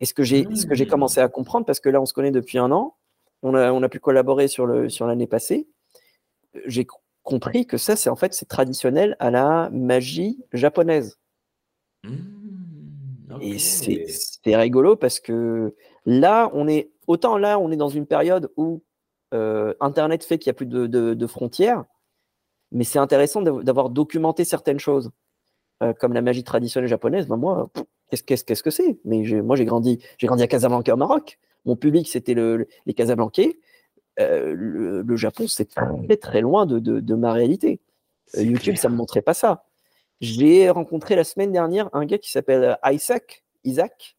Et 0.00 0.04
ce 0.04 0.12
que 0.12 0.22
j'ai 0.22 0.44
mmh. 0.44 0.86
commencé 0.86 1.20
à 1.20 1.28
comprendre, 1.28 1.64
parce 1.64 1.80
que 1.80 1.88
là, 1.88 2.00
on 2.00 2.06
se 2.06 2.12
connaît 2.12 2.32
depuis 2.32 2.58
un 2.58 2.70
an, 2.72 2.96
on 3.42 3.54
a, 3.54 3.72
on 3.72 3.82
a 3.82 3.88
pu 3.88 4.00
collaborer 4.00 4.48
sur 4.48 4.66
l'année 4.66 4.88
sur 4.90 5.28
passée, 5.28 5.68
j'ai 6.66 6.86
compris 7.22 7.66
que 7.66 7.76
ça, 7.76 7.96
c'est 7.96 8.10
en 8.10 8.16
fait, 8.16 8.34
c'est 8.34 8.48
traditionnel 8.48 9.16
à 9.20 9.30
la 9.30 9.70
magie 9.70 10.44
japonaise. 10.52 11.18
Mmh. 12.04 12.43
Et 13.44 13.58
c'est 13.58 14.56
rigolo 14.56 14.96
parce 14.96 15.20
que 15.20 15.74
là, 16.06 16.50
on 16.54 16.66
est 16.66 16.90
autant 17.06 17.36
là, 17.36 17.58
on 17.58 17.70
est 17.70 17.76
dans 17.76 17.90
une 17.90 18.06
période 18.06 18.50
où 18.56 18.82
euh, 19.34 19.74
Internet 19.80 20.24
fait 20.24 20.38
qu'il 20.38 20.48
n'y 20.48 20.54
a 20.54 20.56
plus 20.56 20.66
de, 20.66 20.86
de 20.86 21.26
frontières, 21.26 21.84
mais 22.72 22.84
c'est 22.84 22.98
intéressant 22.98 23.42
d'avoir 23.42 23.90
documenté 23.90 24.44
certaines 24.44 24.80
choses. 24.80 25.10
Euh, 25.82 25.92
comme 25.92 26.12
la 26.12 26.22
magie 26.22 26.44
traditionnelle 26.44 26.88
japonaise, 26.88 27.26
ben 27.26 27.36
moi, 27.36 27.68
qu'est-ce 28.26 28.62
que 28.62 28.70
c'est? 28.70 28.96
Mais 29.04 29.22
moi, 29.42 29.56
j'ai 29.56 29.64
grandi, 29.64 29.98
j'ai 30.18 30.26
grandi 30.26 30.42
à 30.42 30.46
Casablanca 30.46 30.94
au 30.94 30.96
Maroc. 30.96 31.38
Mon 31.66 31.76
public, 31.76 32.08
c'était 32.08 32.34
le, 32.34 32.66
les 32.86 32.94
Casablancais. 32.94 33.58
Euh, 34.20 34.54
le, 34.56 35.16
Japon, 35.16 35.46
c'est 35.48 35.68
très 35.74 36.16
très 36.16 36.40
loin 36.40 36.64
de, 36.64 36.78
de, 36.78 37.14
ma 37.14 37.32
réalité. 37.32 37.80
YouTube, 38.38 38.76
ça 38.76 38.88
me 38.88 38.96
montrait 38.96 39.22
pas 39.22 39.34
ça. 39.34 39.64
J'ai 40.20 40.70
rencontré 40.70 41.16
la 41.16 41.24
semaine 41.24 41.52
dernière 41.52 41.90
un 41.92 42.04
gars 42.06 42.18
qui 42.18 42.30
s'appelle 42.30 42.78
Isaac, 42.84 43.44
Isaac 43.64 44.16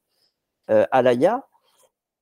Alaya. 0.67 1.47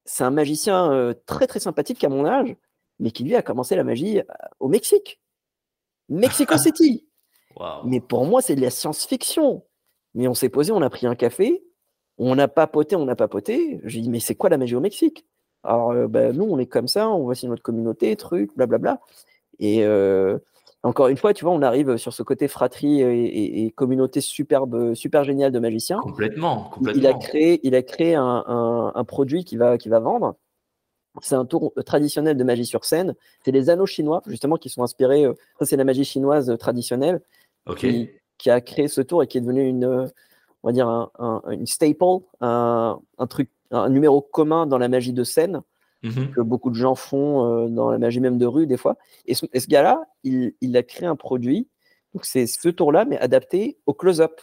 C'est 0.05 0.23
un 0.23 0.31
magicien 0.31 1.13
très 1.25 1.47
très 1.47 1.59
sympathique 1.59 2.03
à 2.03 2.09
mon 2.09 2.25
âge, 2.25 2.55
mais 2.99 3.11
qui 3.11 3.23
lui 3.23 3.35
a 3.35 3.41
commencé 3.41 3.75
la 3.75 3.83
magie 3.83 4.21
au 4.59 4.67
Mexique. 4.67 5.19
Mexico 6.09 6.57
City. 6.57 7.07
Mais 7.85 7.99
pour 7.99 8.25
moi, 8.25 8.41
c'est 8.41 8.55
de 8.55 8.61
la 8.61 8.69
science-fiction. 8.69 9.63
Mais 10.15 10.27
on 10.27 10.33
s'est 10.33 10.49
posé, 10.49 10.71
on 10.71 10.81
a 10.81 10.89
pris 10.89 11.07
un 11.07 11.15
café, 11.15 11.63
on 12.17 12.37
a 12.37 12.47
papoté, 12.47 12.95
on 12.95 13.07
a 13.07 13.15
papoté. 13.15 13.81
J'ai 13.83 14.01
dit, 14.01 14.09
mais 14.09 14.19
c'est 14.19 14.35
quoi 14.35 14.49
la 14.49 14.57
magie 14.57 14.75
au 14.75 14.79
Mexique? 14.79 15.25
Alors, 15.63 15.91
euh, 15.91 16.07
ben, 16.07 16.35
nous, 16.35 16.45
on 16.45 16.59
est 16.59 16.67
comme 16.67 16.87
ça, 16.87 17.09
on 17.09 17.23
voit 17.23 17.35
si 17.35 17.47
notre 17.47 17.63
communauté, 17.63 18.15
truc, 18.15 18.51
blablabla. 18.55 18.99
Et 19.59 19.83
euh, 19.83 20.37
encore 20.83 21.07
une 21.07 21.17
fois, 21.17 21.33
tu 21.33 21.45
vois, 21.45 21.53
on 21.53 21.61
arrive 21.61 21.95
sur 21.95 22.13
ce 22.13 22.23
côté 22.23 22.49
fratrie 22.49 23.01
et, 23.01 23.71
communauté 23.71 24.19
superbe, 24.19 24.93
super 24.93 25.23
géniale 25.23 25.51
de 25.51 25.59
magiciens. 25.59 25.99
Complètement, 25.99 26.69
complètement. 26.73 27.01
Il 27.01 27.07
a 27.07 27.13
créé, 27.13 27.59
il 27.63 27.73
a 27.73 27.81
créé 27.81 28.15
un, 28.15 28.91
un, 28.93 29.03
produit 29.05 29.45
qui 29.45 29.55
va, 29.55 29.77
qui 29.77 29.87
va 29.87 30.01
vendre. 30.01 30.35
C'est 31.21 31.35
un 31.35 31.45
tour 31.45 31.71
traditionnel 31.85 32.35
de 32.35 32.43
magie 32.43 32.65
sur 32.65 32.83
scène. 32.83 33.15
C'est 33.45 33.51
les 33.51 33.69
anneaux 33.69 33.85
chinois, 33.85 34.21
justement, 34.27 34.57
qui 34.57 34.69
sont 34.69 34.83
inspirés. 34.83 35.25
Euh, 35.25 35.33
ça, 35.59 35.65
c'est 35.65 35.77
la 35.77 35.85
magie 35.85 36.05
chinoise 36.05 36.57
traditionnelle 36.57 37.21
qui, 37.77 38.09
a 38.49 38.59
créé 38.59 38.89
ce 38.89 38.99
tour 38.99 39.23
et 39.23 39.27
qui 39.27 39.37
est 39.37 39.41
devenu 39.41 39.65
une, 39.65 39.85
on 40.63 40.67
va 40.67 40.73
dire, 40.73 40.87
un, 40.89 41.41
une 41.49 41.65
staple, 41.65 42.25
un, 42.41 42.99
truc, 43.29 43.49
un 43.71 43.89
numéro 43.89 44.21
commun 44.21 44.65
dans 44.65 44.77
la 44.77 44.89
magie 44.89 45.13
de 45.13 45.23
scène 45.23 45.61
mhm. 46.03 46.31
que 46.31 46.41
beaucoup 46.41 46.69
de 46.69 46.75
gens 46.75 46.95
font 46.95 47.45
euh, 47.45 47.67
dans 47.67 47.89
la 47.89 47.97
magie 47.97 48.19
même 48.19 48.37
de 48.37 48.45
rue 48.45 48.67
des 48.67 48.77
fois. 48.77 48.97
Et 49.25 49.33
ce, 49.33 49.45
gars-là, 49.67 50.03
il, 50.23 50.53
il, 50.61 50.75
a 50.77 50.83
créé 50.83 51.07
un 51.07 51.15
produit, 51.15 51.67
donc 52.13 52.25
c'est 52.25 52.47
ce 52.47 52.69
tour-là, 52.69 53.05
mais 53.05 53.17
adapté 53.17 53.77
au 53.85 53.93
close-up, 53.93 54.41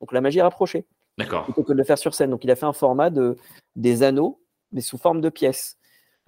donc 0.00 0.12
la 0.12 0.20
magie 0.20 0.40
rapprochée. 0.40 0.86
D'accord. 1.18 1.44
Plutôt 1.44 1.62
que 1.62 1.72
de 1.72 1.78
le 1.78 1.84
faire 1.84 1.98
sur 1.98 2.14
scène. 2.14 2.30
Donc 2.30 2.44
il 2.44 2.50
a 2.50 2.56
fait 2.56 2.66
un 2.66 2.72
format 2.72 3.10
de, 3.10 3.36
des 3.76 4.02
anneaux, 4.02 4.40
mais 4.72 4.80
sous 4.80 4.98
forme 4.98 5.20
de 5.20 5.28
pièces. 5.28 5.76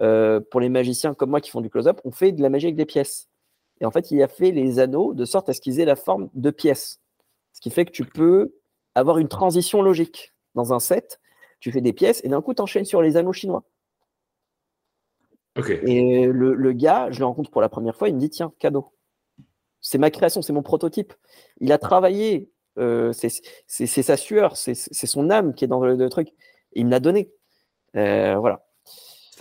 Euh, 0.01 0.41
pour 0.41 0.61
les 0.61 0.68
magiciens 0.68 1.14
comme 1.14 1.31
moi 1.31 1.41
qui 1.41 1.51
font 1.51 1.61
du 1.61 1.70
close-up, 1.70 2.01
on 2.05 2.11
fait 2.11 2.33
de 2.33 2.43
la 2.43 2.51
magie 2.51 2.66
avec 2.66 2.77
des 2.77 2.87
pièces. 2.87 3.29
Et 3.81 3.87
en 3.87 3.91
fait, 3.91 4.11
il 4.11 4.23
a 4.23 4.29
fait 4.29 4.51
les 4.51 4.79
anneaux 4.79 5.14
de 5.14 5.25
sorte 5.25 5.49
à 5.49 5.53
ce 5.53 5.61
qu'ils 5.61 5.81
aient 5.81 5.85
la 5.85 5.97
forme 5.97 6.29
de 6.35 6.51
pièces. 6.51 7.01
Ce 7.53 7.61
qui 7.61 7.70
fait 7.70 7.85
que 7.85 7.91
tu 7.91 8.05
peux 8.05 8.55
avoir 8.95 9.18
une 9.18 9.29
transition 9.29 9.83
logique. 9.83 10.33
Dans 10.55 10.73
un 10.73 10.81
set, 10.81 11.20
tu 11.61 11.73
fais 11.73 11.81
des 11.81 11.93
pièces 11.93 12.20
et 12.25 12.29
d'un 12.29 12.43
coup, 12.43 12.53
tu 12.55 12.62
enchaînes 12.62 12.85
sur 12.85 13.01
les 13.01 13.16
anneaux 13.16 13.33
chinois. 13.33 13.64
Et 15.57 16.26
le, 16.26 16.72
gars, 16.72 17.11
je 17.11 17.18
le 17.18 17.26
rencontre 17.26 17.50
pour 17.50 17.61
la 17.61 17.68
première 17.68 17.96
fois, 17.96 18.09
il 18.09 18.14
me 18.14 18.20
dit 18.20 18.30
tiens, 18.30 18.53
cadeau. 18.59 18.92
C'est 19.80 19.98
ma 19.98 20.11
création, 20.11 20.42
c'est 20.42 20.53
mon 20.53 20.62
prototype. 20.62 21.12
Il 21.61 21.72
a 21.72 21.78
travaillé, 21.78 22.50
euh, 22.78 23.12
c'est 23.12 23.86
sa 23.86 24.16
sueur, 24.16 24.57
c'est 24.57 24.74
son 24.74 25.30
âme 25.30 25.55
qui 25.55 25.64
est 25.64 25.68
dans 25.68 25.84
le, 25.84 26.09
truc. 26.09 26.28
il 26.72 26.86
me 26.86 26.90
l'a 26.90 27.00
donné. 27.00 27.30
Euh, 27.96 28.36
voilà. 28.36 28.64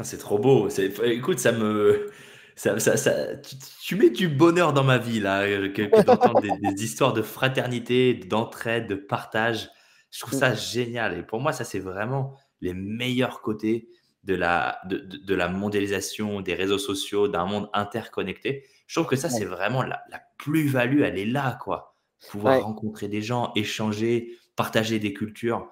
C'est 0.03 0.17
trop 0.17 0.39
beau. 0.39 0.67
Écoute, 1.03 1.39
ça 1.39 1.51
me, 1.51 2.09
ça, 2.55 2.79
ça, 2.79 3.35
tu, 3.83 3.95
mets 3.95 4.09
du 4.09 4.27
bonheur 4.27 4.73
dans 4.73 4.83
ma 4.83 4.97
vie, 4.97 5.19
là, 5.19 5.43
euh, 5.43 5.69
que, 5.69 6.03
d'entendre 6.03 6.41
des, 6.41 6.83
histoires 6.83 7.13
de 7.13 7.21
fraternité, 7.21 8.13
d'entraide, 8.13 8.87
de 8.87 8.95
partage. 8.95 9.69
Je 10.11 10.19
trouve 10.19 10.37
ça 10.37 10.53
génial. 10.53 11.17
Et 11.17 11.23
pour 11.23 11.39
moi, 11.39 11.53
ça, 11.53 11.63
c'est 11.63 11.79
vraiment 11.79 12.35
les 12.59 12.73
meilleurs 12.73 13.41
côtés 13.41 13.89
de 14.23 14.35
la, 14.35 14.79
de, 14.85 15.35
la 15.35 15.47
mondialisation, 15.47 16.41
des 16.41 16.53
réseaux 16.53 16.77
sociaux, 16.77 17.27
d'un 17.27 17.45
monde 17.45 17.69
interconnecté. 17.73 18.65
Je 18.87 18.99
trouve 18.99 19.09
que 19.09 19.15
ça, 19.15 19.29
c'est 19.29 19.45
vraiment 19.45 19.81
la, 19.83 20.01
plus-value, 20.37 21.01
elle 21.01 21.17
est 21.17 21.25
là, 21.25 21.57
quoi. 21.61 21.95
Pouvoir 22.29 22.61
rencontrer 22.61 23.07
des 23.07 23.21
gens, 23.21 23.51
échanger, 23.55 24.37
partager 24.55 24.99
des 24.99 25.13
cultures. 25.13 25.67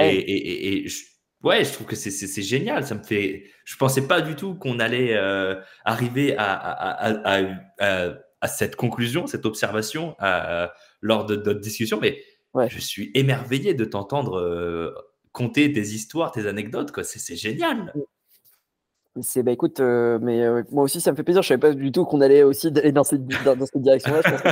Et, 0.00 0.82
et, 0.84 0.88
je, 0.88 1.04
ouais, 1.44 1.64
je 1.64 1.72
trouve 1.72 1.86
que 1.86 1.96
c'est 1.96 2.42
génial. 2.42 2.84
Ça 2.84 2.94
me 2.94 3.02
fait. 3.02 3.44
Je 3.64 3.76
pensais 3.76 4.06
pas 4.06 4.20
du 4.20 4.34
tout 4.34 4.54
qu'on 4.54 4.80
allait 4.80 5.16
euh, 5.16 5.54
arriver 5.84 6.36
à, 6.36 6.52
à, 6.52 7.38
à, 7.78 8.12
à, 8.40 8.48
cette 8.48 8.76
conclusion, 8.76 9.26
cette 9.26 9.46
observation 9.46 10.16
euh, 10.22 10.66
lors 11.00 11.26
de 11.26 11.36
notre 11.36 11.60
discussion, 11.60 12.00
mais 12.00 12.22
je 12.68 12.78
suis 12.78 13.10
émerveillé 13.14 13.74
de 13.74 13.84
t'entendre 13.84 14.38
euh, 14.38 14.94
conter 15.38 15.72
tes 15.72 15.80
histoires, 15.80 16.32
tes 16.32 16.46
anecdotes. 16.48 16.90
C'est 17.04 17.36
génial. 17.36 17.92
C'est 19.22 19.42
bah 19.42 19.50
écoute, 19.50 19.80
euh, 19.80 20.18
mais 20.20 20.42
euh, 20.42 20.62
moi 20.70 20.84
aussi 20.84 21.00
ça 21.00 21.10
me 21.10 21.16
fait 21.16 21.22
plaisir. 21.24 21.42
Je 21.42 21.48
savais 21.48 21.58
pas 21.58 21.72
du 21.72 21.90
tout 21.90 22.04
qu'on 22.04 22.20
allait 22.20 22.42
aussi 22.44 22.68
aller 22.68 22.92
dans 22.92 23.02
cette, 23.04 23.26
dans, 23.26 23.66
cette 23.66 23.82
direction-là. 23.82 24.20
Je 24.24 24.30
pense 24.30 24.42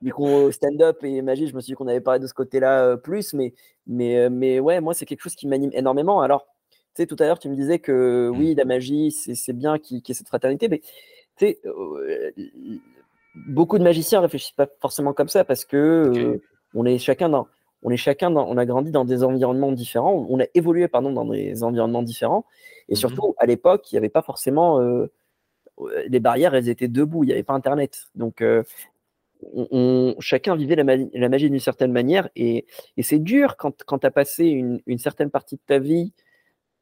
que 0.00 0.50
stand-up 0.52 0.98
et 1.04 1.22
magie, 1.22 1.46
je 1.46 1.54
me 1.54 1.60
suis 1.60 1.72
dit 1.72 1.76
qu'on 1.76 1.86
avait 1.86 2.00
parlé 2.00 2.20
de 2.20 2.26
ce 2.26 2.34
côté-là 2.34 2.96
plus, 2.96 3.32
mais 3.32 3.52
mais 3.86 4.28
mais 4.30 4.58
ouais, 4.58 4.80
moi 4.80 4.92
c'est 4.92 5.06
quelque 5.06 5.22
chose 5.22 5.36
qui 5.36 5.46
m'anime 5.46 5.70
énormément. 5.72 6.20
Alors, 6.20 6.46
tu 6.96 7.02
sais, 7.02 7.06
tout 7.06 7.16
à 7.20 7.26
l'heure 7.26 7.38
tu 7.38 7.48
me 7.48 7.54
disais 7.54 7.78
que 7.78 8.28
oui, 8.34 8.54
mmh. 8.54 8.58
la 8.58 8.64
magie, 8.64 9.10
c'est 9.12 9.52
bien 9.52 9.78
qu'il 9.78 9.98
y 9.98 10.10
ait 10.10 10.14
cette 10.14 10.28
fraternité, 10.28 10.68
mais 10.68 10.80
tu 11.36 11.46
sais, 11.46 11.60
beaucoup 13.46 13.78
de 13.78 13.84
magiciens 13.84 14.20
réfléchissent 14.20 14.56
pas 14.56 14.68
forcément 14.80 15.12
comme 15.12 15.28
ça 15.28 15.44
parce 15.44 15.64
que 15.64 16.40
on 16.74 16.84
est 16.86 16.98
chacun 16.98 17.28
dans, 17.28 17.46
on 17.84 17.90
est 17.90 17.96
chacun 17.96 18.34
on 18.34 18.56
a 18.56 18.66
grandi 18.66 18.90
dans 18.90 19.04
des 19.04 19.22
environnements 19.22 19.70
différents, 19.72 20.26
on 20.28 20.40
a 20.40 20.46
évolué 20.54 20.88
pardon 20.88 21.12
dans 21.12 21.26
des 21.26 21.62
environnements 21.62 22.02
différents, 22.02 22.46
et 22.88 22.94
mmh 22.94 22.96
surtout 22.96 23.34
à 23.38 23.46
l'époque 23.46 23.92
il 23.92 23.94
n'y 23.94 23.98
avait 23.98 24.08
pas 24.08 24.22
forcément 24.22 24.80
euh, 24.80 25.12
les 26.08 26.20
barrières, 26.20 26.54
elles 26.54 26.68
étaient 26.68 26.88
debout, 26.88 27.24
il 27.24 27.28
n'y 27.28 27.32
avait 27.32 27.42
pas 27.42 27.54
Internet, 27.54 28.06
donc 28.14 28.40
euh, 28.40 28.62
on, 29.52 30.14
chacun 30.20 30.56
vivait 30.56 30.76
la, 30.76 31.28
magie 31.28 31.50
d'une 31.50 31.60
certaine 31.60 31.92
manière, 31.92 32.28
et, 32.36 32.66
c'est 33.00 33.18
dur 33.18 33.56
quand, 33.56 33.84
quand 33.84 33.98
tu 33.98 34.06
as 34.06 34.10
passé 34.10 34.46
une, 34.46 34.98
certaine 34.98 35.30
partie 35.30 35.56
de 35.56 35.62
ta 35.66 35.78
vie 35.78 36.12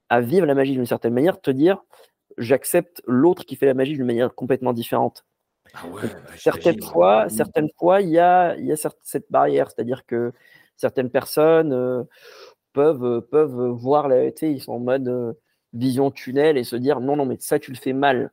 à 0.09 0.21
vivre 0.21 0.47
la 0.47 0.55
magie 0.55 0.73
d'une 0.73 0.87
certaine 0.87 1.15
manière, 1.15 1.41
te 1.41 1.51
dire 1.51 1.83
j'accepte 2.39 3.03
l'autre 3.07 3.45
qui 3.45 3.57
fait 3.57 3.67
la 3.67 3.75
magie 3.75 3.95
d'une 3.95 4.07
manière 4.07 4.35
complètement 4.35 4.73
différente. 4.73 5.25
Ah 5.75 5.85
bah, 5.93 6.09
certaines, 6.37 6.83
fois, 6.83 7.29
certaines 7.29 7.71
fois, 7.79 8.01
il 8.01 8.11
y 8.11 8.19
a, 8.19 8.57
y 8.57 8.73
a 8.73 8.77
cette 8.77 9.27
barrière, 9.31 9.71
c'est-à-dire 9.71 10.05
que 10.07 10.33
certaines 10.77 11.11
personnes 11.11 11.73
euh, 11.73 12.03
peuvent, 12.73 13.05
euh, 13.05 13.21
peuvent 13.21 13.69
voir 13.71 14.09
la 14.09 14.25
ils 14.25 14.61
sont 14.61 14.73
en 14.73 14.79
mode 14.81 15.09
euh, 15.09 15.33
vision 15.73 16.11
tunnel 16.11 16.59
et 16.59 16.65
se 16.65 16.77
dire 16.77 17.01
non, 17.01 17.17
non, 17.17 17.27
mais 17.27 17.37
ça, 17.41 17.59
tu 17.59 17.71
le 17.71 17.77
fais 17.77 17.93
mal. 17.93 18.33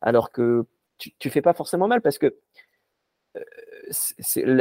Alors 0.00 0.30
que 0.30 0.64
tu 0.98 1.12
ne 1.24 1.30
fais 1.30 1.42
pas 1.42 1.54
forcément 1.54 1.88
mal 1.88 2.00
parce 2.00 2.18
que 2.18 2.36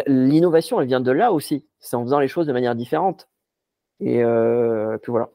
l'innovation, 0.08 0.82
elle 0.82 0.88
vient 0.88 1.00
de 1.00 1.12
là 1.12 1.32
aussi. 1.32 1.66
C'est 1.80 1.96
en 1.96 2.04
faisant 2.04 2.20
les 2.20 2.28
choses 2.28 2.48
de 2.48 2.54
manière 2.54 2.76
différente. 2.76 3.30
Et 4.00 4.24
puis 5.02 5.12
voilà. 5.12 5.30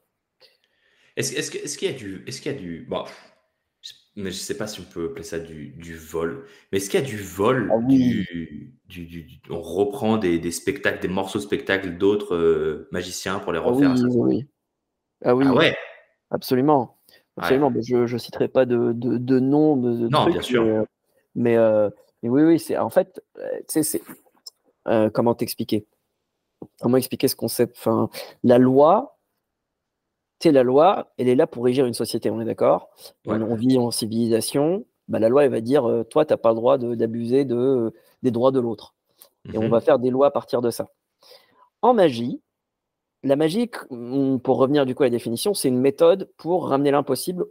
Est-ce 1.16 1.34
est 1.34 1.76
qu'il 1.76 1.90
y 1.90 1.94
a 1.94 1.96
du. 1.96 2.24
Est-ce 2.26 2.40
qu'il 2.40 2.52
y 2.52 2.54
a 2.54 2.58
du. 2.58 2.86
Mais 4.20 4.30
je 4.30 4.36
ne 4.36 4.42
sais 4.42 4.56
pas 4.56 4.66
si 4.66 4.80
on 4.80 4.84
peut 4.84 5.06
appeler 5.06 5.24
ça 5.24 5.38
du, 5.38 5.96
vol. 5.96 6.46
Mais 6.70 6.78
est-ce 6.78 6.90
qu'il 6.90 7.00
y 7.00 7.02
a 7.02 7.06
du 7.06 7.16
vol 7.16 7.70
ah 7.72 7.78
du, 7.86 9.26
On 9.50 9.60
reprend 9.60 10.16
des, 10.18 10.50
spectacles, 10.50 11.00
des 11.00 11.08
morceaux 11.08 11.38
de 11.38 11.44
spectacles 11.44 11.96
d'autres 11.96 12.34
euh, 12.34 12.88
magiciens 12.92 13.38
pour 13.38 13.52
les 13.52 13.58
ah 13.58 13.62
refaire 13.62 13.94
oui, 13.94 14.16
oui. 14.16 14.46
Ah 15.24 15.34
oui. 15.34 15.44
Ah 15.48 15.54
ouais? 15.54 15.76
Absolument. 16.30 16.98
Absolument. 17.36 17.72
Je 17.80 18.12
ne 18.12 18.18
citerai 18.18 18.48
pas 18.48 18.66
de, 18.66 18.92
de, 18.94 19.40
nom 19.40 19.76
de, 19.76 20.08
Non, 20.08 20.26
bien 20.26 20.42
sûr. 20.42 20.86
Mais, 21.34 21.56
euh, 21.56 21.86
euh, 21.86 21.90
mais, 22.22 22.28
oui, 22.28 22.42
oui, 22.42 22.58
c'est 22.58 22.76
en 22.76 22.90
fait, 22.90 23.22
c'est 23.68 24.02
comment 25.12 25.34
t'expliquer? 25.34 25.86
Comment 26.80 26.96
expliquer 26.96 27.28
ce 27.28 27.36
concept? 27.36 27.76
Enfin, 27.78 28.10
La 28.44 28.58
loi, 28.58 29.18
c'est 30.40 30.52
la 30.52 30.62
loi, 30.62 31.12
elle 31.18 31.28
est 31.28 31.34
là 31.34 31.46
pour 31.46 31.64
régir 31.64 31.86
une 31.86 31.94
société, 31.94 32.30
on 32.30 32.40
est 32.40 32.44
d'accord? 32.46 32.88
On 33.26 33.54
vit 33.54 33.78
en 33.78 33.90
civilisation, 33.90 34.86
bah, 35.08 35.18
la 35.18 35.28
loi, 35.28 35.44
elle 35.44 35.50
va 35.50 35.60
dire, 35.60 35.88
euh, 35.88 36.02
toi, 36.04 36.24
tu 36.24 36.32
n'as 36.32 36.38
pas 36.38 36.50
le 36.50 36.54
droit 36.54 36.78
d'abuser 36.78 37.44
de, 37.44 37.92
des 38.22 38.30
droits 38.30 38.50
de 38.50 38.60
l'autre. 38.60 38.94
Et 39.52 39.58
on 39.58 39.64
mhm. 39.64 39.70
va 39.70 39.80
faire 39.80 39.98
des 39.98 40.10
lois 40.10 40.28
à 40.28 40.30
partir 40.30 40.62
de 40.62 40.70
ça. 40.70 40.88
En 41.82 41.94
magie, 41.94 42.40
la 43.22 43.36
magie, 43.36 43.70
pour 44.42 44.56
revenir 44.56 44.86
du 44.86 44.94
coup 44.94 45.02
à 45.02 45.06
la 45.06 45.10
définition, 45.10 45.52
c'est 45.52 45.68
une 45.68 45.80
méthode 45.80 46.30
pour 46.36 46.68
ramener 46.68 46.90
l'impossible 46.90 47.44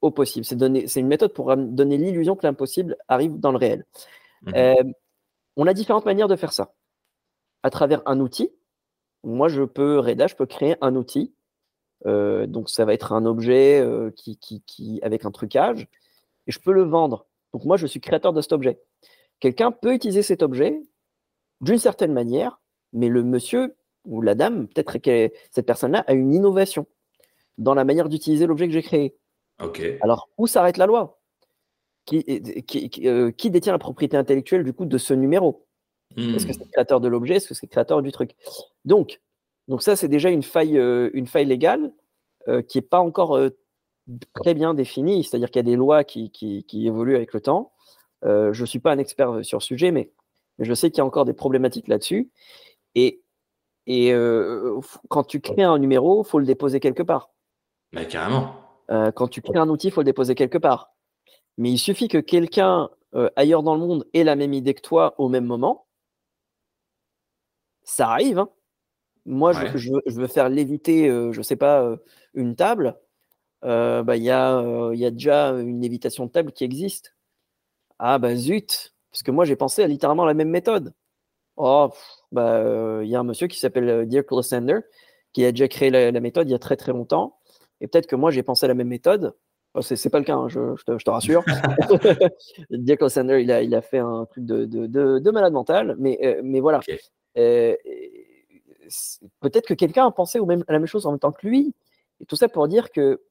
au 0.00 0.10
possible. 0.10 0.46
C'est 0.46 1.00
une 1.00 1.08
méthode 1.08 1.34
pour 1.34 1.54
donner 1.56 1.98
l'illusion 1.98 2.36
que 2.36 2.46
l'impossible 2.46 2.96
arrive 3.08 3.38
dans 3.38 3.52
le 3.52 3.58
réel. 3.58 3.84
Mhm. 4.42 4.54
Euh, 4.56 4.84
on 5.56 5.66
a 5.66 5.74
différentes 5.74 6.06
manières 6.06 6.28
de 6.28 6.36
faire 6.36 6.54
ça. 6.54 6.72
À 7.62 7.68
travers 7.68 8.02
un 8.06 8.20
outil. 8.20 8.50
Moi, 9.24 9.48
je 9.48 9.62
peux, 9.62 9.98
Reda, 9.98 10.26
je 10.26 10.36
peux 10.36 10.46
créer 10.46 10.76
un 10.80 10.96
outil 10.96 11.34
euh, 12.06 12.46
donc 12.46 12.70
ça 12.70 12.84
va 12.84 12.94
être 12.94 13.12
un 13.12 13.26
objet 13.26 13.80
euh, 13.80 14.10
qui, 14.10 14.38
qui, 14.38 15.00
avec 15.02 15.24
un 15.24 15.30
trucage, 15.30 15.88
et 16.46 16.52
je 16.52 16.60
peux 16.60 16.72
le 16.72 16.82
vendre. 16.82 17.26
Donc 17.52 17.64
moi, 17.64 17.76
je 17.76 17.86
suis 17.86 18.00
créateur 18.00 18.32
de 18.32 18.40
cet 18.40 18.52
objet. 18.52 18.80
Quelqu'un 19.40 19.72
peut 19.72 19.94
utiliser 19.94 20.22
cet 20.22 20.42
objet 20.42 20.80
d'une 21.60 21.78
certaine 21.78 22.12
manière, 22.12 22.60
mais 22.92 23.08
le 23.08 23.22
monsieur 23.22 23.74
ou 24.04 24.22
la 24.22 24.34
dame, 24.34 24.66
peut-être 24.68 24.98
que 24.98 25.30
cette 25.50 25.66
personne-là 25.66 26.04
a 26.06 26.14
une 26.14 26.32
innovation 26.32 26.86
dans 27.58 27.74
la 27.74 27.84
manière 27.84 28.08
d'utiliser 28.08 28.46
l'objet 28.46 28.66
que 28.66 28.72
j'ai 28.72 28.82
créé. 28.82 29.16
Alors, 30.00 30.30
où 30.38 30.46
s'arrête 30.46 30.78
la 30.78 30.86
loi? 30.86 31.18
Qui, 32.06 32.24
euh, 33.04 33.30
qui, 33.30 33.50
détient 33.50 33.72
la 33.72 33.78
propriété 33.78 34.16
intellectuelle 34.16 34.64
du 34.64 34.72
coup 34.72 34.86
de 34.86 34.98
ce 34.98 35.12
numéro? 35.12 35.66
Est-ce 36.16 36.44
que 36.44 36.50
hmm. 36.50 36.52
c'est 36.54 36.64
le 36.64 36.70
créateur 36.72 37.00
de 37.00 37.08
l'objet? 37.08 37.36
Est-ce 37.36 37.48
que 37.48 37.54
c'est 37.54 37.66
le 37.66 37.70
créateur 37.70 38.02
du 38.02 38.10
truc? 38.10 38.34
Donc, 38.84 39.20
donc 39.70 39.82
ça, 39.82 39.94
c'est 39.94 40.08
déjà 40.08 40.30
une 40.30 40.42
faille, 40.42 40.76
euh, 40.76 41.10
une 41.14 41.28
faille 41.28 41.44
légale 41.44 41.92
euh, 42.48 42.60
qui 42.60 42.78
n'est 42.78 42.82
pas 42.82 42.98
encore 42.98 43.36
euh, 43.36 43.50
très 44.34 44.52
bien 44.52 44.74
définie, 44.74 45.22
c'est-à-dire 45.22 45.48
qu'il 45.48 45.60
y 45.60 45.66
a 45.66 45.70
des 45.70 45.76
lois 45.76 46.02
qui, 46.02 46.66
évoluent 46.72 47.14
avec 47.14 47.32
le 47.32 47.40
temps. 47.40 47.72
je 48.24 48.60
ne 48.60 48.66
suis 48.66 48.80
pas 48.80 48.90
un 48.90 48.98
expert 48.98 49.44
sur 49.44 49.58
le 49.58 49.62
sujet, 49.62 49.92
mais, 49.92 50.10
je 50.58 50.74
sais 50.74 50.90
qu'il 50.90 50.98
y 50.98 51.02
a 51.02 51.04
encore 51.04 51.24
des 51.24 51.34
problématiques 51.34 51.86
là-dessus. 51.86 52.32
Et, 52.96 53.22
et 53.86 54.12
quand 55.08 55.22
tu 55.22 55.40
crées 55.40 55.62
un 55.62 55.78
numéro, 55.78 56.24
il 56.24 56.28
faut 56.28 56.40
le 56.40 56.46
déposer 56.46 56.80
quelque 56.80 57.04
part. 57.04 57.30
Mais 57.92 58.08
carrément. 58.08 58.56
quand 58.88 59.28
tu 59.28 59.40
crées 59.40 59.60
un 59.60 59.68
outil, 59.68 59.86
il 59.86 59.92
faut 59.92 60.00
le 60.00 60.06
déposer 60.06 60.34
quelque 60.34 60.58
part. 60.58 60.92
Mais 61.58 61.70
il 61.70 61.78
suffit 61.78 62.08
que 62.08 62.18
quelqu'un 62.18 62.90
ailleurs 63.36 63.62
dans 63.62 63.74
le 63.74 63.80
monde 63.80 64.04
ait 64.14 64.24
la 64.24 64.34
même 64.34 64.52
idée 64.52 64.74
que 64.74 64.82
toi 64.82 65.14
au 65.18 65.28
même 65.28 65.46
moment. 65.46 65.86
Ça 67.84 68.10
arrive, 68.10 68.40
hein 68.40 68.50
moi, 69.26 69.52
je, 69.52 69.90
veux, 70.12 70.26
faire 70.26 70.48
léviter, 70.48 71.08
euh, 71.08 71.32
je 71.32 71.38
ne 71.38 71.42
sais 71.42 71.56
pas, 71.56 71.82
euh, 71.82 71.96
une 72.34 72.56
table. 72.56 72.96
Euh, 73.64 74.02
bah, 74.02 74.16
il 74.16 74.22
y, 74.22 74.30
a, 74.30 74.62
y 74.94 75.04
a 75.04 75.10
déjà 75.10 75.50
une 75.50 75.80
lévitation 75.80 76.26
de 76.26 76.30
table 76.30 76.52
qui 76.52 76.64
existe. 76.64 77.14
Ah, 77.98 78.18
bah 78.18 78.34
zut, 78.34 78.94
parce 79.10 79.22
que 79.22 79.30
moi, 79.30 79.44
j'ai 79.44 79.56
pensé 79.56 79.82
à 79.82 79.86
littéralement 79.86 80.24
la 80.24 80.34
même 80.34 80.48
méthode. 80.48 80.94
Oh, 81.56 81.90
bah, 82.32 83.00
il 83.02 83.08
y 83.08 83.14
a 83.14 83.20
un 83.20 83.24
monsieur 83.24 83.46
qui 83.46 83.58
s'appelle 83.58 84.06
Dirk 84.06 84.28
Sander 84.42 84.78
qui 85.32 85.44
a 85.44 85.52
déjà 85.52 85.68
créé 85.68 85.90
la, 85.90 86.20
méthode 86.20 86.48
il 86.48 86.52
y 86.52 86.54
a 86.54 86.58
très 86.58 86.76
très 86.76 86.92
longtemps. 86.92 87.38
Et 87.80 87.86
peut-être 87.86 88.06
que 88.06 88.16
moi, 88.16 88.30
j'ai 88.30 88.42
pensé 88.42 88.64
à 88.64 88.68
la 88.68 88.74
même 88.74 88.88
méthode. 88.88 89.34
Oh, 89.74 89.82
Ce 89.82 89.94
c'est 89.94 90.10
pas 90.10 90.18
le 90.18 90.24
cas, 90.24 90.34
hein, 90.34 90.48
je, 90.48 90.74
te, 90.84 91.10
rassure. 91.10 91.44
Dirk 92.70 93.10
Sander 93.10 93.40
il 93.42 93.52
a, 93.52 93.62
il 93.62 93.74
a 93.74 93.82
fait 93.82 93.98
un 93.98 94.26
truc 94.30 94.46
de, 94.46 94.64
de, 94.64 95.30
malade 95.30 95.52
mental, 95.52 95.96
mais, 95.98 96.40
mais 96.42 96.60
voilà 96.60 96.80
peut-être 99.40 99.66
que 99.66 99.74
quelqu'un 99.74 100.06
a 100.06 100.10
pensé 100.10 100.38
au 100.38 100.46
même, 100.46 100.64
à 100.68 100.72
la 100.72 100.78
même 100.78 100.86
chose 100.86 101.06
en 101.06 101.10
même 101.10 101.20
temps 101.20 101.32
que 101.32 101.46
lui. 101.46 101.74
Et 102.20 102.26
tout 102.26 102.36
ça 102.36 102.48
pour 102.48 102.68
dire 102.68 102.90
que 102.90 103.22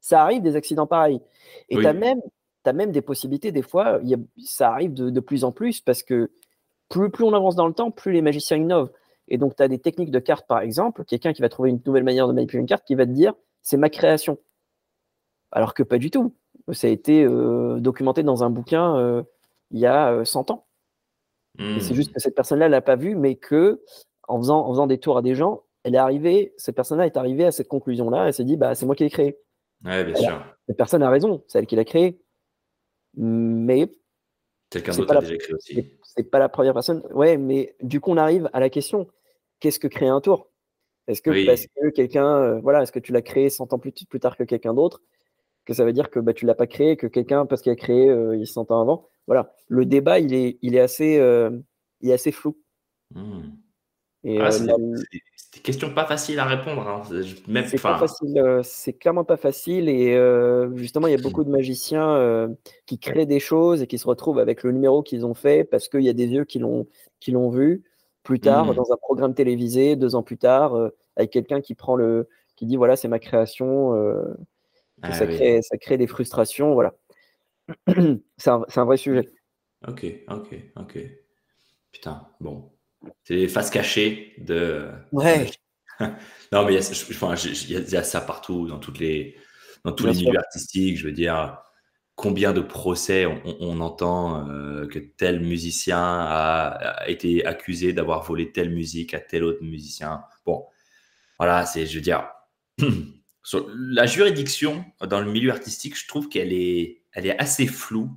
ça 0.00 0.22
arrive 0.22 0.42
des 0.42 0.56
accidents 0.56 0.86
pareils. 0.86 1.20
Et 1.68 1.76
tu 1.76 1.86
as, 1.86 1.92
même, 1.92 2.20
même 2.72 2.92
des 2.92 3.02
possibilités, 3.02 3.52
des 3.52 3.62
fois, 3.62 4.00
y 4.02 4.14
a, 4.14 4.18
ça 4.44 4.70
arrive 4.70 4.94
de, 4.94 5.20
plus 5.20 5.44
en 5.44 5.52
plus 5.52 5.80
parce 5.80 6.02
que 6.02 6.30
plus, 6.88 7.10
plus 7.10 7.24
on 7.24 7.34
avance 7.34 7.56
dans 7.56 7.66
le 7.66 7.74
temps, 7.74 7.90
plus 7.90 8.12
les 8.12 8.22
magiciens 8.22 8.56
innovent. 8.56 8.92
Et 9.28 9.36
donc, 9.36 9.56
tu 9.56 9.62
as 9.62 9.68
des 9.68 9.78
techniques 9.78 10.10
de 10.10 10.18
cartes, 10.18 10.46
par 10.46 10.60
exemple, 10.60 11.04
quelqu'un 11.04 11.32
qui 11.32 11.42
va 11.42 11.48
trouver 11.48 11.70
une 11.70 11.80
nouvelle 11.84 12.04
manière 12.04 12.28
de 12.28 12.32
manipuler 12.32 12.60
une 12.60 12.66
carte 12.66 12.84
qui 12.86 12.94
va 12.94 13.04
te 13.04 13.10
dire 13.10 13.34
c'est 13.62 13.76
ma 13.76 13.90
création. 13.90 14.38
Alors 15.52 15.74
que 15.74 15.82
pas 15.82 15.98
du 15.98 16.10
tout. 16.10 16.34
Ça 16.72 16.86
a 16.86 16.90
été 16.90 17.24
euh, 17.24 17.78
documenté 17.80 18.22
dans 18.22 18.44
un 18.44 18.50
bouquin 18.50 18.96
euh, 18.96 19.22
il 19.70 19.78
y 19.78 19.86
a 19.86 20.24
100 20.24 20.50
euh, 20.50 20.54
ans. 20.54 20.66
C'est 21.58 21.94
juste 21.94 22.10
hmm. 22.10 22.14
que 22.14 22.20
cette 22.20 22.34
personne-là 22.34 22.66
ne 22.66 22.72
l'a 22.72 22.80
pas 22.80 22.96
vu, 22.96 23.16
mais 23.16 23.34
que 23.34 23.82
en 24.28 24.38
faisant, 24.38 24.66
en 24.66 24.70
faisant 24.70 24.86
des 24.86 24.98
tours 24.98 25.18
à 25.18 25.22
des 25.22 25.34
gens, 25.34 25.64
elle 25.84 25.94
est 25.94 25.98
arrivée, 25.98 26.54
cette 26.56 26.74
personne-là 26.74 27.06
est 27.06 27.16
arrivée 27.16 27.46
à 27.46 27.52
cette 27.52 27.68
conclusion-là, 27.68 28.26
elle 28.26 28.34
s'est 28.34 28.44
dit, 28.44 28.56
bah, 28.56 28.74
c'est 28.74 28.86
moi 28.86 28.94
qui 28.94 29.04
l'ai 29.04 29.10
créé. 29.10 29.38
Ouais, 29.84 30.04
bien 30.04 30.14
sûr. 30.14 30.44
Cette 30.66 30.76
personne 30.76 31.02
a 31.02 31.10
raison, 31.10 31.42
c'est 31.46 31.58
elle 31.58 31.66
qui 31.66 31.76
l'a 31.76 31.84
créé. 31.84 32.20
Mais. 33.16 33.90
Quelqu'un 34.70 34.94
d'autre 34.94 35.16
a 35.16 35.20
déjà 35.20 35.36
créé 35.36 35.54
aussi. 35.54 35.92
C'est 36.02 36.24
pas 36.24 36.38
la 36.38 36.48
première 36.48 36.74
personne. 36.74 37.02
Ouais, 37.12 37.38
mais 37.38 37.74
du 37.80 38.00
coup, 38.00 38.10
on 38.10 38.16
arrive 38.16 38.50
à 38.52 38.60
la 38.60 38.68
question 38.68 39.08
qu'est-ce 39.60 39.80
que 39.80 39.88
créer 39.88 40.08
un 40.08 40.20
tour? 40.20 40.50
Est-ce 41.06 41.22
que 41.22 41.46
parce 41.46 41.66
que 41.66 41.88
quelqu'un, 41.88 42.58
voilà, 42.60 42.82
est-ce 42.82 42.92
que 42.92 42.98
tu 42.98 43.12
l'as 43.12 43.22
créé 43.22 43.48
100 43.48 43.72
ans 43.72 43.78
plus, 43.78 43.92
plus 43.92 44.20
tard 44.20 44.36
que 44.36 44.44
quelqu'un 44.44 44.74
d'autre? 44.74 45.02
Que 45.64 45.72
ça 45.72 45.84
veut 45.84 45.92
dire 45.92 46.10
que 46.10 46.20
bah, 46.20 46.34
tu 46.34 46.44
l'as 46.44 46.54
pas 46.54 46.66
créé, 46.66 46.96
que 46.96 47.06
quelqu'un, 47.06 47.46
parce 47.46 47.62
qu'il 47.62 47.72
a 47.72 47.76
créé 47.76 48.14
il 48.34 48.46
100 48.46 48.70
ans 48.70 48.80
avant. 48.80 49.08
Voilà, 49.26 49.54
le 49.68 49.86
débat, 49.86 50.18
il 50.18 50.34
est, 50.34 50.58
il 50.60 50.74
est, 50.74 50.80
assez, 50.80 51.14
il 52.00 52.10
est 52.10 52.12
assez 52.12 52.32
flou. 52.32 52.58
Mmh. 53.14 53.48
Ah, 54.26 54.50
c'est 54.50 54.66
des 54.66 55.60
questions 55.60 55.94
pas 55.94 56.04
faciles 56.04 56.38
à 56.38 56.44
répondre. 56.44 56.86
Hein. 56.86 57.02
C'est 57.66 57.78
facile, 57.78 58.60
c'est 58.62 58.92
clairement 58.92 59.24
pas 59.24 59.36
facile. 59.36 59.88
Et 59.88 60.18
justement, 60.74 61.06
il 61.06 61.12
y 61.12 61.18
a 61.18 61.22
beaucoup 61.22 61.44
de 61.44 61.50
magiciens 61.50 62.48
qui 62.86 62.98
créent 62.98 63.26
des 63.26 63.40
choses 63.40 63.82
et 63.82 63.86
qui 63.86 63.98
se 63.98 64.06
retrouvent 64.06 64.38
avec 64.38 64.62
le 64.62 64.72
numéro 64.72 65.02
qu'ils 65.02 65.24
ont 65.24 65.34
fait 65.34 65.64
parce 65.64 65.88
qu'il 65.88 66.02
y 66.02 66.08
a 66.08 66.12
des 66.12 66.26
yeux 66.26 66.44
qui 66.44 66.58
l'ont, 66.58 66.86
qui 67.20 67.30
l'ont 67.30 67.50
vu 67.50 67.82
plus 68.22 68.40
tard 68.40 68.66
mmh. 68.66 68.74
dans 68.74 68.92
un 68.92 68.96
programme 68.96 69.34
télévisé, 69.34 69.96
deux 69.96 70.14
ans 70.14 70.22
plus 70.22 70.36
tard, 70.36 70.76
avec 71.16 71.30
quelqu'un 71.30 71.60
qui 71.60 71.74
prend 71.74 71.96
le, 71.96 72.28
qui 72.56 72.66
dit 72.66 72.76
voilà, 72.76 72.96
c'est 72.96 73.08
ma 73.08 73.18
création. 73.18 73.94
Ah 75.02 75.12
ça, 75.12 75.26
crée, 75.26 75.62
ça 75.62 75.78
crée 75.78 75.96
des 75.96 76.08
frustrations. 76.08 76.74
Voilà. 76.74 76.94
c'est 78.36 78.50
un, 78.50 78.64
un, 78.74 78.84
vrai 78.84 78.96
sujet. 78.96 79.28
Ok, 79.86 80.04
ok, 80.28 80.56
ok. 80.76 80.98
Putain, 81.92 82.26
bon. 82.40 82.70
C'est 83.24 83.34
les 83.34 83.48
faces 83.48 83.70
cachées 83.70 84.34
de. 84.38 84.88
Ouais. 85.12 85.50
non, 86.52 86.64
mais 86.64 86.74
il 86.74 87.70
y, 87.70 87.96
a 87.96 88.02
ça 88.02 88.20
partout, 88.20 88.66
dans, 88.68 88.78
toutes 88.78 88.98
les, 88.98 89.36
dans 89.84 89.92
tous 89.92 90.06
les 90.06 90.14
milieux 90.14 90.38
artistiques. 90.38 90.96
Je 90.96 91.06
veux 91.06 91.12
dire, 91.12 91.58
combien 92.14 92.52
de 92.52 92.60
procès 92.60 93.26
on, 93.26 93.80
entend 93.80 94.48
euh, 94.48 94.86
que 94.86 94.98
tel 94.98 95.40
musicien 95.40 96.00
a, 96.00 97.04
été 97.06 97.44
accusé 97.44 97.92
d'avoir 97.92 98.24
volé 98.24 98.50
telle 98.52 98.70
musique 98.70 99.14
à 99.14 99.20
tel 99.20 99.44
autre 99.44 99.62
musicien. 99.62 100.24
Bon, 100.44 100.66
voilà, 101.38 101.64
c'est, 101.66 101.86
je 101.86 101.94
veux 101.94 102.00
dire, 102.00 102.28
la 103.74 104.06
juridiction 104.06 104.84
dans 105.00 105.20
le 105.20 105.30
milieu 105.30 105.50
artistique, 105.50 105.96
je 105.96 106.08
trouve 106.08 106.28
qu'elle 106.28 106.52
est, 106.52 107.02
elle 107.12 107.26
est 107.26 107.38
assez 107.38 107.66
floue. 107.66 108.10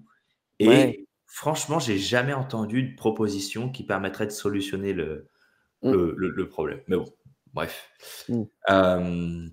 Et 0.59 1.05
franchement, 1.31 1.79
j'ai 1.79 1.97
jamais 1.97 2.33
entendu 2.33 2.83
de 2.83 2.95
proposition 2.95 3.69
qui 3.69 3.83
permettrait 3.83 4.25
de 4.25 4.31
solutionner 4.31 4.93
le, 4.93 5.29
mm. 5.81 5.91
le, 5.91 6.49
problème. 6.49 6.81
Mais 6.87 6.97
bon, 6.97 7.11
bref. 7.53 7.89
Mm. 8.27 8.43
Euh, 8.69 9.47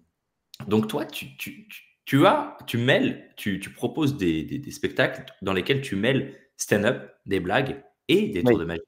donc 0.66 0.88
toi, 0.88 1.04
tu, 1.06 1.36
tu, 1.36 1.68
tu, 2.04 2.26
as, 2.26 2.58
tu 2.66 2.78
mêles, 2.78 3.32
tu, 3.36 3.60
tu 3.60 3.70
proposes 3.70 4.16
des, 4.16 4.42
des, 4.42 4.70
spectacles 4.70 5.24
dans 5.40 5.52
lesquels 5.52 5.80
tu 5.80 5.94
mêles 5.96 6.36
stand-up, 6.56 7.12
des 7.26 7.40
blagues 7.40 7.82
et 8.08 8.28
des 8.28 8.42
tours 8.42 8.58
de 8.58 8.64
magie. 8.64 8.82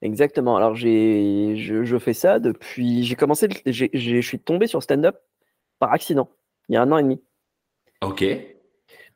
Exactement. 0.00 0.56
Alors 0.56 0.74
j'ai, 0.74 1.56
je, 1.56 1.84
je, 1.84 1.98
fais 1.98 2.14
ça 2.14 2.40
depuis. 2.40 3.04
J'ai 3.04 3.14
commencé. 3.14 3.48
je 3.66 4.20
suis 4.20 4.40
tombé 4.40 4.66
sur 4.66 4.82
stand-up 4.82 5.16
par 5.78 5.92
accident 5.92 6.28
il 6.68 6.74
y 6.74 6.76
a 6.76 6.82
un 6.82 6.90
an 6.90 6.98
et 6.98 7.02
demi. 7.02 7.22
Ok. 8.02 8.24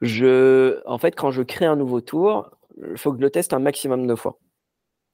Je, 0.02 0.82
en 0.86 0.98
fait, 0.98 1.12
quand 1.16 1.30
je 1.30 1.42
crée 1.42 1.64
un 1.64 1.76
nouveau 1.76 2.00
tour, 2.00 2.55
il 2.76 2.98
faut 2.98 3.12
que 3.12 3.18
je 3.18 3.22
le 3.22 3.30
teste 3.30 3.52
un 3.52 3.58
maximum 3.58 4.06
de 4.06 4.14
fois. 4.14 4.38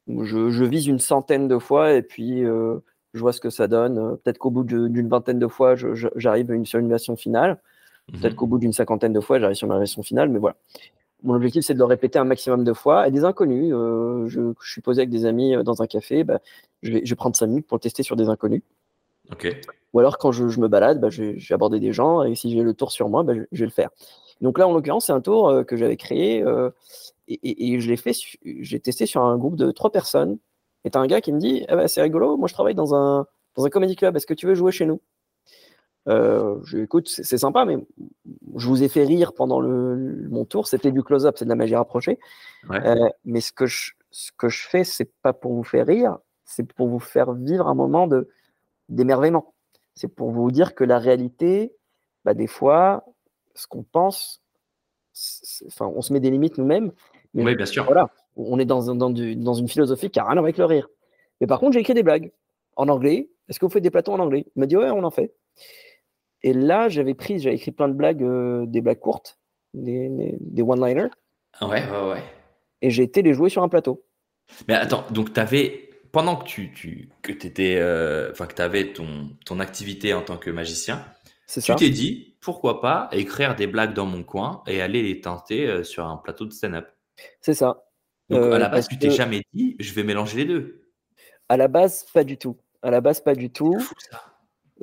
Je, 0.08 0.64
vise 0.64 0.86
une 0.86 0.98
centaine 0.98 1.48
de 1.48 1.58
fois 1.58 1.92
et 1.92 2.02
puis 2.02 2.44
euh, 2.44 2.78
je 3.14 3.20
vois 3.20 3.32
ce 3.32 3.40
que 3.40 3.50
ça 3.50 3.68
donne. 3.68 4.16
Peut-être 4.18 4.38
qu'au 4.38 4.50
bout 4.50 4.64
d'une 4.64 5.08
vingtaine 5.08 5.38
de 5.38 5.46
fois, 5.46 5.74
j'arrive 6.16 6.64
sur 6.64 6.78
une 6.78 6.88
version 6.88 7.16
finale. 7.16 7.60
Mhm. 8.12 8.20
Peut-être 8.20 8.34
qu'au 8.34 8.46
bout 8.46 8.58
d'une 8.58 8.72
cinquantaine 8.72 9.12
de 9.12 9.20
fois, 9.20 9.38
j'arrive 9.38 9.56
sur 9.56 9.68
ma 9.68 9.78
version 9.78 10.02
finale. 10.02 10.28
Mais 10.28 10.38
voilà. 10.38 10.56
Mon 11.22 11.34
objectif, 11.34 11.64
c'est 11.64 11.74
de 11.74 11.78
le 11.78 11.84
répéter 11.84 12.18
un 12.18 12.24
maximum 12.24 12.64
de 12.64 12.72
fois. 12.72 13.06
Et 13.06 13.12
des 13.12 13.24
inconnus, 13.24 13.72
euh, 13.72 14.26
je, 14.26 14.52
suis 14.62 14.80
posé 14.80 15.02
avec 15.02 15.10
des 15.10 15.24
amis 15.24 15.54
euh, 15.54 15.62
dans 15.62 15.80
un 15.82 15.86
café, 15.86 16.24
bah, 16.24 16.40
je, 16.82 16.92
vais, 16.92 17.14
prendre 17.14 17.36
5 17.36 17.46
minutes 17.46 17.66
pour 17.68 17.76
le 17.76 17.80
tester 17.80 18.02
sur 18.02 18.16
des 18.16 18.28
inconnus. 18.28 18.62
Ou 19.92 20.00
alors, 20.00 20.18
quand 20.18 20.32
je, 20.32 20.44
me 20.58 20.66
balade, 20.66 21.00
bah, 21.00 21.10
je, 21.10 21.22
vais 21.22 21.54
aborder 21.54 21.78
des 21.78 21.92
gens 21.92 22.24
et 22.24 22.34
si 22.34 22.50
j'ai 22.50 22.62
le 22.62 22.74
tour 22.74 22.90
sur 22.90 23.08
moi, 23.08 23.22
bah, 23.22 23.34
je, 23.52 23.58
vais 23.60 23.66
le 23.66 23.70
faire. 23.70 23.90
Donc 24.40 24.58
là, 24.58 24.66
en 24.66 24.72
l'occurrence, 24.72 25.06
c'est 25.06 25.12
un 25.12 25.20
tour 25.20 25.64
que 25.64 25.76
j'avais 25.76 25.96
créé 25.96 26.42
et, 27.42 27.80
je 27.80 27.88
l'ai 27.88 27.96
fait, 27.96 28.14
j'ai 28.42 28.80
testé 28.80 29.06
sur 29.06 29.22
un 29.22 29.36
groupe 29.38 29.56
de 29.56 29.70
trois 29.70 29.90
personnes. 29.90 30.38
Et 30.84 30.90
t'as 30.90 31.00
un 31.00 31.06
gars 31.06 31.20
qui 31.20 31.32
me 31.32 31.38
dit 31.38 31.64
ah 31.68 31.76
bah, 31.76 31.88
C'est 31.88 32.02
rigolo, 32.02 32.36
moi 32.36 32.48
je 32.48 32.54
travaille 32.54 32.74
dans 32.74 32.94
un, 32.94 33.26
dans 33.54 33.64
un 33.64 33.70
comedy 33.70 33.96
club, 33.96 34.16
est-ce 34.16 34.26
que 34.26 34.34
tu 34.34 34.46
veux 34.46 34.54
jouer 34.54 34.72
chez 34.72 34.86
nous? 34.86 35.00
Euh, 36.08 36.58
je 36.64 36.78
écoute, 36.78 37.08
c'est 37.08 37.38
sympa, 37.38 37.64
mais 37.64 37.76
je 38.56 38.66
vous 38.66 38.82
ai 38.82 38.88
fait 38.88 39.04
rire 39.04 39.32
pendant 39.32 39.60
le, 39.60 40.26
mon 40.28 40.44
tour. 40.44 40.66
C'était 40.66 40.90
du 40.90 41.02
close-up, 41.02 41.36
c'est 41.38 41.44
de 41.44 41.50
la 41.50 41.54
magie 41.54 41.76
rapprochée. 41.76 42.18
Euh, 42.70 43.08
mais 43.24 43.40
ce 43.40 43.52
que 43.52 43.66
je, 43.66 43.92
ce 44.10 44.32
que 44.36 44.48
je 44.48 44.66
fais, 44.66 44.84
c'est 44.84 45.12
pas 45.22 45.32
pour 45.32 45.54
vous 45.54 45.64
faire 45.64 45.86
rire, 45.86 46.18
c'est 46.44 46.64
pour 46.64 46.88
vous 46.88 46.98
faire 46.98 47.32
vivre 47.32 47.68
un 47.68 47.74
moment 47.74 48.06
de 48.06 48.28
d'émerveillement. 48.88 49.54
C'est 49.94 50.08
pour 50.08 50.32
vous 50.32 50.50
dire 50.50 50.74
que 50.74 50.84
la 50.84 50.98
réalité, 50.98 51.72
bah, 52.24 52.34
des 52.34 52.46
fois, 52.46 53.04
ce 53.54 53.66
qu'on 53.66 53.82
pense, 53.84 54.42
enfin, 55.66 55.86
on 55.94 56.02
se 56.02 56.12
met 56.12 56.20
des 56.20 56.30
limites 56.30 56.58
nous-mêmes 56.58 56.92
oui, 57.34 57.54
bien 57.54 57.66
sûr. 57.66 57.84
Voilà, 57.84 58.10
on 58.36 58.58
est 58.58 58.64
dans, 58.64 58.94
dans, 58.94 59.10
dans 59.10 59.54
une 59.54 59.68
philosophie 59.68 60.10
qui 60.10 60.18
n'a 60.18 60.24
rien 60.24 60.32
à 60.32 60.34
voir 60.34 60.44
avec 60.44 60.58
le 60.58 60.64
rire. 60.64 60.88
Mais 61.40 61.46
par 61.46 61.60
contre, 61.60 61.72
j'ai 61.72 61.80
écrit 61.80 61.94
des 61.94 62.02
blagues 62.02 62.30
en 62.76 62.88
anglais. 62.88 63.28
Est-ce 63.48 63.58
que 63.58 63.66
vous 63.66 63.72
faites 63.72 63.82
des 63.82 63.90
plateaux 63.90 64.12
en 64.12 64.18
anglais? 64.18 64.46
Il 64.54 64.60
m'a 64.60 64.66
dit, 64.66 64.76
ouais, 64.76 64.90
on 64.90 65.04
en 65.04 65.10
fait. 65.10 65.34
Et 66.42 66.52
là, 66.52 66.88
j'avais 66.88 67.14
pris, 67.14 67.38
j'avais 67.38 67.56
écrit 67.56 67.72
plein 67.72 67.88
de 67.88 67.94
blagues, 67.94 68.22
euh, 68.22 68.66
des 68.66 68.80
blagues 68.80 68.98
courtes, 68.98 69.38
des, 69.74 70.36
des, 70.40 70.62
one-liners. 70.62 71.10
Ouais, 71.60 71.68
ouais, 71.68 72.10
ouais. 72.10 72.22
Et 72.80 72.90
j'ai 72.90 73.04
été 73.04 73.22
les 73.22 73.32
jouer 73.32 73.48
sur 73.48 73.62
un 73.62 73.68
plateau. 73.68 74.04
Mais 74.66 74.74
attends, 74.74 75.04
donc 75.10 75.32
tu 75.32 75.40
avais, 75.40 75.90
pendant 76.10 76.36
que 76.36 76.44
tu, 76.44 76.72
tu 76.72 77.10
que 77.22 77.32
étais, 77.32 77.76
euh, 77.78 78.30
enfin 78.32 78.46
que 78.46 78.54
tu 78.54 78.62
avais 78.62 78.92
ton, 78.92 79.30
ton 79.46 79.60
activité 79.60 80.14
en 80.14 80.22
tant 80.22 80.36
que 80.36 80.50
magicien, 80.50 81.04
tu 81.46 81.74
t'es 81.76 81.90
dit, 81.90 82.34
pourquoi 82.40 82.80
pas 82.80 83.08
écrire 83.12 83.54
des 83.54 83.66
blagues 83.66 83.94
dans 83.94 84.06
mon 84.06 84.24
coin 84.24 84.62
et 84.66 84.82
aller 84.82 85.02
les 85.02 85.20
tenter 85.20 85.66
euh, 85.66 85.84
sur 85.84 86.06
un 86.06 86.16
plateau 86.16 86.44
de 86.44 86.52
stand-up 86.52 86.88
c'est 87.40 87.54
ça. 87.54 87.84
Donc, 88.30 88.52
à 88.52 88.58
la 88.58 88.68
base, 88.68 88.88
tu 88.88 88.98
t'es 88.98 89.10
jamais 89.10 89.42
dit, 89.52 89.76
je 89.78 89.92
vais 89.92 90.04
mélanger 90.04 90.38
les 90.38 90.44
deux. 90.44 90.88
À 91.48 91.56
la 91.56 91.68
base, 91.68 92.06
pas 92.14 92.24
du 92.24 92.38
tout. 92.38 92.56
À 92.82 92.90
la 92.90 93.00
base, 93.00 93.20
pas 93.20 93.34
du 93.34 93.50
tout. 93.50 93.78
Fou, 93.78 93.94
ça. 93.98 94.22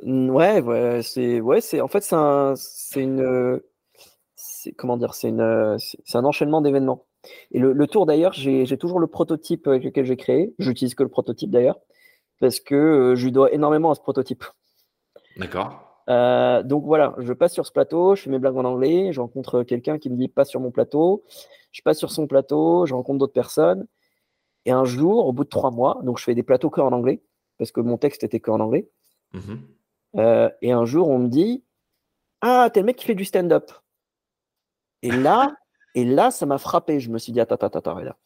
Ouais, 0.02 0.60
ouais, 0.60 1.02
c'est, 1.02 1.40
ouais, 1.40 1.60
c'est, 1.60 1.80
en 1.80 1.88
fait, 1.88 2.00
c'est 2.02 2.14
un, 2.14 2.54
c'est 2.56 3.02
une, 3.02 3.60
c'est, 4.34 4.72
comment 4.72 4.96
dire, 4.96 5.14
c'est 5.14 5.28
une, 5.28 5.76
c'est 5.78 6.16
un 6.16 6.24
enchaînement 6.24 6.60
d'événements. 6.60 7.06
Et 7.50 7.58
le, 7.58 7.86
tour 7.86 8.06
d'ailleurs, 8.06 8.32
j'ai, 8.32 8.64
toujours 8.78 8.98
le 8.98 9.06
prototype 9.06 9.66
avec 9.66 9.84
lequel 9.84 10.06
j'ai 10.06 10.16
créé. 10.16 10.54
J'utilise 10.58 10.94
que 10.94 11.02
le 11.02 11.08
prototype 11.10 11.50
d'ailleurs, 11.50 11.78
parce 12.40 12.60
que 12.60 13.14
je 13.16 13.24
lui 13.24 13.32
dois 13.32 13.52
énormément 13.52 13.90
à 13.90 13.94
ce 13.94 14.00
prototype. 14.00 14.44
D'accord. 15.36 15.89
Donc 16.64 16.84
voilà, 16.84 17.14
je 17.18 17.32
passe 17.32 17.52
sur 17.52 17.66
ce 17.66 17.72
plateau, 17.72 18.14
je 18.16 18.22
fais 18.22 18.30
mes 18.30 18.38
blagues 18.38 18.56
en 18.56 18.64
anglais, 18.64 19.12
je 19.12 19.20
rencontre 19.20 19.62
quelqu'un 19.62 19.98
qui 19.98 20.10
me 20.10 20.16
dit 20.16 20.28
passe 20.28 20.48
sur 20.48 20.60
mon 20.60 20.70
plateau, 20.70 21.24
je 21.72 21.82
passe 21.82 21.98
sur 21.98 22.10
son 22.10 22.26
plateau, 22.26 22.86
je 22.86 22.94
rencontre 22.94 23.18
d'autres 23.18 23.32
personnes. 23.32 23.86
Et 24.66 24.72
un 24.72 24.84
jour, 24.84 25.26
au 25.26 25.32
bout 25.32 25.44
de 25.44 25.48
trois 25.48 25.70
mois, 25.70 26.00
donc 26.02 26.18
je 26.18 26.24
fais 26.24 26.34
des 26.34 26.42
plateaux 26.42 26.70
que 26.70 26.80
en 26.80 26.92
anglais, 26.92 27.22
parce 27.58 27.72
que 27.72 27.80
mon 27.80 27.96
texte 27.96 28.24
était 28.24 28.40
que 28.40 28.50
en 28.50 28.60
anglais. 28.60 28.88
Mm-hmm. 29.34 29.58
Euh, 30.16 30.50
et 30.62 30.72
un 30.72 30.84
jour, 30.84 31.08
on 31.08 31.18
me 31.18 31.28
dit 31.28 31.64
Ah, 32.40 32.68
t'es 32.72 32.80
le 32.80 32.86
mec 32.86 32.96
qui 32.96 33.06
fait 33.06 33.14
du 33.14 33.24
stand-up. 33.24 33.70
Et 35.02 35.10
là, 35.10 35.54
et 35.94 36.04
là, 36.04 36.30
ça 36.30 36.46
m'a 36.46 36.58
frappé. 36.58 37.00
Je 37.00 37.10
me 37.10 37.18
suis 37.18 37.32
dit 37.32 37.40
Attends, 37.40 37.56
attends, 37.56 37.78
attends, 37.78 37.98
là. 37.98 38.16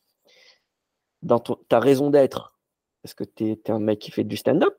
Dans 1.23 1.40
ta 1.40 1.81
raison 1.81 2.11
d'être, 2.11 2.59
est-ce 3.05 3.15
que 3.15 3.24
t'es 3.24 3.61
es 3.65 3.70
un 3.70 3.78
mec 3.78 3.98
qui 3.98 4.11
fait 4.11 4.24
du 4.24 4.36
stand-up? 4.36 4.77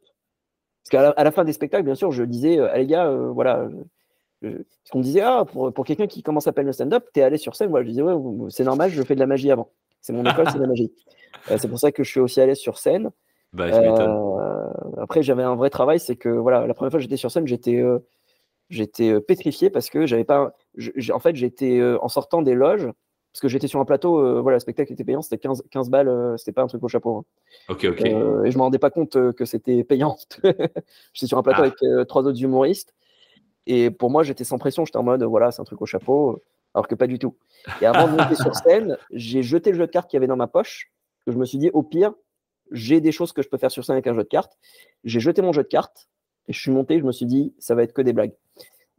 Parce 0.90 1.16
qu'à 1.16 1.24
la, 1.24 1.32
fin 1.32 1.44
des 1.44 1.54
spectacles, 1.54 1.84
bien 1.84 1.96
sûr, 1.96 2.12
je 2.12 2.24
disais 2.24 2.60
ah, 2.60 2.78
les 2.78 2.86
gars, 2.86 3.08
euh, 3.08 3.32
voilà, 3.32 3.68
parce 4.42 4.92
qu'on 4.92 5.00
me 5.00 5.04
disait, 5.04 5.22
ah, 5.22 5.46
pour, 5.46 5.74
pour 5.74 5.86
quelqu'un 5.86 6.08
qui 6.08 6.24
commence 6.24 6.48
à 6.48 6.54
peine 6.54 6.68
le 6.68 6.74
stand-up, 6.74 7.08
t'es 7.14 7.22
allé 7.22 7.38
sur 7.38 7.56
scène. 7.56 7.70
Moi, 7.70 7.82
je 7.84 7.88
disais, 7.88 8.02
ouais, 8.02 8.50
c'est 8.50 8.64
normal, 8.64 8.92
je 8.92 9.02
fais 9.04 9.16
de 9.16 9.20
la 9.20 9.26
magie 9.26 9.52
avant. 9.52 9.72
C'est 10.02 10.14
mon 10.14 10.24
école, 10.24 10.48
c'est 10.50 10.58
de 10.58 10.64
la 10.64 10.68
magie. 10.68 10.92
Euh, 11.52 11.58
c'est 11.60 11.68
pour 11.68 11.78
ça 11.78 11.92
que 11.92 12.02
je 12.02 12.10
suis 12.10 12.22
aussi 12.22 12.40
à 12.40 12.46
l'aise 12.46 12.58
sur 12.58 12.78
scène. 12.78 13.12
Bah, 13.52 13.66
euh, 13.66 14.70
après, 14.98 15.22
j'avais 15.22 15.44
un 15.44 15.56
vrai 15.56 15.70
travail, 15.70 16.00
c'est 16.00 16.16
que 16.16 16.30
voilà, 16.30 16.66
la 16.66 16.74
première 16.74 16.90
fois 16.90 16.98
que 16.98 17.04
j'étais 17.04 17.18
sur 17.18 17.30
scène, 17.30 17.46
j'étais 17.46 17.76
euh, 17.76 18.00
j'étais 18.70 19.20
pétrifié 19.20 19.70
parce 19.70 19.90
que 19.90 20.08
j'avais 20.08 20.24
pas. 20.24 20.54
en 21.14 21.20
fait, 21.20 21.36
j'étais 21.36 21.84
en 22.02 22.08
sortant 22.08 22.42
des 22.42 22.56
loges, 22.56 22.90
parce 23.36 23.42
que 23.42 23.48
j'étais 23.50 23.68
sur 23.68 23.82
un 23.82 23.86
plateau, 23.86 24.42
voilà, 24.42 24.56
le 24.56 24.62
spectacle 24.62 24.94
était 24.94 25.04
payant, 25.04 25.22
c'était 25.22 25.38
15, 25.38 25.64
15 25.70 25.90
balles, 25.90 26.36
c'était 26.38 26.54
pas 26.54 26.62
un 26.62 26.68
truc 26.68 26.82
au 26.82 26.88
chapeau. 26.88 27.18
Hein. 27.18 27.26
Ok, 27.68 27.84
ok. 27.84 28.00
et 28.00 28.12
je 28.50 28.58
me 28.58 28.62
rendais 28.62 28.80
pas 28.80 28.90
compte 28.90 29.34
que 29.34 29.44
c'était 29.44 29.84
payant. 29.84 30.16
j'étais 31.14 31.28
sur 31.28 31.38
un 31.38 31.44
plateau 31.44 31.64
ah. 31.64 31.66
avec 31.66 32.08
trois 32.08 32.24
autres 32.26 32.42
humoristes. 32.42 32.94
Et 33.68 33.92
pour 33.92 34.10
moi, 34.10 34.24
j'étais 34.24 34.46
sans 34.46 34.58
pression. 34.58 34.86
J'étais 34.86 35.00
en 35.00 35.04
mode, 35.04 35.24
voilà, 35.24 35.52
c'est 35.52 35.62
un 35.62 35.66
truc 35.66 35.82
au 35.82 35.86
chapeau, 35.86 36.42
alors 36.74 36.88
que 36.88 36.96
pas 36.96 37.08
du 37.08 37.20
tout. 37.20 37.36
Et 37.82 37.86
avant 37.86 38.08
de 38.08 38.18
monter 38.18 38.36
sur 38.36 38.56
scène, 38.56 38.98
j'ai 39.12 39.44
jeté 39.44 39.72
le 39.72 39.78
jeu 39.78 39.86
de 39.86 39.92
cartes 39.92 40.10
qu'il 40.10 40.16
y 40.16 40.20
avait 40.20 40.28
dans 40.28 40.38
ma 40.38 40.48
poche. 40.48 40.92
Que 41.26 41.34
je 41.34 41.38
me 41.38 41.46
suis 41.46 41.58
dit, 41.58 41.70
au 41.74 41.84
pire, 41.84 42.14
j'ai 42.72 43.02
des 43.02 43.12
choses 43.12 43.34
que 43.34 43.42
je 43.42 43.50
peux 43.50 43.58
faire 43.58 43.72
sur 43.72 43.84
scène 43.84 43.96
avec 43.96 44.08
un 44.08 44.14
jeu 44.14 44.24
de 44.24 44.30
cartes. 44.30 44.58
J'ai 45.04 45.20
jeté 45.20 45.42
mon 45.42 45.52
jeu 45.52 45.64
de 45.64 45.68
cartes 45.68 46.08
et 46.48 46.54
je 46.54 46.60
suis 46.62 46.72
monté. 46.72 47.00
Je 47.00 47.04
me 47.04 47.12
suis 47.12 47.26
dit, 47.26 47.54
ça 47.60 47.76
va 47.76 47.84
être 47.84 47.94
que 47.94 48.02
des 48.02 48.14
blagues. 48.14 48.34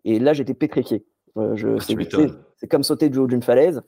Et 0.04 0.18
là, 0.18 0.32
j'étais 0.32 0.54
pétrifié. 0.54 1.04
Euh, 1.36 1.78
c'est 1.78 2.68
comme 2.68 2.82
sauter 2.82 3.10
du 3.10 3.18
haut 3.18 3.26
d'une 3.26 3.42
falaise, 3.42 3.82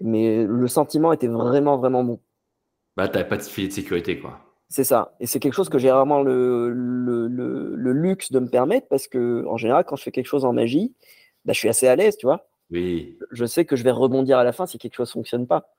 mais 0.00 0.44
le 0.44 0.68
sentiment 0.68 1.12
était 1.12 1.28
vraiment, 1.28 1.78
vraiment 1.78 2.04
bon. 2.04 2.20
Bah, 2.96 3.08
t'avais 3.08 3.28
pas 3.28 3.36
de 3.36 3.42
filet 3.42 3.68
de 3.68 3.72
sécurité, 3.72 4.18
quoi. 4.18 4.40
C'est 4.68 4.84
ça. 4.84 5.14
Et 5.20 5.26
c'est 5.26 5.38
quelque 5.38 5.54
chose 5.54 5.68
que 5.68 5.78
j'ai 5.78 5.90
vraiment 5.90 6.22
le, 6.22 6.70
le, 6.70 7.92
luxe 7.92 8.32
de 8.32 8.40
me 8.40 8.48
permettre 8.48 8.88
parce 8.88 9.06
que, 9.06 9.44
en 9.46 9.56
général, 9.56 9.84
quand 9.84 9.96
je 9.96 10.02
fais 10.02 10.10
quelque 10.10 10.26
chose 10.26 10.44
en 10.44 10.52
magie, 10.52 10.94
bah, 11.44 11.52
je 11.52 11.58
suis 11.58 11.68
assez 11.68 11.86
à 11.86 11.94
l'aise, 11.94 12.16
tu 12.16 12.26
vois. 12.26 12.48
Oui. 12.70 13.16
Je 13.30 13.44
sais 13.44 13.64
que 13.64 13.76
je 13.76 13.84
vais 13.84 13.92
rebondir 13.92 14.38
à 14.38 14.44
la 14.44 14.52
fin 14.52 14.66
si 14.66 14.78
quelque 14.78 14.96
chose 14.96 15.08
ne 15.10 15.12
fonctionne 15.12 15.46
pas. 15.46 15.72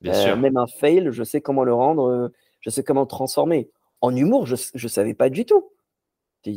Bien 0.00 0.14
sûr. 0.14 0.36
Même 0.36 0.56
un 0.56 0.66
fail, 0.66 1.08
je 1.12 1.22
sais 1.22 1.40
comment 1.40 1.64
le 1.64 1.72
rendre, 1.72 2.32
je 2.60 2.70
sais 2.70 2.82
comment 2.82 3.02
le 3.02 3.06
transformer. 3.06 3.70
En 4.00 4.14
humour, 4.14 4.46
je 4.46 4.54
ne 4.54 4.88
savais 4.88 5.14
pas 5.14 5.30
du 5.30 5.46
tout. 5.46 5.70
Ah 6.46 6.50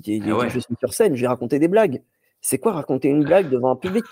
je 0.50 0.60
suis 0.60 0.76
sur 0.80 0.94
scène, 0.94 1.16
j'ai 1.16 1.28
raconté 1.28 1.60
des 1.60 1.68
blagues. 1.68 2.02
C'est 2.42 2.58
quoi 2.58 2.74
raconter 2.74 3.08
une 3.08 3.24
blague 3.24 3.50
devant 3.50 3.72
un 3.72 3.76
public? 3.76 4.04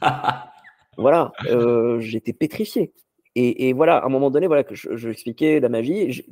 Voilà, 0.96 1.32
euh, 1.46 2.00
j'étais 2.00 2.32
pétrifié. 2.32 2.92
Et, 3.34 3.72
voilà, 3.72 3.96
à 3.96 4.06
un 4.06 4.08
moment 4.10 4.30
donné, 4.30 4.46
voilà, 4.46 4.62
que 4.62 4.74
je, 4.74 5.08
expliquais 5.08 5.58
la 5.58 5.70
magie. 5.70 6.12
Je, 6.12 6.22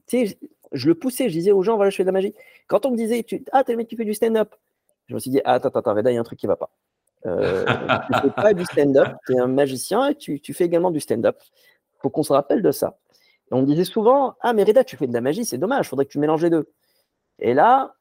je 0.73 0.89
le 0.89 0.95
poussais, 0.95 1.31
je 1.31 1.35
disais 1.35 1.53
aux 1.53 1.63
gens, 1.63 1.77
voilà, 1.77 1.91
je 1.91 1.97
fais 1.97 2.03
de 2.03 2.09
la 2.09 2.13
magie. 2.13 2.35
Quand 2.67 2.85
on 2.85 2.91
me 2.91 2.97
disait, 2.97 3.23
tu, 3.23 3.43
ah, 3.53 3.65
t'es 3.65 3.73
le 3.73 3.79
mec 3.79 3.89
qui 3.89 3.97
fait 3.97 4.05
du 4.05 4.13
stand-up, 4.13 4.55
je 5.07 5.15
me 5.15 5.19
suis 5.19 5.31
dit, 5.31 5.41
ah, 5.45 5.55
attends, 5.55 5.71
attends, 5.71 5.95
Reda, 5.95 6.11
il 6.11 6.15
y 6.15 6.17
a 6.19 6.21
un 6.21 6.25
truc 6.25 6.39
qui 6.39 6.47
va 6.47 6.57
pas. 6.57 6.71
Euh, 7.27 7.65
tu 7.67 8.21
fais 8.21 8.31
pas 8.31 8.55
du 8.55 8.65
stand-up, 8.65 9.09
tu 9.27 9.35
es 9.35 9.39
un 9.39 9.47
magicien 9.47 10.09
et 10.09 10.15
tu, 10.15 10.55
fais 10.55 10.65
également 10.65 10.91
du 10.91 11.01
stand-up. 11.01 11.37
faut 11.99 12.11
qu'on 12.11 12.23
se 12.23 12.33
rappelle 12.33 12.63
de 12.63 12.71
ça. 12.71 12.99
On 13.51 13.63
me 13.63 13.67
disait 13.67 13.85
souvent, 13.85 14.37
ah, 14.41 14.53
mais 14.53 14.63
Reda, 14.63 14.85
tu 14.85 14.97
fais 14.97 15.07
de 15.07 15.13
la 15.13 15.21
magie, 15.21 15.45
c'est 15.45 15.59
dommage, 15.59 15.89
faudrait 15.89 16.05
que 16.05 16.13
tu 16.13 16.19
mélanges 16.19 16.43
les 16.43 16.51
deux. 16.51 16.69
Et 17.41 17.55
là, 17.55 17.95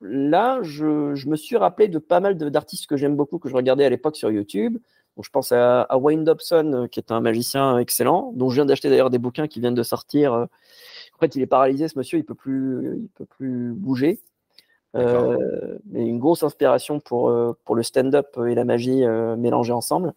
là, 0.00 0.60
je, 0.62 1.26
me 1.26 1.36
suis 1.36 1.56
rappelé 1.56 1.88
de 1.88 1.98
pas 1.98 2.20
mal 2.20 2.36
d'artistes 2.36 2.86
que 2.86 2.96
j'aime 2.96 3.16
beaucoup, 3.16 3.38
que 3.38 3.48
je 3.48 3.56
regardais 3.56 3.84
à 3.84 3.90
l'époque 3.90 4.16
sur 4.16 4.30
YouTube. 4.30 4.78
Je 5.22 5.30
pense 5.30 5.52
à, 5.52 5.86
Wayne 5.96 6.24
Dobson, 6.24 6.72
euh, 6.74 6.86
qui 6.88 6.98
est 6.98 7.12
un 7.12 7.20
magicien 7.20 7.78
excellent, 7.78 8.32
dont 8.34 8.50
je 8.50 8.56
viens 8.56 8.66
d'acheter 8.66 8.90
d'ailleurs 8.90 9.10
des 9.10 9.18
bouquins 9.18 9.46
qui 9.46 9.60
viennent 9.60 9.74
de 9.74 9.82
sortir. 9.82 10.32
Euh. 10.32 10.46
En 11.14 11.18
fait, 11.20 11.36
il 11.36 11.42
est 11.42 11.46
paralysé, 11.46 11.86
ce 11.88 11.96
monsieur, 11.98 12.18
il 12.18 12.24
peut 12.24 12.34
plus, 12.34 12.98
il 13.02 13.08
peut 13.08 13.24
plus 13.24 13.72
bouger. 13.72 14.20
Euh, 14.96 15.78
une 15.92 16.18
grosse 16.18 16.42
inspiration 16.42 17.00
pour, 17.00 17.32
pour 17.64 17.74
le 17.74 17.82
stand-up 17.82 18.38
et 18.46 18.54
la 18.54 18.64
magie 18.64 19.04
mélangés 19.36 19.72
ensemble. 19.72 20.12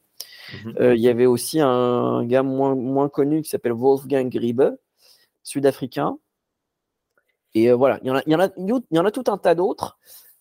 Mhm. 0.66 0.94
Il 0.96 1.00
y 1.00 1.08
avait 1.08 1.26
aussi 1.26 1.60
un 1.60 2.24
gars 2.26 2.44
moins, 2.44 2.76
moins 2.76 3.10
connu 3.10 3.42
qui 3.42 3.50
s'appelle 3.50 3.74
Wolfgang 3.74 4.30
Griebe, 4.30 4.78
sud-africain, 5.44 6.18
et 7.54 7.72
voilà, 7.72 8.00
il 8.04 8.08
y, 8.08 8.12
en 8.12 8.16
a, 8.16 8.22
il, 8.26 8.32
y 8.32 8.36
en 8.36 8.40
a, 8.40 8.50
il 8.58 8.98
y 8.98 9.00
en 9.00 9.06
a 9.06 9.12
tout 9.12 9.24
un 9.28 9.38
tas 9.38 9.56
d'autres. 9.56 9.98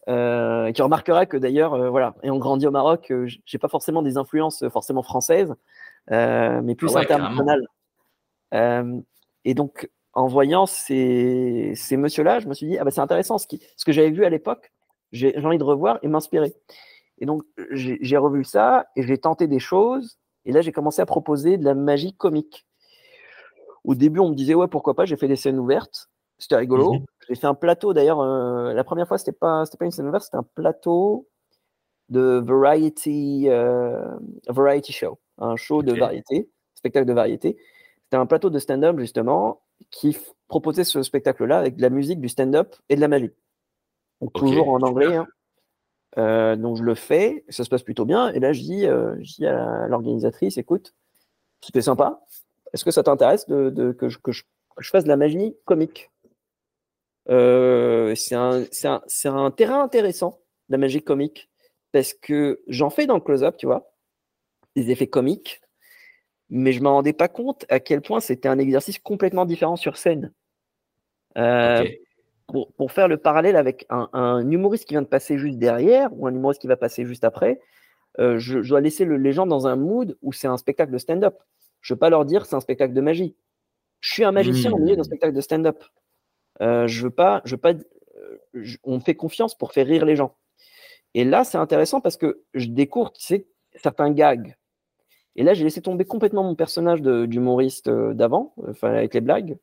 Euh, 0.09 0.70
qui 0.70 0.83
remarquera 0.83 1.27
que 1.27 1.37
d'ailleurs, 1.37 1.74
euh, 1.74 1.91
voilà, 1.91 2.15
ayant 2.23 2.39
grandi 2.39 2.65
au 2.65 2.70
Maroc, 2.70 3.12
j'ai 3.45 3.59
pas 3.59 3.66
forcément 3.66 4.03
des 4.03 4.16
influences 4.16 4.65
forcément 4.69 5.03
françaises, 5.03 5.53
mais 6.11 6.74
plus 6.77 6.95
ah 6.95 7.01
internationales. 7.01 7.66
et 9.45 9.55
donc, 9.55 9.91
en 10.12 10.28
voyant 10.28 10.65
ces, 10.65 11.73
ces 11.74 11.97
messieurs-là, 11.97 12.41
je 12.41 12.49
me 12.49 12.55
suis 12.55 12.66
dit, 12.66 12.78
ah 12.78 12.85
bah, 12.85 12.91
c'est 12.91 13.01
intéressant, 13.01 13.37
ce, 13.37 13.47
qui, 13.47 13.61
ce 13.77 13.85
que 13.85 13.93
j'avais 13.93 14.11
vu 14.11 14.24
à 14.24 14.31
l'époque, 14.31 14.73
j'ai 15.12 15.37
envie 15.45 15.59
de 15.59 15.65
revoir 15.65 15.99
et 16.03 16.09
m'inspirer. 16.09 16.55
Et 17.19 17.27
donc, 17.27 17.43
j'ai 17.70 18.16
revu 18.16 18.45
ça 18.45 18.87
et 18.97 19.03
j'ai 19.03 19.19
tenté 19.19 19.47
des 19.47 19.59
choses. 19.59 20.19
Et 20.45 20.53
là, 20.53 20.61
j'ai 20.61 20.73
commencé 20.73 21.03
à 21.03 21.07
proposer 21.07 21.59
de 21.59 21.65
la 21.65 21.74
magie 21.74 22.15
comique. 22.15 22.66
Au 23.85 23.95
début, 23.95 24.20
on 24.20 24.31
me 24.31 24.35
disait, 24.35 24.55
ouais, 24.55 24.69
pourquoi 24.69 24.95
pas, 24.95 25.05
j'ai 25.05 25.16
fait 25.16 25.28
des 25.28 25.37
scènes 25.37 25.59
ouvertes. 25.59 26.09
C'était 26.39 26.57
rigolo. 26.57 26.95
Mhm. 26.95 27.05
J'ai 27.28 27.35
fait 27.35 27.47
un 27.47 27.55
plateau 27.55 27.93
d'ailleurs. 27.93 28.20
Euh, 28.20 28.73
la 28.73 28.85
première 28.85 29.09
fois, 29.09 29.19
c'était 29.19 29.32
pas, 29.32 29.65
c'était 29.65 29.78
pas 29.78 29.85
une 29.85 29.90
scène 29.90 30.07
ouverte, 30.07 30.24
c'était 30.24 30.36
un 30.36 30.47
plateau 30.55 31.28
de 32.09 32.43
variety, 32.44 33.47
euh, 33.48 34.16
variety 34.48 34.93
show, 34.93 35.19
un 35.39 35.57
show 35.57 35.82
de 35.82 35.93
variété, 35.93 36.48
spectacle 36.74 37.07
de 37.07 37.12
variété. 37.12 37.57
C'était 38.05 38.16
un 38.16 38.27
plateau 38.27 38.51
de 38.51 38.59
stand-up 38.61 38.98
justement 38.98 39.62
qui 39.90 40.16
proposait 40.47 40.85
ce 40.85 41.03
spectacle-là 41.03 41.59
avec 41.59 41.77
de 41.77 41.82
la 41.82 41.90
musique, 41.90 42.20
du 42.20 42.28
stand-up 42.28 42.77
et 42.89 42.94
de 42.94 43.01
la 43.01 43.09
magie. 43.09 43.32
Donc, 44.20 44.32
toujours 44.32 44.69
en 44.69 44.81
anglais. 44.82 45.16
Hein. 45.16 45.27
Euh, 46.19 46.57
donc 46.57 46.77
je 46.78 46.82
le 46.82 46.94
fais, 46.94 47.44
ça 47.48 47.65
se 47.65 47.69
passe 47.69 47.82
plutôt 47.82 48.05
bien. 48.05 48.28
Et 48.28 48.39
là, 48.39 48.53
je 48.53 48.61
dis, 48.61 48.82
je 48.82 49.35
dis 49.35 49.47
à 49.47 49.89
l'organisatrice, 49.89 50.57
écoute, 50.59 50.94
c'était 51.61 51.82
sympa. 51.82 52.20
Est-ce 52.73 52.85
que 52.85 52.93
ça 52.93 53.03
t'intéresse 53.03 53.48
de, 53.48 53.93
que, 53.93 54.09
je, 54.09 54.19
que 54.19 54.31
je 54.31 54.44
fasse 54.90 55.05
de 55.05 55.09
la 55.09 55.16
magie 55.16 55.57
comique? 55.65 56.11
Euh, 57.28 58.15
c'est 58.15 58.35
un, 58.35 59.51
terrain 59.51 59.82
intéressant, 59.82 60.40
la 60.69 60.78
magie 60.78 61.03
comique, 61.03 61.48
parce 61.93 62.15
que 62.15 62.61
j'en 62.69 62.90
fais 62.90 63.07
dans 63.07 63.15
le 63.15 63.20
close-up, 63.20 63.57
tu 63.57 63.66
vois, 63.66 63.93
des 64.74 64.90
effets 64.90 65.07
comiques, 65.07 65.61
mais 66.51 66.73
je 66.73 66.78
ne 66.78 66.85
m'en 66.85 66.94
rendais 66.94 67.12
pas 67.12 67.28
compte 67.28 67.65
à 67.69 67.81
quel 67.81 68.03
point 68.03 68.20
c'était 68.20 68.48
un 68.48 68.59
exercice 68.59 68.98
complètement 68.98 69.44
différent 69.44 69.77
sur 69.77 69.97
scène. 69.97 70.32
Euh, 71.36 71.85
pour, 72.47 72.93
faire 72.93 73.09
le 73.09 73.16
parallèle 73.16 73.57
avec 73.57 73.86
un, 73.90 74.48
humoriste 74.48 74.85
qui 74.86 74.94
vient 74.94 75.03
de 75.03 75.09
passer 75.09 75.36
juste 75.36 75.59
derrière 75.59 76.09
ou 76.12 76.27
un 76.27 76.35
humoriste 76.35 76.61
qui 76.61 76.69
va 76.69 76.77
passer 76.77 77.05
juste 77.05 77.24
après, 77.24 77.61
euh, 78.19 78.39
je, 78.39 78.61
dois 78.61 78.81
laisser 78.81 79.05
les 79.05 79.32
gens 79.32 79.47
dans 79.47 79.66
un 79.66 79.77
mood 79.77 80.16
où 80.23 80.32
c'est 80.32 80.47
un 80.47 80.57
spectacle 80.57 80.93
de 80.93 80.98
stand-up. 80.98 81.36
Je 81.81 81.93
ne 81.93 81.97
veux 81.97 81.98
pas 81.98 82.09
leur 82.09 82.24
dire 82.24 82.47
c'est 82.47 82.57
un 82.57 82.61
spectacle 82.61 82.94
de 82.94 83.01
magie. 83.01 83.35
Je 84.01 84.12
suis 84.12 84.24
un 84.24 84.32
magicien 84.32 84.73
au 84.73 84.78
milieu 84.78 84.94
d'un 84.94 85.03
mmh. 85.03 85.05
spectacle 85.05 85.35
de 85.35 85.40
stand-up. 85.40 85.82
Euh, 86.62 86.87
je 86.87 87.03
veux 87.03 87.11
pas, 87.11 87.43
je 87.45 87.55
veux 87.55 87.61
pas, 87.61 87.73
euh, 87.73 88.77
on 88.85 89.01
fait 89.01 89.15
confiance 89.15 89.57
pour 89.57 89.73
faire 89.73 89.87
rire 89.87 90.05
les 90.05 90.16
gens. 90.16 90.37
Et 91.15 91.24
là, 91.24 91.45
c'est 91.45 91.59
intéressant 91.59 92.01
parce 92.01 92.16
que 92.16 92.43
je 92.55 92.66
découvre, 92.66 93.12
certains 93.16 94.11
gags. 94.11 94.55
Et 95.37 95.43
là, 95.43 95.55
j'ai 95.55 95.65
laissé 95.65 95.83
tomber 95.83 96.05
complètement 96.05 96.45
mon 96.45 96.55
personnage 96.55 97.03
d'humoriste 97.03 97.89
euh, 97.89 98.15
d'avant, 98.15 98.55
enfin 98.69 98.93
avec 98.95 99.15
les 99.15 99.20
blagues. 99.20 99.59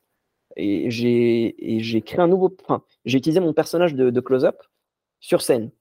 Et 0.56 0.92
j'ai 0.92 2.02
créé 2.06 2.20
un 2.20 2.28
nouveau. 2.28 2.56
Enfin, 2.64 2.84
j'ai 3.06 3.18
utilisé 3.18 3.40
mon 3.40 3.54
personnage 3.54 3.96
de, 3.96 4.20
close-up 4.20 4.62
sur 5.20 5.42
scène. 5.42 5.72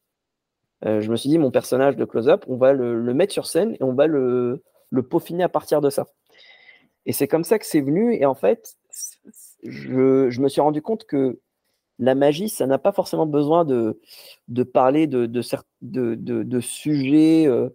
je 0.83 1.11
me 1.11 1.17
suis 1.17 1.29
dit, 1.29 1.39
mon 1.39 1.51
personnage 1.51 1.97
de 1.97 2.07
close-up, 2.07 2.45
on 2.49 2.57
va 2.57 2.73
le, 2.73 3.13
mettre 3.13 3.35
sur 3.35 3.47
scène 3.47 3.75
et 3.75 3.83
on 3.83 3.93
va 3.93 4.07
le, 4.07 4.63
le 4.89 5.03
peaufiner 5.03 5.43
à 5.43 5.51
partir 5.51 5.83
de 5.83 5.91
ça. 5.91 6.07
Et 7.05 7.13
c'est 7.13 7.29
comme 7.29 7.45
ça 7.45 7.59
que 7.59 7.67
c'est 7.67 7.83
venu. 7.83 8.15
Et 8.15 8.25
en 8.25 8.35
fait, 8.35 8.77
je, 9.63 10.41
me 10.41 10.49
suis 10.49 10.61
rendu 10.61 10.83
compte 10.83 11.05
que 11.05 11.41
la 11.99 12.15
magie, 12.15 12.49
ça 12.49 12.67
n'a 12.67 12.79
pas 12.79 12.93
forcément 12.93 13.27
besoin 13.27 13.65
de, 13.65 14.01
de 14.49 14.63
parler 14.63 15.07
de, 15.07 15.27
de, 15.27 16.15
de 16.15 16.61
sujets 16.61 17.47
euh, 17.47 17.69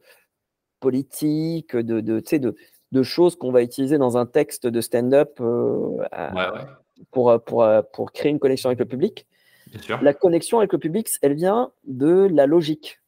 politiques, 0.80 1.76
de, 1.76 2.02
de, 2.02 2.22
de, 2.92 3.04
choses 3.04 3.36
qu'on 3.36 3.52
va 3.52 3.62
utiliser 3.62 3.98
dans 3.98 4.18
un 4.18 4.26
texte 4.26 4.68
de 4.68 4.82
stand-up 4.82 5.40
euh, 5.40 6.04
Pour, 7.12 7.42
pour, 7.44 7.66
pour, 7.94 8.12
créer 8.12 8.32
une 8.32 8.40
connexion 8.40 8.70
avec 8.70 8.80
le 8.80 8.86
public. 8.86 9.28
La 10.02 10.14
connexion 10.14 10.60
avec 10.60 10.74
le 10.74 10.80
public, 10.80 11.10
elle 11.22 11.34
vient 11.34 11.72
de 11.86 12.28
la 12.32 12.48
logique. 12.48 13.00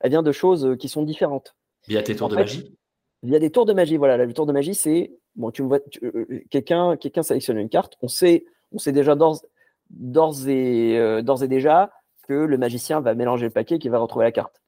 Elle 0.00 0.10
vient 0.10 0.22
de 0.22 0.32
choses 0.32 0.76
qui 0.78 0.88
sont 0.88 1.02
différentes. 1.02 1.56
Via 1.88 2.02
tes 2.02 2.16
tours 2.16 2.28
de 2.28 2.34
magie 2.34 2.76
Il 3.22 3.30
y 3.30 3.36
a 3.36 3.38
des 3.38 3.50
tours 3.50 3.64
de 3.64 3.72
magie, 3.72 3.96
voilà. 3.96 4.16
Le 4.16 4.32
tour 4.32 4.46
de 4.46 4.52
magie, 4.52 4.74
c'est 4.74 5.12
bon, 5.36 5.50
tu 5.50 5.62
vois, 5.62 5.78
euh, 6.02 6.26
euh, 6.30 6.40
quelqu'un, 6.50 6.96
quelqu'un 6.96 7.22
sélectionne 7.22 7.58
une 7.58 7.68
carte, 7.68 7.96
on 8.02 8.08
sait, 8.08 8.44
on 8.72 8.78
sait 8.78 8.92
déjà 8.92 9.14
d'ores, 9.14 10.48
et, 10.48 10.98
euh, 10.98 11.22
d'ores 11.22 11.42
et 11.42 11.48
déjà 11.48 11.92
que 12.26 12.34
le 12.34 12.58
magicien 12.58 13.00
va 13.00 13.14
mélanger 13.14 13.46
le 13.46 13.52
paquet 13.52 13.76
et 13.76 13.78
qu'il 13.78 13.90
va 13.90 13.98
retrouver 13.98 14.24
la 14.24 14.32
carte. 14.32 14.60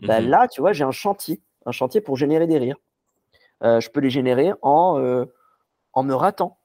Bah, 0.00 0.20
mhm. 0.20 0.28
là, 0.28 0.48
tu 0.48 0.60
vois, 0.60 0.72
j'ai 0.72 0.84
un 0.84 0.90
chantier, 0.90 1.40
un 1.66 1.72
chantier 1.72 2.00
pour 2.00 2.16
générer 2.16 2.46
des 2.46 2.58
rires. 2.58 2.78
je 3.62 3.88
peux 3.88 4.00
les 4.00 4.10
générer 4.10 4.52
en, 4.62 5.26
en 5.92 6.02
me 6.02 6.14
ratant. 6.14 6.58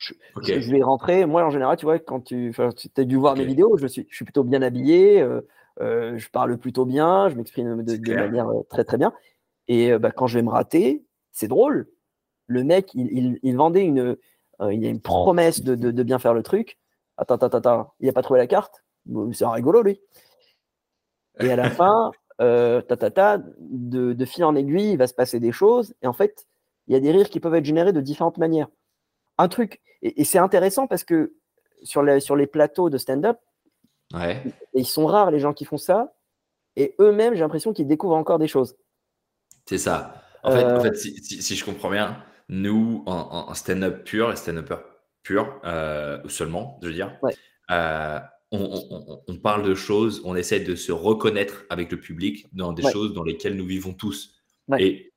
Je, 0.00 0.70
vais 0.70 0.82
rentrer, 0.82 1.26
moi 1.26 1.44
en 1.44 1.50
général, 1.50 1.76
tu 1.76 1.84
vois, 1.84 1.98
quand 1.98 2.20
tu, 2.20 2.54
tu 2.76 3.00
as 3.00 3.04
dû 3.04 3.16
voir 3.16 3.36
mes 3.36 3.44
vidéos, 3.44 3.76
je 3.78 3.86
suis, 3.86 4.06
je 4.08 4.14
suis 4.14 4.24
plutôt 4.24 4.44
bien 4.44 4.62
habillé, 4.62 5.24
je 5.80 6.28
parle 6.30 6.58
plutôt 6.58 6.84
bien, 6.84 7.28
je 7.28 7.36
m'exprime 7.36 7.82
de, 7.82 8.14
manière 8.14 8.48
très 8.68 8.84
très 8.84 8.98
bien. 8.98 9.12
Et 9.68 9.96
bah, 9.98 10.10
quand 10.10 10.26
je 10.26 10.38
vais 10.38 10.44
me 10.44 10.50
rater, 10.50 11.04
c'est 11.32 11.48
drôle 11.48 11.88
le 12.48 12.64
mec, 12.64 12.90
il, 12.94 13.56
vendait 13.56 13.84
une, 13.84 14.16
euh, 14.60 14.72
il 14.72 14.84
a 14.84 14.88
une 14.88 15.00
promesse 15.00 15.62
de, 15.62 16.02
bien 16.02 16.18
faire 16.18 16.34
le 16.34 16.42
truc. 16.42 16.78
Attends, 17.16 17.36
attends, 17.36 17.58
attends, 17.58 17.94
il 18.00 18.06
n'a 18.06 18.12
pas 18.12 18.22
trouvé 18.22 18.40
la 18.40 18.46
carte? 18.46 18.84
C'est 19.32 19.44
un 19.44 19.52
rigolo, 19.52 19.82
lui. 19.82 20.00
Et 21.40 21.50
à 21.52 21.56
la 21.56 21.70
fin, 21.70 22.10
euh, 22.40 22.82
de, 23.60 24.24
fil 24.24 24.44
en 24.44 24.56
aiguille, 24.56 24.92
il 24.92 24.98
va 24.98 25.06
se 25.06 25.14
passer 25.14 25.38
des 25.38 25.52
choses. 25.52 25.94
Et 26.02 26.06
en 26.06 26.12
fait, 26.12 26.46
il 26.86 26.94
y 26.94 26.96
a 26.96 27.00
des 27.00 27.12
rires 27.12 27.28
qui 27.28 27.38
peuvent 27.38 27.54
être 27.54 27.64
générés 27.64 27.92
de 27.92 28.00
différentes 28.00 28.38
manières. 28.38 28.68
Un 29.36 29.48
truc, 29.48 29.80
et, 30.02 30.24
c'est 30.24 30.38
intéressant 30.38 30.86
parce 30.86 31.04
que 31.04 31.34
sur 31.82 32.02
les, 32.02 32.20
sur 32.20 32.34
les 32.34 32.46
plateaux 32.46 32.90
de 32.90 32.98
stand-up, 32.98 33.38
ils 34.74 34.86
sont 34.86 35.06
rares 35.06 35.30
les 35.30 35.38
gens 35.38 35.52
qui 35.52 35.64
font 35.64 35.76
ça. 35.76 36.14
Et 36.76 36.94
eux-mêmes, 36.98 37.34
j'ai 37.34 37.40
l'impression 37.40 37.72
qu'ils 37.72 37.88
découvrent 37.88 38.16
encore 38.16 38.38
des 38.38 38.48
choses. 38.48 38.76
C'est 39.66 39.78
ça. 39.78 40.22
En 40.42 40.52
fait, 40.52 40.64
en 40.64 40.68
euh, 40.68 40.80
fait 40.80 40.94
si, 40.96 41.56
je 41.56 41.64
comprends 41.64 41.90
bien, 41.90 42.22
nous, 42.48 43.02
en, 43.06 43.52
stand-up 43.54 44.04
pur, 44.04 44.36
stand-upper 44.36 44.78
pur, 45.22 45.60
euh, 45.64 46.20
seulement, 46.28 46.78
je 46.82 46.88
veux 46.88 46.94
dire, 46.94 47.18
euh, 47.70 48.18
on, 48.50 49.36
parle 49.42 49.62
de 49.62 49.74
choses, 49.74 50.22
on 50.24 50.34
essaie 50.34 50.60
de 50.60 50.74
se 50.74 50.92
reconnaître 50.92 51.64
avec 51.68 51.92
le 51.92 52.00
public 52.00 52.46
dans 52.52 52.72
des 52.72 52.82
choses 52.90 53.12
dans 53.12 53.22
lesquelles 53.22 53.56
nous 53.56 53.66
vivons 53.66 53.92
tous. 53.92 54.34
Et 54.78 55.12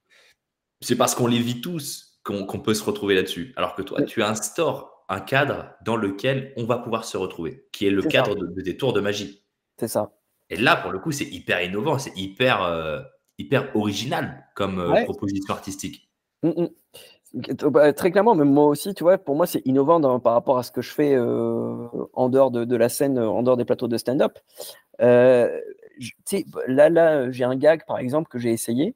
c'est 0.82 0.96
parce 0.96 1.16
qu'on 1.16 1.28
les 1.28 1.40
vit 1.40 1.62
tous 1.62 2.20
qu'on 2.24 2.60
peut 2.60 2.74
se 2.74 2.84
retrouver 2.84 3.16
là-dessus. 3.16 3.54
Alors 3.56 3.76
que 3.76 3.82
toi, 3.82 4.02
tu 4.04 4.22
instaures 4.22 5.06
un 5.10 5.20
cadre 5.20 5.74
dans 5.86 5.96
lequel 5.96 6.54
on 6.58 6.66
va 6.66 6.78
pouvoir 6.78 7.06
se 7.06 7.18
retrouver, 7.18 7.68
qui 7.72 7.88
est 7.88 7.92
le 7.92 8.02
cadre 8.02 8.36
de, 8.36 8.62
des 8.62 8.78
tours 8.78 8.94
de 8.94 9.02
magie. 9.02 9.44
C'est 9.78 9.88
ça. 9.88 10.12
Et 10.50 10.58
là, 10.58 10.76
pour 10.76 10.92
le 10.92 11.00
coup, 11.00 11.12
c'est 11.12 11.26
hyper 11.26 11.62
innovant, 11.64 11.98
c'est 11.98 12.16
hyper, 12.18 12.64
euh, 12.64 13.02
hyper 13.38 13.76
original 13.76 14.46
comme 14.56 14.80
euh, 14.80 15.04
proposition 15.06 15.54
artistique. 15.54 16.10
Mmh. 16.44 16.66
Bah, 17.34 17.94
très 17.94 18.12
clairement, 18.12 18.36
même 18.36 18.52
moi 18.52 18.66
aussi, 18.66 18.94
tu 18.94 19.04
vois, 19.04 19.18
pour 19.18 19.36
moi, 19.36 19.48
c'est 19.48 19.66
innovant 19.66 20.20
par 20.20 20.34
rapport 20.34 20.58
à 20.58 20.64
ce 20.64 20.72
que 20.72 20.82
je 20.82 20.92
fais 20.92 21.16
euh, 21.16 21.88
en 22.14 22.28
dehors 22.28 22.52
de, 22.52 22.76
la 22.76 22.90
scène, 22.90 23.18
en 23.18 23.42
dehors 23.42 23.58
des 23.58 23.66
plateaux 23.66 23.88
de 23.88 23.98
stand-up. 23.98 24.38
là, 25.00 25.50
là, 26.68 27.32
j'ai 27.32 27.44
un 27.46 27.56
gag, 27.56 27.86
par 27.86 28.00
exemple, 28.00 28.30
que 28.30 28.38
j'ai 28.38 28.52
essayé. 28.52 28.96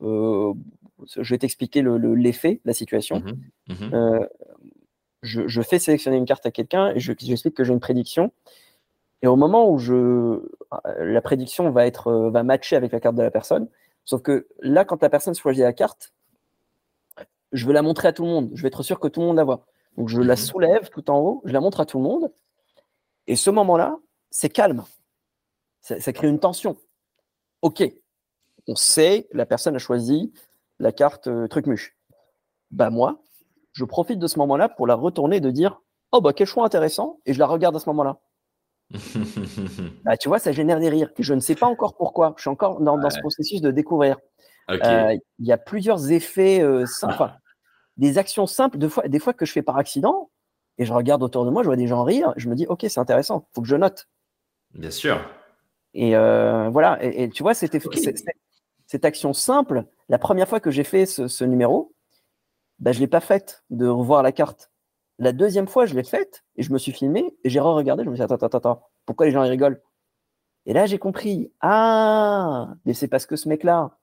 je 0.00 0.54
vais 1.16 1.38
t'expliquer 1.38 1.82
l'effet, 1.82 2.60
la 2.64 2.72
situation. 2.72 3.22
Mmh 3.68 4.26
je, 5.22 5.62
fais 5.62 5.78
sélectionner 5.78 6.16
une 6.16 6.24
carte 6.24 6.46
à 6.46 6.50
quelqu'un 6.50 6.92
et 6.94 7.00
je, 7.00 7.12
j'explique 7.18 7.54
que 7.54 7.64
j'ai 7.64 7.72
une 7.72 7.80
prédiction. 7.80 8.32
Et 9.22 9.26
au 9.26 9.36
moment 9.36 9.70
où 9.70 9.78
je, 9.78 10.40
la 10.98 11.20
prédiction 11.20 11.70
va, 11.70 11.86
être, 11.86 12.08
euh, 12.08 12.30
va 12.30 12.42
matcher 12.42 12.76
avec 12.76 12.92
la 12.92 13.00
carte 13.00 13.16
de 13.16 13.22
la 13.22 13.30
personne, 13.30 13.68
sauf 14.04 14.22
que 14.22 14.46
là, 14.60 14.84
quand 14.84 15.02
la 15.02 15.10
personne 15.10 15.34
choisit 15.34 15.62
la 15.62 15.74
carte, 15.74 16.14
je 17.52 17.66
vais 17.66 17.72
la 17.72 17.82
montrer 17.82 18.08
à 18.08 18.12
tout 18.12 18.24
le 18.24 18.30
monde. 18.30 18.50
Je 18.54 18.62
vais 18.62 18.68
être 18.68 18.82
sûr 18.82 19.00
que 19.00 19.08
tout 19.08 19.20
le 19.20 19.26
monde 19.26 19.36
la 19.36 19.44
voit. 19.44 19.66
Donc 19.96 20.08
je 20.08 20.20
la 20.20 20.34
mhm. 20.34 20.36
soulève 20.36 20.88
tout 20.90 21.10
en 21.10 21.18
haut, 21.18 21.42
je 21.44 21.52
la 21.52 21.60
montre 21.60 21.80
à 21.80 21.86
tout 21.86 21.98
le 21.98 22.04
monde. 22.04 22.32
Et 23.26 23.36
ce 23.36 23.50
moment-là, 23.50 23.96
c'est 24.30 24.48
calme. 24.48 24.84
Ça, 25.80 26.12
crée 26.12 26.28
une 26.28 26.38
tension. 26.38 26.76
Ok, 27.62 27.82
on 28.66 28.74
sait, 28.74 29.28
la 29.32 29.46
personne 29.46 29.74
a 29.74 29.78
choisi 29.78 30.32
la 30.78 30.92
carte 30.92 31.26
euh, 31.26 31.48
truc 31.48 31.66
muche. 31.66 31.96
Bah 32.70 32.90
moi, 32.90 33.22
je 33.72 33.84
profite 33.84 34.18
de 34.18 34.26
ce 34.26 34.38
moment-là 34.38 34.68
pour 34.68 34.86
la 34.86 34.94
retourner 34.94 35.36
et 35.36 35.40
de 35.40 35.50
dire 35.50 35.80
Oh, 36.12 36.20
bah, 36.20 36.32
quel 36.32 36.46
choix 36.46 36.64
intéressant, 36.64 37.20
et 37.24 37.32
je 37.32 37.38
la 37.38 37.46
regarde 37.46 37.76
à 37.76 37.78
ce 37.78 37.88
moment-là. 37.90 38.20
bah, 40.04 40.16
tu 40.16 40.28
vois, 40.28 40.38
ça 40.38 40.52
génère 40.52 40.80
des 40.80 40.88
rires. 40.88 41.10
Je 41.18 41.34
ne 41.34 41.40
sais 41.40 41.54
pas 41.54 41.66
encore 41.66 41.96
pourquoi. 41.96 42.34
Je 42.36 42.42
suis 42.42 42.50
encore 42.50 42.80
dans, 42.80 42.98
ce 43.10 43.20
processus 43.20 43.60
de 43.60 43.70
découvrir. 43.70 44.16
Euh, 44.70 45.16
il 45.38 45.46
y 45.46 45.52
a 45.52 45.58
plusieurs 45.58 46.12
effets 46.12 46.60
euh, 46.60 46.86
simples, 46.86 47.32
des 48.00 48.18
actions 48.18 48.46
simples, 48.46 48.78
de 48.78 48.88
fois, 48.88 49.06
des 49.06 49.18
fois 49.18 49.34
que 49.34 49.46
je 49.46 49.52
fais 49.52 49.62
par 49.62 49.76
accident, 49.76 50.30
et 50.78 50.86
je 50.86 50.92
regarde 50.92 51.22
autour 51.22 51.44
de 51.44 51.50
moi, 51.50 51.62
je 51.62 51.68
vois 51.68 51.76
des 51.76 51.86
gens 51.86 52.02
rire, 52.02 52.32
je 52.36 52.48
me 52.48 52.54
dis, 52.54 52.66
ok, 52.66 52.86
c'est 52.88 52.98
intéressant, 52.98 53.46
faut 53.52 53.60
que 53.60 53.68
je 53.68 53.76
note. 53.76 54.08
Bien 54.74 54.90
sûr. 54.90 55.20
Et 55.92 56.16
euh, 56.16 56.70
voilà, 56.70 56.98
et, 57.04 57.28
tu 57.28 57.42
vois, 57.42 57.52
cette, 57.52 57.76
cette, 58.86 59.04
action 59.04 59.32
simple, 59.34 59.84
la 60.08 60.18
première 60.18 60.48
fois 60.48 60.60
que 60.60 60.70
j'ai 60.70 60.84
fait 60.84 61.04
ce 61.04 61.44
numéro, 61.44 61.94
bah, 62.78 62.92
je 62.92 62.98
ne 62.98 63.02
l'ai 63.02 63.08
pas 63.08 63.20
faite 63.20 63.64
de 63.68 63.86
revoir 63.86 64.22
la 64.22 64.32
carte. 64.32 64.70
La 65.18 65.32
deuxième 65.32 65.68
fois, 65.68 65.84
je 65.84 65.94
l'ai 65.94 66.04
faite 66.04 66.44
et 66.56 66.62
je 66.62 66.72
me 66.72 66.78
suis 66.78 66.92
filmé 66.92 67.36
et 67.44 67.50
j'ai 67.50 67.60
re-regardé. 67.60 68.04
Je 68.04 68.08
me 68.08 68.14
suis 68.14 68.24
dit, 68.24 68.32
attends, 68.32 68.46
attends, 68.46 68.58
attends, 68.58 68.88
pourquoi 69.04 69.26
les 69.26 69.32
gens 69.32 69.44
ils 69.44 69.50
rigolent? 69.50 69.82
Et 70.64 70.72
là, 70.72 70.86
j'ai 70.86 70.98
compris, 70.98 71.52
ah, 71.60 72.74
mais 72.86 72.94
c'est 72.94 73.08
parce 73.08 73.26
que 73.26 73.36
ce 73.36 73.48
mec-là, 73.48 73.98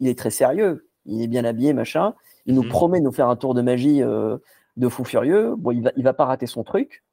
il 0.00 0.08
est 0.08 0.18
très 0.18 0.30
sérieux, 0.30 0.90
il 1.06 1.22
est 1.22 1.28
bien 1.28 1.46
habillé, 1.46 1.72
machin. 1.72 2.14
Il 2.48 2.54
nous 2.54 2.64
mhm. 2.64 2.68
promet 2.70 2.98
de 2.98 3.04
nous 3.04 3.12
faire 3.12 3.28
un 3.28 3.36
tour 3.36 3.54
de 3.54 3.62
magie 3.62 4.02
euh, 4.02 4.38
de 4.76 4.88
fou 4.88 5.04
furieux. 5.04 5.54
Bon, 5.56 5.70
il 5.70 5.82
va, 5.82 5.92
il 5.96 6.02
va 6.02 6.14
pas 6.14 6.24
rater 6.24 6.46
son 6.46 6.64
truc. 6.64 7.04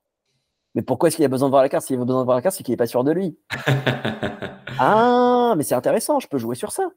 Mais 0.73 0.81
pourquoi 0.81 1.07
est-ce 1.07 1.17
qu'il 1.17 1.25
a 1.25 1.29
besoin 1.29 1.49
de 1.49 1.51
voir 1.51 1.61
la 1.61 1.69
carte? 1.69 1.85
S'il 1.85 1.95
a 1.97 2.03
besoin 2.03 2.21
de 2.21 2.25
voir 2.25 2.37
la 2.37 2.41
carte, 2.41 2.55
c'est 2.55 2.63
qu'il 2.63 2.73
n'est 2.73 2.77
pas 2.77 2.87
sûr 2.87 3.03
de 3.03 3.11
lui. 3.11 3.37
ah, 4.79 5.53
mais 5.57 5.63
c'est 5.63 5.75
intéressant, 5.75 6.19
je 6.19 6.27
peux 6.27 6.37
jouer 6.37 6.55
sur 6.55 6.71
ça. 6.71 6.89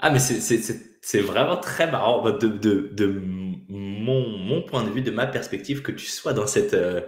Ah, 0.00 0.10
mais 0.10 0.20
c'est 0.20 1.20
vraiment 1.20 1.56
très 1.56 1.90
marrant 1.90 2.22
de, 2.22 2.46
de, 2.46 2.90
de 2.92 3.22
mon, 3.68 4.28
mon, 4.28 4.62
point 4.62 4.84
de 4.84 4.90
vue, 4.90 5.02
de 5.02 5.10
ma 5.10 5.26
perspective, 5.26 5.82
que 5.82 5.92
tu 5.92 6.06
sois 6.06 6.32
dans 6.32 6.46
cette, 6.46 6.74
euh, 6.74 7.00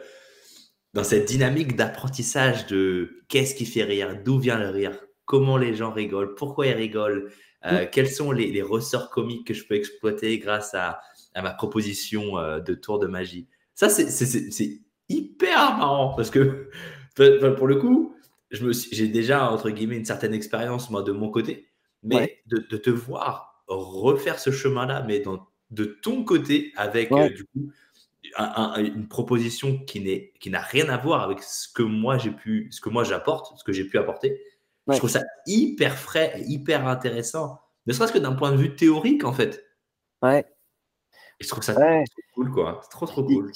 dans 0.92 1.04
cette 1.04 1.26
dynamique 1.26 1.76
d'apprentissage 1.76 2.66
de 2.66 3.22
qu'est-ce 3.28 3.54
qui 3.54 3.64
fait 3.64 3.84
rire, 3.84 4.18
d'où 4.24 4.40
vient 4.40 4.58
le 4.58 4.70
rire, 4.70 4.98
comment 5.24 5.56
les 5.56 5.74
gens 5.74 5.92
rigolent, 5.92 6.34
pourquoi 6.34 6.66
ils 6.66 6.74
rigolent, 6.74 7.30
euh, 7.66 7.86
quels 7.90 8.08
sont 8.08 8.32
les, 8.32 8.50
les, 8.50 8.62
ressorts 8.62 9.10
comiques 9.10 9.46
que 9.46 9.54
je 9.54 9.66
peux 9.66 9.74
exploiter 9.74 10.38
grâce 10.38 10.74
à, 10.74 11.00
à 11.34 11.42
ma 11.42 11.50
proposition 11.50 12.38
euh, 12.38 12.60
de 12.60 12.74
tour 12.74 12.98
de 12.98 13.06
magie? 13.06 13.48
Ça, 13.74 13.88
c'est 13.88 14.80
hyper 15.08 15.76
marrant 15.76 16.14
parce 16.14 16.30
que 16.30 16.70
pour 17.56 17.66
le 17.66 17.76
coup, 17.76 18.16
j'ai 18.50 19.08
déjà, 19.08 19.50
entre 19.50 19.70
guillemets, 19.70 19.96
une 19.96 20.04
certaine 20.04 20.34
expérience, 20.34 20.90
moi, 20.90 21.02
de 21.02 21.12
mon 21.12 21.30
côté. 21.30 21.68
Mais 22.02 22.42
de, 22.46 22.58
te 22.58 22.88
voir 22.88 23.62
refaire 23.66 24.38
ce 24.38 24.50
chemin-là, 24.50 25.04
mais 25.06 25.20
dans, 25.20 25.46
de 25.70 25.84
ton 25.84 26.24
côté, 26.24 26.72
avec 26.76 27.12
euh, 27.12 27.28
du 27.28 27.44
coup 27.44 27.70
une 28.38 29.08
proposition 29.08 29.78
qui 29.78 30.30
qui 30.40 30.50
n'a 30.50 30.60
rien 30.60 30.88
à 30.88 30.96
voir 30.96 31.22
avec 31.22 31.42
ce 31.42 31.68
que 31.68 31.82
moi 31.82 32.16
j'ai 32.16 32.30
pu, 32.30 32.68
ce 32.70 32.80
que 32.80 32.88
moi 32.88 33.04
j'apporte, 33.04 33.58
ce 33.58 33.64
que 33.64 33.72
j'ai 33.72 33.84
pu 33.84 33.98
apporter. 33.98 34.40
Je 34.92 34.98
trouve 34.98 35.10
ça 35.10 35.22
hyper 35.46 35.96
frais, 35.96 36.42
hyper 36.46 36.86
intéressant, 36.86 37.60
ne 37.86 37.92
serait-ce 37.92 38.12
que 38.12 38.18
d'un 38.18 38.32
point 38.32 38.52
de 38.52 38.56
vue 38.56 38.74
théorique 38.76 39.24
en 39.24 39.32
fait. 39.32 39.64
Ouais. 40.22 40.46
Et 41.40 41.44
je 41.44 41.48
trouve 41.48 41.62
ça 41.62 41.74
trop 41.74 42.04
cool, 42.34 42.50
quoi. 42.50 42.80
C'est 42.82 42.90
trop, 42.90 43.06
trop 43.06 43.24
cool. 43.24 43.50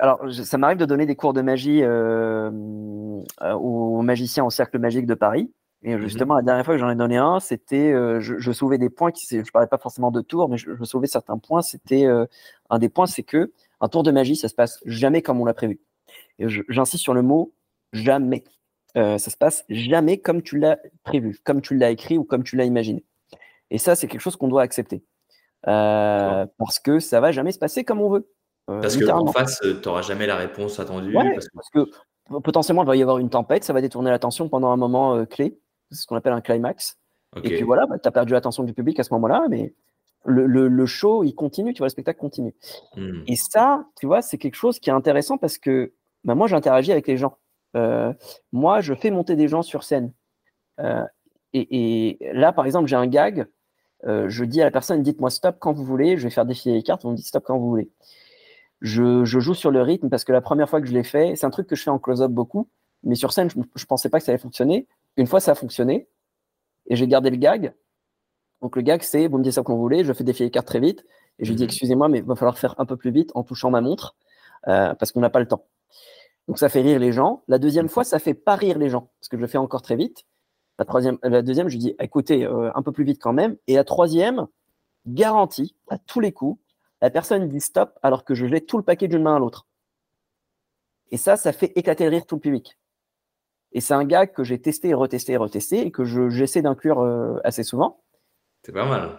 alors, 0.00 0.20
ça 0.30 0.58
m'arrive 0.58 0.76
de 0.76 0.84
donner 0.84 1.06
des 1.06 1.16
cours 1.16 1.32
de 1.32 1.40
magie 1.40 1.82
euh, 1.82 2.50
euh, 3.40 3.52
aux 3.54 4.02
magiciens 4.02 4.44
au 4.44 4.50
Cercle 4.50 4.78
Magique 4.78 5.06
de 5.06 5.14
Paris. 5.14 5.50
Et 5.82 5.94
mmh 5.94 6.00
justement, 6.00 6.34
la 6.34 6.42
dernière 6.42 6.64
fois 6.64 6.74
que 6.74 6.80
j'en 6.80 6.90
ai 6.90 6.96
donné 6.96 7.16
un, 7.16 7.38
c'était, 7.38 7.92
euh, 7.92 8.20
je, 8.20 8.38
je, 8.38 8.52
soulevais 8.52 8.78
des 8.78 8.90
points 8.90 9.12
qui, 9.12 9.26
je 9.28 9.50
parlais 9.52 9.68
pas 9.68 9.78
forcément 9.78 10.10
de 10.10 10.20
tours, 10.20 10.48
mais 10.48 10.58
je, 10.58 10.74
je 10.74 10.84
soulevais 10.84 11.06
certains 11.06 11.38
points. 11.38 11.62
C'était 11.62 12.06
euh, 12.06 12.26
un 12.70 12.78
des 12.78 12.88
points, 12.88 13.06
c'est 13.06 13.22
que 13.22 13.52
un 13.80 13.88
tour 13.88 14.02
de 14.02 14.10
magie, 14.10 14.36
ça 14.36 14.48
se 14.48 14.54
passe 14.54 14.80
jamais 14.84 15.22
comme 15.22 15.40
on 15.40 15.44
l'a 15.44 15.54
prévu. 15.54 15.80
Et 16.38 16.46
j'insiste 16.68 17.02
sur 17.02 17.14
le 17.14 17.22
mot 17.22 17.52
jamais. 17.92 18.44
Euh, 18.96 19.18
ça 19.18 19.30
se 19.30 19.36
passe 19.36 19.64
jamais 19.68 20.18
comme 20.18 20.42
tu 20.42 20.58
l'as 20.58 20.78
prévu, 21.02 21.38
comme 21.44 21.60
tu 21.60 21.76
l'as 21.76 21.90
écrit 21.90 22.18
ou 22.18 22.24
comme 22.24 22.42
tu 22.42 22.56
l'as 22.56 22.64
imaginé. 22.64 23.04
Et 23.70 23.78
ça, 23.78 23.94
c'est 23.94 24.06
quelque 24.06 24.20
chose 24.20 24.36
qu'on 24.36 24.48
doit 24.48 24.62
accepter. 24.62 25.02
parce 25.62 26.78
que 26.82 26.98
ça 26.98 27.20
va 27.20 27.32
jamais 27.32 27.52
se 27.52 27.58
passer 27.58 27.84
comme 27.84 28.00
on 28.00 28.10
veut. 28.10 28.28
parce 28.66 28.96
qu'en 28.96 29.26
face, 29.26 29.60
tu 29.60 29.74
n'auras 29.84 30.02
jamais 30.02 30.26
la 30.26 30.36
réponse 30.36 30.80
attendue. 30.80 31.12
parce 31.12 31.70
que 31.70 31.90
potentiellement, 32.42 32.82
il 32.82 32.86
va 32.86 32.96
y 32.96 33.02
avoir 33.02 33.18
une 33.18 33.30
tempête, 33.30 33.64
ça 33.64 33.72
va 33.72 33.80
détourner 33.80 34.10
l'attention 34.10 34.48
pendant 34.48 34.70
un 34.70 34.76
moment 34.76 35.24
clé 35.26 35.58
c'est 35.90 36.02
ce 36.02 36.06
qu'on 36.06 36.16
appelle 36.16 36.32
un 36.32 36.40
climax. 36.40 36.98
Et 37.42 37.50
puis 37.50 37.62
voilà, 37.62 37.86
bah, 37.86 37.98
tu 37.98 38.08
as 38.08 38.12
perdu 38.12 38.32
l'attention 38.32 38.64
du 38.64 38.72
public 38.72 38.98
à 38.98 39.02
ce 39.02 39.12
moment-là, 39.14 39.46
mais 39.50 39.74
le, 40.24 40.46
le, 40.46 40.86
show, 40.86 41.22
il 41.22 41.34
continue, 41.34 41.74
tu 41.74 41.78
vois, 41.78 41.86
le 41.86 41.90
spectacle 41.90 42.18
continue. 42.18 42.54
Hmm. 42.96 43.22
Et 43.26 43.36
ça, 43.36 43.84
tu 44.00 44.06
vois, 44.06 44.22
c'est 44.22 44.38
quelque 44.38 44.54
chose 44.54 44.80
qui 44.80 44.90
est 44.90 44.92
intéressant 44.92 45.36
parce 45.36 45.58
que 45.58 45.92
bah, 46.24 46.34
moi, 46.34 46.46
j'interagis 46.46 46.92
avec 46.92 47.06
les 47.06 47.16
gens. 47.16 47.36
Euh, 47.76 48.12
moi, 48.52 48.80
je 48.80 48.94
fais 48.94 49.10
monter 49.10 49.36
des 49.36 49.48
gens 49.48 49.62
sur 49.62 49.84
scène. 49.84 50.12
Euh, 50.80 51.04
et, 51.52 52.18
là, 52.32 52.52
par 52.52 52.66
exemple, 52.66 52.88
j'ai 52.88 52.96
un 52.96 53.06
gag. 53.06 53.46
Euh, 54.04 54.28
je 54.28 54.44
dis 54.44 54.60
à 54.60 54.64
la 54.64 54.70
personne, 54.70 55.02
dites-moi 55.02 55.30
stop 55.30 55.56
quand 55.60 55.72
vous 55.72 55.84
voulez. 55.84 56.16
Je 56.16 56.24
vais 56.24 56.30
faire 56.30 56.46
défiler 56.46 56.74
les 56.74 56.82
cartes. 56.82 57.04
On 57.04 57.12
me 57.12 57.16
dit 57.16 57.22
stop 57.22 57.44
quand 57.46 57.58
vous 57.58 57.68
voulez. 57.68 57.90
Je, 58.80 59.24
je, 59.24 59.40
joue 59.40 59.54
sur 59.54 59.70
le 59.70 59.80
rythme 59.80 60.10
parce 60.10 60.24
que 60.24 60.32
la 60.32 60.42
première 60.42 60.68
fois 60.68 60.80
que 60.80 60.86
je 60.86 60.92
l'ai 60.92 61.04
fait, 61.04 61.34
c'est 61.36 61.46
un 61.46 61.50
truc 61.50 61.66
que 61.66 61.76
je 61.76 61.82
fais 61.82 61.90
en 61.90 61.98
close-up 61.98 62.30
beaucoup. 62.30 62.68
Mais 63.04 63.14
sur 63.14 63.32
scène, 63.32 63.48
je 63.50 63.58
ne 63.58 63.84
pensais 63.88 64.10
pas 64.10 64.18
que 64.18 64.24
ça 64.24 64.32
allait 64.32 64.38
fonctionner. 64.38 64.86
Une 65.16 65.26
fois, 65.26 65.40
ça 65.40 65.52
a 65.52 65.54
fonctionné 65.54 66.08
et 66.88 66.96
j'ai 66.96 67.08
gardé 67.08 67.30
le 67.30 67.36
gag. 67.36 67.74
Donc 68.62 68.76
le 68.76 68.82
gag, 68.82 69.02
c'est 69.02 69.28
vous 69.28 69.38
me 69.38 69.42
dites 69.42 69.52
ça 69.52 69.62
quand 69.62 69.74
vous 69.74 69.80
voulez, 69.80 70.04
je 70.04 70.12
fais 70.12 70.24
défier 70.24 70.46
les 70.46 70.50
cartes 70.50 70.66
très 70.66 70.80
vite. 70.80 71.04
Et 71.38 71.44
je 71.44 71.52
dis 71.52 71.62
mhm. 71.62 71.68
excusez-moi, 71.68 72.08
mais 72.08 72.18
il 72.18 72.24
va 72.24 72.36
falloir 72.36 72.58
faire 72.58 72.74
un 72.78 72.86
peu 72.86 72.96
plus 72.96 73.10
vite 73.10 73.30
en 73.34 73.42
touchant 73.42 73.70
ma 73.70 73.80
montre 73.80 74.16
euh, 74.68 74.94
parce 74.94 75.12
qu'on 75.12 75.20
n'a 75.20 75.30
pas 75.30 75.40
le 75.40 75.48
temps. 75.48 75.66
Donc 76.48 76.58
ça 76.58 76.68
fait 76.68 76.80
rire 76.80 76.98
les 76.98 77.12
gens. 77.12 77.42
La 77.48 77.58
deuxième 77.58 77.88
fois, 77.88 78.04
ça 78.04 78.18
fait 78.18 78.34
pas 78.34 78.54
rire 78.54 78.78
les 78.78 78.88
gens 78.88 79.10
parce 79.20 79.28
que 79.28 79.36
je 79.36 79.42
le 79.42 79.48
fais 79.48 79.58
encore 79.58 79.82
très 79.82 79.96
vite. 79.96 80.24
La, 80.78 80.84
troisième, 80.84 81.18
la 81.22 81.42
deuxième, 81.42 81.68
je 81.68 81.78
dis 81.78 81.94
écoutez, 81.98 82.44
euh, 82.44 82.70
un 82.74 82.82
peu 82.82 82.92
plus 82.92 83.04
vite 83.04 83.20
quand 83.20 83.32
même. 83.32 83.56
Et 83.66 83.74
la 83.74 83.84
troisième, 83.84 84.46
garantie 85.06 85.74
à 85.88 85.98
tous 85.98 86.20
les 86.20 86.32
coups, 86.32 86.60
la 87.00 87.10
personne 87.10 87.48
dit 87.48 87.60
stop 87.60 87.98
alors 88.02 88.24
que 88.24 88.34
je 88.34 88.46
jette 88.46 88.66
tout 88.66 88.76
le 88.76 88.82
paquet 88.82 89.08
d'une 89.08 89.22
main 89.22 89.36
à 89.36 89.38
l'autre. 89.38 89.66
Et 91.10 91.16
ça, 91.16 91.36
ça 91.36 91.52
fait 91.52 91.72
éclater 91.76 92.04
le 92.04 92.10
rire 92.10 92.26
tout 92.26 92.36
le 92.36 92.40
public. 92.40 92.78
Et 93.72 93.80
c'est 93.80 93.94
un 93.94 94.04
gag 94.04 94.32
que 94.32 94.44
j'ai 94.44 94.60
testé 94.60 94.88
et 94.88 94.94
retesté 94.94 95.32
et 95.32 95.36
retesté 95.36 95.86
et 95.86 95.90
que 95.90 96.04
j'essaie 96.30 96.62
d'inclure 96.62 97.00
euh, 97.00 97.38
assez 97.44 97.62
souvent. 97.62 98.02
C'est 98.64 98.72
pas 98.72 98.86
mal. 98.86 99.18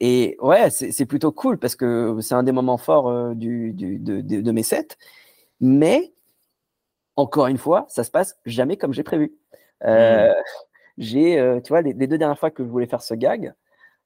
Et, 0.00 0.36
ouais, 0.40 0.70
c'est 0.70 1.06
plutôt 1.06 1.32
cool 1.32 1.58
parce 1.58 1.74
que 1.74 2.16
c'est 2.20 2.34
un 2.34 2.44
des 2.44 2.52
moments 2.52 2.78
forts 2.78 3.08
euh, 3.08 3.34
du, 3.34 3.72
de, 3.72 4.52
mes 4.52 4.62
sets. 4.62 4.96
Mais, 5.60 6.11
encore 7.16 7.46
une 7.46 7.58
fois, 7.58 7.86
ça 7.88 8.04
se 8.04 8.10
passe 8.10 8.38
jamais 8.46 8.76
comme 8.76 8.92
j'ai 8.92 9.02
prévu. 9.02 9.36
Euh, 9.84 10.30
hmm. 10.30 10.34
J'ai, 10.98 11.60
tu 11.64 11.70
vois, 11.70 11.80
les, 11.80 11.94
deux 11.94 12.18
dernières 12.18 12.38
fois 12.38 12.50
que 12.50 12.62
je 12.62 12.68
voulais 12.68 12.86
faire 12.86 13.00
ce 13.00 13.14
gag, 13.14 13.54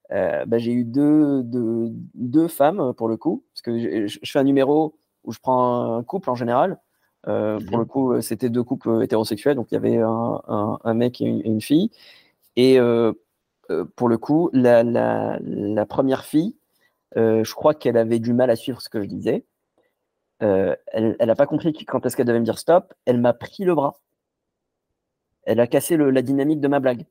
bah, 0.09 0.57
j'ai 0.57 0.71
eu 0.71 0.85
deux, 0.85 1.43
deux, 1.43 1.89
deux, 2.13 2.47
femmes 2.47 2.93
pour 2.93 3.09
le 3.09 3.17
coup. 3.17 3.43
Parce 3.53 3.61
que 3.61 4.07
je 4.07 4.19
fais 4.23 4.39
un 4.39 4.45
numéro 4.45 4.97
où 5.25 5.33
je 5.33 5.39
prends 5.39 5.97
un 5.97 6.03
couple 6.03 6.29
en 6.29 6.35
général 6.35 6.79
euh, 7.27 7.59
pour 7.59 7.77
le 7.77 7.85
coup, 7.85 8.13
euh, 8.13 8.21
c'était 8.21 8.49
deux 8.49 8.63
couples 8.63 8.89
euh, 8.89 9.01
hétérosexuels, 9.01 9.55
donc 9.55 9.67
il 9.71 9.73
y 9.73 9.77
avait 9.77 9.97
un, 9.97 10.93
mec 10.93 11.19
et 11.21 11.25
une, 11.25 11.61
fille. 11.61 11.91
Et 12.55 12.79
pour 13.95 14.09
le 14.09 14.17
coup, 14.17 14.49
la, 14.53 15.85
première 15.87 16.25
fille, 16.25 16.55
je 17.15 17.53
crois 17.53 17.73
qu'elle 17.73 17.97
avait 17.97 18.19
du 18.19 18.33
mal 18.33 18.49
à 18.49 18.55
suivre 18.55 18.81
ce 18.81 18.89
que 18.89 19.01
je 19.01 19.07
disais. 19.07 19.45
Elle 20.39 21.15
n'a 21.19 21.35
pas 21.35 21.47
compris 21.47 21.73
quand 21.85 22.05
est-ce 22.05 22.15
qu'elle 22.15 22.25
devait 22.25 22.39
me 22.39 22.45
dire 22.45 22.59
stop. 22.59 22.93
Elle 23.05 23.19
m'a 23.19 23.33
pris 23.33 23.63
le 23.63 23.75
bras. 23.75 23.99
Elle 25.43 25.59
a 25.59 25.67
cassé 25.67 25.97
la 25.97 26.21
dynamique 26.21 26.59
de 26.59 26.67
ma 26.67 26.79
blague. 26.79 27.05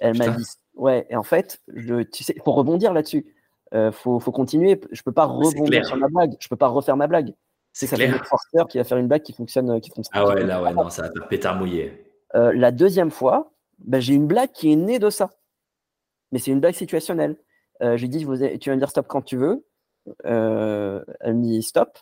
Elle 0.00 0.16
m'a 0.16 0.28
dit, 0.28 0.44
ouais, 0.74 1.06
et 1.10 1.16
en 1.16 1.22
fait, 1.22 1.62
je, 1.68 2.02
tu 2.02 2.24
sais, 2.24 2.34
pour 2.44 2.54
rebondir 2.54 2.92
là-dessus, 2.92 3.26
il 3.72 3.90
faut, 3.92 4.20
faut, 4.20 4.32
continuer. 4.32 4.80
Je 4.90 5.02
peux 5.02 5.12
pas 5.12 5.24
rebondir 5.24 5.86
sur 5.86 5.96
ma 5.96 6.08
blague. 6.08 6.36
Je 6.38 6.48
peux 6.48 6.56
pas 6.56 6.68
refaire 6.68 6.96
ma 6.96 7.06
blague. 7.06 7.34
C'est 7.72 7.86
ça 7.86 7.96
clair. 7.96 8.24
forceur 8.26 8.68
qui 8.68 8.78
va 8.78 8.84
faire 8.84 8.98
une 8.98 9.08
blague 9.08 9.22
qui 9.22 9.32
fonctionne. 9.32 9.80
Qui 9.80 9.90
fonctionne 9.90 10.22
ah 10.22 10.26
ouais, 10.26 10.44
là, 10.44 10.62
ouais, 10.62 10.72
non, 10.74 10.90
ça 10.90 11.02
va 11.02 11.26
pétard 11.26 11.56
mouillé. 11.56 12.06
Euh, 12.34 12.52
la 12.54 12.70
deuxième 12.70 13.10
fois, 13.10 13.52
ben, 13.78 14.00
j'ai 14.00 14.14
une 14.14 14.26
blague 14.26 14.52
qui 14.52 14.72
est 14.72 14.76
née 14.76 14.98
de 14.98 15.10
ça. 15.10 15.30
Mais 16.30 16.38
c'est 16.38 16.50
une 16.50 16.60
blague 16.60 16.74
situationnelle. 16.74 17.36
Euh, 17.82 17.96
j'ai 17.96 18.08
dit, 18.08 18.20
tu 18.20 18.26
vas 18.70 18.76
me 18.76 18.78
dire 18.78 18.90
stop 18.90 19.06
quand 19.08 19.22
tu 19.22 19.36
veux. 19.36 19.64
Euh, 20.26 21.02
elle 21.20 21.34
me 21.34 21.42
dit 21.42 21.62
stop. 21.62 21.98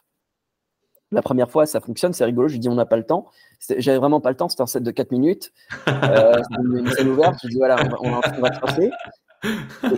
La 1.13 1.23
première 1.23 1.51
fois, 1.51 1.67
ça 1.67 1.81
fonctionne, 1.81 2.13
c'est 2.13 2.25
rigolo. 2.25 2.49
Je 2.49 2.55
lui 2.55 2.61
dis, 2.61 2.69
on 2.69 2.75
n'a 2.75 2.87
pas 2.87 2.97
le 2.97 3.05
temps. 3.05 3.27
J'avais 3.79 3.99
vraiment 3.99 4.21
pas 4.21 4.31
le 4.31 4.37
temps, 4.37 4.49
c'était 4.49 4.63
un 4.63 4.67
set 4.67 4.83
de 4.83 4.91
4 4.91 5.11
minutes. 5.11 5.53
Euh, 5.89 6.41
une 6.63 6.89
scène 6.91 7.09
ouverte. 7.09 7.37
Je 7.43 7.49
lui 7.49 7.55
dis, 7.55 7.59
voilà, 7.59 7.77
on 8.01 8.11
va, 8.11 8.21
on 8.37 8.41
va, 8.41 8.53
se 8.55 8.61
passer. 8.61 8.91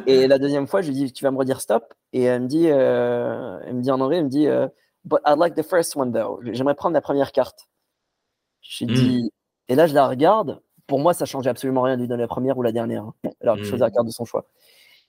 Et, 0.06 0.26
la 0.26 0.38
deuxième 0.38 0.66
fois, 0.66 0.80
je 0.80 0.88
lui 0.88 0.94
dis, 0.94 1.12
tu 1.12 1.24
vas 1.24 1.30
me 1.30 1.36
redire 1.36 1.60
stop? 1.60 1.92
Et 2.12 2.22
elle 2.22 2.42
me 2.42 2.48
dit, 2.48 2.66
elle 2.66 3.74
me 3.74 3.82
dit 3.82 3.90
en 3.90 4.00
anglais, 4.00 4.18
elle 4.18 4.24
me 4.24 4.30
dit, 4.30 4.48
But 5.04 5.20
I 5.26 5.34
like 5.36 5.54
the 5.54 5.62
first 5.62 5.96
one 5.96 6.12
though. 6.12 6.40
J'aimerais 6.42 6.74
prendre 6.74 6.94
la 6.94 7.00
première 7.00 7.32
carte. 7.32 7.68
J'ai 8.60 8.86
hmm. 8.86 8.94
dit, 8.94 9.32
et 9.68 9.74
là 9.74 9.86
je 9.86 9.94
la 9.94 10.06
regarde. 10.06 10.60
Pour 10.86 10.98
moi, 10.98 11.14
ça 11.14 11.24
changeait 11.24 11.50
absolument 11.50 11.82
rien 11.82 11.96
de 11.96 12.02
lui 12.02 12.08
donner 12.08 12.22
la 12.22 12.28
première 12.28 12.58
ou 12.58 12.62
la 12.62 12.72
dernière. 12.72 13.04
Hein. 13.04 13.30
Alors 13.40 13.56
je 13.56 13.62
hmm. 13.62 13.66
faisais 13.66 13.78
la 13.78 13.90
carte 13.90 14.06
de 14.06 14.12
son 14.12 14.24
choix. 14.24 14.46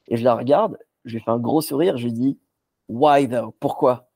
Et 0.07 0.17
je 0.17 0.23
la 0.23 0.35
regarde, 0.35 0.77
je 1.05 1.15
lui 1.15 1.23
fais 1.23 1.31
un 1.31 1.39
gros 1.39 1.61
sourire, 1.61 1.97
je 1.97 2.05
lui 2.05 2.13
dis, 2.13 2.39
why 2.89 3.27
though? 3.27 3.55
Pourquoi? 3.59 4.09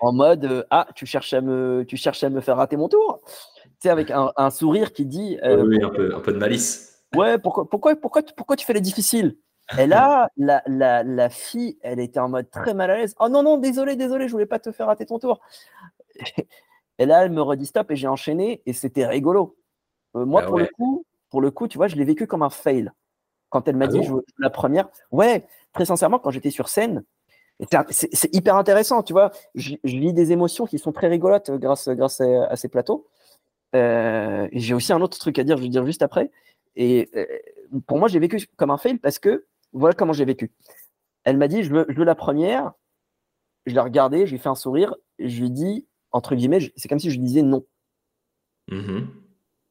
En 0.00 0.12
mode, 0.12 0.44
euh, 0.44 0.64
ah, 0.70 0.88
tu 0.94 1.06
cherches 1.06 1.32
à 1.32 1.40
me, 1.40 1.84
tu 1.86 1.96
cherches 1.96 2.24
à 2.24 2.30
me 2.30 2.40
faire 2.40 2.56
rater 2.56 2.76
mon 2.76 2.88
tour. 2.88 3.20
Tu 3.64 3.70
sais, 3.82 3.88
avec 3.90 4.10
un, 4.10 4.50
sourire 4.50 4.92
qui 4.92 5.06
dit, 5.06 5.38
euh, 5.42 5.64
oui, 5.64 5.82
un 5.82 5.90
peu, 5.90 6.14
un 6.14 6.20
peu 6.20 6.32
de 6.32 6.38
malice. 6.38 7.04
Ouais, 7.14 7.38
pourquoi, 7.38 7.68
pourquoi, 7.68 7.94
pourquoi, 7.96 8.22
pourquoi 8.36 8.56
tu 8.56 8.66
fais 8.66 8.72
les 8.72 8.80
difficiles? 8.80 9.36
Et 9.78 9.86
là, 9.86 10.28
la, 10.36 10.62
la, 10.66 11.02
la, 11.02 11.28
fille, 11.28 11.78
elle 11.82 12.00
était 12.00 12.18
en 12.18 12.28
mode 12.28 12.50
très 12.50 12.74
mal 12.74 12.90
à 12.90 12.96
l'aise. 12.96 13.14
Oh 13.20 13.28
non, 13.28 13.42
non, 13.42 13.58
désolé, 13.58 13.96
désolé, 13.96 14.26
je 14.26 14.32
voulais 14.32 14.46
pas 14.46 14.58
te 14.58 14.72
faire 14.72 14.86
rater 14.86 15.06
ton 15.06 15.18
tour. 15.18 15.40
Et 16.98 17.06
là, 17.06 17.24
elle 17.24 17.32
me 17.32 17.42
redit 17.42 17.66
stop 17.66 17.90
et 17.90 17.96
j'ai 17.96 18.06
enchaîné 18.06 18.62
et 18.66 18.72
c'était 18.72 19.04
rigolo. 19.06 19.56
Euh, 20.14 20.24
moi, 20.24 20.42
bah 20.42 20.46
pour, 20.46 20.58
le 20.58 20.66
coup, 20.66 21.04
pour 21.28 21.40
le 21.40 21.50
coup, 21.50 21.66
tu 21.66 21.76
vois, 21.76 21.88
je 21.88 21.96
l'ai 21.96 22.04
vécu 22.04 22.26
comme 22.26 22.42
un 22.42 22.50
fail. 22.50 22.92
Quand 23.48 23.66
elle 23.66 23.76
m'a 23.76 23.86
ah 23.86 23.88
dit 23.88 24.02
je 24.02 24.12
la 24.38 24.50
première, 24.50 24.88
ouais, 25.10 25.46
très 25.72 25.84
sincèrement, 25.84 26.20
quand 26.20 26.30
j'étais 26.30 26.50
sur 26.50 26.68
scène, 26.68 27.04
c'est 27.90 28.34
hyper 28.34 28.56
intéressant, 28.56 29.02
tu 29.02 29.12
vois. 29.12 29.30
Je, 29.54 29.76
lis 29.84 30.12
des 30.12 30.32
émotions 30.32 30.66
qui 30.66 30.78
sont 30.78 30.92
très 30.92 31.08
rigolotes 31.08 31.50
grâce, 31.52 31.88
grâce 31.88 32.20
à, 32.20 32.56
ces 32.56 32.68
plateaux. 32.68 33.06
Euh, 33.74 34.48
j'ai 34.52 34.74
aussi 34.74 34.92
un 34.92 35.00
autre 35.00 35.18
truc 35.18 35.38
à 35.38 35.44
dire, 35.44 35.56
je 35.56 35.62
vais 35.62 35.68
dire 35.68 35.86
juste 35.86 36.02
après. 36.02 36.30
Et 36.76 37.10
euh, 37.16 37.26
pour 37.86 37.98
moi, 37.98 38.08
j'ai 38.08 38.18
vécu 38.18 38.46
comme 38.56 38.70
un 38.70 38.78
fail 38.78 38.98
parce 38.98 39.18
que 39.18 39.46
voilà 39.72 39.94
comment 39.94 40.12
j'ai 40.12 40.24
vécu. 40.24 40.52
Elle 41.24 41.36
m'a 41.36 41.48
dit, 41.48 41.62
je 41.62 41.72
veux, 41.72 42.04
la 42.04 42.14
première. 42.14 42.72
Je 43.66 43.74
l'ai 43.74 43.80
regardée, 43.80 44.26
je 44.26 44.32
lui 44.32 44.36
ai 44.36 44.40
fait 44.40 44.48
un 44.48 44.54
sourire. 44.54 44.94
Je 45.18 45.38
lui 45.38 45.46
ai 45.46 45.50
dit, 45.50 45.86
entre 46.12 46.34
guillemets, 46.34 46.72
c'est 46.76 46.88
comme 46.88 46.98
si 46.98 47.10
je 47.10 47.16
lui 47.16 47.24
disais 47.24 47.42
non. 47.42 47.64
Mm-hmm. 48.70 49.06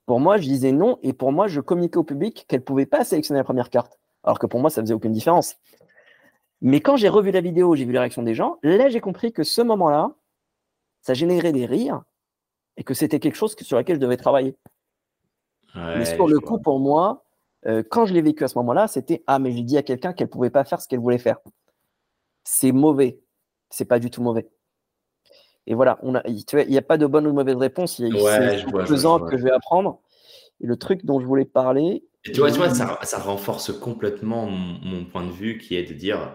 Pour 0.06 0.20
moi, 0.20 0.38
je 0.38 0.44
disais 0.48 0.72
non. 0.72 0.98
Et 1.04 1.14
pour 1.14 1.32
moi, 1.32 1.48
je 1.48 1.60
communiquais 1.60 1.98
au 1.98 2.04
public 2.04 2.46
qu'elle 2.48 2.62
ne 2.62 2.66
pouvait 2.66 2.86
pas 2.86 3.04
sélectionner 3.04 3.40
la 3.40 3.44
première 3.44 3.70
carte. 3.70 4.00
Alors 4.24 4.40
que 4.40 4.48
pour 4.48 4.60
moi, 4.60 4.70
ça 4.70 4.82
faisait 4.82 4.94
aucune 4.94 5.12
différence. 5.12 5.58
Mais 6.64 6.80
quand 6.80 6.96
j'ai 6.96 7.10
revu 7.10 7.32
la 7.32 7.42
vidéo, 7.42 7.76
j'ai 7.76 7.84
vu 7.84 7.92
les 7.92 8.00
réactions 8.00 8.24
des 8.24 8.34
gens, 8.34 8.58
là, 8.64 8.88
j'ai 8.88 9.02
compris 9.02 9.34
que 9.34 9.44
ce 9.44 9.62
moment-là, 9.62 10.16
ça 11.02 11.14
générait 11.14 11.52
des 11.52 11.66
rires 11.66 12.04
et 12.78 12.86
que 12.86 12.94
c'était 12.94 13.20
quelque 13.20 13.36
chose 13.36 13.56
sur 13.62 13.78
lequel 13.78 13.98
je 13.98 14.02
devais 14.02 14.16
travailler. 14.16 14.56
mais 15.76 16.06
sur 16.06 16.26
le 16.26 16.40
coup, 16.40 16.60
pour 16.60 16.80
moi, 16.80 17.26
euh, 17.66 17.84
quand 17.88 18.06
je 18.06 18.14
l'ai 18.14 18.22
vécu 18.22 18.46
à 18.46 18.48
ce 18.48 18.58
moment-là, 18.60 18.88
c'était 18.88 19.24
Ah, 19.28 19.40
mais 19.40 19.52
j'ai 19.52 19.62
dit 19.62 19.78
à 19.78 19.84
quelqu'un 19.84 20.14
qu'elle 20.14 20.28
ne 20.28 20.32
pouvait 20.32 20.50
pas 20.50 20.64
faire 20.64 20.82
ce 20.82 20.88
qu'elle 20.88 21.02
voulait 21.02 21.18
faire. 21.18 21.38
C'est 22.46 22.72
mauvais. 22.72 23.20
C'est 23.70 23.86
pas 23.86 24.00
du 24.00 24.10
tout 24.10 24.24
mauvais. 24.24 24.50
Et 25.68 25.76
voilà, 25.76 26.00
on 26.02 26.16
a, 26.16 26.22
il 26.28 26.46
n'y 26.70 26.78
a 26.78 26.82
pas 26.82 26.98
de 26.98 27.06
bonne 27.06 27.28
ou 27.28 27.30
de 27.30 27.36
mauvaise 27.36 27.58
réponse. 27.58 28.00
Il 28.00 28.08
y 28.08 28.20
a 28.20 28.24
ouais, 28.24 28.86
deux 28.88 29.06
ans 29.06 29.20
que 29.20 29.38
je 29.38 29.44
vais 29.44 29.52
apprendre. 29.52 30.00
Et 30.62 30.68
le 30.68 30.78
truc 30.78 31.06
dont 31.06 31.20
je 31.20 31.26
voulais 31.26 31.46
parler. 31.46 32.06
tu 32.22 32.32
vois, 32.40 32.52
tu 32.52 32.58
vois 32.58 32.70
ça, 32.70 33.00
ça, 33.04 33.20
renforce 33.20 33.78
complètement 33.78 34.46
mon, 34.46 35.04
point 35.06 35.26
de 35.26 35.32
vue 35.32 35.58
qui 35.58 35.76
est 35.76 35.84
de 35.84 35.94
dire 35.94 36.34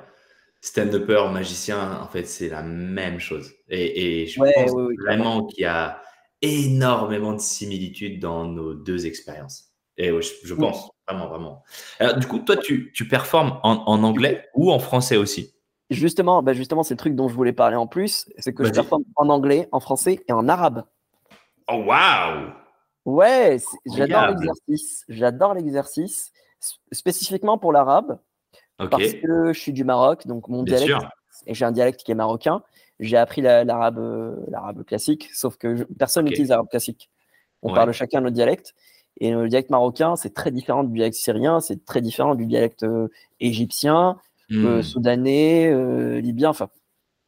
stand-upper, 0.60 1.30
magicien, 1.32 2.00
en 2.00 2.08
fait, 2.08 2.24
c'est 2.24 2.48
la 2.48 2.62
même 2.62 3.20
chose. 3.20 3.52
Et, 3.68 4.22
et 4.22 4.26
je 4.26 4.40
pense 4.40 4.92
vraiment 5.04 5.46
qu'il 5.46 5.62
y 5.62 5.66
a 5.66 6.00
énormément 6.42 7.32
de 7.32 7.40
similitudes 7.40 8.20
dans 8.20 8.44
nos 8.44 8.74
deux 8.74 9.06
expériences. 9.06 9.68
Et 9.96 10.08
je, 10.08 10.54
pense, 10.54 10.90
vraiment, 11.08 11.28
vraiment. 11.28 11.64
Alors, 11.98 12.16
du 12.18 12.26
coup, 12.26 12.38
toi, 12.38 12.56
tu, 12.56 12.92
tu 12.94 13.08
performes 13.08 13.58
en, 13.64 13.82
en, 13.86 14.04
anglais 14.04 14.48
ou 14.54 14.70
en 14.70 14.78
français 14.78 15.16
aussi? 15.16 15.54
Justement, 15.90 16.42
bah 16.42 16.52
justement 16.52 16.82
c'est 16.82 16.92
le 16.92 16.98
truc 16.98 17.14
dont 17.14 17.28
je 17.28 17.34
voulais 17.34 17.54
parler 17.54 17.76
en 17.76 17.86
plus. 17.86 18.28
C'est 18.36 18.52
que 18.52 18.62
je 18.62 18.70
performe 18.70 19.04
en 19.16 19.30
anglais, 19.30 19.68
en 19.72 19.80
français 19.80 20.20
et 20.28 20.32
en 20.32 20.46
arabe. 20.46 20.84
Oh, 21.66 21.82
waouh 21.86 22.52
Ouais, 23.06 23.56
j'adore 23.86 24.26
l'exercice. 24.26 25.04
J'adore 25.08 25.54
l'exercice, 25.54 26.30
spécifiquement 26.92 27.56
pour 27.56 27.72
l'arabe. 27.72 28.18
Parce 28.78 29.14
que 29.14 29.52
je 29.52 29.58
suis 29.58 29.72
du 29.72 29.84
Maroc, 29.84 30.26
donc 30.26 30.48
mon 30.48 30.62
dialecte, 30.62 31.04
et 31.46 31.54
j'ai 31.54 31.64
un 31.64 31.72
dialecte 31.72 32.02
qui 32.02 32.12
est 32.12 32.16
marocain. 32.16 32.62
J'ai 33.00 33.16
appris 33.16 33.42
l'arabe 33.42 34.44
l'arabe 34.48 34.84
classique, 34.84 35.28
sauf 35.32 35.56
que 35.56 35.84
personne 35.98 36.24
n'utilise 36.24 36.50
l'arabe 36.50 36.68
classique. 36.68 37.10
On 37.62 37.72
parle 37.72 37.92
chacun 37.92 38.20
notre 38.20 38.34
dialecte. 38.34 38.74
Et 39.20 39.32
le 39.32 39.48
dialecte 39.48 39.70
marocain, 39.70 40.16
c'est 40.16 40.32
très 40.32 40.50
différent 40.50 40.84
du 40.84 40.92
dialecte 40.92 41.16
syrien, 41.16 41.60
c'est 41.60 41.84
très 41.84 42.00
différent 42.00 42.34
du 42.34 42.46
dialecte 42.46 42.84
euh, 42.84 43.08
égyptien, 43.40 44.16
euh, 44.52 44.78
hmm. 44.78 44.82
soudanais, 44.82 45.72
euh, 45.72 46.20
libyen, 46.20 46.50
enfin 46.50 46.68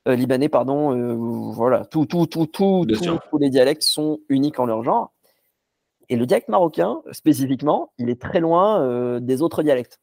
libanais, 0.07 0.49
pardon. 0.49 1.53
voilà, 1.53 1.85
tout, 1.85 2.07
tout, 2.07 2.27
tout, 2.27 2.47
tout, 2.47 2.87
tous 2.87 3.39
les 3.39 3.51
dialectes 3.51 3.83
sont 3.83 4.19
uniques 4.29 4.59
en 4.59 4.67
leur 4.67 4.83
genre. 4.83 5.13
Et 6.09 6.17
le 6.17 6.27
dialecte 6.27 6.49
marocain, 6.49 7.01
spécifiquement, 7.13 7.93
il 7.99 8.09
est 8.09 8.21
très 8.21 8.41
loin 8.41 9.21
des 9.21 9.43
autres 9.43 9.63
dialectes. 9.63 10.01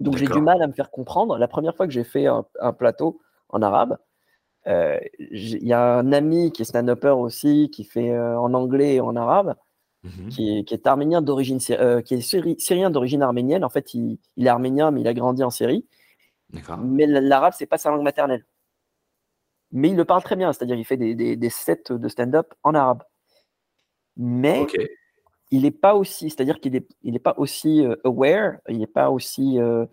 Donc 0.00 0.16
j'ai 0.16 0.26
du 0.26 0.40
mal 0.40 0.60
à 0.62 0.66
me 0.66 0.72
faire 0.72 0.90
comprendre. 0.90 1.38
La 1.38 1.48
première 1.48 1.76
fois 1.76 1.86
que 1.86 1.92
j'ai 1.92 2.04
fait 2.04 2.26
un, 2.26 2.72
plateau 2.72 3.20
en 3.48 3.62
arabe, 3.62 3.98
il 4.66 5.66
y 5.66 5.72
a 5.72 5.98
un 5.98 6.12
ami 6.12 6.52
qui 6.52 6.62
est 6.62 6.64
stand-upper 6.64 7.10
aussi, 7.10 7.70
qui 7.70 7.84
fait 7.84 8.18
en 8.18 8.54
anglais 8.54 8.96
et 8.96 9.00
en 9.00 9.16
arabe. 9.16 9.56
Mhm. 10.04 10.28
qui, 10.28 10.64
est, 10.70 10.86
arménien 10.86 11.22
d'origine, 11.22 11.58
euh, 11.70 12.02
qui 12.02 12.14
est 12.14 12.20
syrien 12.20 12.90
d'origine 12.90 13.22
arménienne. 13.22 13.64
En 13.64 13.70
fait, 13.70 13.94
il, 13.94 14.18
est 14.36 14.46
arménien, 14.48 14.90
mais 14.90 15.00
il 15.00 15.08
a 15.08 15.14
grandi 15.14 15.42
en 15.42 15.50
Syrie. 15.50 15.86
Mais 16.78 17.06
l'arabe, 17.06 17.54
c'est 17.56 17.66
pas 17.66 17.78
sa 17.78 17.90
langue 17.90 18.02
maternelle. 18.02 18.44
Mais 19.72 19.88
il 19.88 19.96
le 19.96 20.04
parle 20.04 20.22
très 20.22 20.36
bien, 20.36 20.52
c'est-à-dire 20.52 20.76
il 20.76 20.84
fait 20.84 20.96
des, 20.96 21.50
sets 21.50 21.84
de 21.90 22.08
stand-up 22.08 22.52
en 22.62 22.74
arabe. 22.74 23.02
Mais 24.16 24.66
il 25.50 25.62
n'est 25.62 25.70
pas 25.70 25.94
aussi, 25.94 26.30
c'est-à-dire 26.30 26.60
qu'il 26.60 26.72
n'est 26.72 26.86
il 27.02 27.14
est 27.14 27.20
pas 27.20 27.34
aussi 27.36 27.84
euh, 27.84 27.96
aware, 28.04 28.56
il 28.68 28.78
n'est 28.78 28.86
pas 28.86 29.10
aussi. 29.10 29.58
Euh, 29.58 29.86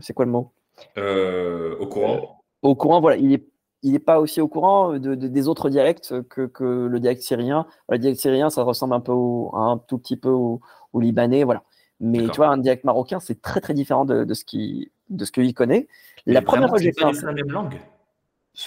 c'est 0.00 0.14
quoi 0.14 0.24
le 0.24 0.30
mot? 0.30 0.52
Au 0.96 1.86
courant. 1.86 2.42
Au 2.62 2.74
courant, 2.74 3.00
voilà. 3.00 3.16
Il 3.16 3.32
est 3.32 3.46
il 3.82 3.92
n'est 3.92 4.00
pas 4.00 4.18
aussi 4.18 4.40
au 4.40 4.48
courant 4.48 4.98
de, 4.98 5.14
des 5.14 5.48
autres 5.48 5.70
dialectes 5.70 6.22
que, 6.28 6.50
le 6.64 6.98
dialecte 6.98 7.22
syrien. 7.22 7.66
Le 7.88 7.98
dialecte 7.98 8.20
syrien, 8.20 8.50
ça 8.50 8.64
ressemble 8.64 8.94
un 8.94 9.00
peu 9.00 9.12
un 9.12 9.80
tout 9.86 9.98
petit 9.98 10.16
peu 10.16 10.30
au, 10.30 10.60
libanais, 10.98 11.44
voilà. 11.44 11.62
Mais 12.00 12.26
tu 12.28 12.36
vois, 12.36 12.48
un 12.48 12.58
dialecte 12.58 12.84
marocain, 12.84 13.20
c'est 13.20 13.40
très 13.40 13.60
très 13.60 13.74
différent 13.74 14.04
de, 14.04 14.32
ce 14.34 14.44
qu'il 14.44 14.88
de 15.08 15.24
ce 15.24 15.30
qu'il 15.30 15.54
connaît. 15.54 15.86
la 16.26 16.42
première 16.42 16.68
fois 16.68 16.78
que 16.78 16.84
j'ai 16.84 16.92
fait 16.92 17.12
la 17.22 17.32
même 17.32 17.50
langue? 17.50 17.78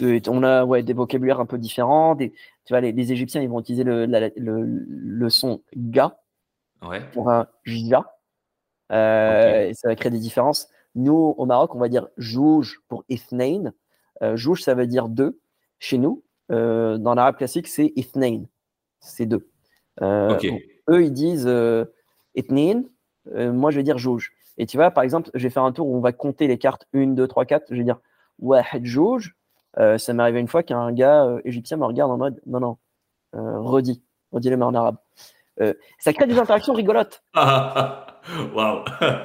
On 0.01 0.43
a 0.43 0.65
ouais, 0.65 0.83
des 0.83 0.93
vocabulaires 0.93 1.39
un 1.39 1.45
peu 1.45 1.57
différents. 1.57 2.15
Des, 2.15 2.31
tu 2.31 2.73
vois, 2.73 2.81
les, 2.81 3.11
Égyptiens, 3.11 3.41
ils 3.41 3.49
vont 3.49 3.59
utiliser 3.59 3.83
le, 3.83 4.05
le, 4.05 5.29
son 5.29 5.61
ga 5.75 6.17
pour 7.13 7.31
un 7.31 7.47
ja. 7.65 8.05
Euh, 8.91 9.67
et 9.67 9.73
ça 9.73 9.87
va 9.87 9.95
créer 9.95 10.11
des 10.11 10.19
différences. 10.19 10.67
Nous, 10.95 11.35
au 11.37 11.45
Maroc, 11.45 11.75
on 11.75 11.79
va 11.79 11.89
dire 11.89 12.07
jouj 12.17 12.79
pour 12.87 13.03
ithnain. 13.09 13.71
Euh, 14.21 14.35
Jouj, 14.35 14.61
ça 14.61 14.73
veut 14.73 14.87
dire 14.87 15.07
deux. 15.07 15.39
Chez 15.79 15.97
nous, 15.97 16.23
euh, 16.51 16.97
dans 16.97 17.15
l'arabe 17.15 17.37
classique, 17.37 17.67
c'est 17.67 17.93
ithnain. 17.95 18.43
C'est 18.99 19.25
deux. 19.25 19.49
Euh, 20.01 20.37
eux, 20.89 21.03
ils 21.03 21.13
disent 21.13 21.49
ithnain. 22.35 22.83
moi, 23.33 23.71
je 23.71 23.77
vais 23.77 23.83
dire 23.83 23.97
jouj. 23.97 24.31
Et 24.57 24.65
tu 24.65 24.75
vois, 24.75 24.91
par 24.91 25.03
exemple, 25.03 25.29
je 25.33 25.43
vais 25.43 25.49
faire 25.49 25.63
un 25.63 25.71
tour 25.71 25.87
où 25.87 25.95
on 25.95 26.01
va 26.01 26.11
compter 26.11 26.47
les 26.47 26.57
cartes 26.57 26.85
1, 26.93 27.07
2, 27.07 27.27
3, 27.27 27.45
4. 27.45 27.67
Je 27.69 27.75
vais 27.75 27.83
dire 27.83 27.99
wahed 28.39 28.85
jouj. 28.85 29.33
Ça 29.77 30.13
m'est 30.13 30.23
arrivé 30.23 30.39
une 30.39 30.47
fois 30.47 30.63
qu'un 30.63 30.91
gars 30.91 31.37
égyptien 31.45 31.77
me 31.77 31.85
regarde 31.85 32.11
en 32.11 32.17
mode 32.17 32.41
non, 32.45 32.59
non, 32.59 32.77
redis, 33.33 34.01
redis 34.31 34.49
les 34.49 34.57
mains 34.57 34.67
en 34.67 34.75
arabe. 34.75 34.97
ça 35.99 36.13
crée 36.13 36.27
des 36.27 36.39
interactions 36.39 36.73
rigolotes. 36.73 37.23
Waouh 38.53 38.83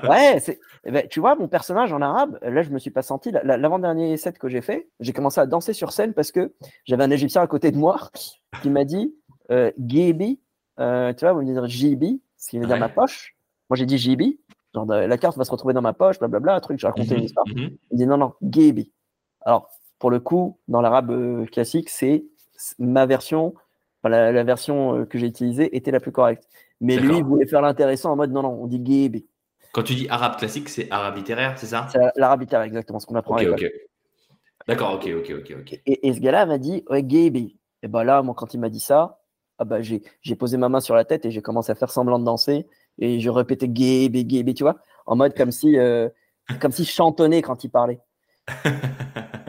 Ouais, 0.08 0.40
eh 0.86 0.90
ben, 0.90 1.06
tu 1.08 1.20
vois, 1.20 1.34
mon 1.34 1.48
personnage 1.48 1.92
en 1.92 2.02
arabe, 2.02 2.38
là, 2.42 2.62
je 2.62 2.70
me 2.70 2.78
suis 2.78 2.90
pas 2.90 3.02
senti. 3.02 3.30
L'avant-dernier 3.42 4.16
set 4.16 4.38
que 4.38 4.48
j'ai 4.48 4.60
fait, 4.60 4.88
j'ai 5.00 5.12
commencé 5.12 5.40
à 5.40 5.46
danser 5.46 5.72
sur 5.72 5.92
scène 5.92 6.12
parce 6.12 6.30
que 6.30 6.52
j'avais 6.84 7.04
un 7.04 7.10
Égyptien 7.10 7.42
à 7.42 7.46
côté 7.46 7.70
de 7.70 7.76
moi 7.78 8.10
qui 8.62 8.70
m'a 8.70 8.84
dit 8.84 9.14
euh, 9.50 9.70
Gibi, 9.78 10.40
euh, 10.80 11.12
tu 11.14 11.24
vois, 11.24 11.32
vous 11.32 11.42
me 11.42 11.52
dire 11.52 11.66
Jibi, 11.66 12.22
ce 12.36 12.48
qui 12.48 12.58
veut 12.58 12.66
dire 12.66 12.76
ma 12.76 12.88
poche. 12.88 13.34
Moi, 13.70 13.76
j'ai 13.76 13.86
dit 13.86 13.98
genre 14.74 14.86
la 14.86 15.18
carte 15.18 15.38
va 15.38 15.44
se 15.44 15.50
retrouver 15.50 15.72
dans 15.72 15.82
ma 15.82 15.92
poche, 15.92 16.18
blablabla, 16.18 16.56
un 16.56 16.60
truc, 16.60 16.78
j'ai 16.78 16.86
raconté 16.86 17.12
une 17.12 17.20
mhm, 17.20 17.24
histoire. 17.24 17.46
Mhm. 17.46 17.76
Il 17.90 17.98
dit 17.98 18.06
non, 18.06 18.18
non, 18.18 18.34
Gibi. 18.42 18.92
Alors, 19.42 19.70
pour 20.04 20.10
le 20.10 20.20
coup, 20.20 20.58
dans 20.68 20.82
l'arabe 20.82 21.12
euh, 21.12 21.46
classique, 21.46 21.88
c'est 21.88 22.26
ma 22.78 23.06
version, 23.06 23.54
la, 24.04 24.44
version 24.44 24.98
euh, 24.98 25.04
que 25.06 25.16
j'ai 25.16 25.26
utilisée 25.26 25.74
était 25.74 25.92
la 25.92 25.98
plus 25.98 26.12
correcte. 26.12 26.46
Mais 26.82 26.98
lui, 26.98 27.16
il 27.16 27.24
voulait 27.24 27.46
faire 27.46 27.62
l'intéressant 27.62 28.12
en 28.12 28.16
mode 28.16 28.30
non, 28.30 28.42
non, 28.42 28.50
on 28.50 28.66
dit 28.66 28.82
Gibi. 28.84 29.26
Quand 29.72 29.82
tu 29.82 29.94
dis 29.94 30.06
arabe 30.10 30.36
classique, 30.36 30.68
c'est 30.68 30.90
arabe 30.90 31.16
littéraire, 31.16 31.58
c'est 31.58 31.68
ça? 31.68 31.88
C'est 31.90 31.98
l'arabe 32.16 32.42
littéraire, 32.42 32.66
exactement, 32.66 33.00
ce 33.00 33.06
qu'on 33.06 33.14
apprend 33.14 33.36
Ok, 33.36 33.46
ok. 33.52 33.64
D'accord, 34.68 34.92
ok, 34.92 35.08
ok, 35.20 35.34
ok. 35.38 35.56
ok. 35.60 35.80
Et, 35.86 36.12
ce 36.12 36.20
gars-là 36.20 36.44
m'a 36.44 36.58
dit, 36.58 36.84
ouais, 36.90 37.02
Gibi. 37.08 37.56
Et 37.82 37.88
ben 37.88 38.04
là, 38.04 38.20
moi, 38.20 38.34
quand 38.36 38.52
il 38.52 38.60
m'a 38.60 38.68
dit 38.68 38.80
ça, 38.80 39.22
ah 39.56 39.64
bah, 39.64 39.78
j'ai 39.80 40.36
posé 40.36 40.58
ma 40.58 40.68
main 40.68 40.80
sur 40.80 40.94
la 40.94 41.06
tête 41.06 41.24
et 41.24 41.30
j'ai 41.30 41.40
commencé 41.40 41.72
à 41.72 41.76
faire 41.76 41.88
semblant 41.88 42.18
de 42.18 42.26
danser. 42.26 42.66
Et 42.98 43.20
je 43.20 43.30
répétais 43.30 43.70
Gibi, 43.74 44.28
Gibi, 44.28 44.52
tu 44.52 44.64
vois, 44.64 44.76
en 45.06 45.16
mode 45.16 45.34
comme 45.34 45.50
si, 45.50 45.78
euh, 45.78 46.10
comme 46.60 46.72
si 46.72 46.84
je 46.84 46.90
chantonnais 46.90 47.40
quand 47.40 47.64
il 47.64 47.70
parlait. 47.70 48.00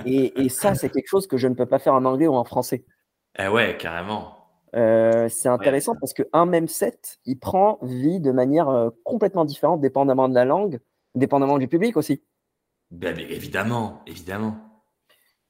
et, 0.06 0.50
ça, 0.50 0.76
c'est 0.76 0.90
quelque 0.90 1.08
chose 1.08 1.28
que 1.28 1.38
je 1.38 1.48
ne 1.48 1.56
peux 1.56 1.66
pas 1.66 1.80
faire 1.80 1.94
en 1.94 2.06
anglais 2.06 2.28
ou 2.28 2.36
en 2.36 2.44
français. 2.44 2.86
Eh 3.38 3.48
ouais, 3.48 3.76
carrément. 3.78 4.36
Euh, 4.76 5.30
c'est 5.30 5.48
intéressant 5.48 5.96
parce 6.00 6.14
qu'un 6.14 6.46
même 6.46 6.68
set, 6.68 7.20
il 7.26 7.40
prend 7.40 7.80
vie 7.82 8.20
de 8.20 8.32
manière 8.32 8.70
euh, 8.70 8.90
complètement 9.04 9.46
différente, 9.46 9.80
dépendamment 9.80 10.28
de 10.28 10.36
la 10.36 10.44
langue, 10.44 10.80
dépendamment 11.16 11.58
du 11.58 11.68
public 11.68 11.96
aussi. 11.96 12.24
Ben, 12.92 13.18
évidemment, 13.18 14.02
évidemment. 14.06 14.58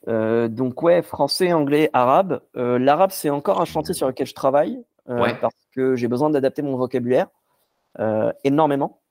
Euh, 0.08 0.48
donc 0.48 0.82
ouais, 0.84 1.02
français, 1.02 1.54
anglais, 1.54 1.90
arabe. 1.94 2.42
L'arabe, 2.54 3.12
c'est 3.12 3.32
encore 3.32 3.60
un 3.60 3.66
chantier 3.66 3.96
sur 3.96 4.08
lequel 4.08 4.28
je 4.28 4.36
travaille 4.36 4.84
parce 5.06 5.56
que 5.76 5.96
j'ai 5.96 6.08
besoin 6.08 6.30
d'adapter 6.30 6.62
mon 6.62 6.78
vocabulaire 6.78 7.28
énormément. 8.44 9.02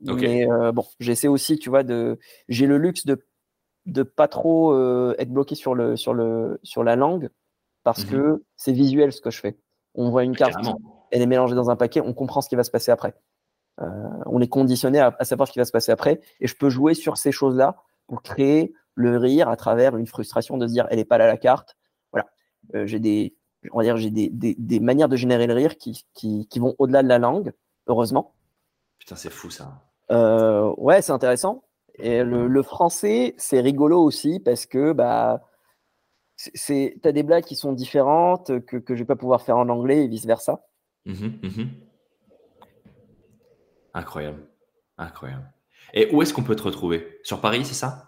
Mais 0.00 0.46
bon, 0.72 0.84
j'essaie 1.00 1.28
aussi, 1.28 1.58
tu 1.58 1.68
vois, 1.68 1.82
de. 1.82 2.18
J'ai 2.48 2.66
le 2.66 2.78
luxe 2.78 3.04
de 3.04 3.26
de 3.88 4.02
pas 4.02 4.28
trop 4.28 4.74
être 5.18 5.30
bloqué 5.30 5.54
sur 5.54 5.74
le 5.74 5.96
sur 5.96 6.14
le 6.14 6.60
sur 6.62 6.84
la 6.84 6.96
langue 6.96 7.30
parce 7.82 8.04
mmh 8.04 8.10
que 8.10 8.44
c'est 8.56 8.72
visuel 8.72 9.12
ce 9.12 9.20
que 9.20 9.30
je 9.30 9.40
fais. 9.40 9.58
On 9.94 10.10
voit 10.10 10.24
une 10.24 10.36
carte, 10.36 10.54
elle 11.10 11.22
est 11.22 11.26
mélangée 11.26 11.54
dans 11.54 11.70
un 11.70 11.76
paquet, 11.76 12.00
on 12.00 12.12
comprend 12.12 12.40
ce 12.40 12.48
qui 12.48 12.56
va 12.56 12.64
se 12.64 12.70
passer 12.70 12.90
après. 12.90 13.14
Euh, 13.80 13.86
on 14.26 14.40
est 14.40 14.48
conditionné 14.48 15.00
à, 15.00 15.16
savoir 15.22 15.48
ce 15.48 15.52
qui 15.52 15.58
va 15.58 15.64
se 15.64 15.72
passer 15.72 15.92
après, 15.92 16.20
et 16.40 16.46
je 16.46 16.56
peux 16.56 16.68
jouer 16.68 16.94
sur 16.94 17.16
ces 17.16 17.32
choses-là 17.32 17.76
pour 18.06 18.22
créer 18.22 18.74
le 18.94 19.16
rire 19.16 19.48
à 19.48 19.56
travers 19.56 19.96
une 19.96 20.06
frustration 20.06 20.58
de 20.58 20.66
se 20.66 20.72
dire 20.72 20.86
elle 20.90 20.98
n'est 20.98 21.04
pas 21.04 21.18
là 21.18 21.26
la 21.26 21.36
carte. 21.36 21.76
Voilà, 22.12 22.26
euh, 22.74 22.86
j'ai 22.86 22.98
des, 22.98 23.36
on 23.72 23.78
va 23.78 23.84
dire 23.84 23.96
j'ai 23.96 24.10
des, 24.10 24.28
des, 24.30 24.80
manières 24.80 25.08
de 25.08 25.16
générer 25.16 25.46
le 25.46 25.54
rire 25.54 25.76
qui, 25.76 26.04
qui, 26.14 26.46
qui 26.48 26.58
vont 26.58 26.74
au-delà 26.78 27.02
de 27.02 27.08
la 27.08 27.18
langue, 27.18 27.52
heureusement. 27.86 28.34
Putain, 28.98 29.16
c'est 29.16 29.30
fou 29.30 29.50
ça. 29.50 29.82
Euh, 30.10 30.74
ouais, 30.76 31.02
c'est 31.02 31.12
intéressant. 31.12 31.64
Et 31.98 32.22
le, 32.22 32.62
français, 32.62 33.34
c'est 33.38 33.60
rigolo 33.60 34.02
aussi 34.02 34.40
parce 34.40 34.66
que 34.66 34.92
bah 34.92 35.42
c'est, 36.36 36.96
as 37.04 37.12
des 37.12 37.24
blagues 37.24 37.44
qui 37.44 37.56
sont 37.56 37.72
différentes, 37.72 38.60
que, 38.66 38.76
que 38.76 38.94
je 38.94 39.00
vais 39.00 39.06
pas 39.06 39.16
pouvoir 39.16 39.42
faire 39.42 39.56
en 39.56 39.68
anglais 39.68 40.04
et 40.04 40.08
vice-versa. 40.08 40.64
Mmh 41.04 41.26
mmh 41.42 41.64
incroyable. 43.94 44.46
Incroyable. 44.96 45.52
Et 45.94 46.08
où 46.12 46.22
est-ce 46.22 46.32
qu'on 46.32 46.42
peut 46.42 46.56
te 46.56 46.62
retrouver? 46.62 47.18
Sur 47.22 47.40
Paris, 47.40 47.64
c'est 47.64 47.74
ça? 47.74 48.07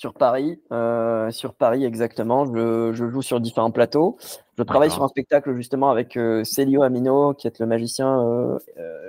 Sur 0.00 0.14
Paris, 0.14 0.58
euh, 0.72 1.30
sur 1.30 1.52
Paris 1.52 1.84
exactement. 1.84 2.46
Je, 2.46 2.94
je, 2.94 3.10
joue 3.10 3.20
sur 3.20 3.38
différents 3.38 3.70
plateaux. 3.70 4.16
Je 4.56 4.62
travaille 4.62 4.90
sur 4.90 5.04
un 5.04 5.08
spectacle 5.08 5.54
justement 5.54 5.90
avec 5.90 6.16
euh, 6.16 6.42
Celio 6.42 6.82
Amino, 6.82 7.34
qui 7.34 7.46
est 7.46 7.58
le 7.58 7.66
magicien 7.66 8.18
euh, 8.24 8.58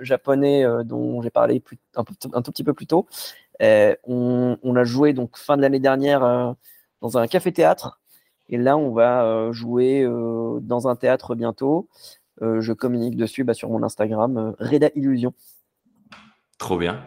japonais 0.01 0.65
dont 0.83 1.21
j'ai 1.21 1.29
parlé 1.29 1.63
un, 1.95 2.03
un, 2.33 2.41
tout 2.41 2.51
petit 2.51 2.65
peu 2.65 2.73
plus 2.73 2.87
tôt. 2.87 3.07
On, 3.61 4.57
on, 4.61 4.75
a 4.75 4.83
joué 4.83 5.13
donc 5.13 5.37
fin 5.37 5.55
de 5.55 5.61
l'année 5.61 5.79
dernière 5.79 6.55
dans 6.99 7.17
un 7.17 7.25
café-théâtre 7.25 8.01
et 8.49 8.57
là, 8.57 8.75
on 8.75 8.91
va 8.91 9.49
jouer 9.53 10.05
dans 10.61 10.89
un 10.89 10.97
théâtre 10.97 11.35
bientôt. 11.35 11.87
Je 12.41 12.73
communique 12.73 13.15
dessus 13.15 13.45
bah, 13.45 13.53
sur 13.53 13.69
mon 13.69 13.81
Instagram, 13.81 14.55
Reda 14.59 14.89
Illusion. 14.95 15.33
Trop 16.57 16.77
bien. 16.77 17.01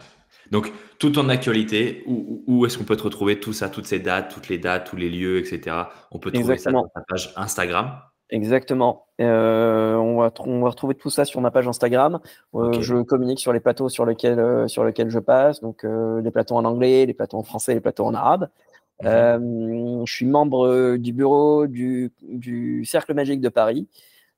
Donc, 0.51 0.71
tout 0.99 1.17
en 1.17 1.29
actualité, 1.29 2.03
où, 2.05 2.65
est-ce 2.65 2.77
qu'on 2.77 2.83
peut 2.83 2.95
te 2.95 3.03
retrouver 3.03 3.39
tout 3.39 3.53
ça, 3.53 3.69
toutes 3.69 3.85
ces 3.85 3.99
dates, 3.99 4.33
toutes 4.33 4.49
les 4.49 4.57
dates, 4.57 4.87
tous 4.87 4.95
les 4.95 5.09
lieux, 5.09 5.39
etc. 5.39 5.75
On 6.11 6.19
peut 6.19 6.31
trouver 6.31 6.57
ça 6.57 6.69
sur 6.69 6.87
ta 6.93 7.01
page 7.07 7.33
Instagram. 7.35 7.99
Exactement. 8.29 9.07
on, 9.19 10.17
va 10.17 10.69
retrouver 10.69 10.95
tout 10.95 11.09
ça 11.09 11.25
sur 11.25 11.41
ma 11.41 11.51
page 11.51 11.67
Instagram. 11.67 12.19
Je 12.53 13.01
communique 13.03 13.39
sur 13.39 13.53
les 13.53 13.59
plateaux 13.59 13.89
sur 13.89 14.05
lesquels, 14.05 14.67
sur 14.67 14.83
lesquels 14.83 15.09
je 15.09 15.19
passe, 15.19 15.61
donc 15.61 15.83
les 15.83 16.31
plateaux 16.31 16.55
en 16.55 16.65
anglais, 16.65 17.05
les 17.05 17.13
plateaux 17.13 17.37
en 17.37 17.43
français, 17.43 17.73
les 17.73 17.81
plateaux 17.81 18.05
en 18.05 18.13
arabe. 18.13 18.49
Euh, 19.03 20.05
je 20.05 20.13
suis 20.13 20.25
membre 20.25 20.67
euh, 20.67 20.97
du 20.97 21.11
bureau 21.11 21.67
du, 21.67 22.13
du 22.21 22.85
Cercle 22.85 23.13
Magique 23.13 23.41
de 23.41 23.49
Paris. 23.49 23.87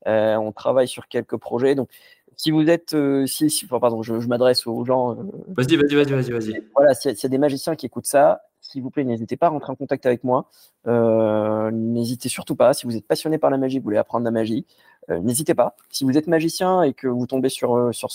Euh, 0.07 0.35
on 0.35 0.51
travaille 0.51 0.87
sur 0.87 1.07
quelques 1.07 1.37
projets. 1.37 1.75
Donc, 1.75 1.89
si 2.37 2.51
vous 2.51 2.69
êtes, 2.69 2.95
si, 3.25 3.67
pardon, 3.67 4.01
je, 4.03 4.13
m'adresse 4.27 4.65
aux 4.67 4.85
gens. 4.85 5.15
vas-y, 5.49 5.75
vas-y, 5.75 5.95
vas-y, 5.95 6.11
vas-y, 6.11 6.31
vas-y. 6.31 6.63
Voilà, 6.75 6.93
s'il 6.93 7.11
y, 7.11 7.25
a 7.25 7.29
des 7.29 7.37
magiciens 7.37 7.75
qui 7.75 7.85
écoutent 7.85 8.05
ça, 8.05 8.43
s'il 8.61 8.81
vous 8.81 8.89
plaît, 8.89 9.03
n'hésitez 9.03 9.37
pas 9.37 9.47
à 9.47 9.49
rentrer 9.49 9.71
en 9.71 9.75
contact 9.75 10.05
avec 10.05 10.23
moi. 10.23 10.49
n'hésitez 10.85 12.29
surtout 12.29 12.55
pas. 12.55 12.73
Si 12.73 12.85
vous 12.85 12.95
êtes 12.95 13.07
passionné 13.07 13.37
par 13.37 13.49
la 13.49 13.57
magie, 13.57 13.79
vous 13.79 13.83
voulez 13.83 13.97
apprendre 13.97 14.23
la 14.23 14.31
magie, 14.31 14.65
n'hésitez 15.09 15.55
pas. 15.55 15.75
Si 15.89 16.03
vous 16.03 16.17
êtes 16.17 16.27
magicien 16.27 16.83
et 16.83 16.93
que 16.93 17.07
vous 17.07 17.25
tombez 17.27 17.49
sur, 17.49 17.93
sur, 17.93 18.09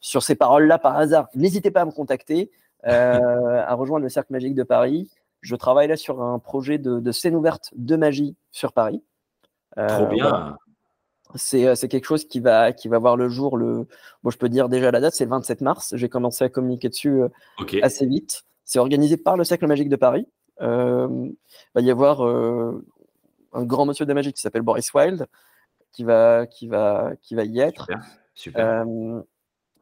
sur 0.00 0.22
ces 0.22 0.34
paroles-là 0.34 0.78
par 0.78 0.96
hasard, 0.96 1.28
n'hésitez 1.34 1.70
pas 1.70 1.82
à 1.82 1.84
me 1.84 1.92
contacter, 1.92 2.50
à 2.82 3.74
rejoindre 3.74 4.02
le 4.02 4.08
Cercle 4.08 4.32
Magique 4.32 4.54
de 4.54 4.64
Paris. 4.64 5.08
Je 5.40 5.56
travaille 5.56 5.88
là 5.88 5.96
sur 5.96 6.22
un 6.22 6.38
projet 6.38 6.78
de, 6.78 7.12
scène 7.12 7.34
ouverte 7.34 7.70
de 7.76 7.96
magie 7.96 8.36
sur 8.50 8.72
Paris. 8.72 9.02
Euh, 9.78 9.88
Trop 9.88 10.06
bien. 10.06 10.26
Euh, 10.26 10.50
c'est 11.34 11.88
quelque 11.88 12.06
chose 12.06 12.24
qui 12.24 12.40
va, 12.40 12.72
qui 12.72 12.88
va 12.88 12.98
voir 12.98 13.16
le 13.16 13.28
jour. 13.28 13.56
Le... 13.56 13.86
Bon, 14.22 14.30
je 14.30 14.38
peux 14.38 14.48
dire 14.48 14.68
déjà 14.68 14.90
la 14.90 15.00
date, 15.00 15.14
c'est 15.14 15.24
le 15.24 15.30
27 15.30 15.60
mars. 15.60 15.94
J'ai 15.96 16.08
commencé 16.08 16.44
à 16.44 16.48
communiquer 16.48 16.88
dessus 16.88 17.22
euh, 17.22 17.28
assez 17.82 18.06
vite. 18.06 18.44
C'est 18.64 18.78
organisé 18.78 19.16
par 19.16 19.36
le 19.36 19.44
Cercle 19.44 19.66
Magique 19.66 19.88
de 19.88 19.96
Paris. 19.96 20.26
il 20.60 20.66
va 21.74 21.80
y 21.80 21.90
avoir 21.90 22.22
un 22.22 23.64
grand 23.64 23.86
monsieur 23.86 24.04
de 24.04 24.10
la 24.10 24.14
magie 24.14 24.32
qui 24.32 24.40
s'appelle 24.40 24.62
Boris 24.62 24.92
Wilde 24.94 25.26
qui 25.92 26.04
va, 26.04 26.46
qui 26.46 26.68
va, 26.68 27.12
qui 27.20 27.34
va 27.34 27.44
y 27.44 27.58
être. 27.60 27.88
Super. 28.34 28.84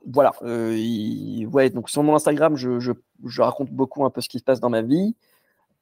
voilà. 0.06 0.32
ouais, 0.42 1.70
donc 1.70 1.90
sur 1.90 2.02
mon 2.02 2.14
Instagram, 2.14 2.56
je, 2.56 2.80
je, 2.80 2.92
je, 3.26 3.42
raconte 3.42 3.70
beaucoup 3.70 4.04
un 4.04 4.10
peu 4.10 4.20
ce 4.20 4.28
qui 4.28 4.38
se 4.38 4.44
passe 4.44 4.60
dans 4.60 4.70
ma 4.70 4.82
vie. 4.82 5.14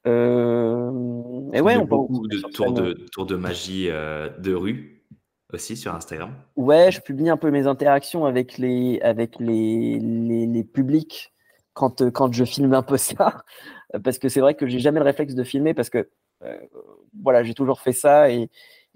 Euh, 0.05 1.49
et 1.53 1.61
ouais, 1.61 1.75
on 1.77 1.85
beaucoup 1.85 2.27
de 2.27 2.39
tours 2.39 2.71
de, 2.71 2.95
de 3.25 3.35
magie 3.35 3.89
euh, 3.89 4.29
de 4.37 4.53
rue 4.53 4.96
aussi 5.53 5.77
sur 5.77 5.95
Instagram. 5.95 6.33
Ouais, 6.55 6.91
je 6.91 7.01
publie 7.01 7.29
un 7.29 7.37
peu 7.37 7.51
mes 7.51 7.67
interactions 7.67 8.25
avec 8.25 8.57
les, 8.57 8.99
avec 9.01 9.39
les, 9.39 9.99
les, 9.99 10.63
publics 10.63 11.33
quand, 11.73 12.01
euh, 12.01 12.11
quand 12.11 12.33
je 12.33 12.43
filme 12.43 12.73
un 12.73 12.83
peu 12.83 12.97
ça. 12.97 13.43
Parce 14.03 14.19
que 14.19 14.29
c'est 14.29 14.41
vrai 14.41 14.55
que 14.55 14.67
j'ai 14.67 14.79
jamais 14.79 14.99
le 14.99 15.05
réflexe 15.05 15.33
de 15.33 15.43
filmer 15.43 15.73
parce 15.73 15.89
que 15.89 16.09
voilà, 17.23 17.43
j'ai 17.43 17.55
toujours 17.55 17.79
fait 17.79 17.93
ça 17.93 18.29
et, 18.29 18.49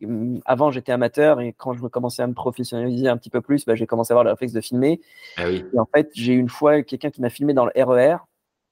hum, 0.04 0.40
avant 0.46 0.70
j'étais 0.70 0.92
amateur 0.92 1.42
et 1.42 1.54
quand 1.54 1.74
je 1.74 1.82
commençais 1.88 2.22
à 2.22 2.28
me 2.28 2.34
professionnaliser 2.34 3.08
un 3.08 3.18
petit 3.18 3.30
peu 3.30 3.42
plus, 3.42 3.66
bah, 3.66 3.76
j'ai 3.76 3.88
commencé 3.88 4.12
à 4.12 4.14
avoir 4.14 4.26
le 4.26 4.32
réflexe 4.32 4.54
de 4.54 4.62
filmer. 4.62 5.02
Ah 5.38 5.46
oui. 5.48 5.66
Et 5.74 5.80
en 5.80 5.88
fait, 5.96 6.10
j'ai 6.14 6.34
une 6.34 6.50
fois 6.50 6.84
quelqu'un 6.84 7.10
qui 7.10 7.22
m'a 7.22 7.30
filmé 7.30 7.54
dans 7.54 7.66
le 7.66 7.72
RER 7.76 8.18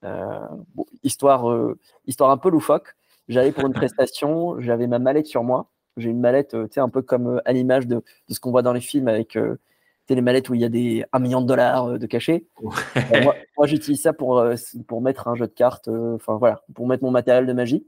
euh, 0.06 0.40
histoire, 1.04 1.50
euh, 1.50 1.78
histoire 2.06 2.32
un 2.32 2.38
peu 2.38 2.50
loufoque. 2.50 2.96
J'allais 3.28 3.52
pour 3.52 3.66
une 3.66 3.74
prestation, 3.74 4.60
j'avais 4.60 4.88
ma 4.88 5.00
mallette 5.00 5.28
sur 5.28 5.44
moi. 5.44 5.70
J'ai 6.00 6.10
une 6.10 6.20
mallette, 6.20 6.54
euh, 6.54 6.68
tu 6.68 6.76
sais, 6.76 6.80
un 6.80 6.90
peu 6.90 7.02
comme 7.02 7.42
à 7.46 7.54
l'image 7.54 7.88
de, 7.88 7.96
de, 7.96 8.34
ce 8.34 8.40
qu'on 8.40 8.52
voit 8.52 8.62
dans 8.62 8.74
les 8.74 8.82
films 8.82 9.08
avec 9.08 9.38
les 10.10 10.22
mallettes 10.22 10.50
où 10.50 10.56
il 10.56 10.62
y 10.62 10.66
a 10.66 10.70
des 10.70 11.06
1 11.14 11.20
million 11.20 11.42
de 11.42 11.46
dollars 11.46 12.00
de 12.00 12.06
cachet. 12.08 12.46
moi, 13.58 13.68
j'utilise 13.68 14.02
ça 14.02 14.14
pour, 14.14 14.44
pour 14.88 15.02
mettre 15.02 15.28
un 15.28 15.36
jeu 15.36 15.46
de 15.46 15.54
cartes, 15.54 15.88
enfin 15.88 16.38
voilà, 16.38 16.64
pour 16.74 16.88
mettre 16.88 17.04
mon 17.04 17.12
matériel 17.12 17.46
de 17.46 17.54
magie. 17.54 17.86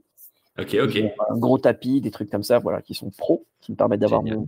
Ok, 0.58 0.76
ok. 0.80 0.98
Un 1.30 1.38
gros 1.38 1.58
tapis, 1.58 2.00
des 2.00 2.10
trucs 2.10 2.30
comme 2.30 2.44
ça, 2.44 2.58
voilà, 2.58 2.80
qui 2.80 2.94
sont 2.94 3.10
pros, 3.10 3.44
qui 3.60 3.72
me 3.72 3.76
permettent 3.76 4.00
d'avoir 4.00 4.22
mon, 4.22 4.46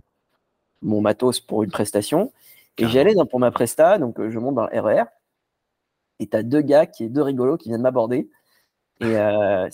mon, 0.81 1.01
matos 1.01 1.41
pour 1.41 1.63
une 1.63 1.71
prestation. 1.71 2.31
Et 2.77 2.87
j'allais 2.87 3.13
pour 3.29 3.39
ma 3.39 3.51
presta, 3.51 3.97
donc 3.97 4.15
je 4.25 4.39
monte 4.39 4.55
dans 4.55 4.67
le 4.67 4.79
RER 4.79 5.03
et 6.19 6.27
tu 6.27 6.37
as 6.37 6.43
deux 6.43 6.61
gars, 6.61 6.85
qui 6.85 7.09
deux 7.09 7.21
rigolos, 7.21 7.57
qui 7.57 7.69
viennent 7.69 7.81
m'aborder. 7.81 8.29
Et 9.01 9.17
euh, 9.17 9.67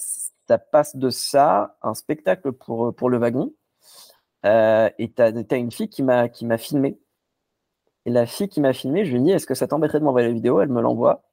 ça 0.47 0.57
passe 0.57 0.95
de 0.95 1.09
ça, 1.09 1.77
un 1.81 1.93
spectacle 1.93 2.51
pour, 2.51 2.93
pour 2.95 3.09
le 3.09 3.17
wagon. 3.17 3.53
Euh, 4.45 4.89
et 4.97 5.11
tu 5.11 5.21
as, 5.21 5.57
une 5.57 5.71
fille 5.71 5.89
qui 5.89 6.03
m'a 6.03 6.29
filmé. 6.57 6.97
Et 8.05 8.09
la 8.09 8.25
fille 8.25 8.49
qui 8.49 8.61
m'a 8.61 8.73
filmé, 8.73 9.05
je 9.05 9.13
lui 9.13 9.21
dis 9.21 9.31
Est-ce 9.31 9.45
que 9.45 9.53
ça 9.53 9.67
t'embêterait 9.67 9.99
de 9.99 10.05
m'envoyer 10.05 10.27
la 10.27 10.33
vidéo? 10.33 10.61
Elle 10.61 10.69
me 10.69 10.81
l'envoie. 10.81 11.23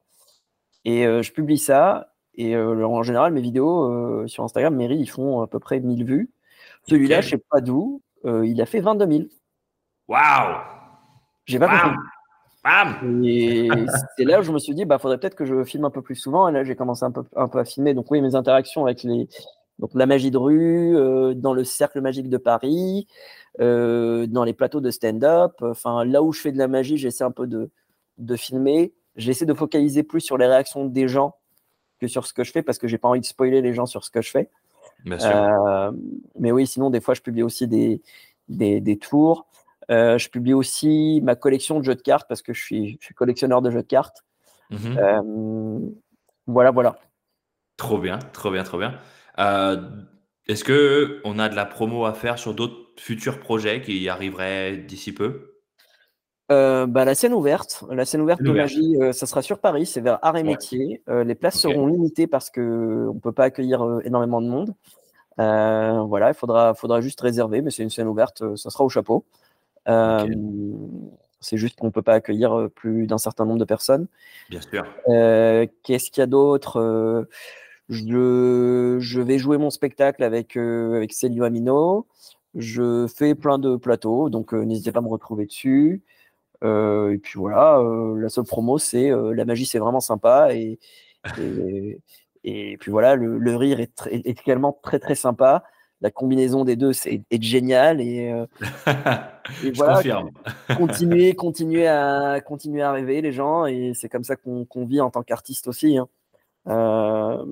Et 0.85 1.05
je 1.05 1.32
publie 1.32 1.59
ça. 1.59 2.12
Et 2.35 2.56
en 2.56 3.02
général, 3.02 3.32
mes 3.32 3.40
vidéos 3.40 4.26
sur 4.26 4.44
Instagram, 4.44 4.74
Mary, 4.76 4.97
ils 4.97 5.10
font 5.10 5.40
à 5.43 5.47
peu 5.47 5.59
près 5.59 5.80
1000 5.80 6.05
vues. 6.05 6.30
Celui-là, 6.89 7.20
je 7.20 7.30
sais 7.30 7.43
pas 7.51 7.60
d'où, 7.60 8.02
il 8.24 8.60
a 8.60 8.66
fait 8.66 8.80
22 8.80 9.06
000. 9.06 9.24
Waouh 10.09 10.56
J'ai 11.47 11.59
pas 11.59 11.68
compris. 11.68 11.97
Et 13.24 13.68
c'est 14.16 14.24
là 14.24 14.40
où 14.40 14.43
je 14.43 14.52
me 14.52 14.59
suis 14.59 14.74
dit, 14.74 14.85
bah, 14.85 14.98
faudrait 14.98 15.18
peut-être 15.18 15.35
que 15.35 15.47
je 15.47 15.64
filme 15.64 15.85
un 15.85 15.90
peu 15.90 16.02
plus 16.02 16.16
souvent. 16.16 16.48
Et 16.48 16.52
là, 16.52 16.64
j'ai 16.64 16.76
commencé 16.76 17.05
un 17.05 17.10
peu, 17.10 17.24
un 17.36 17.48
peu 17.48 17.59
à 17.59 17.64
filmer. 17.64 17.94
Donc, 17.94 18.10
oui, 18.10 18.20
mes 18.20 18.35
interactions 18.35 18.85
avec 18.85 19.02
les, 19.02 19.28
donc, 19.78 19.90
la 19.94 20.06
magie 20.06 20.30
de 20.30 20.38
rue, 20.38 20.96
euh, 20.96 21.34
dans 21.34 21.55
le 21.55 21.64
cercle 21.64 22.00
magique 22.00 22.28
de 22.28 22.36
Paris, 22.36 23.06
euh, 23.60 24.26
dans 24.26 24.44
les 24.44 24.52
plateaux 24.52 24.80
de 24.80 24.90
stand-up. 24.90 25.52
Enfin, 25.60 26.05
là 26.05 26.22
où 26.22 26.32
je 26.32 26.40
fais 26.40 26.52
de 26.52 26.59
la 26.59 26.68
magie, 26.68 26.96
j'essaie 26.96 27.24
un 27.24 27.30
peu 27.30 27.46
de, 27.46 27.70
de 28.18 28.36
filmer. 28.36 28.92
J'essaie 29.16 29.46
de 29.46 29.55
focaliser 29.55 30.02
plus 30.02 30.20
sur 30.20 30.36
les 30.36 30.46
réactions 30.46 30.84
des 30.84 31.09
gens 31.09 31.36
que 32.00 32.06
sur 32.06 32.26
ce 32.26 32.32
que 32.32 32.44
je 32.44 32.52
fais 32.52 32.62
parce 32.62 32.78
que 32.78 32.86
j'ai 32.86 32.98
pas 32.98 33.09
envie 33.09 33.20
de 33.20 33.24
spoiler 33.24 33.60
les 33.60 33.72
gens 33.72 33.86
sur 33.86 34.05
ce 34.05 34.10
que 34.10 34.22
je 34.22 34.30
fais. 34.30 34.50
Bien 35.05 35.18
sûr. 35.18 35.30
Euh, 35.30 35.92
mais 36.38 36.50
oui, 36.50 36.66
sinon, 36.66 36.90
des 36.90 37.00
fois, 37.00 37.14
je 37.14 37.20
publie 37.20 37.42
aussi 37.42 37.68
des, 37.68 38.02
des, 38.48 38.80
des 38.80 38.98
tours. 38.98 39.46
Je 39.88 40.28
publie 40.28 40.55
aussi 40.55 41.20
ma 41.22 41.34
collection 41.34 41.78
de 41.78 41.84
jeux 41.84 41.94
de 41.94 42.02
cartes 42.02 42.26
parce 42.28 42.42
que 42.42 42.52
je 42.52 42.60
suis, 42.60 42.98
collectionneur 43.14 43.62
de 43.62 43.70
jeux 43.70 43.82
de 43.82 43.86
cartes. 43.86 44.24
Mhm. 44.70 45.94
Voilà, 46.46 46.72
voilà. 46.72 46.98
Trop 47.76 47.98
bien, 47.98 48.18
trop 48.32 48.50
bien, 48.50 48.64
trop 48.64 48.78
bien. 48.78 48.98
Euh, 49.39 49.77
est-ce 50.47 50.65
que 50.65 51.20
on 51.24 51.39
a 51.39 51.48
de 51.48 51.55
la 51.55 51.66
promo 51.66 52.05
à 52.05 52.15
faire 52.15 52.39
sur 52.39 52.55
d'autres 52.55 52.77
futurs 52.97 53.39
projets 53.39 53.81
qui 53.81 54.09
arriveraient 54.09 54.77
d'ici 54.77 55.12
peu? 55.12 55.55
Bah, 56.51 57.05
la 57.05 57.15
scène 57.15 57.35
ouverte, 57.35 57.85
la 57.90 58.06
scène 58.06 58.23
ouverte 58.23 58.43
de 58.43 58.51
magie, 58.51 58.97
ça 59.12 59.27
sera 59.27 59.43
sur 59.43 59.59
Paris, 59.59 59.85
c'est 59.85 60.01
vers 60.01 60.19
Art 60.23 60.36
et 60.39 60.43
Métier. 60.43 61.02
les 61.06 61.35
places 61.35 61.59
seront 61.59 61.86
limitées 61.86 62.27
parce 62.27 62.48
que 62.48 63.06
on 63.10 63.19
peut 63.19 63.32
pas 63.32 63.44
accueillir 63.44 64.01
énormément 64.05 64.40
de 64.40 64.48
monde. 64.48 64.74
voilà, 65.36 66.31
il 66.31 66.35
faudra, 66.35 66.73
faudra 66.73 67.02
juste 67.02 67.20
réserver, 67.20 67.60
mais 67.60 67.70
c'est 67.70 67.82
une 67.82 67.90
scène 67.90 68.09
ouverte, 68.09 68.56
ça 68.56 68.70
sera 68.70 68.82
au 68.82 68.89
chapeau. 68.89 69.27
Euh, 69.89 70.27
c'est 71.40 71.56
juste 71.56 71.78
qu'on 71.78 71.86
ne 71.86 71.93
peut 71.93 72.02
pas 72.02 72.15
accueillir 72.15 72.52
euh, 72.52 72.69
plus 72.69 73.06
d'un 73.06 73.19
certain 73.19 73.44
nombre 73.44 73.60
de 73.60 73.65
personnes. 73.65 74.06
Bien 74.51 74.60
sûr. 74.60 74.85
Euh, 75.09 75.66
qu'est-ce 75.82 76.10
qu'il 76.10 76.20
y 76.20 76.24
a 76.24 76.27
d'autre? 76.27 77.27
Je, 77.89 78.98
je, 79.01 79.20
vais 79.20 79.39
jouer 79.39 79.59
mon 79.59 79.70
spectacle 79.70 80.23
avec, 80.23 80.56
avec 80.56 81.12
Célio 81.12 81.44
Amino. 81.44 82.06
Je 82.55 83.06
fais 83.06 83.35
plein 83.35 83.59
de 83.59 83.77
plateaux, 83.77 84.31
donc 84.31 84.52
n'hésitez 84.52 84.93
pas 84.93 84.98
à 85.01 85.02
me 85.02 85.09
retrouver 85.09 85.47
dessus. 85.47 86.02
et 86.62 87.19
puis 87.23 87.39
voilà, 87.39 87.82
la 88.16 88.28
seule 88.28 88.44
promo, 88.44 88.78
c'est 88.78 89.10
la 89.10 89.44
magie, 89.44 89.66
c'est 89.66 89.78
vraiment 89.78 90.01
sympa. 90.01 90.51
Et, 90.55 90.78
et, 92.44 92.77
puis 92.78 92.90
voilà, 92.93 93.16
le, 93.16 93.39
le 93.39 93.56
rire 93.56 93.81
est, 93.81 94.06
est, 94.10 94.27
également 94.27 94.78
très 94.82 95.01
très 95.01 95.16
sympa 95.16 95.65
la 96.01 96.10
combinaison 96.10 96.65
des 96.65 96.77
deux 96.77 96.93
c'est, 96.93 97.23
est, 97.31 97.43
géniale 97.43 98.01
et, 98.01 98.31
euh, 98.31 98.47
voilà, 99.74 99.94
confirme. 99.97 100.31
continuer, 100.77 101.35
continuer 101.35 101.89
à 101.89 102.40
continuer 102.40 102.82
à 102.82 102.93
rêver 102.93 103.20
les 103.20 103.32
gens 103.32 103.66
et 103.66 103.93
c'est 103.94 104.09
comme 104.09 104.24
ça 104.24 104.36
qu'on, 104.36 104.66
vit 104.86 105.01
en 105.01 105.10
tant 105.10 105.23
qu'artiste 105.23 105.69
aussi. 105.69 105.98
Hein. 105.98 106.09
Euh, 106.69 107.45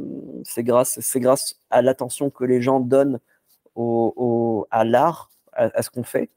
c'est 0.44 0.62
grâce 0.62 0.98
grâce 1.16 1.56
à 1.70 1.82
l'attention 1.82 2.30
que 2.30 2.44
les 2.44 2.60
gens 2.60 2.80
donnent 2.80 3.18
au, 3.74 4.66
à 4.70 4.84
l'art, 4.84 5.30
à, 5.52 5.82
ce 5.82 5.90
qu'on 5.90 6.02
fait. 6.02 6.30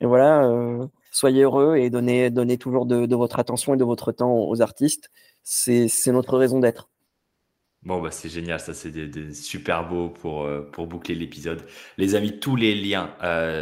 Et 0.00 0.06
voilà, 0.06 0.44
euh, 0.44 0.86
soyez 1.10 1.42
heureux 1.42 1.76
et 1.76 1.88
donnez, 1.88 2.30
donnez 2.30 2.58
toujours 2.58 2.84
de, 2.84 3.14
votre 3.14 3.38
attention 3.38 3.74
et 3.74 3.76
de 3.76 3.84
votre 3.84 4.12
temps 4.12 4.34
aux 4.34 4.60
artistes. 4.60 5.10
C'est, 5.42 5.88
notre 6.08 6.36
raison 6.36 6.60
d'être. 6.60 6.90
Bon, 7.82 8.00
bah, 8.00 8.10
c'est 8.10 8.30
génial, 8.30 8.60
ça 8.60 8.72
c'est 8.72 8.90
des, 8.90 9.32
super 9.34 9.86
beau 9.88 10.08
pour, 10.08 10.44
euh, 10.44 10.62
pour 10.72 10.86
boucler 10.86 11.14
l'épisode. 11.14 11.64
Les 11.98 12.14
amis, 12.14 12.38
tous 12.38 12.56
les 12.56 12.74
liens 12.74 13.14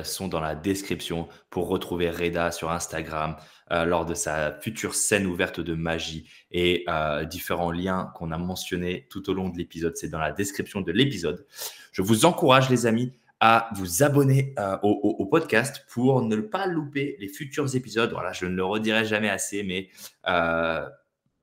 sont 0.04 0.28
dans 0.28 0.40
la 0.40 0.54
description 0.54 1.28
pour 1.50 1.68
retrouver 1.68 2.10
Reda 2.10 2.50
sur 2.50 2.70
Instagram 2.70 3.36
euh, 3.70 3.84
lors 3.84 4.04
de 4.04 4.14
sa 4.14 4.52
future 4.52 4.94
scène 4.94 5.26
ouverte 5.26 5.60
de 5.60 5.74
magie 5.74 6.28
et 6.50 6.84
différents 7.30 7.70
liens 7.70 8.12
qu'on 8.14 8.30
a 8.30 8.38
mentionnés 8.38 9.06
tout 9.10 9.30
au 9.30 9.34
long 9.34 9.48
de 9.48 9.56
l'épisode. 9.56 9.96
C'est 9.96 10.08
dans 10.08 10.18
la 10.18 10.32
description 10.32 10.80
de 10.80 10.92
l'épisode. 10.92 11.46
Je 11.92 12.02
vous 12.02 12.24
encourage, 12.24 12.68
les 12.70 12.86
amis, 12.86 13.12
à 13.40 13.70
vous 13.74 14.02
abonner 14.02 14.54
au, 14.82 15.16
au, 15.18 15.26
podcast 15.26 15.84
pour 15.88 16.22
ne 16.22 16.36
pas 16.36 16.66
louper 16.66 17.16
les 17.18 17.28
futurs 17.28 17.74
épisodes. 17.74 18.12
Voilà, 18.12 18.32
je 18.32 18.46
ne 18.46 18.54
le 18.54 18.64
redirai 18.64 19.04
jamais 19.04 19.30
assez, 19.30 19.62
mais 19.62 19.88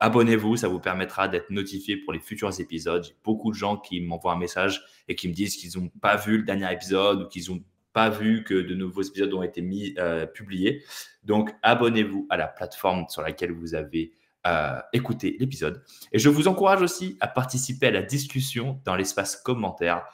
Abonnez-vous, 0.02 0.56
ça 0.56 0.66
vous 0.66 0.80
permettra 0.80 1.28
d'être 1.28 1.50
notifié 1.50 1.98
pour 1.98 2.14
les 2.14 2.20
futurs 2.20 2.58
épisodes. 2.58 3.04
J'ai 3.04 3.14
beaucoup 3.22 3.50
de 3.50 3.56
gens 3.56 3.76
qui 3.76 4.00
m'envoient 4.00 4.32
un 4.32 4.38
message 4.38 4.82
et 5.08 5.14
qui 5.14 5.28
me 5.28 5.34
disent 5.34 5.56
qu'ils 5.56 5.78
n'ont 5.78 5.90
pas 6.00 6.16
vu 6.16 6.38
le 6.38 6.44
dernier 6.44 6.72
épisode 6.72 7.22
ou 7.22 7.28
qu'ils 7.28 7.50
n'ont 7.50 7.62
pas 7.92 8.08
vu 8.08 8.44
que 8.44 8.54
de 8.54 8.74
nouveaux 8.74 9.02
épisodes 9.02 9.32
ont 9.34 9.42
été 9.42 9.62
mis, 9.62 9.94
euh, 9.98 10.26
publiés. 10.26 10.84
Donc, 11.24 11.50
abonnez-vous 11.62 12.26
à 12.30 12.36
la 12.36 12.46
plateforme 12.46 13.06
sur 13.08 13.22
laquelle 13.22 13.52
vous 13.52 13.74
avez 13.74 14.12
euh, 14.46 14.80
écouté 14.92 15.36
l'épisode. 15.38 15.82
Et 16.12 16.18
je 16.18 16.28
vous 16.28 16.48
encourage 16.48 16.82
aussi 16.82 17.16
à 17.20 17.28
participer 17.28 17.88
à 17.88 17.90
la 17.90 18.02
discussion 18.02 18.80
dans 18.84 18.96
l'espace 18.96 19.36
commentaire. 19.36 20.06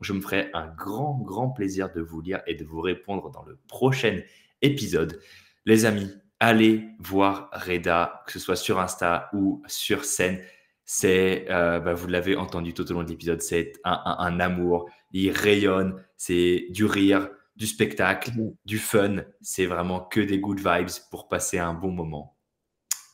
Je 0.00 0.12
me 0.12 0.20
ferai 0.20 0.50
un 0.54 0.68
grand, 0.68 1.20
grand 1.22 1.50
plaisir 1.50 1.92
de 1.92 2.00
vous 2.00 2.20
lire 2.20 2.40
et 2.46 2.54
de 2.54 2.64
vous 2.64 2.80
répondre 2.80 3.30
dans 3.30 3.42
le 3.42 3.58
prochain 3.68 4.20
épisode. 4.62 5.20
Les 5.66 5.84
amis, 5.84 6.10
allez 6.40 6.88
voir 6.98 7.50
Reda, 7.52 8.22
que 8.26 8.32
ce 8.32 8.38
soit 8.38 8.56
sur 8.56 8.80
Insta 8.80 9.28
ou 9.32 9.62
sur 9.66 10.04
scène. 10.04 10.40
C'est, 10.86 11.46
euh, 11.50 11.80
bah, 11.80 11.94
vous 11.94 12.08
l'avez 12.08 12.36
entendu 12.36 12.74
tout 12.74 12.90
au 12.90 12.94
long 12.94 13.02
de 13.02 13.08
l'épisode, 13.08 13.40
c'est 13.40 13.72
un, 13.84 14.40
amour. 14.40 14.88
Il 15.14 15.30
rayonne, 15.30 16.04
c'est 16.16 16.66
du 16.70 16.84
rire, 16.84 17.30
du 17.56 17.66
spectacle, 17.66 18.32
du 18.64 18.78
fun. 18.78 19.22
C'est 19.40 19.66
vraiment 19.66 20.00
que 20.00 20.20
des 20.20 20.40
good 20.40 20.58
vibes 20.58 20.90
pour 21.10 21.28
passer 21.28 21.58
un 21.58 21.72
bon 21.72 21.92
moment. 21.92 22.36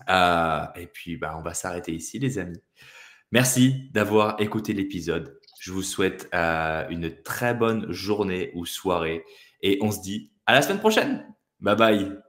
Euh, 0.08 0.64
et 0.76 0.86
puis, 0.86 1.16
bah, 1.16 1.36
on 1.38 1.42
va 1.42 1.54
s'arrêter 1.54 1.92
ici, 1.92 2.18
les 2.18 2.38
amis. 2.38 2.60
Merci 3.32 3.90
d'avoir 3.92 4.40
écouté 4.40 4.72
l'épisode. 4.72 5.38
Je 5.60 5.72
vous 5.72 5.82
souhaite 5.82 6.28
euh, 6.34 6.88
une 6.88 7.22
très 7.22 7.54
bonne 7.54 7.92
journée 7.92 8.50
ou 8.54 8.64
soirée. 8.64 9.22
Et 9.62 9.78
on 9.82 9.92
se 9.92 10.00
dit 10.00 10.32
à 10.46 10.54
la 10.54 10.62
semaine 10.62 10.80
prochaine. 10.80 11.26
Bye 11.60 11.76
bye. 11.76 12.18